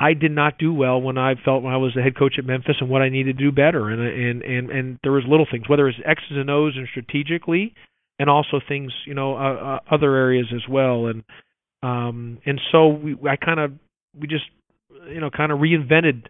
I 0.00 0.14
did 0.14 0.32
not 0.32 0.58
do 0.58 0.72
well 0.72 1.00
when 1.00 1.18
I 1.18 1.34
felt 1.44 1.62
when 1.62 1.74
I 1.74 1.76
was 1.76 1.92
the 1.94 2.02
head 2.02 2.16
coach 2.16 2.36
at 2.38 2.46
Memphis 2.46 2.76
and 2.80 2.88
what 2.88 3.02
I 3.02 3.10
needed 3.10 3.36
to 3.36 3.44
do 3.44 3.52
better. 3.52 3.90
And 3.90 4.00
and 4.00 4.42
and 4.42 4.70
and 4.70 4.98
there 5.02 5.12
was 5.12 5.24
little 5.28 5.46
things, 5.50 5.68
whether 5.68 5.88
it's 5.88 5.98
X's 6.04 6.30
and 6.30 6.48
O's 6.48 6.74
and 6.76 6.88
strategically, 6.90 7.74
and 8.18 8.30
also 8.30 8.60
things 8.66 8.92
you 9.06 9.14
know 9.14 9.36
uh, 9.36 9.54
uh, 9.54 9.78
other 9.90 10.16
areas 10.16 10.46
as 10.54 10.62
well. 10.68 11.06
And 11.06 11.22
um 11.82 12.38
and 12.46 12.60
so 12.72 12.88
we 12.88 13.16
I 13.28 13.36
kind 13.36 13.60
of 13.60 13.72
we 14.18 14.26
just 14.26 14.44
you 15.08 15.20
know 15.20 15.30
kind 15.30 15.52
of 15.52 15.58
reinvented 15.58 16.26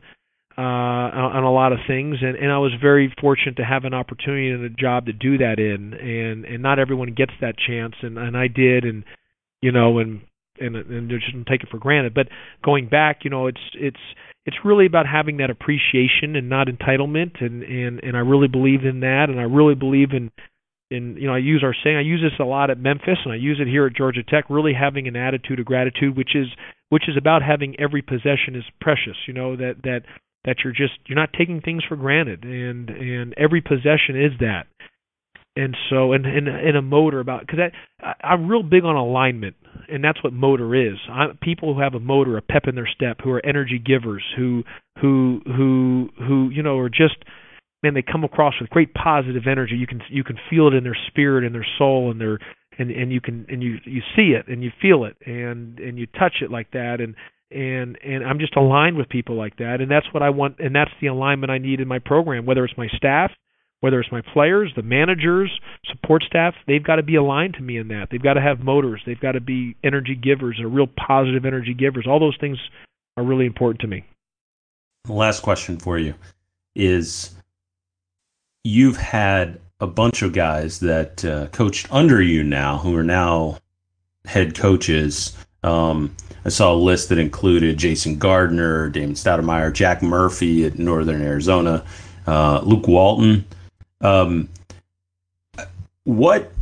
uh 0.59 0.61
on 0.61 1.45
a 1.45 1.53
lot 1.53 1.73
of 1.73 1.79
things. 1.87 2.17
And 2.21 2.37
and 2.37 2.53
I 2.53 2.59
was 2.59 2.73
very 2.81 3.13
fortunate 3.21 3.57
to 3.57 3.65
have 3.65 3.85
an 3.85 3.95
opportunity 3.95 4.51
and 4.51 4.65
a 4.65 4.69
job 4.71 5.07
to 5.07 5.13
do 5.13 5.39
that 5.39 5.59
in. 5.59 5.95
And 5.95 6.45
and 6.45 6.63
not 6.63 6.79
everyone 6.79 7.15
gets 7.15 7.33
that 7.41 7.55
chance. 7.59 7.95
And 8.03 8.19
and 8.19 8.37
I 8.37 8.49
did. 8.49 8.85
And 8.85 9.05
you 9.63 9.73
know 9.73 9.99
and 9.99 10.23
and 10.61 10.77
and 10.77 11.11
just 11.11 11.33
take 11.49 11.63
it 11.63 11.69
for 11.71 11.79
granted. 11.79 12.15
But 12.15 12.29
going 12.65 12.89
back, 12.89 13.21
you 13.25 13.31
know, 13.31 13.47
it's 13.47 13.61
it's 13.75 14.01
it's 14.47 14.59
really 14.65 14.87
about 14.87 15.07
having 15.07 15.39
that 15.39 15.51
appreciation 15.51 16.37
and 16.37 16.49
not 16.49 16.69
entitlement, 16.69 17.43
and 17.43 17.63
and 17.63 18.01
and 18.03 18.17
I 18.17 18.21
really 18.21 18.49
believe 18.49 18.85
in 18.85 19.01
that, 19.01 19.27
and 19.29 19.41
I 19.41 19.45
really 19.45 19.75
believe 19.75 20.11
in 20.13 20.31
in 20.91 21.17
you 21.17 21.27
know 21.27 21.35
I 21.35 21.39
use 21.39 21.63
our 21.65 21.75
saying 21.85 21.97
I 21.97 22.03
use 22.03 22.21
this 22.23 22.39
a 22.41 22.49
lot 22.49 22.71
at 22.71 22.79
Memphis 22.79 23.19
and 23.25 23.33
I 23.33 23.37
use 23.37 23.59
it 23.61 23.69
here 23.69 23.87
at 23.87 23.95
Georgia 23.95 24.23
Tech. 24.23 24.45
Really 24.49 24.73
having 24.75 25.09
an 25.09 25.17
attitude 25.17 25.61
of 25.61 25.67
gratitude, 25.67 26.17
which 26.17 26.35
is 26.35 26.49
which 26.89 27.09
is 27.09 27.17
about 27.17 27.43
having 27.43 27.79
every 27.79 28.03
possession 28.03 28.55
is 28.55 28.65
precious. 28.81 29.17
You 29.27 29.35
know 29.35 29.57
that 29.57 29.77
that 29.85 30.01
that 30.45 30.57
you're 30.65 30.73
just 30.73 30.99
you're 31.07 31.19
not 31.19 31.33
taking 31.37 31.61
things 31.61 31.83
for 31.89 31.97
granted, 31.97 32.45
and 32.45 32.91
and 32.91 33.35
every 33.37 33.61
possession 33.61 34.17
is 34.17 34.33
that 34.41 34.67
and 35.57 35.77
so 35.89 36.13
and 36.13 36.27
and, 36.27 36.49
and 36.49 36.77
a 36.77 36.83
motor 36.83 37.21
about 37.21 37.41
because 37.41 37.59
I 38.01 38.15
I'm 38.23 38.49
real 38.49 38.63
big 38.63 38.85
on 38.85 38.97
alignment, 38.97 39.57
and 39.89 40.03
that's 40.03 40.23
what 40.23 40.33
motor 40.33 40.75
is. 40.75 40.97
I, 41.11 41.27
people 41.43 41.75
who 41.75 41.81
have 41.81 41.95
a 41.95 42.01
motor, 42.01 42.37
a 42.37 42.43
pep 42.43 42.65
in 42.67 42.75
their 42.75 42.89
step, 42.89 43.19
who 43.23 43.31
are 43.31 43.45
energy 43.45 43.79
givers, 43.79 44.25
who 44.37 44.63
who 45.01 45.41
who 45.45 46.09
who 46.19 46.51
you 46.51 46.63
know 46.63 46.79
are 46.79 46.89
just 46.89 47.17
man, 47.83 47.95
they 47.95 48.03
come 48.03 48.25
across 48.25 48.55
with 48.61 48.71
great 48.71 48.93
positive 48.95 49.45
energy. 49.47 49.75
You 49.77 49.87
can 49.87 50.03
you 50.11 50.25
can 50.25 50.39
feel 50.49 50.69
it 50.69 50.75
in 50.75 50.85
their 50.85 50.99
spirit 51.09 51.45
and 51.45 51.55
their 51.55 51.67
soul 51.79 52.11
and 52.11 52.21
their 52.21 52.39
and 52.79 52.91
and 52.91 53.13
you 53.13 53.21
can 53.21 53.47
and 53.49 53.63
you 53.63 53.79
you 53.85 54.03
see 54.17 54.33
it 54.33 54.49
and 54.49 54.63
you 54.63 54.71
feel 54.81 55.05
it 55.05 55.17
and 55.27 55.79
and 55.79 55.99
you 55.99 56.07
touch 56.07 56.37
it 56.43 56.51
like 56.51 56.71
that 56.73 57.01
and 57.01 57.15
and 57.51 57.99
and 58.05 58.25
I'm 58.25 58.39
just 58.39 58.57
aligned 58.57 58.97
with 58.97 59.09
people 59.09 59.37
like 59.37 59.57
that 59.57 59.81
and 59.81 59.91
that's 59.91 60.07
what 60.13 60.23
I 60.23 60.31
want 60.31 60.61
and 60.61 60.75
that's 60.75 60.91
the 61.01 61.09
alignment 61.09 61.51
I 61.51 61.59
need 61.59 61.81
in 61.81 61.89
my 61.89 61.99
program 61.99 62.47
whether 62.47 62.65
it's 62.65 62.77
my 62.77 62.89
staff 62.97 63.33
whether 63.81 63.99
it's 63.99 64.13
my 64.13 64.21
players, 64.35 64.71
the 64.77 64.83
managers, 64.83 65.51
support 65.91 66.23
staff, 66.23 66.55
they've 66.67 66.85
got 66.85 66.97
to 66.97 67.03
be 67.03 67.17
aligned 67.17 67.55
to 67.55 67.63
me 67.63 67.79
in 67.79 67.89
that. 67.89 68.09
They've 68.11 68.23
got 68.23 68.35
to 68.35 68.41
have 68.41 68.61
motors. 68.61 69.01
They've 69.07 69.19
got 69.21 69.33
to 69.33 69.41
be 69.41 69.75
energy 69.83 70.15
givers 70.15 70.61
or 70.61 70.69
real 70.69 70.87
positive 70.87 71.47
energy 71.47 71.75
givers. 71.75 72.07
All 72.07 72.21
those 72.21 72.37
things 72.41 72.59
are 73.17 73.25
really 73.25 73.47
important 73.47 73.81
to 73.81 73.87
me. 73.87 74.05
The 75.05 75.15
last 75.15 75.43
question 75.43 75.79
for 75.79 75.99
you 75.99 76.15
is 76.77 77.35
you've 78.65 78.97
had 78.97 79.61
a 79.81 79.87
bunch 79.87 80.23
of 80.23 80.33
guys 80.33 80.81
that 80.81 81.25
uh, 81.25 81.47
coached 81.49 81.89
under 81.91 82.21
you 82.21 82.45
now 82.45 82.79
who 82.79 82.95
are 82.97 83.05
now 83.05 83.59
head 84.25 84.55
coaches. 84.55 85.37
Um, 85.63 86.15
I 86.45 86.49
saw 86.49 86.73
a 86.73 86.77
list 86.77 87.09
that 87.11 87.19
included 87.19 87.79
Jason 87.79 88.19
Gardner, 88.19 88.89
Damon 88.91 89.15
Stoudemire, 89.15 89.73
Jack 89.73 90.03
Murphy 90.03 90.65
at 90.65 90.79
Northern 90.79 91.23
Arizona, 91.23 91.85
uh, 92.27 92.61
Luke 92.63 92.89
Walton. 92.89 93.45
Um, 94.01 94.49
what 96.05 96.53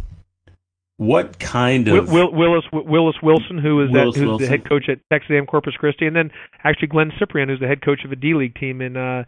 what 0.97 1.39
kind 1.39 1.87
of 1.87 2.11
Will, 2.11 2.33
Willis 2.33 2.65
Willis 2.73 3.17
Wilson, 3.23 3.59
who 3.59 3.83
is 3.83 3.91
Willis 3.91 4.15
that, 4.15 4.21
who's 4.21 4.29
Wilson. 4.29 4.45
the 4.45 4.51
head 4.51 4.69
coach 4.69 4.89
at 4.89 4.99
Texas 5.11 5.31
A&M 5.31 5.47
Corpus 5.47 5.75
Christi, 5.77 6.07
and 6.07 6.17
then 6.17 6.31
actually 6.65 6.89
Glynn 6.89 7.13
Cyprien, 7.13 7.49
who's 7.49 7.61
the 7.61 7.69
head 7.69 7.83
coach 7.83 8.05
of 8.05 8.11
a 8.11 8.17
D 8.17 8.35
League 8.35 8.57
team 8.57 8.81
in 8.81 8.97
uh, 8.97 9.25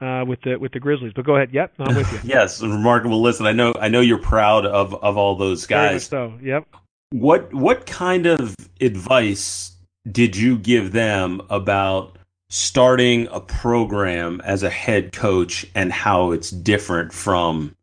uh, 0.00 0.24
with 0.26 0.40
the 0.42 0.56
with 0.56 0.72
the 0.72 0.80
Grizzlies. 0.80 1.12
But 1.14 1.24
go 1.24 1.36
ahead. 1.36 1.50
Yep, 1.52 1.72
I'm 1.78 1.94
with 1.94 2.12
you. 2.12 2.20
yes, 2.24 2.62
remarkable 2.62 3.20
Listen, 3.20 3.46
I 3.46 3.52
know 3.52 3.74
I 3.80 3.88
know 3.88 4.00
you're 4.00 4.18
proud 4.18 4.66
of 4.66 4.94
of 4.94 5.16
all 5.16 5.36
those 5.36 5.66
guys. 5.66 6.04
so, 6.06 6.34
yep. 6.42 6.66
What 7.10 7.52
what 7.54 7.86
kind 7.86 8.26
of 8.26 8.54
advice 8.80 9.72
did 10.10 10.36
you 10.36 10.58
give 10.58 10.92
them 10.92 11.40
about 11.50 12.16
starting 12.50 13.28
a 13.30 13.40
program 13.40 14.40
as 14.42 14.62
a 14.62 14.70
head 14.70 15.12
coach 15.12 15.66
and 15.74 15.92
how 15.92 16.32
it's 16.32 16.50
different 16.50 17.12
from 17.12 17.74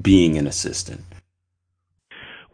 being 0.00 0.38
an 0.38 0.46
assistant? 0.46 1.02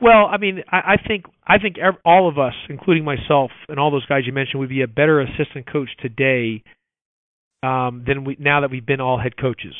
Well, 0.00 0.26
I 0.26 0.36
mean, 0.36 0.64
I, 0.70 0.94
I 0.94 0.96
think 0.96 1.26
I 1.46 1.58
think 1.58 1.76
all 2.04 2.28
of 2.28 2.38
us, 2.38 2.54
including 2.68 3.04
myself 3.04 3.50
and 3.68 3.78
all 3.78 3.90
those 3.90 4.06
guys 4.06 4.26
you 4.26 4.32
mentioned, 4.32 4.60
would 4.60 4.68
be 4.68 4.82
a 4.82 4.88
better 4.88 5.20
assistant 5.20 5.66
coach 5.70 5.90
today 6.00 6.62
um, 7.62 8.04
than 8.06 8.24
we 8.24 8.36
now 8.38 8.60
that 8.60 8.70
we've 8.70 8.86
been 8.86 9.00
all 9.00 9.18
head 9.18 9.36
coaches. 9.36 9.74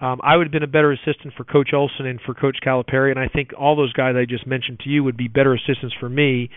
Um, 0.00 0.20
I 0.24 0.36
would 0.36 0.46
have 0.46 0.52
been 0.52 0.62
a 0.62 0.66
better 0.66 0.92
assistant 0.92 1.34
for 1.36 1.44
Coach 1.44 1.70
Olson 1.74 2.06
and 2.06 2.20
for 2.24 2.32
Coach 2.32 2.56
Calipari, 2.64 3.10
and 3.10 3.18
I 3.18 3.28
think 3.28 3.50
all 3.58 3.76
those 3.76 3.92
guys 3.92 4.14
I 4.16 4.24
just 4.24 4.46
mentioned 4.46 4.80
to 4.80 4.88
you 4.88 5.04
would 5.04 5.16
be 5.16 5.28
better 5.28 5.54
assistants 5.54 5.94
for 6.00 6.08
me 6.08 6.48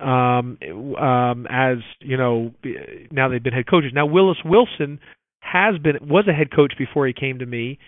um, 0.00 0.58
um, 0.98 1.46
as 1.50 1.78
you 2.00 2.16
know, 2.16 2.52
now 3.10 3.28
they've 3.28 3.42
been 3.42 3.52
head 3.52 3.68
coaches. 3.68 3.90
Now 3.92 4.06
Willis 4.06 4.38
Wilson 4.44 5.00
has 5.40 5.78
been 5.78 6.08
was 6.08 6.26
a 6.28 6.32
head 6.32 6.54
coach 6.54 6.74
before 6.78 7.06
he 7.06 7.12
came 7.12 7.40
to 7.40 7.46
me, 7.46 7.78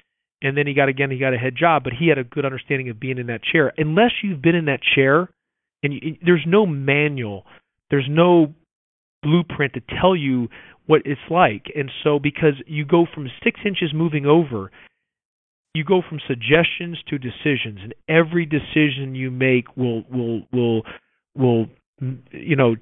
and 0.42 0.56
then 0.56 0.66
he 0.66 0.74
got 0.74 0.88
again 0.88 1.10
he 1.10 1.18
got 1.18 1.34
a 1.34 1.38
head 1.38 1.54
job, 1.56 1.84
but 1.84 1.92
he 1.92 2.08
had 2.08 2.18
a 2.18 2.24
good 2.24 2.44
understanding 2.44 2.88
of 2.88 2.98
being 2.98 3.18
in 3.18 3.28
that 3.28 3.42
chair. 3.44 3.72
Unless 3.78 4.10
you've 4.22 4.42
been 4.42 4.56
in 4.56 4.64
that 4.64 4.80
chair, 4.94 5.28
and 5.82 5.92
you, 5.92 6.16
there's 6.24 6.44
no 6.46 6.66
manual, 6.66 7.44
there's 7.90 8.08
no 8.08 8.54
blueprint 9.22 9.74
to 9.74 9.82
tell 10.00 10.16
you 10.16 10.48
what 10.86 11.02
it's 11.04 11.20
like, 11.30 11.66
and 11.76 11.90
so 12.02 12.18
because 12.18 12.54
you 12.66 12.84
go 12.84 13.06
from 13.12 13.28
six 13.44 13.60
inches 13.64 13.92
moving 13.94 14.26
over. 14.26 14.70
You 15.72 15.84
go 15.84 16.02
from 16.02 16.18
suggestions 16.26 16.98
to 17.08 17.16
decisions, 17.16 17.78
and 17.80 17.94
every 18.08 18.44
decision 18.44 19.14
you 19.14 19.30
make 19.30 19.76
will 19.76 20.02
will 20.10 20.42
will 20.52 20.82
will 21.36 21.66
you 22.32 22.56
know 22.56 22.74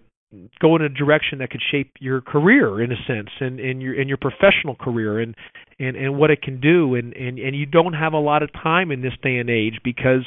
go 0.61 0.76
in 0.76 0.82
a 0.82 0.89
direction 0.89 1.39
that 1.39 1.51
could 1.51 1.62
shape 1.70 1.93
your 2.01 2.20
career 2.20 2.82
in 2.82 2.93
a 2.93 2.97
sense 3.07 3.30
and 3.41 3.59
in 3.61 3.80
your 3.80 3.99
in 3.99 4.09
your 4.09 4.18
professional 4.18 4.74
career 4.74 5.20
and 5.20 5.34
and 5.78 5.97
and 5.97 6.18
what 6.18 6.30
it 6.30 6.43
can 6.43 6.61
do 6.61 6.95
and 6.95 7.14
and 7.14 7.39
and 7.39 7.57
you 7.57 7.64
don't 7.64 7.95
have 7.95 8.12
a 8.12 8.18
lot 8.18 8.43
of 8.43 8.53
time 8.53 8.91
in 8.91 9.01
this 9.01 9.14
day 9.22 9.36
and 9.36 9.49
age 9.49 9.80
because 9.82 10.26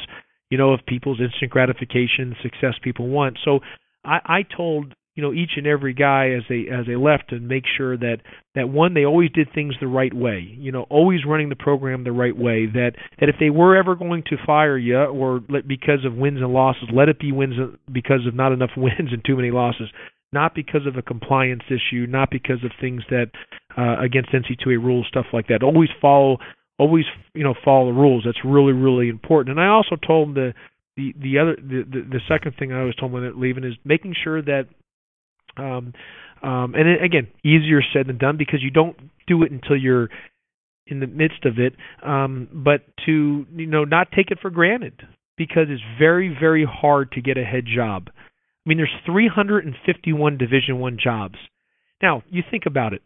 you 0.49 0.57
know 0.57 0.73
of 0.73 0.79
people's 0.87 1.19
instant 1.19 1.51
gratification 1.51 2.35
success 2.41 2.73
people 2.83 3.07
want 3.07 3.37
so 3.45 3.59
i 4.03 4.19
i 4.25 4.41
told 4.55 4.95
you 5.21 5.27
know 5.27 5.33
each 5.33 5.51
and 5.55 5.67
every 5.67 5.93
guy 5.93 6.31
as 6.31 6.41
they 6.49 6.65
as 6.67 6.87
they 6.87 6.95
left 6.95 7.31
and 7.31 7.47
make 7.47 7.63
sure 7.77 7.95
that 7.95 8.17
that 8.55 8.69
one 8.69 8.95
they 8.95 9.05
always 9.05 9.29
did 9.31 9.47
things 9.53 9.75
the 9.79 9.87
right 9.87 10.13
way 10.13 10.39
you 10.57 10.71
know 10.71 10.87
always 10.89 11.19
running 11.27 11.49
the 11.49 11.55
program 11.55 12.03
the 12.03 12.11
right 12.11 12.35
way 12.35 12.65
that 12.65 12.93
that 13.19 13.29
if 13.29 13.35
they 13.39 13.51
were 13.51 13.75
ever 13.75 13.95
going 13.95 14.23
to 14.23 14.35
fire 14.45 14.77
you 14.77 14.97
or 14.97 15.41
let, 15.47 15.67
because 15.67 16.03
of 16.05 16.15
wins 16.15 16.39
and 16.39 16.51
losses 16.51 16.89
let 16.91 17.07
it 17.07 17.19
be 17.19 17.31
wins 17.31 17.53
because 17.91 18.25
of 18.27 18.33
not 18.33 18.51
enough 18.51 18.71
wins 18.77 19.11
and 19.11 19.23
too 19.23 19.35
many 19.35 19.51
losses 19.51 19.89
not 20.33 20.55
because 20.55 20.87
of 20.87 20.97
a 20.97 21.03
compliance 21.03 21.63
issue 21.67 22.07
not 22.07 22.29
because 22.31 22.63
of 22.65 22.71
things 22.81 23.03
that 23.11 23.27
uh 23.77 24.01
against 24.03 24.31
NCAA 24.31 24.83
rules 24.83 25.05
stuff 25.07 25.27
like 25.33 25.47
that. 25.47 25.61
Always 25.61 25.89
follow 26.01 26.37
always 26.79 27.05
you 27.35 27.43
know 27.43 27.53
follow 27.63 27.93
the 27.93 27.99
rules. 27.99 28.23
That's 28.25 28.43
really 28.43 28.73
really 28.73 29.07
important. 29.09 29.57
And 29.57 29.63
I 29.63 29.69
also 29.69 29.95
told 29.95 30.29
them 30.29 30.33
the 30.33 30.53
the 30.97 31.13
the 31.21 31.39
other 31.39 31.55
the, 31.55 31.83
the 31.89 32.01
the 32.09 32.19
second 32.27 32.53
thing 32.57 32.73
I 32.73 32.79
always 32.79 32.95
told 32.95 33.13
them 33.13 33.21
when 33.21 33.39
leaving 33.39 33.63
is 33.63 33.75
making 33.85 34.15
sure 34.23 34.41
that 34.41 34.67
um, 35.57 35.93
um, 36.43 36.73
and 36.75 36.87
it, 36.87 37.03
again, 37.03 37.27
easier 37.43 37.81
said 37.93 38.07
than 38.07 38.17
done 38.17 38.37
because 38.37 38.61
you 38.63 38.71
don't 38.71 38.97
do 39.27 39.43
it 39.43 39.51
until 39.51 39.77
you're 39.77 40.09
in 40.87 40.99
the 40.99 41.07
midst 41.07 41.45
of 41.45 41.59
it. 41.59 41.73
Um, 42.05 42.47
but 42.51 42.81
to 43.05 43.45
you 43.55 43.67
know 43.67 43.83
not 43.83 44.07
take 44.15 44.31
it 44.31 44.39
for 44.41 44.49
granted 44.49 44.93
because 45.37 45.67
it's 45.69 45.83
very 45.99 46.35
very 46.39 46.65
hard 46.69 47.11
to 47.13 47.21
get 47.21 47.37
a 47.37 47.43
head 47.43 47.65
job. 47.73 48.09
I 48.09 48.69
mean, 48.69 48.77
there's 48.77 48.93
351 49.05 50.37
Division 50.37 50.79
One 50.79 50.97
jobs. 51.01 51.35
Now 52.01 52.23
you 52.29 52.43
think 52.49 52.63
about 52.65 52.93
it. 52.93 53.01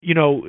You 0.00 0.14
know, 0.14 0.42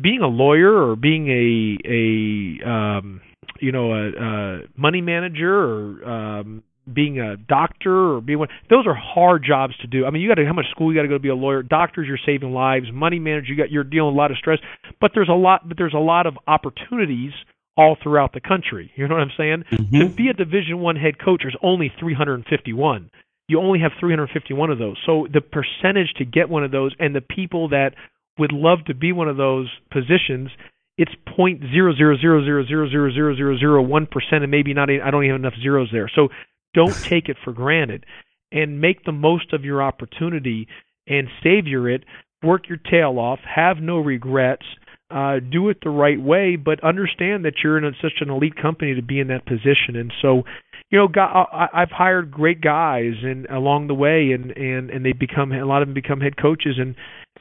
being 0.00 0.20
a 0.20 0.26
lawyer 0.28 0.90
or 0.90 0.96
being 0.96 1.28
a 1.28 1.88
a 1.88 2.68
um, 2.68 3.20
you 3.60 3.72
know 3.72 3.92
a, 3.92 4.08
a 4.08 4.60
money 4.76 5.00
manager 5.00 5.54
or 5.54 6.04
um, 6.04 6.62
being 6.92 7.20
a 7.20 7.36
doctor 7.36 8.14
or 8.14 8.20
being 8.20 8.38
one 8.38 8.48
those 8.70 8.86
are 8.86 8.94
hard 8.94 9.44
jobs 9.46 9.76
to 9.78 9.86
do. 9.86 10.06
I 10.06 10.10
mean, 10.10 10.22
you 10.22 10.28
got 10.28 10.36
to 10.36 10.46
how 10.46 10.52
much 10.52 10.66
school 10.70 10.92
you 10.92 10.98
got 10.98 11.02
to 11.02 11.08
go 11.08 11.14
to 11.14 11.20
be 11.20 11.28
a 11.28 11.34
lawyer. 11.34 11.62
Doctors, 11.62 12.06
you're 12.06 12.18
saving 12.24 12.52
lives. 12.52 12.86
Money 12.92 13.18
manager, 13.18 13.52
you 13.52 13.56
got 13.56 13.70
you're 13.70 13.84
dealing 13.84 14.08
with 14.08 14.16
a 14.16 14.18
lot 14.18 14.30
of 14.30 14.36
stress. 14.38 14.58
But 15.00 15.12
there's 15.14 15.28
a 15.28 15.34
lot, 15.34 15.68
but 15.68 15.76
there's 15.76 15.94
a 15.94 15.98
lot 15.98 16.26
of 16.26 16.34
opportunities 16.46 17.32
all 17.76 17.96
throughout 18.02 18.32
the 18.32 18.40
country. 18.40 18.90
You 18.96 19.06
know 19.06 19.14
what 19.14 19.22
I'm 19.22 19.32
saying? 19.36 19.64
Mm-hmm. 19.72 19.98
To 20.00 20.08
be 20.08 20.28
a 20.28 20.32
Division 20.34 20.80
One 20.80 20.96
head 20.96 21.18
coach, 21.18 21.42
there's 21.44 21.56
only 21.62 21.92
351. 22.00 23.10
You 23.48 23.60
only 23.60 23.80
have 23.80 23.92
351 23.98 24.70
of 24.70 24.78
those. 24.78 24.96
So 25.06 25.26
the 25.32 25.40
percentage 25.40 26.12
to 26.18 26.24
get 26.24 26.50
one 26.50 26.64
of 26.64 26.70
those, 26.70 26.94
and 26.98 27.14
the 27.14 27.20
people 27.20 27.70
that 27.70 27.94
would 28.38 28.52
love 28.52 28.78
to 28.86 28.94
be 28.94 29.12
one 29.12 29.28
of 29.28 29.36
those 29.36 29.68
positions 29.90 30.50
it's 30.98 31.12
point 31.36 31.62
zero 31.72 31.94
zero 31.94 32.16
zero 32.20 32.44
zero 32.44 32.64
zero 32.66 32.90
zero 32.90 33.10
zero 33.12 33.36
zero 33.36 33.56
zero 33.56 33.82
one 33.82 34.06
percent, 34.06 34.42
and 34.42 34.50
maybe 34.50 34.74
not. 34.74 34.90
I 34.90 35.10
don't 35.10 35.24
even 35.24 35.36
have 35.36 35.40
enough 35.40 35.62
zeros 35.62 35.88
there. 35.92 36.10
So 36.12 36.28
don't 36.74 37.00
take 37.02 37.28
it 37.28 37.36
for 37.44 37.52
granted. 37.52 38.04
And 38.50 38.80
make 38.80 39.04
the 39.04 39.12
most 39.12 39.52
of 39.52 39.64
your 39.64 39.82
opportunity 39.82 40.68
and 41.06 41.28
savor 41.42 41.88
it. 41.90 42.04
Work 42.42 42.68
your 42.68 42.78
tail 42.78 43.18
off, 43.18 43.40
have 43.40 43.78
no 43.78 43.98
regrets, 43.98 44.64
uh, 45.10 45.40
do 45.40 45.68
it 45.68 45.78
the 45.82 45.90
right 45.90 46.20
way, 46.20 46.56
but 46.56 46.82
understand 46.84 47.44
that 47.44 47.54
you're 47.62 47.78
in 47.78 47.84
a, 47.84 47.90
such 48.02 48.20
an 48.20 48.30
elite 48.30 48.56
company 48.60 48.94
to 48.94 49.02
be 49.02 49.20
in 49.20 49.28
that 49.28 49.46
position. 49.46 49.96
And 49.96 50.12
so, 50.20 50.42
you 50.90 50.98
know, 50.98 51.08
I, 51.20 51.66
I've 51.72 51.90
hired 51.90 52.30
great 52.30 52.60
guys 52.60 53.14
and 53.22 53.46
along 53.46 53.88
the 53.88 53.94
way, 53.94 54.30
and 54.32 54.50
and 54.50 54.90
and 54.90 55.04
they 55.04 55.12
become 55.12 55.52
a 55.52 55.64
lot 55.64 55.82
of 55.82 55.88
them 55.88 55.94
become 55.94 56.20
head 56.20 56.36
coaches, 56.40 56.76
and 56.78 56.94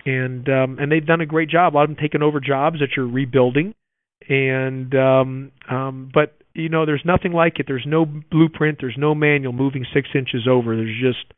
and 0.05 0.47
um, 0.49 0.79
and 0.79 0.91
they've 0.91 1.05
done 1.05 1.21
a 1.21 1.25
great 1.25 1.49
job. 1.49 1.73
A 1.73 1.75
lot 1.75 1.83
of 1.83 1.89
them 1.89 1.97
taking 2.01 2.21
over 2.21 2.39
jobs 2.39 2.79
that 2.79 2.89
you're 2.95 3.07
rebuilding, 3.07 3.73
and 4.27 4.93
um, 4.95 5.51
um, 5.69 6.09
but 6.13 6.35
you 6.57 6.69
know, 6.69 6.85
there's 6.85 7.03
nothing 7.05 7.33
like 7.33 7.59
it. 7.59 7.65
There's 7.67 7.85
no 7.85 8.05
blueprint. 8.05 8.79
There's 8.81 8.97
no 8.97 9.13
manual 9.13 9.53
moving 9.53 9.85
six 9.93 10.09
inches 10.15 10.47
over. 10.49 10.75
There's 10.75 10.99
just 10.99 11.33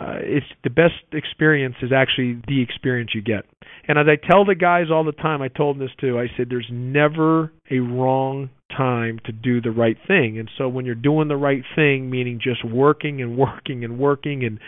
uh, 0.00 0.16
it's 0.18 0.46
the 0.64 0.70
best 0.70 0.94
experience 1.12 1.76
is 1.80 1.92
actually 1.94 2.42
the 2.48 2.62
experience 2.62 3.10
you 3.14 3.22
get. 3.22 3.44
And 3.86 3.98
as 3.98 4.06
I 4.08 4.16
tell 4.16 4.44
the 4.44 4.56
guys 4.56 4.86
all 4.90 5.04
the 5.04 5.12
time, 5.12 5.40
I 5.40 5.48
told 5.48 5.76
them 5.76 5.86
this 5.86 5.94
too. 6.00 6.18
I 6.18 6.26
said 6.36 6.48
there's 6.50 6.68
never 6.72 7.52
a 7.70 7.78
wrong 7.78 8.50
time 8.76 9.20
to 9.26 9.32
do 9.32 9.60
the 9.60 9.70
right 9.70 9.96
thing. 10.08 10.38
And 10.38 10.50
so 10.58 10.68
when 10.68 10.84
you're 10.84 10.96
doing 10.96 11.28
the 11.28 11.36
right 11.36 11.62
thing, 11.76 12.10
meaning 12.10 12.40
just 12.42 12.64
working 12.64 13.22
and 13.22 13.36
working 13.38 13.84
and 13.84 13.98
working 13.98 14.44
and 14.44 14.58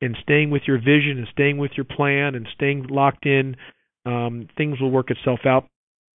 and 0.00 0.16
staying 0.22 0.50
with 0.50 0.62
your 0.68 0.78
vision 0.78 1.18
and 1.18 1.26
staying 1.32 1.58
with 1.58 1.72
your 1.76 1.84
plan 1.84 2.36
and 2.36 2.46
staying 2.54 2.86
locked 2.88 3.26
in, 3.26 3.56
um, 4.06 4.48
things 4.56 4.80
will 4.80 4.92
work 4.92 5.10
itself 5.10 5.40
out. 5.44 5.66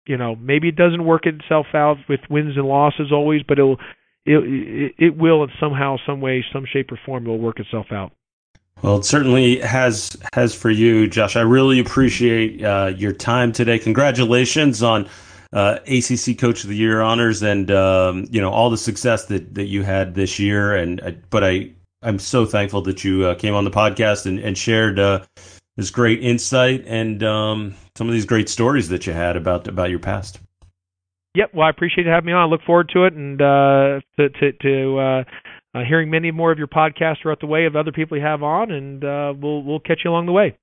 You 0.07 0.17
know, 0.17 0.35
maybe 0.37 0.69
it 0.69 0.77
doesn't 0.77 1.05
work 1.05 1.27
itself 1.27 1.67
out 1.75 1.97
with 2.09 2.21
wins 2.29 2.57
and 2.57 2.67
losses 2.67 3.13
always, 3.13 3.43
but 3.47 3.59
it'll 3.59 3.79
it 4.25 4.95
it 4.99 5.17
will 5.17 5.47
somehow, 5.61 5.97
some 6.07 6.21
way, 6.21 6.45
some 6.53 6.65
shape 6.71 6.91
or 6.93 6.99
form, 7.05 7.27
it 7.27 7.29
will 7.29 7.39
work 7.39 7.61
itself 7.61 7.87
out. 7.93 8.13
Well, 8.83 8.97
it 8.97 9.05
certainly 9.05 9.61
has 9.61 10.17
has 10.33 10.55
for 10.55 10.71
you, 10.71 11.07
Josh. 11.07 11.37
I 11.37 11.43
really 11.43 11.79
appreciate 11.79 12.65
uh, 12.65 12.93
your 12.97 13.13
time 13.13 13.53
today. 13.53 13.79
Congratulations 13.79 14.83
on 14.83 15.09
uh, 15.53 15.79
ACC 15.87 16.39
Coach 16.39 16.65
of 16.65 16.71
the 16.71 16.77
Year 16.77 17.01
honors 17.01 17.43
and 17.43 17.71
um, 17.71 18.27
you 18.31 18.41
know 18.41 18.51
all 18.51 18.71
the 18.71 18.79
success 18.79 19.27
that, 19.27 19.55
that 19.55 19.67
you 19.67 19.83
had 19.83 20.15
this 20.15 20.39
year. 20.39 20.75
And 20.75 21.01
uh, 21.01 21.13
but 21.31 21.45
I 21.45 21.71
I'm 22.03 22.19
so 22.19 22.45
thankful 22.45 22.83
that 22.83 23.05
you 23.05 23.27
uh, 23.27 23.35
came 23.37 23.55
on 23.55 23.65
the 23.65 23.71
podcast 23.71 24.27
and, 24.27 24.41
and 24.41 24.59
shared 24.59 24.99
uh, 25.73 25.77
this 25.77 25.91
great 25.91 26.23
insight 26.23 26.85
and 26.87 27.23
um, 27.23 27.75
some 27.97 28.09
of 28.09 28.13
these 28.13 28.27
great 28.27 28.49
stories 28.49 28.89
that 28.89 29.07
you 29.07 29.13
had 29.13 29.37
about 29.37 29.69
about 29.69 29.91
your 29.91 29.99
past. 29.99 30.41
Yep. 31.35 31.55
Well, 31.55 31.67
I 31.67 31.71
appreciate 31.71 32.05
you 32.05 32.11
having 32.11 32.27
me 32.27 32.33
on. 32.33 32.43
I 32.43 32.51
look 32.51 32.63
forward 32.67 32.91
to 32.95 33.05
it 33.05 33.15
and 33.15 33.41
uh, 33.41 34.01
to 34.19 34.29
to, 34.29 34.53
to 34.53 34.99
uh, 34.99 35.85
hearing 35.89 36.11
many 36.11 36.31
more 36.31 36.53
of 36.53 36.59
your 36.59 36.69
podcasts 36.69 37.23
throughout 37.23 37.41
the 37.41 37.47
way 37.47 37.65
of 37.65 37.77
other 37.77 37.93
people 37.93 38.17
you 38.17 38.25
have 38.25 38.43
on, 38.43 38.71
and 38.71 39.05
uh, 39.05 39.33
we'll 39.39 39.63
we'll 39.63 39.81
catch 39.81 40.01
you 40.05 40.11
along 40.11 40.27
the 40.27 40.33
way. 40.33 40.57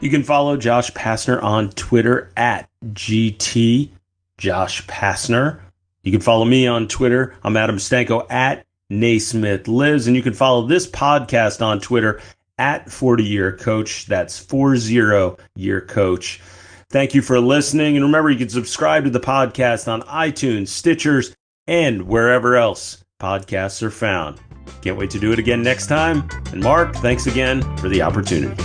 You 0.00 0.08
can 0.08 0.22
follow 0.22 0.56
Josh 0.56 0.90
Pastner 0.92 1.42
on 1.42 1.70
Twitter 1.70 2.32
at 2.36 2.70
GT 2.84 3.90
Josh 4.38 4.86
Pastner. 4.86 5.60
You 6.02 6.12
can 6.12 6.22
follow 6.22 6.46
me 6.46 6.66
on 6.66 6.88
Twitter. 6.88 7.36
I'm 7.44 7.56
Adam 7.58 7.76
Stanco 7.76 8.24
at 8.30 8.64
Naismith 8.90 9.68
Lives, 9.68 10.06
and 10.06 10.16
you 10.16 10.22
can 10.22 10.34
follow 10.34 10.66
this 10.66 10.86
podcast 10.86 11.64
on 11.64 11.80
Twitter 11.80 12.20
at 12.58 12.90
40 12.90 13.24
Year 13.24 13.56
Coach. 13.56 14.06
That's 14.06 14.38
40 14.38 15.36
Year 15.56 15.80
Coach. 15.80 16.40
Thank 16.90 17.14
you 17.14 17.22
for 17.22 17.40
listening. 17.40 17.96
And 17.96 18.04
remember, 18.04 18.30
you 18.30 18.38
can 18.38 18.48
subscribe 18.48 19.04
to 19.04 19.10
the 19.10 19.20
podcast 19.20 19.86
on 19.86 20.02
iTunes, 20.02 20.68
Stitchers, 20.68 21.34
and 21.66 22.02
wherever 22.02 22.56
else 22.56 23.04
podcasts 23.20 23.82
are 23.82 23.90
found. 23.90 24.40
Can't 24.82 24.98
wait 24.98 25.10
to 25.10 25.20
do 25.20 25.32
it 25.32 25.38
again 25.38 25.62
next 25.62 25.86
time. 25.86 26.28
And 26.52 26.62
Mark, 26.62 26.94
thanks 26.96 27.26
again 27.26 27.62
for 27.76 27.88
the 27.88 28.02
opportunity. 28.02 28.60